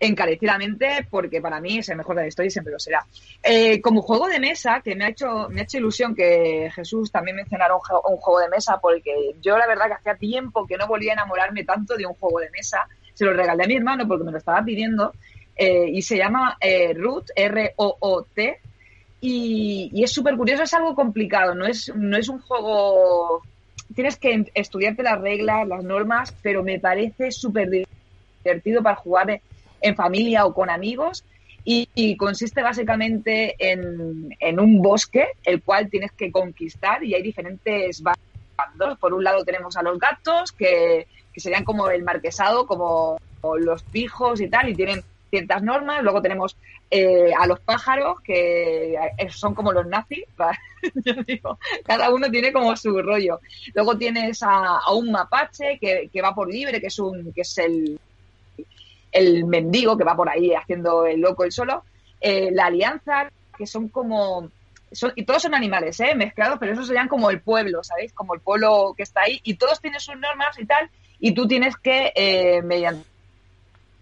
encarecidamente 0.00 1.06
porque 1.10 1.42
para 1.42 1.60
mí 1.60 1.78
es 1.78 1.88
el 1.90 1.98
mejor 1.98 2.16
de 2.16 2.22
la 2.22 2.28
historia 2.28 2.48
y 2.48 2.50
siempre 2.50 2.72
lo 2.72 2.78
será. 2.78 3.06
Eh, 3.42 3.80
como 3.82 4.00
juego 4.00 4.28
de 4.28 4.40
mesa, 4.40 4.80
que 4.82 4.96
me 4.96 5.04
ha 5.04 5.08
hecho 5.08 5.48
me 5.50 5.60
ha 5.60 5.64
hecho 5.64 5.76
ilusión 5.76 6.14
que 6.14 6.70
Jesús 6.74 7.12
también 7.12 7.36
mencionara 7.36 7.74
un, 7.74 7.80
juego 8.16 8.40
de 8.40 8.48
mesa 8.48 8.78
porque 8.80 9.34
yo 9.42 9.58
la 9.58 9.66
verdad 9.66 9.86
que 9.88 9.94
hacía 9.94 10.14
tiempo 10.14 10.66
que 10.66 10.78
no 10.78 10.86
volvía 10.88 11.12
a 11.12 11.14
enamorarme 11.14 11.64
tanto 11.64 11.96
de 11.96 12.06
un 12.06 12.14
juego 12.14 12.40
de 12.40 12.50
mesa. 12.50 12.88
Se 13.12 13.26
lo 13.26 13.34
regalé 13.34 13.64
a 13.64 13.66
mi 13.66 13.76
hermano 13.76 14.08
porque 14.08 14.24
me 14.24 14.32
lo 14.32 14.38
estaba 14.38 14.64
pidiendo 14.64 15.12
eh, 15.54 15.90
y 15.92 16.00
se 16.00 16.16
llama 16.16 16.56
eh, 16.58 16.94
Root, 16.94 17.30
R-O-O-T, 17.36 18.60
y, 19.20 20.02
es 20.02 20.12
súper 20.12 20.36
curioso, 20.36 20.62
es 20.62 20.74
algo 20.74 20.94
complicado, 20.94 21.54
no 21.54 21.66
es, 21.66 21.92
no 21.94 22.16
es 22.16 22.28
un 22.28 22.40
juego... 22.40 23.42
Tienes 23.94 24.16
que 24.16 24.50
estudiarte 24.54 25.02
las 25.02 25.20
reglas, 25.20 25.66
las 25.66 25.82
normas, 25.82 26.34
pero 26.42 26.62
me 26.62 26.78
parece 26.78 27.32
súper 27.32 27.68
divertido 28.44 28.82
para 28.82 28.94
jugar 28.94 29.40
en 29.80 29.96
familia 29.96 30.46
o 30.46 30.54
con 30.54 30.70
amigos 30.70 31.24
y, 31.64 32.16
consiste 32.16 32.62
básicamente 32.62 33.54
en, 33.58 34.34
en, 34.40 34.60
un 34.60 34.80
bosque 34.80 35.26
el 35.44 35.62
cual 35.62 35.90
tienes 35.90 36.12
que 36.12 36.30
conquistar 36.30 37.02
y 37.04 37.14
hay 37.14 37.22
diferentes 37.22 38.02
bandos. 38.02 38.98
Por 38.98 39.12
un 39.12 39.24
lado 39.24 39.44
tenemos 39.44 39.76
a 39.76 39.82
los 39.82 39.98
gatos 39.98 40.52
que, 40.52 41.06
que 41.32 41.40
serían 41.40 41.64
como 41.64 41.88
el 41.90 42.02
marquesado, 42.02 42.66
como 42.66 43.18
los 43.58 43.82
pijos 43.84 44.40
y 44.40 44.48
tal, 44.48 44.68
y 44.68 44.74
tienen 44.74 45.02
ciertas 45.30 45.62
normas. 45.62 46.02
Luego 46.02 46.20
tenemos 46.20 46.56
eh, 46.90 47.32
a 47.38 47.46
los 47.46 47.60
pájaros, 47.60 48.20
que 48.20 48.96
son 49.30 49.54
como 49.54 49.72
los 49.72 49.86
nazis. 49.86 50.24
cada 51.84 52.10
uno 52.10 52.30
tiene 52.30 52.52
como 52.52 52.76
su 52.76 53.00
rollo. 53.00 53.40
Luego 53.74 53.96
tienes 53.96 54.42
a, 54.42 54.80
un 54.92 55.10
mapache 55.10 55.78
que, 55.78 56.22
va 56.22 56.34
por 56.34 56.52
libre, 56.52 56.80
que 56.80 56.88
es, 56.88 56.98
un, 56.98 57.32
que 57.32 57.42
es 57.42 57.58
el, 57.58 57.98
el 59.12 59.44
mendigo 59.44 59.96
que 59.96 60.04
va 60.04 60.16
por 60.16 60.28
ahí 60.28 60.52
haciendo 60.52 61.06
el 61.06 61.20
loco 61.20 61.44
el 61.44 61.52
solo. 61.52 61.84
Eh, 62.20 62.50
la 62.52 62.66
alianza, 62.66 63.30
que 63.56 63.66
son 63.66 63.88
como... 63.88 64.50
Son, 64.92 65.12
y 65.14 65.24
todos 65.24 65.42
son 65.42 65.54
animales, 65.54 66.00
¿eh? 66.00 66.16
Mezclados, 66.16 66.58
pero 66.58 66.72
esos 66.72 66.88
serían 66.88 67.06
como 67.06 67.30
el 67.30 67.40
pueblo, 67.40 67.84
¿sabéis? 67.84 68.12
Como 68.12 68.34
el 68.34 68.40
pueblo 68.40 68.92
que 68.96 69.04
está 69.04 69.22
ahí. 69.22 69.40
Y 69.44 69.54
todos 69.54 69.80
tienen 69.80 70.00
sus 70.00 70.16
normas 70.16 70.58
y 70.58 70.66
tal. 70.66 70.90
Y 71.20 71.32
tú 71.32 71.46
tienes 71.46 71.76
que, 71.76 72.12
eh, 72.16 72.60
mediante 72.62 73.09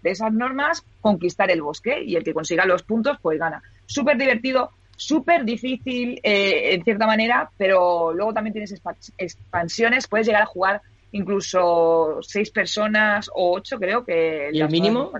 de 0.01 0.11
esas 0.11 0.33
normas, 0.33 0.83
conquistar 1.01 1.51
el 1.51 1.61
bosque 1.61 2.01
y 2.03 2.15
el 2.15 2.23
que 2.23 2.33
consiga 2.33 2.65
los 2.65 2.83
puntos, 2.83 3.17
pues 3.21 3.39
gana. 3.39 3.61
Súper 3.85 4.17
divertido, 4.17 4.71
súper 4.95 5.45
difícil 5.45 6.19
eh, 6.23 6.73
en 6.73 6.83
cierta 6.83 7.05
manera, 7.05 7.49
pero 7.57 8.13
luego 8.13 8.33
también 8.33 8.53
tienes 8.53 8.73
expansiones, 9.17 10.07
puedes 10.07 10.27
llegar 10.27 10.43
a 10.43 10.47
jugar 10.47 10.81
incluso 11.11 12.19
seis 12.21 12.51
personas 12.51 13.29
o 13.33 13.55
ocho, 13.55 13.79
creo 13.79 14.05
que. 14.05 14.49
¿Y 14.51 14.61
el 14.61 14.69
mínimo? 14.69 15.11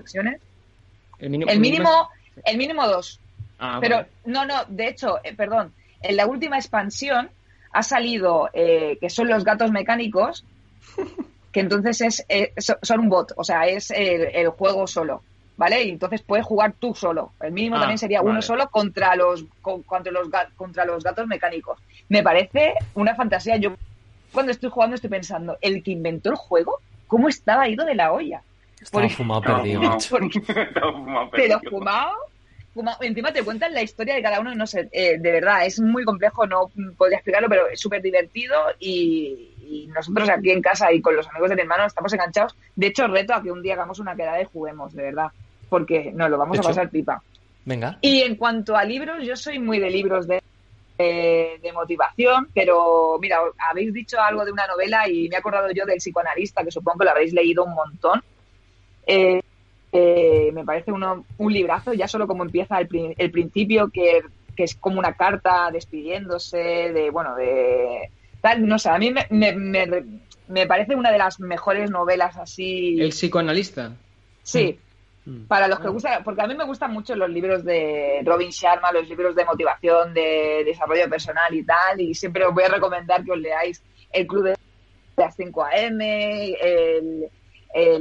El 1.18 1.30
mínimo, 1.30 1.50
el 1.50 1.60
mínimo, 1.60 2.08
el 2.44 2.56
mínimo 2.56 2.86
dos. 2.86 3.20
Ah, 3.58 3.78
pero 3.80 4.06
no, 4.24 4.46
no, 4.46 4.64
de 4.68 4.88
hecho, 4.88 5.18
eh, 5.22 5.34
perdón, 5.34 5.72
en 6.02 6.16
la 6.16 6.26
última 6.26 6.56
expansión 6.56 7.30
ha 7.72 7.82
salido 7.82 8.48
eh, 8.52 8.96
que 9.00 9.10
son 9.10 9.28
los 9.28 9.44
gatos 9.44 9.70
mecánicos 9.70 10.44
que 11.52 11.60
entonces 11.60 12.00
es, 12.00 12.24
eh, 12.28 12.52
son 12.56 13.00
un 13.00 13.08
bot, 13.08 13.32
o 13.36 13.44
sea, 13.44 13.66
es 13.66 13.90
el, 13.90 14.48
juego 14.50 14.86
solo, 14.86 15.22
¿vale? 15.56 15.82
Y 15.84 15.90
entonces 15.90 16.22
puedes 16.22 16.46
jugar 16.46 16.74
tú 16.78 16.94
solo. 16.94 17.32
El 17.40 17.52
mínimo 17.52 17.76
ah, 17.76 17.80
también 17.80 17.98
sería 17.98 18.22
uno 18.22 18.40
solo 18.40 18.68
contra 18.70 19.16
los, 19.16 19.44
contra, 19.60 20.12
los, 20.12 20.28
contra 20.56 20.84
los 20.84 21.02
gatos 21.02 21.26
mecánicos. 21.26 21.78
Me 22.08 22.22
parece 22.22 22.74
una 22.94 23.14
fantasía. 23.14 23.56
Yo 23.56 23.74
cuando 24.32 24.52
estoy 24.52 24.70
jugando 24.70 24.94
estoy 24.94 25.10
pensando, 25.10 25.58
el 25.60 25.82
que 25.82 25.90
inventó 25.90 26.30
el 26.30 26.36
juego, 26.36 26.80
¿cómo 27.06 27.28
estaba 27.28 27.68
ido 27.68 27.84
de 27.84 27.94
la 27.96 28.12
olla? 28.12 28.42
Estaba 28.80 29.08
fumado 29.08 29.42
perdido. 29.42 29.80
pero 31.32 31.60
fumado, 31.68 32.12
fumado. 32.72 32.98
Encima 33.02 33.32
te 33.32 33.42
cuentan 33.42 33.74
la 33.74 33.82
historia 33.82 34.14
de 34.14 34.22
cada 34.22 34.40
uno, 34.40 34.54
no 34.54 34.66
sé, 34.66 34.88
eh, 34.92 35.18
de 35.18 35.32
verdad, 35.32 35.66
es 35.66 35.80
muy 35.80 36.04
complejo, 36.04 36.46
no 36.46 36.70
podría 36.96 37.18
explicarlo, 37.18 37.48
pero 37.48 37.68
es 37.68 37.80
súper 37.80 38.00
divertido 38.00 38.56
y, 38.78 39.50
y 39.70 39.86
nosotros 39.86 40.28
aquí 40.28 40.50
en 40.50 40.60
casa 40.60 40.92
y 40.92 41.00
con 41.00 41.14
los 41.14 41.28
amigos 41.28 41.50
de 41.50 41.54
mi 41.54 41.62
hermano 41.62 41.86
estamos 41.86 42.12
enganchados. 42.12 42.56
De 42.74 42.88
hecho, 42.88 43.06
reto 43.06 43.34
a 43.34 43.42
que 43.42 43.52
un 43.52 43.62
día 43.62 43.74
hagamos 43.74 44.00
una 44.00 44.16
quedada 44.16 44.42
y 44.42 44.46
juguemos, 44.46 44.92
de 44.92 45.04
verdad, 45.04 45.28
porque 45.68 46.10
nos 46.12 46.28
lo 46.28 46.38
vamos 46.38 46.58
a 46.58 46.62
pasar 46.62 46.90
pipa. 46.90 47.22
Venga. 47.64 47.98
Y 48.00 48.22
en 48.22 48.34
cuanto 48.34 48.76
a 48.76 48.84
libros, 48.84 49.24
yo 49.24 49.36
soy 49.36 49.60
muy 49.60 49.78
de 49.78 49.90
libros 49.90 50.26
de, 50.26 50.42
de, 50.98 51.72
motivación, 51.72 52.48
pero 52.52 53.16
mira, 53.20 53.38
habéis 53.70 53.92
dicho 53.92 54.20
algo 54.20 54.44
de 54.44 54.52
una 54.52 54.66
novela 54.66 55.08
y 55.08 55.28
me 55.28 55.36
he 55.36 55.38
acordado 55.38 55.70
yo 55.70 55.86
del 55.86 55.98
psicoanalista, 55.98 56.64
que 56.64 56.72
supongo 56.72 56.98
que 56.98 57.04
lo 57.04 57.10
habréis 57.12 57.32
leído 57.32 57.64
un 57.64 57.74
montón. 57.74 58.22
Eh, 59.06 59.40
eh, 59.92 60.50
me 60.52 60.64
parece 60.64 60.90
uno, 60.90 61.24
un 61.38 61.52
librazo, 61.52 61.92
ya 61.92 62.08
solo 62.08 62.26
como 62.26 62.42
empieza 62.42 62.80
el, 62.80 63.14
el 63.16 63.30
principio, 63.30 63.88
que, 63.92 64.22
que, 64.56 64.64
es 64.64 64.74
como 64.74 64.98
una 64.98 65.14
carta 65.14 65.70
despidiéndose 65.70 66.58
de, 66.58 67.10
bueno, 67.10 67.34
de, 67.34 68.10
no 68.58 68.78
sé, 68.78 68.88
a 68.88 68.98
mí 68.98 69.12
me, 69.12 70.66
parece 70.66 70.94
una 70.94 71.10
de 71.10 71.18
las 71.18 71.40
mejores 71.40 71.90
novelas 71.90 72.36
así. 72.36 73.00
¿El 73.00 73.10
psicoanalista? 73.10 73.92
Sí. 74.42 74.78
Mm. 74.78 74.90
Mm. 75.30 75.46
Para 75.46 75.68
los 75.68 75.80
que 75.80 75.88
gustan, 75.88 76.24
porque 76.24 76.40
a 76.40 76.46
mí 76.46 76.54
me 76.54 76.64
gustan 76.64 76.92
mucho 76.92 77.14
los 77.14 77.28
libros 77.28 77.64
de 77.64 78.22
Robin 78.24 78.50
Sharma, 78.50 78.90
los 78.90 79.08
libros 79.08 79.34
de 79.34 79.44
motivación, 79.44 80.14
de 80.14 80.62
desarrollo 80.64 81.08
personal 81.10 81.54
y 81.54 81.62
tal, 81.62 82.00
y 82.00 82.14
siempre 82.14 82.44
os 82.44 82.54
voy 82.54 82.64
a 82.64 82.68
recomendar 82.68 83.22
que 83.22 83.32
os 83.32 83.38
leáis 83.38 83.82
El 84.10 84.26
Club 84.26 84.44
de 84.44 84.56
las 85.16 85.36
5 85.36 85.64
AM, 85.64 86.00
el, 86.00 87.30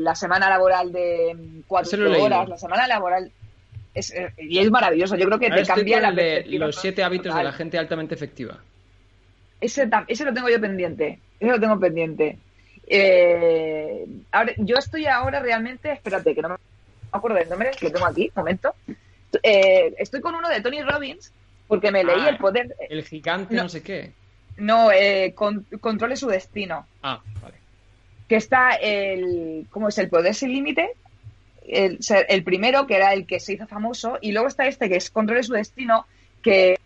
la 0.04 0.16
semana 0.16 0.50
laboral 0.50 0.92
de 0.92 1.62
4 1.68 2.24
horas, 2.24 2.50
la 2.50 2.58
semana 2.58 2.88
laboral 2.88 3.32
es, 3.94 4.14
y 4.38 4.60
es 4.60 4.72
maravilloso. 4.72 5.16
Yo 5.16 5.26
creo 5.26 5.40
que 5.40 5.50
te 5.50 5.66
cambia 5.66 6.00
la 6.00 6.12
de 6.12 6.46
Los 6.48 6.78
siete 6.78 7.04
hábitos 7.04 7.36
de 7.36 7.44
la 7.44 7.52
gente 7.52 7.78
altamente 7.78 8.16
efectiva. 8.16 8.60
Ese, 9.62 9.90
ese 10.08 10.26
lo 10.26 10.34
tengo 10.34 10.50
yo 10.50 10.60
pendiente. 10.60 11.20
Ese 11.40 11.52
lo 11.52 11.60
tengo 11.60 11.80
pendiente. 11.80 12.38
Eh, 12.88 14.06
ahora, 14.32 14.54
yo 14.58 14.76
estoy 14.78 15.06
ahora 15.06 15.40
realmente, 15.40 15.92
espérate, 15.92 16.34
que 16.34 16.42
no 16.42 16.50
me 16.50 16.56
acuerdo 17.12 17.38
del 17.38 17.50
nombre, 17.50 17.72
que 17.78 17.86
lo 17.86 17.92
tengo 17.92 18.08
aquí, 18.08 18.32
un 18.36 18.42
momento. 18.42 18.74
Eh, 19.44 19.94
estoy 20.00 20.22
con 20.22 20.34
uno 20.34 20.50
de 20.50 20.62
Tony 20.62 20.82
Robbins, 20.82 21.32
porque 21.68 21.92
me 21.92 22.04
leí 22.04 22.22
ah, 22.22 22.30
el 22.30 22.38
poder. 22.38 22.76
El 22.90 23.04
gigante, 23.04 23.54
no, 23.54 23.70
sé 23.70 23.84
qué. 23.84 24.12
No, 24.58 24.92
eh, 24.92 25.36
controle 25.36 26.16
su 26.16 26.28
destino. 26.28 26.88
Ah, 27.04 27.22
vale. 27.42 27.56
Que 28.28 28.38
está 28.38 28.72
el. 28.72 29.68
¿Cómo 29.70 29.90
es? 29.90 29.98
El 30.00 30.10
poder 30.10 30.34
sin 30.34 30.52
límite. 30.52 30.92
El, 31.68 32.00
el 32.28 32.44
primero, 32.44 32.88
que 32.88 32.96
era 32.96 33.14
el 33.14 33.28
que 33.28 33.40
se 33.40 33.54
hizo 33.54 33.68
famoso, 33.68 34.18
y 34.20 34.32
luego 34.32 34.48
está 34.48 34.66
este, 34.66 34.90
que 34.90 34.96
es 34.96 35.12
controle 35.12 35.44
su 35.44 35.54
destino, 35.54 36.08
que 36.42 36.80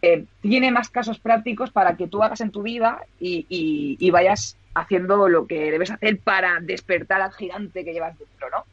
eh, 0.00 0.24
tiene 0.40 0.70
más 0.70 0.90
casos 0.90 1.18
prácticos 1.18 1.70
para 1.70 1.96
que 1.96 2.06
tú 2.06 2.22
hagas 2.22 2.40
en 2.40 2.50
tu 2.50 2.62
vida 2.62 3.00
y, 3.18 4.10
vayas 4.10 4.56
haciendo 4.74 5.28
lo 5.28 5.46
que 5.46 5.72
debes 5.72 5.90
hacer 5.90 6.18
para 6.20 6.60
despertar 6.60 7.20
al 7.20 7.32
gigante 7.32 7.84
que 7.84 7.92
llevas 7.92 8.16
dentro, 8.18 8.48
¿no? 8.50 8.64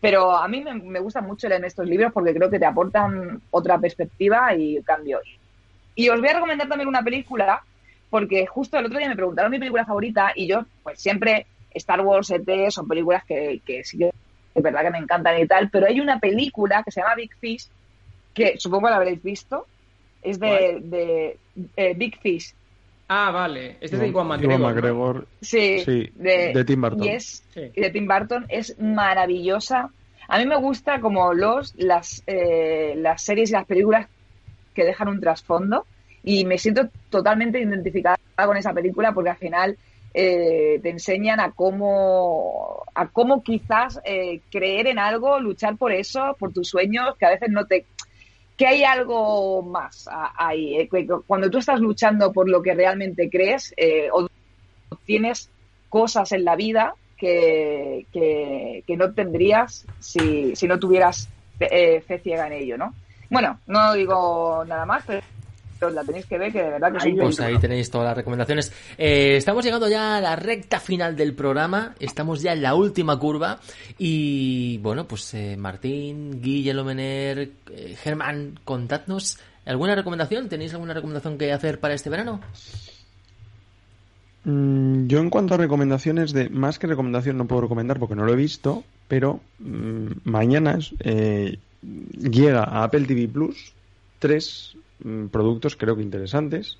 Pero 0.00 0.36
a 0.36 0.48
mí 0.48 0.64
me, 0.64 0.98
gusta 0.98 1.20
mucho 1.20 1.48
leer 1.48 1.64
estos 1.64 1.86
libros 1.86 2.12
porque 2.12 2.34
creo 2.34 2.50
que 2.50 2.58
te 2.58 2.66
aportan 2.66 3.40
otra 3.52 3.78
perspectiva 3.78 4.54
y 4.56 4.82
cambio. 4.82 5.20
Y 5.94 6.08
os 6.08 6.18
voy 6.18 6.30
a 6.30 6.34
recomendar 6.34 6.68
también 6.68 6.88
una 6.88 7.02
película 7.02 7.62
porque 8.10 8.44
justo 8.46 8.76
el 8.78 8.86
otro 8.86 8.98
día 8.98 9.08
me 9.08 9.16
preguntaron 9.16 9.52
mi 9.52 9.60
película 9.60 9.86
favorita 9.86 10.32
y 10.34 10.48
yo, 10.48 10.64
pues 10.82 11.00
siempre 11.00 11.46
Star 11.72 12.00
Wars, 12.00 12.30
ET, 12.30 12.70
son 12.70 12.88
películas 12.88 13.24
que, 13.24 13.60
que 13.64 13.84
sí 13.84 13.98
que 13.98 14.10
es 14.54 14.62
verdad 14.62 14.82
que 14.82 14.90
me 14.90 14.98
encantan 14.98 15.38
y 15.38 15.46
tal, 15.46 15.70
pero 15.70 15.86
hay 15.86 16.00
una 16.00 16.18
película 16.18 16.82
que 16.82 16.90
se 16.90 17.00
llama 17.00 17.14
Big 17.14 17.34
Fish 17.36 17.68
que 18.34 18.58
supongo 18.58 18.90
la 18.90 18.96
habréis 18.96 19.22
visto, 19.22 19.66
es 20.22 20.38
de, 20.38 20.78
de 20.82 21.38
eh, 21.76 21.94
Big 21.94 22.18
Fish. 22.20 22.54
Ah, 23.08 23.30
vale. 23.30 23.76
Este 23.80 23.96
es 23.96 24.00
de 24.00 24.08
Iwan 24.08 24.28
McGregor. 24.28 25.26
Sí, 25.42 25.82
de, 26.14 26.64
Tim 26.66 26.80
Burton. 26.80 27.04
Y 27.04 27.08
es, 27.10 27.44
de 27.54 27.90
Tim 27.90 28.06
Burton 28.06 28.46
es 28.48 28.78
maravillosa. 28.78 29.90
A 30.28 30.38
mí 30.38 30.46
me 30.46 30.56
gusta 30.56 31.00
como 31.00 31.34
los 31.34 31.74
las, 31.76 32.22
eh, 32.26 32.94
las 32.96 33.22
series 33.22 33.50
y 33.50 33.52
las 33.52 33.66
películas 33.66 34.08
que 34.72 34.84
dejan 34.84 35.08
un 35.08 35.20
trasfondo 35.20 35.84
y 36.24 36.46
me 36.46 36.56
siento 36.56 36.88
totalmente 37.10 37.60
identificada 37.60 38.16
con 38.46 38.56
esa 38.56 38.72
película 38.72 39.12
porque 39.12 39.30
al 39.30 39.36
final 39.36 39.76
eh, 40.14 40.78
te 40.82 40.88
enseñan 40.88 41.40
a 41.40 41.50
cómo 41.50 42.82
a 42.94 43.08
cómo 43.08 43.42
quizás 43.42 44.00
creer 44.50 44.86
en 44.86 44.98
algo, 44.98 45.38
luchar 45.40 45.76
por 45.76 45.92
eso, 45.92 46.36
por 46.38 46.52
tus 46.52 46.68
sueños 46.68 47.16
que 47.18 47.26
a 47.26 47.30
veces 47.30 47.50
no 47.50 47.66
te 47.66 47.84
que 48.56 48.66
hay 48.66 48.84
algo 48.84 49.62
más 49.62 50.08
ahí. 50.36 50.76
Eh, 50.76 50.88
cuando 51.26 51.50
tú 51.50 51.58
estás 51.58 51.80
luchando 51.80 52.32
por 52.32 52.48
lo 52.48 52.62
que 52.62 52.74
realmente 52.74 53.30
crees, 53.30 53.74
eh, 53.76 54.08
tienes 55.04 55.50
cosas 55.88 56.32
en 56.32 56.44
la 56.44 56.56
vida 56.56 56.94
que, 57.16 58.06
que, 58.12 58.96
no 58.96 59.12
tendrías 59.12 59.86
si, 60.00 60.56
si, 60.56 60.66
no 60.66 60.78
tuvieras 60.78 61.28
fe, 61.58 61.96
eh, 62.08 62.20
ciega 62.22 62.46
en 62.48 62.54
ello, 62.54 62.76
¿no? 62.76 62.94
Bueno, 63.30 63.60
no 63.66 63.94
digo 63.94 64.64
nada 64.66 64.84
más, 64.84 65.04
pero 65.06 65.22
la 65.90 66.04
tenéis 66.04 66.26
que 66.26 66.38
ver, 66.38 66.52
que 66.52 66.62
de 66.62 66.70
verdad 66.70 66.92
que 66.92 67.08
ahí, 67.08 67.14
pues 67.14 67.40
ahí 67.40 67.58
tenéis 67.58 67.90
todas 67.90 68.06
las 68.06 68.16
recomendaciones. 68.16 68.72
Eh, 68.98 69.36
estamos 69.36 69.64
llegando 69.64 69.88
ya 69.88 70.16
a 70.16 70.20
la 70.20 70.36
recta 70.36 70.80
final 70.80 71.16
del 71.16 71.34
programa, 71.34 71.94
estamos 71.98 72.42
ya 72.42 72.52
en 72.52 72.62
la 72.62 72.74
última 72.74 73.18
curva 73.18 73.60
y 73.98 74.78
bueno, 74.78 75.06
pues 75.06 75.34
eh, 75.34 75.56
Martín, 75.56 76.40
Guillermo 76.40 76.84
Mener, 76.84 77.50
eh, 77.70 77.96
Germán, 78.00 78.58
contadnos 78.64 79.38
alguna 79.64 79.94
recomendación, 79.94 80.48
¿tenéis 80.48 80.72
alguna 80.74 80.94
recomendación 80.94 81.38
que 81.38 81.52
hacer 81.52 81.80
para 81.80 81.94
este 81.94 82.10
verano? 82.10 82.40
Mm, 84.44 85.06
yo 85.06 85.20
en 85.20 85.30
cuanto 85.30 85.54
a 85.54 85.56
recomendaciones 85.56 86.32
de 86.32 86.48
más 86.50 86.78
que 86.78 86.86
recomendación 86.86 87.36
no 87.38 87.46
puedo 87.46 87.62
recomendar 87.62 87.98
porque 87.98 88.16
no 88.16 88.24
lo 88.24 88.32
he 88.32 88.36
visto, 88.36 88.84
pero 89.08 89.40
mm, 89.58 90.06
mañana 90.24 90.78
llega 91.82 92.64
a 92.64 92.84
Apple 92.84 93.06
TV 93.06 93.28
Plus 93.28 93.74
tres 94.22 94.76
Mm, 95.04 95.26
productos 95.26 95.76
creo 95.76 95.96
que 95.96 96.02
interesantes. 96.02 96.78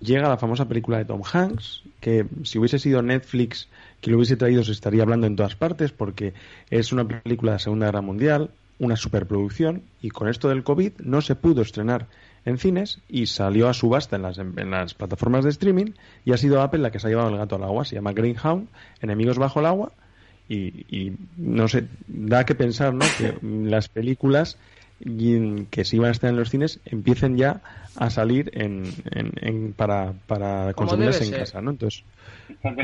Llega 0.00 0.28
la 0.28 0.38
famosa 0.38 0.68
película 0.68 0.98
de 0.98 1.04
Tom 1.04 1.22
Hanks, 1.24 1.82
que 2.00 2.26
si 2.44 2.58
hubiese 2.58 2.78
sido 2.78 3.02
Netflix 3.02 3.68
que 4.00 4.10
lo 4.10 4.16
hubiese 4.16 4.36
traído 4.36 4.62
se 4.62 4.72
estaría 4.72 5.02
hablando 5.02 5.26
en 5.26 5.36
todas 5.36 5.56
partes 5.56 5.92
porque 5.92 6.34
es 6.70 6.92
una 6.92 7.06
película 7.06 7.52
de 7.52 7.56
la 7.56 7.58
Segunda 7.60 7.86
Guerra 7.86 8.00
Mundial, 8.00 8.50
una 8.78 8.96
superproducción 8.96 9.82
y 10.00 10.10
con 10.10 10.28
esto 10.28 10.48
del 10.48 10.62
COVID 10.62 10.92
no 11.00 11.20
se 11.20 11.34
pudo 11.34 11.62
estrenar 11.62 12.06
en 12.44 12.58
cines 12.58 13.00
y 13.08 13.26
salió 13.26 13.68
a 13.68 13.74
subasta 13.74 14.16
en 14.16 14.22
las, 14.22 14.38
en 14.38 14.70
las 14.70 14.94
plataformas 14.94 15.44
de 15.44 15.50
streaming 15.50 15.92
y 16.24 16.32
ha 16.32 16.36
sido 16.36 16.60
Apple 16.60 16.80
la 16.80 16.90
que 16.90 16.98
se 16.98 17.06
ha 17.08 17.10
llevado 17.10 17.28
el 17.28 17.36
gato 17.36 17.56
al 17.56 17.64
agua. 17.64 17.84
Se 17.84 17.94
llama 17.96 18.12
Greenhound, 18.12 18.68
Enemigos 19.00 19.38
bajo 19.38 19.60
el 19.60 19.66
agua 19.66 19.92
y, 20.48 20.84
y 20.88 21.16
no 21.36 21.68
sé, 21.68 21.86
da 22.06 22.44
que 22.44 22.54
pensar 22.54 22.94
¿no? 22.94 23.04
que 23.18 23.36
las 23.42 23.88
películas 23.88 24.58
que 25.70 25.84
si 25.84 25.98
van 25.98 26.08
a 26.08 26.12
estar 26.12 26.30
en 26.30 26.36
los 26.36 26.50
cines 26.50 26.80
empiecen 26.84 27.36
ya 27.36 27.62
a 27.96 28.10
salir 28.10 28.50
en, 28.54 28.84
en, 29.10 29.72
para, 29.72 30.12
para 30.26 30.72
consumirlas 30.74 31.20
en 31.20 31.32
casa, 31.32 31.60
¿no? 31.60 31.70
Entonces, 31.70 32.04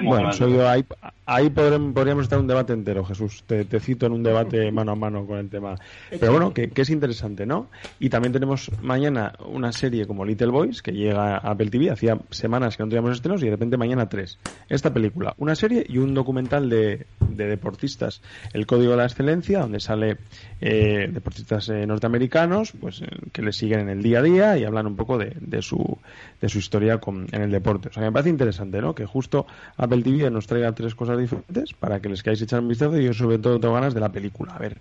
bueno, 0.04 0.30
ahí, 0.68 0.84
ahí 1.26 1.50
podríamos 1.50 2.24
estar 2.24 2.38
un 2.38 2.46
debate 2.46 2.72
entero, 2.72 3.04
Jesús. 3.04 3.44
Te, 3.46 3.64
cito 3.80 4.06
en 4.06 4.12
un 4.12 4.22
debate 4.22 4.70
mano 4.72 4.92
a 4.92 4.94
mano 4.94 5.26
con 5.26 5.38
el 5.38 5.48
tema. 5.48 5.76
Pero 6.10 6.32
bueno, 6.32 6.52
que, 6.52 6.70
es 6.74 6.90
interesante, 6.90 7.46
¿no? 7.46 7.68
Y 7.98 8.08
también 8.08 8.32
tenemos 8.32 8.70
mañana 8.82 9.34
una 9.46 9.72
serie 9.72 10.06
como 10.06 10.24
Little 10.24 10.48
Boys, 10.48 10.82
que 10.82 10.92
llega 10.92 11.36
a 11.36 11.50
Apple 11.50 11.70
TV. 11.70 11.90
Hacía 11.90 12.18
semanas 12.30 12.76
que 12.76 12.82
no 12.82 12.88
teníamos 12.88 13.12
estrenos 13.12 13.42
y 13.42 13.46
de 13.46 13.52
repente 13.52 13.76
mañana 13.76 14.08
tres. 14.08 14.38
Esta 14.68 14.92
película, 14.92 15.34
una 15.38 15.54
serie 15.54 15.84
y 15.88 15.98
un 15.98 16.14
documental 16.14 16.68
de, 16.68 17.06
de 17.20 17.46
deportistas. 17.46 18.22
El 18.52 18.66
Código 18.66 18.92
de 18.92 18.98
la 18.98 19.04
Excelencia, 19.04 19.60
donde 19.60 19.80
sale 19.80 20.18
eh, 20.60 21.08
deportistas 21.12 21.68
eh, 21.68 21.86
norteamericanos, 21.86 22.72
pues 22.72 23.02
eh, 23.02 23.06
que 23.32 23.42
le 23.42 23.52
siguen 23.52 23.80
en 23.80 23.88
el 23.90 24.02
día 24.02 24.18
a 24.18 24.22
día 24.22 24.58
y 24.58 24.64
hablan 24.64 24.86
un 24.86 24.96
poco 24.98 25.16
de, 25.16 25.34
de 25.40 25.62
su, 25.62 25.98
de 26.40 26.48
su 26.48 26.58
historia 26.58 26.98
con, 26.98 27.26
en 27.32 27.42
el 27.42 27.50
deporte. 27.50 27.88
O 27.88 27.92
sea, 27.92 28.02
me 28.02 28.12
parece 28.12 28.28
interesante, 28.28 28.82
¿no? 28.82 28.94
Que 28.94 29.06
justo 29.06 29.46
Apple 29.78 30.02
TV 30.02 30.30
nos 30.30 30.46
traiga 30.46 30.72
tres 30.72 30.94
cosas 30.94 31.18
diferentes 31.18 31.72
para 31.72 32.00
que 32.00 32.10
les 32.10 32.22
queráis 32.22 32.42
echar 32.42 32.60
un 32.60 32.68
vistazo 32.68 32.98
y 32.98 33.04
yo 33.04 33.14
sobre 33.14 33.38
todo 33.38 33.58
tengo 33.58 33.74
ganas 33.74 33.94
de 33.94 34.00
la 34.00 34.10
película. 34.10 34.52
A 34.54 34.58
ver, 34.58 34.78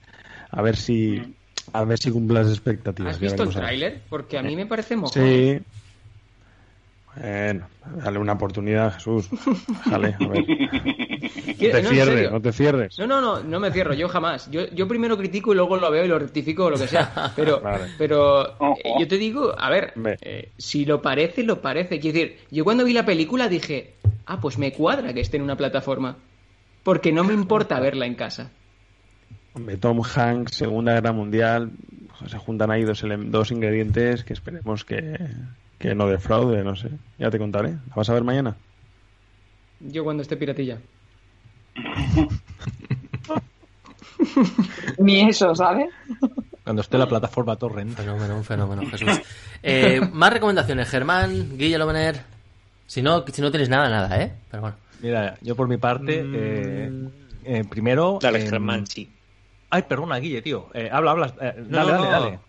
a 0.51 0.61
ver 0.61 0.75
si 0.75 1.21
a 1.73 1.83
ver 1.83 1.97
si 1.97 2.11
cumple 2.11 2.41
las 2.41 2.49
expectativas. 2.49 3.15
¿Has 3.15 3.19
visto 3.19 3.43
el 3.43 3.49
tráiler? 3.49 4.01
Porque 4.09 4.37
a 4.37 4.43
mí 4.43 4.55
me 4.55 4.65
parece 4.65 4.95
mojón. 4.95 5.23
Sí. 5.23 5.59
Bueno, 7.19 7.67
dale 8.03 8.19
una 8.19 8.33
oportunidad, 8.33 8.93
Jesús. 8.93 9.29
Dale, 9.85 10.15
a 10.19 10.27
ver. 10.27 10.45
No 11.57 11.71
te 11.71 11.83
cierres, 11.83 12.31
no 12.31 12.41
te 12.41 12.51
cierres. 12.51 12.99
No, 12.99 13.07
no, 13.07 13.19
no, 13.19 13.43
no 13.43 13.59
me 13.59 13.71
cierro, 13.71 13.93
yo 13.93 14.07
jamás. 14.07 14.49
Yo, 14.51 14.67
yo 14.69 14.87
primero 14.87 15.17
critico 15.17 15.53
y 15.53 15.55
luego 15.55 15.77
lo 15.77 15.89
veo 15.89 16.05
y 16.05 16.07
lo 16.07 16.19
rectifico 16.19 16.65
o 16.65 16.69
lo 16.69 16.77
que 16.77 16.87
sea. 16.87 17.33
Pero, 17.35 17.61
pero 17.97 18.47
eh, 18.75 18.93
yo 18.99 19.07
te 19.07 19.17
digo, 19.17 19.55
a 19.57 19.69
ver, 19.69 19.93
eh, 20.21 20.51
si 20.57 20.85
lo 20.85 21.01
parece, 21.01 21.41
lo 21.43 21.61
parece. 21.61 21.99
Quiero 21.99 22.19
decir, 22.19 22.37
yo 22.51 22.63
cuando 22.63 22.85
vi 22.85 22.93
la 22.93 23.05
película 23.05 23.47
dije, 23.49 23.95
ah, 24.27 24.39
pues 24.39 24.59
me 24.59 24.71
cuadra 24.71 25.13
que 25.13 25.21
esté 25.21 25.37
en 25.37 25.43
una 25.43 25.57
plataforma. 25.57 26.17
Porque 26.83 27.11
no 27.11 27.23
me 27.23 27.33
importa 27.33 27.79
verla 27.79 28.05
en 28.05 28.15
casa. 28.15 28.51
Hombre, 29.53 29.77
Tom 29.77 30.01
Hanks, 30.03 30.53
Segunda 30.53 30.93
Guerra 30.93 31.11
Mundial, 31.11 31.71
se 32.27 32.37
juntan 32.37 32.69
ahí 32.69 32.83
dos, 32.83 33.03
dos 33.25 33.51
ingredientes 33.51 34.23
que 34.23 34.33
esperemos 34.33 34.85
que, 34.85 35.17
que 35.77 35.93
no 35.93 36.07
defraude, 36.07 36.63
no 36.63 36.75
sé. 36.75 36.89
Ya 37.17 37.29
te 37.29 37.37
contaré. 37.37 37.69
¿La 37.69 37.95
vas 37.95 38.09
a 38.09 38.13
ver 38.13 38.23
mañana? 38.23 38.55
Yo 39.79 40.03
cuando 40.03 40.23
esté 40.23 40.37
piratilla. 40.37 40.79
Ni 44.97 45.29
eso, 45.29 45.53
¿sabes? 45.53 45.89
Cuando 46.63 46.81
esté 46.81 46.97
la 46.97 47.07
plataforma 47.07 47.55
Torrent. 47.55 47.95
Fenómeno, 47.95 48.37
un 48.37 48.43
fenómeno, 48.43 48.83
Jesús. 48.89 49.21
Eh, 49.61 50.01
más 50.11 50.33
recomendaciones, 50.33 50.89
Germán, 50.89 51.57
Guillermo 51.57 51.87
Mener. 51.87 52.21
Si 52.87 53.01
no, 53.01 53.23
si 53.27 53.41
no 53.41 53.51
tienes 53.51 53.69
nada, 53.69 53.89
nada, 53.89 54.21
¿eh? 54.21 54.33
Pero 54.49 54.61
bueno. 54.61 54.77
Mira, 55.01 55.37
yo 55.41 55.55
por 55.55 55.67
mi 55.67 55.77
parte, 55.77 56.23
eh, 56.25 56.91
eh, 57.43 57.63
primero. 57.69 58.17
Dale, 58.19 58.43
em, 58.43 58.49
Germán, 58.49 58.87
sí. 58.87 59.11
Ay, 59.69 59.83
perdona, 59.83 60.17
Guille, 60.17 60.41
tío. 60.41 60.69
habla, 60.91 61.11
habla. 61.11 61.27
dale, 61.27 61.63
dale, 61.69 61.91
dale, 61.91 62.09
dale. 62.09 62.39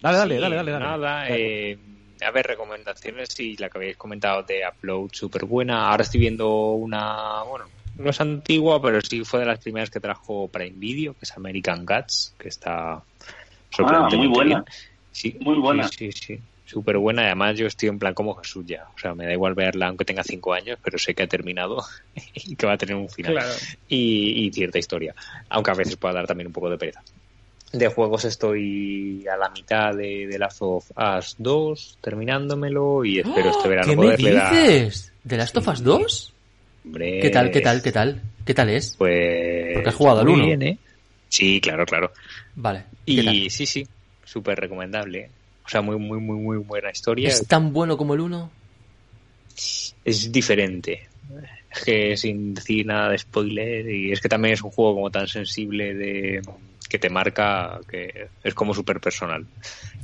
Dale, 0.00 0.18
dale, 0.18 0.38
dale, 0.38 0.56
dale, 0.56 0.78
Nada, 0.78 1.28
eh 1.28 1.78
a 2.24 2.30
ver, 2.30 2.46
recomendaciones 2.46 3.38
y 3.40 3.56
la 3.56 3.68
que 3.68 3.78
habéis 3.78 3.96
comentado 3.96 4.42
de 4.42 4.62
Upload, 4.66 5.10
súper 5.12 5.44
buena. 5.44 5.88
Ahora 5.88 6.02
estoy 6.02 6.20
viendo 6.20 6.72
una, 6.72 7.42
bueno, 7.42 7.66
no 7.98 8.10
es 8.10 8.20
antigua, 8.20 8.80
pero 8.80 9.00
sí 9.00 9.24
fue 9.24 9.40
de 9.40 9.46
las 9.46 9.58
primeras 9.58 9.90
que 9.90 10.00
trajo 10.00 10.48
para 10.48 10.66
Video, 10.66 11.14
que 11.14 11.20
es 11.22 11.36
American 11.36 11.84
Guts, 11.84 12.34
que 12.38 12.48
está 12.48 13.02
ah, 13.78 14.08
muy 14.12 14.28
buena. 14.28 14.64
Sí, 15.12 15.36
muy 15.40 15.58
buena. 15.58 15.88
Sí, 15.88 16.12
sí, 16.12 16.38
súper 16.66 16.98
buena. 16.98 17.22
Además, 17.22 17.56
yo 17.56 17.66
estoy 17.66 17.88
en 17.88 17.98
plan 17.98 18.12
como 18.12 18.34
Jesús 18.34 18.66
ya. 18.66 18.86
O 18.94 18.98
sea, 18.98 19.14
me 19.14 19.24
da 19.24 19.32
igual 19.32 19.54
verla 19.54 19.88
aunque 19.88 20.04
tenga 20.04 20.22
cinco 20.22 20.52
años, 20.52 20.78
pero 20.82 20.98
sé 20.98 21.14
que 21.14 21.22
ha 21.22 21.26
terminado 21.26 21.82
y 22.34 22.56
que 22.56 22.66
va 22.66 22.74
a 22.74 22.78
tener 22.78 22.96
un 22.96 23.08
final. 23.08 23.38
Y, 23.88 24.46
y, 24.46 24.52
cierta 24.52 24.78
historia. 24.78 25.14
Aunque 25.48 25.70
a 25.70 25.74
veces 25.74 25.96
pueda 25.96 26.14
dar 26.14 26.26
también 26.26 26.48
un 26.48 26.52
poco 26.52 26.68
de 26.68 26.76
pereza 26.78 27.02
de 27.72 27.88
juegos 27.88 28.24
estoy 28.24 29.26
a 29.32 29.36
la 29.36 29.50
mitad 29.50 29.94
de, 29.94 30.26
de 30.26 30.38
Last 30.38 30.58
of 30.60 30.90
Us 30.90 31.36
2, 31.38 31.98
terminándomelo 32.00 33.04
y 33.04 33.18
espero 33.18 33.50
este 33.50 33.68
verano 33.68 33.88
¿Qué 33.88 33.96
me 33.96 34.16
dices? 34.16 35.12
¿De 35.24 35.36
Last 35.36 35.56
of 35.56 35.68
Us 35.68 35.82
2? 35.82 36.32
¿Qué 36.94 37.30
tal, 37.32 37.50
qué 37.50 37.60
tal, 37.60 37.82
qué 37.82 37.92
tal? 37.92 38.22
¿Qué 38.44 38.54
tal 38.54 38.70
es? 38.70 38.94
Pues... 38.96 39.74
Porque 39.74 39.88
has 39.88 39.94
jugado 39.94 40.20
al 40.20 40.28
1. 40.28 40.44
Bien, 40.44 40.62
¿eh? 40.62 40.78
Sí, 41.28 41.60
claro, 41.60 41.84
claro. 41.84 42.12
Vale. 42.54 42.84
Y 43.04 43.50
sí, 43.50 43.66
sí, 43.66 43.86
súper 44.24 44.58
recomendable. 44.58 45.30
O 45.64 45.68
sea, 45.68 45.82
muy, 45.82 45.96
muy, 45.96 46.20
muy, 46.20 46.38
muy 46.38 46.56
buena 46.58 46.90
historia. 46.90 47.28
¿Es 47.28 47.44
tan 47.46 47.72
bueno 47.72 47.96
como 47.96 48.14
el 48.14 48.20
1? 48.20 48.50
Es 50.04 50.30
diferente. 50.30 51.08
Es 51.74 51.84
que 51.84 52.16
sin 52.16 52.54
decir 52.54 52.86
nada 52.86 53.10
de 53.10 53.18
spoiler, 53.18 53.90
y 53.90 54.12
es 54.12 54.20
que 54.20 54.28
también 54.28 54.54
es 54.54 54.62
un 54.62 54.70
juego 54.70 54.94
como 54.94 55.10
tan 55.10 55.26
sensible 55.26 55.94
de 55.94 56.40
que 56.88 56.98
te 56.98 57.10
marca, 57.10 57.80
que 57.88 58.28
es 58.42 58.54
como 58.54 58.74
súper 58.74 59.00
personal. 59.00 59.46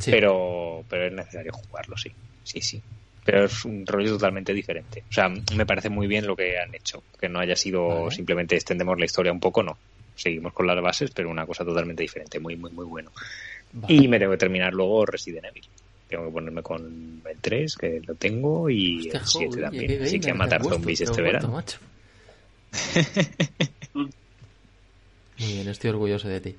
Pero, 0.04 0.84
pero 0.88 1.06
es 1.06 1.12
necesario 1.12 1.52
jugarlo, 1.52 1.96
sí. 1.96 2.10
Sí, 2.44 2.60
sí. 2.60 2.82
Pero 3.24 3.44
es 3.44 3.64
un 3.64 3.86
rollo 3.86 4.10
totalmente 4.12 4.52
diferente. 4.52 5.04
O 5.09 5.12
sea, 5.12 5.28
me 5.28 5.66
parece 5.66 5.88
muy 5.88 6.06
bien 6.06 6.26
lo 6.26 6.34
que 6.34 6.59
han 6.59 6.74
hecho. 6.74 7.02
Que 7.20 7.28
no 7.28 7.38
haya 7.38 7.54
sido 7.54 8.10
simplemente 8.10 8.56
extendemos 8.56 8.98
la 8.98 9.04
historia 9.04 9.32
un 9.32 9.40
poco, 9.40 9.62
no. 9.62 9.78
Seguimos 10.14 10.52
con 10.52 10.66
las 10.66 10.80
bases, 10.82 11.10
pero 11.12 11.30
una 11.30 11.46
cosa 11.46 11.64
totalmente 11.64 12.02
diferente. 12.02 12.40
Muy, 12.40 12.56
muy, 12.56 12.72
muy 12.72 12.84
bueno. 12.84 13.12
Y 13.88 14.09
me 14.09 14.18
tengo 14.18 14.32
que 14.32 14.38
terminar 14.38 14.74
luego 14.74 15.06
Resident 15.06 15.46
Evil. 15.46 15.64
Tengo 16.09 16.26
que 16.26 16.32
ponerme 16.32 16.62
con 16.62 17.22
el 17.24 17.38
3, 17.40 17.76
que 17.76 18.02
lo 18.04 18.14
tengo, 18.16 18.68
y 18.68 19.09
el 19.09 19.24
7 19.24 19.60
también. 19.60 20.02
Así 20.02 20.20
que 20.20 20.30
a 20.30 20.34
matar 20.34 20.62
zombies 20.62 21.00
este 21.00 21.22
verano. 21.22 21.62
Muy 23.94 24.10
bien, 25.38 25.68
estoy 25.68 25.90
orgulloso 25.90 26.28
de 26.28 26.40
ti. 26.40 26.56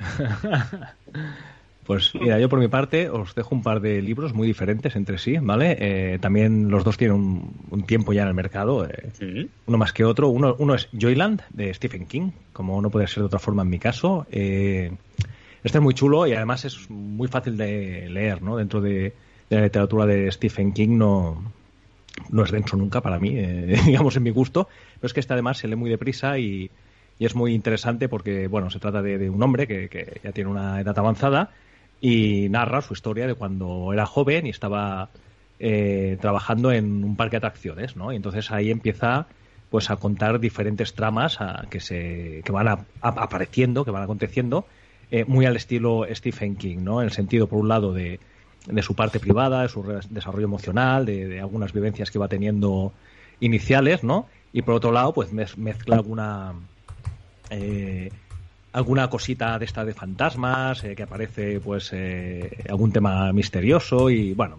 Pues 1.90 2.14
mira, 2.14 2.38
yo 2.38 2.48
por 2.48 2.60
mi 2.60 2.68
parte 2.68 3.10
os 3.10 3.34
dejo 3.34 3.52
un 3.52 3.64
par 3.64 3.80
de 3.80 4.00
libros 4.00 4.32
muy 4.32 4.46
diferentes 4.46 4.94
entre 4.94 5.18
sí, 5.18 5.38
¿vale? 5.38 5.76
Eh, 5.80 6.18
también 6.20 6.70
los 6.70 6.84
dos 6.84 6.96
tienen 6.96 7.16
un, 7.68 7.82
tiempo 7.84 8.12
ya 8.12 8.22
en 8.22 8.28
el 8.28 8.34
mercado, 8.34 8.86
eh, 8.86 9.48
uno 9.66 9.76
más 9.76 9.92
que 9.92 10.04
otro. 10.04 10.28
Uno, 10.28 10.54
uno 10.60 10.76
es 10.76 10.88
Joyland, 10.92 11.42
de 11.50 11.74
Stephen 11.74 12.06
King, 12.06 12.30
como 12.52 12.80
no 12.80 12.90
puede 12.90 13.08
ser 13.08 13.24
de 13.24 13.24
otra 13.24 13.40
forma 13.40 13.62
en 13.62 13.70
mi 13.70 13.80
caso. 13.80 14.24
Eh, 14.30 14.92
este 15.64 15.78
es 15.78 15.82
muy 15.82 15.94
chulo 15.94 16.28
y 16.28 16.32
además 16.32 16.64
es 16.64 16.88
muy 16.90 17.26
fácil 17.26 17.56
de 17.56 18.08
leer, 18.08 18.40
¿no? 18.40 18.56
Dentro 18.56 18.80
de, 18.80 19.12
la 19.48 19.62
literatura 19.62 20.06
de 20.06 20.30
Stephen 20.30 20.72
King 20.72 20.96
no, 20.96 21.42
no 22.28 22.44
es 22.44 22.52
denso 22.52 22.76
nunca 22.76 23.00
para 23.00 23.18
mí, 23.18 23.34
digamos 23.86 24.14
en 24.16 24.22
mi 24.22 24.30
gusto, 24.30 24.68
pero 25.00 25.08
es 25.08 25.12
que 25.12 25.18
este 25.18 25.32
además 25.32 25.58
se 25.58 25.66
lee 25.66 25.74
muy 25.74 25.90
deprisa 25.90 26.38
y 26.38 26.70
y 27.20 27.26
es 27.26 27.34
muy 27.34 27.54
interesante 27.54 28.08
porque, 28.08 28.48
bueno, 28.48 28.70
se 28.70 28.78
trata 28.78 29.02
de, 29.02 29.28
un 29.28 29.42
hombre 29.42 29.66
que, 29.66 30.20
ya 30.24 30.32
tiene 30.32 30.48
una 30.48 30.80
edad 30.80 30.98
avanzada 30.98 31.50
y 32.00 32.48
narra 32.48 32.80
su 32.80 32.94
historia 32.94 33.26
de 33.26 33.34
cuando 33.34 33.92
era 33.92 34.06
joven 34.06 34.46
y 34.46 34.48
estaba 34.48 35.10
eh, 35.58 36.16
trabajando 36.18 36.72
en 36.72 37.04
un 37.04 37.16
parque 37.16 37.32
de 37.32 37.46
atracciones, 37.46 37.94
¿no? 37.94 38.10
Y 38.10 38.16
entonces 38.16 38.50
ahí 38.50 38.70
empieza 38.70 39.26
pues 39.68 39.90
a 39.90 39.96
contar 39.96 40.40
diferentes 40.40 40.94
tramas 40.94 41.38
que 41.68 41.80
se 41.80 42.40
que 42.42 42.52
van 42.52 42.86
apareciendo, 43.02 43.84
que 43.84 43.90
van 43.90 44.02
aconteciendo 44.02 44.64
eh, 45.10 45.26
muy 45.26 45.44
al 45.44 45.56
estilo 45.56 46.06
Stephen 46.10 46.56
King, 46.56 46.78
¿no? 46.78 47.02
En 47.02 47.04
el 47.04 47.12
sentido, 47.12 47.48
por 47.48 47.58
un 47.58 47.68
lado, 47.68 47.92
de, 47.92 48.18
de 48.66 48.82
su 48.82 48.94
parte 48.94 49.20
privada, 49.20 49.60
de 49.60 49.68
su 49.68 49.82
desarrollo 50.08 50.46
emocional, 50.46 51.04
de, 51.04 51.38
algunas 51.38 51.74
vivencias 51.74 52.10
que 52.10 52.18
va 52.18 52.28
teniendo 52.28 52.94
iniciales, 53.40 54.04
¿no? 54.04 54.26
Y 54.54 54.62
por 54.62 54.76
otro 54.76 54.90
lado, 54.90 55.12
pues 55.12 55.32
mezcla 55.58 55.96
alguna 55.96 56.54
eh, 57.50 58.10
alguna 58.72 59.10
cosita 59.10 59.58
de 59.58 59.64
esta 59.64 59.84
de 59.84 59.94
fantasmas, 59.94 60.84
eh, 60.84 60.94
que 60.94 61.02
aparece 61.02 61.60
pues 61.60 61.90
eh, 61.92 62.64
algún 62.68 62.92
tema 62.92 63.32
misterioso 63.32 64.08
y 64.10 64.32
bueno, 64.32 64.56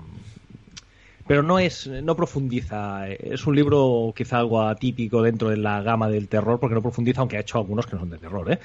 pero 1.26 1.42
no 1.44 1.60
es 1.60 1.88
no 1.88 2.16
profundiza, 2.16 3.08
es 3.08 3.48
un 3.48 3.56
libro 3.56 4.14
quizá 4.16 4.40
algo 4.40 4.62
atípico 4.62 5.22
dentro 5.22 5.50
de 5.50 5.58
la 5.58 5.82
gama 5.82 6.10
del 6.10 6.28
terror 6.28 6.60
porque 6.60 6.76
no 6.76 6.82
profundiza, 6.82 7.22
aunque 7.22 7.38
ha 7.38 7.42
hecho 7.42 7.58
algunos 7.58 7.86
que 7.86 7.94
no 7.94 8.02
son 8.02 8.10
de 8.10 8.18
terror, 8.18 8.52
¿eh? 8.52 8.60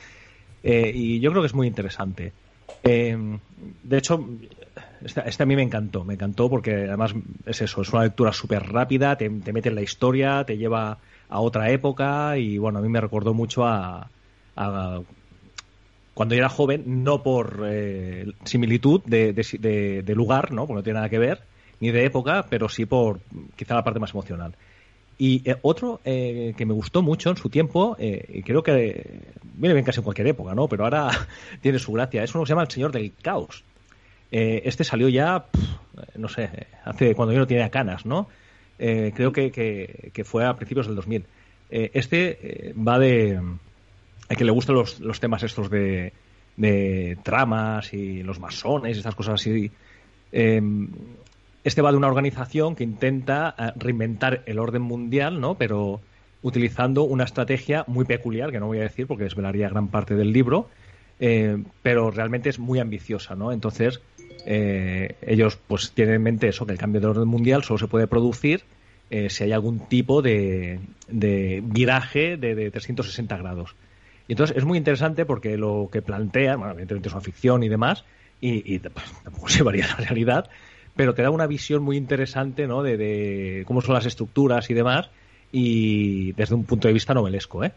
y 0.93 1.21
yo 1.21 1.31
creo 1.31 1.43
que 1.43 1.47
es 1.47 1.55
muy 1.55 1.69
interesante. 1.69 2.33
de 2.83 3.39
hecho, 3.97 4.29
este, 5.05 5.23
este, 5.29 5.43
a 5.45 5.47
mí 5.47 5.55
me 5.55 5.63
encantó, 5.63 6.03
me 6.03 6.15
encantó 6.15 6.51
porque 6.51 6.75
además 6.89 7.15
es 7.45 7.63
eso, 7.63 7.83
es 7.83 7.93
una 7.93 8.03
lectura 8.03 8.33
súper 8.33 8.65
rápida, 8.65 9.17
te, 9.17 9.31
te, 9.31 9.53
mete 9.53 9.69
en 9.69 9.77
la 9.77 9.83
historia, 9.83 10.43
te 10.45 10.59
lleva 10.59 10.99
a 11.29 11.41
otra 11.41 11.71
época 11.71 12.37
y 12.37 12.59
bueno, 12.59 12.81
a 12.81 12.83
mí 12.83 12.89
me 12.89 13.01
recordó 13.01 13.33
mucho 13.33 13.65
a, 13.65 14.09
cuando 16.17 16.35
yo 16.35 16.39
era 16.39 16.49
joven, 16.49 17.05
no 17.05 17.23
por 17.23 17.63
eh, 17.67 18.33
similitud 18.45 19.03
de, 19.05 19.35
de, 19.35 20.15
lugar, 20.15 20.51
¿no? 20.51 20.67
porque 20.67 20.79
no 20.79 20.83
tiene 20.83 20.97
nada 20.97 21.11
que 21.11 21.19
ver, 21.19 21.43
ni 21.79 21.91
de 21.91 22.07
época, 22.07 22.47
pero 22.49 22.71
sí 22.71 22.87
por 22.87 23.21
quizá 23.55 23.75
la 23.75 23.85
parte 23.85 24.01
más 24.01 24.13
emocional. 24.13 24.55
Y 25.19 25.43
eh, 25.45 25.57
otro 25.61 26.01
eh, 26.07 26.55
que 26.57 26.65
me 26.65 26.73
gustó 26.73 27.03
mucho 27.03 27.29
en 27.29 27.37
su 27.37 27.51
tiempo, 27.51 27.99
y 27.99 28.43
creo 28.43 28.63
que 28.63 29.21
viene 29.43 29.75
bien 29.75 29.85
casi 29.85 30.01
en 30.01 30.05
cualquier 30.05 30.29
época, 30.29 30.55
¿no? 30.55 30.69
Pero 30.69 30.85
ahora 30.85 31.11
tiene 31.61 31.79
su 31.79 31.93
gracia. 31.93 32.25
Es 32.25 32.35
uno 32.35 32.45
que 32.45 32.49
se 32.49 32.53
llama 32.53 32.63
El 32.63 32.71
Señor 32.71 32.93
del 32.93 33.13
Caos. 33.21 33.63
este 34.31 34.85
salió 34.85 35.11
ya, 35.11 35.45
no 36.15 36.29
sé, 36.29 36.49
hace 36.83 37.15
cuando 37.15 37.35
yo 37.35 37.41
no 37.41 37.47
tenía 37.47 37.69
canas, 37.69 38.07
¿no? 38.07 38.29
creo 38.79 39.33
que, 39.33 39.51
que, 39.51 40.25
fue 40.25 40.47
a 40.47 40.55
principios 40.55 40.87
del 40.87 40.97
2000. 40.97 41.27
este 41.69 42.75
va 42.75 42.99
de, 42.99 43.39
a 43.39 43.66
que 44.35 44.45
le 44.45 44.51
gustan 44.51 44.75
los, 44.75 45.01
los 45.01 45.21
temas 45.21 45.43
estos 45.43 45.71
de, 45.71 46.13
de, 46.57 47.19
tramas 47.23 47.93
y 47.93 48.23
los 48.23 48.41
masones 48.41 48.97
y 48.97 48.99
estas 48.99 49.15
cosas 49.15 49.35
así. 49.35 49.71
Em, 50.33 50.89
este 51.65 51.83
va 51.83 51.91
de 51.91 51.97
una 51.97 52.09
organización 52.09 52.77
que 52.77 52.85
intenta 52.85 53.55
eh, 53.59 53.73
reinventar 53.77 54.43
el 54.47 54.59
orden 54.59 54.83
mundial, 54.83 55.41
¿no? 55.41 55.57
Pero 55.57 56.01
utilizando 56.43 57.03
una 57.03 57.25
estrategia 57.25 57.85
muy 57.89 58.05
peculiar, 58.05 58.53
que 58.53 58.61
no 58.61 58.67
voy 58.67 58.79
a 58.79 58.83
decir 58.83 59.07
porque 59.07 59.25
desvelaría 59.25 59.69
gran 59.69 59.89
parte 59.89 60.15
del 60.15 60.33
libro, 60.33 60.69
eh, 61.19 61.61
pero 61.83 62.11
realmente 62.11 62.51
es 62.51 62.59
muy 62.59 62.79
ambiciosa, 62.79 63.35
¿no? 63.35 63.51
Entonces, 63.51 64.01
eh, 64.47 65.17
ellos 65.23 65.59
pues 65.67 65.91
tienen 65.91 66.15
en 66.15 66.23
mente 66.23 66.49
eso, 66.49 66.67
que 66.67 66.73
el 66.73 66.79
cambio 66.79 67.01
de 67.01 67.09
orden 67.09 67.27
mundial 67.27 67.65
solo 67.65 67.79
se 67.79 67.89
puede 67.89 68.07
producir 68.07 68.63
si 69.09 69.45
hay 69.45 69.53
algún 69.53 69.79
tipo 69.79 70.21
de, 70.21 70.81
de 71.07 71.63
viraje 71.65 72.37
de, 72.37 72.57
de 72.57 72.73
360 72.73 73.37
grados. 73.37 73.77
Y 74.29 74.33
entonces 74.33 74.57
es 74.57 74.65
muy 74.65 74.79
interesante 74.79 75.25
porque 75.25 75.57
lo 75.57 75.89
que 75.91 76.03
plantea, 76.03 76.57
bueno, 76.57 76.73
evidentemente 76.73 77.09
es 77.09 77.15
una 77.15 77.23
ficción 77.23 77.63
y 77.63 77.69
demás, 77.69 78.05
y, 78.41 78.79
tampoco 79.25 79.49
se 79.49 79.63
varía 79.63 79.87
la 79.87 79.97
realidad, 79.97 80.49
pero 80.95 81.15
te 81.15 81.23
da 81.23 81.31
una 81.31 81.47
visión 81.47 81.83
muy 81.83 81.97
interesante 81.97 82.67
¿no? 82.67 82.83
de, 82.83 83.65
cómo 83.67 83.81
son 83.81 83.95
las 83.95 84.07
estructuras 84.07 84.69
y 84.71 84.75
demás, 84.75 85.11
y 85.53 86.33
desde 86.33 86.55
un 86.55 86.65
punto 86.65 86.89
de 86.89 86.95
vista 86.95 87.15
novelesco, 87.15 87.65
¿eh? 87.65 87.73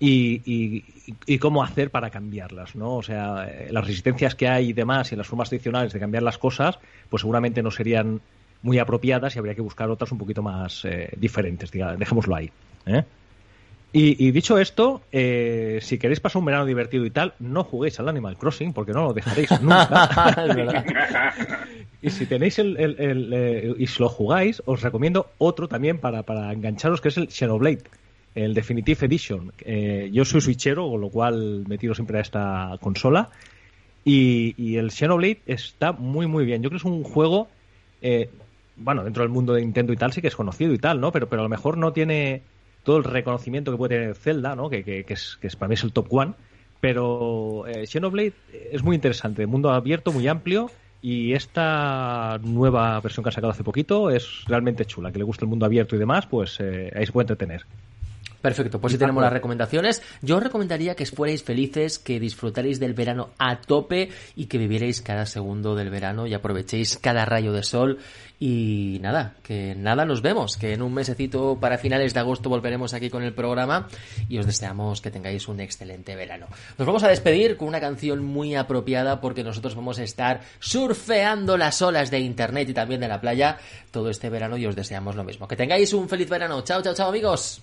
Y, 0.00 0.82
y, 1.24 1.38
cómo 1.38 1.62
hacer 1.62 1.90
para 1.90 2.10
cambiarlas, 2.10 2.74
¿no? 2.74 2.96
O 2.96 3.02
sea, 3.02 3.48
las 3.70 3.86
resistencias 3.86 4.34
que 4.34 4.48
hay 4.48 4.70
y 4.70 4.72
demás 4.72 5.12
y 5.12 5.16
las 5.16 5.26
formas 5.26 5.48
tradicionales 5.48 5.92
de 5.92 6.00
cambiar 6.00 6.22
las 6.24 6.36
cosas, 6.36 6.78
pues 7.08 7.22
seguramente 7.22 7.62
no 7.62 7.70
serían 7.70 8.20
muy 8.64 8.78
apropiadas 8.78 9.36
y 9.36 9.38
habría 9.38 9.54
que 9.54 9.60
buscar 9.60 9.90
otras 9.90 10.10
un 10.10 10.18
poquito 10.18 10.42
más 10.42 10.84
eh, 10.84 11.10
diferentes, 11.16 11.70
digamos, 11.70 11.98
dejémoslo 11.98 12.34
ahí. 12.34 12.50
¿eh? 12.86 13.04
Y, 13.96 14.32
dicho 14.32 14.58
esto, 14.58 15.02
eh, 15.12 15.78
si 15.80 15.98
queréis 15.98 16.18
pasar 16.18 16.40
un 16.40 16.46
verano 16.46 16.66
divertido 16.66 17.06
y 17.06 17.10
tal, 17.10 17.34
no 17.38 17.62
juguéis 17.62 18.00
al 18.00 18.08
Animal 18.08 18.36
Crossing 18.36 18.72
porque 18.72 18.90
no 18.90 19.04
lo 19.04 19.12
dejaréis 19.12 19.48
nunca. 19.62 21.32
y 22.02 22.10
si 22.10 22.26
tenéis 22.26 22.58
el, 22.58 22.76
eh, 22.98 23.72
y 23.78 23.86
si 23.86 24.02
lo 24.02 24.08
jugáis, 24.08 24.60
os 24.66 24.82
recomiendo 24.82 25.30
otro 25.38 25.68
también 25.68 25.98
para, 25.98 26.24
para 26.24 26.52
engancharos, 26.52 27.00
que 27.00 27.06
es 27.06 27.18
el 27.18 27.30
Xenoblade, 27.30 27.84
el 28.34 28.52
Definitive 28.52 29.06
Edition. 29.06 29.52
Eh, 29.60 30.10
yo 30.12 30.24
soy 30.24 30.40
switchero, 30.40 30.90
con 30.90 31.00
lo 31.00 31.10
cual 31.10 31.64
me 31.68 31.78
tiro 31.78 31.94
siempre 31.94 32.18
a 32.18 32.22
esta 32.22 32.76
consola. 32.80 33.30
Y, 34.04 34.56
y 34.58 34.76
el 34.76 34.90
Xenoblade 34.90 35.38
está 35.46 35.92
muy, 35.92 36.26
muy 36.26 36.44
bien. 36.44 36.64
Yo 36.64 36.68
creo 36.68 36.80
que 36.80 36.88
es 36.88 36.92
un 36.92 37.04
juego, 37.04 37.46
bueno, 38.74 39.04
dentro 39.04 39.22
del 39.22 39.30
mundo 39.30 39.52
de 39.52 39.60
Nintendo 39.60 39.92
y 39.92 39.96
tal, 39.96 40.12
sí 40.12 40.20
que 40.20 40.26
es 40.26 40.34
conocido 40.34 40.74
y 40.74 40.78
tal, 40.78 41.00
¿no? 41.00 41.12
Pero, 41.12 41.28
pero 41.28 41.42
a 41.42 41.44
lo 41.44 41.48
mejor 41.48 41.78
no 41.78 41.92
tiene 41.92 42.42
todo 42.84 42.98
el 42.98 43.04
reconocimiento 43.04 43.72
que 43.72 43.78
puede 43.78 43.96
tener 43.98 44.14
Zelda, 44.14 44.54
¿no? 44.54 44.70
que, 44.70 44.84
que, 44.84 45.04
es, 45.08 45.36
que 45.40 45.48
es, 45.48 45.56
para 45.56 45.68
mí 45.68 45.74
es 45.74 45.82
el 45.82 45.92
top 45.92 46.06
one. 46.10 46.34
Pero 46.80 47.66
eh, 47.66 47.86
Xenoblade 47.86 48.34
es 48.70 48.82
muy 48.82 48.94
interesante, 48.94 49.46
mundo 49.46 49.70
abierto, 49.70 50.12
muy 50.12 50.28
amplio. 50.28 50.70
Y 51.00 51.32
esta 51.34 52.38
nueva 52.42 52.98
versión 53.00 53.24
que 53.24 53.28
han 53.28 53.34
sacado 53.34 53.50
hace 53.50 53.64
poquito 53.64 54.10
es 54.10 54.44
realmente 54.46 54.86
chula. 54.86 55.12
Que 55.12 55.18
le 55.18 55.24
gusta 55.24 55.44
el 55.44 55.50
mundo 55.50 55.66
abierto 55.66 55.96
y 55.96 55.98
demás, 55.98 56.26
pues 56.26 56.58
eh, 56.60 56.90
ahí 56.94 57.04
se 57.04 57.12
puede 57.12 57.24
entretener. 57.24 57.66
Perfecto, 58.44 58.78
pues 58.78 58.92
si 58.92 58.98
tenemos 58.98 59.22
las 59.22 59.32
recomendaciones. 59.32 60.02
Yo 60.20 60.36
os 60.36 60.42
recomendaría 60.42 60.94
que 60.94 61.06
fuerais 61.06 61.42
felices, 61.42 61.98
que 61.98 62.20
disfrutaréis 62.20 62.78
del 62.78 62.92
verano 62.92 63.30
a 63.38 63.62
tope 63.62 64.10
y 64.36 64.48
que 64.48 64.58
vivierais 64.58 65.00
cada 65.00 65.24
segundo 65.24 65.74
del 65.74 65.88
verano 65.88 66.26
y 66.26 66.34
aprovechéis 66.34 66.98
cada 66.98 67.24
rayo 67.24 67.54
de 67.54 67.62
sol. 67.62 68.00
Y 68.38 68.98
nada, 69.00 69.34
que 69.42 69.74
nada, 69.74 70.04
nos 70.04 70.20
vemos, 70.20 70.58
que 70.58 70.74
en 70.74 70.82
un 70.82 70.92
mesecito 70.92 71.56
para 71.58 71.78
finales 71.78 72.12
de 72.12 72.20
agosto 72.20 72.50
volveremos 72.50 72.92
aquí 72.92 73.08
con 73.08 73.22
el 73.22 73.32
programa 73.32 73.88
y 74.28 74.36
os 74.36 74.44
deseamos 74.44 75.00
que 75.00 75.10
tengáis 75.10 75.48
un 75.48 75.60
excelente 75.60 76.14
verano. 76.14 76.46
Nos 76.76 76.86
vamos 76.86 77.02
a 77.02 77.08
despedir 77.08 77.56
con 77.56 77.68
una 77.68 77.80
canción 77.80 78.22
muy 78.22 78.56
apropiada 78.56 79.22
porque 79.22 79.42
nosotros 79.42 79.74
vamos 79.74 79.98
a 79.98 80.02
estar 80.02 80.42
surfeando 80.58 81.56
las 81.56 81.80
olas 81.80 82.10
de 82.10 82.20
internet 82.20 82.68
y 82.68 82.74
también 82.74 83.00
de 83.00 83.08
la 83.08 83.22
playa 83.22 83.56
todo 83.90 84.10
este 84.10 84.28
verano 84.28 84.58
y 84.58 84.66
os 84.66 84.76
deseamos 84.76 85.16
lo 85.16 85.24
mismo. 85.24 85.48
Que 85.48 85.56
tengáis 85.56 85.94
un 85.94 86.10
feliz 86.10 86.28
verano. 86.28 86.60
Chao, 86.60 86.82
chao, 86.82 86.92
chao 86.92 87.08
amigos. 87.08 87.62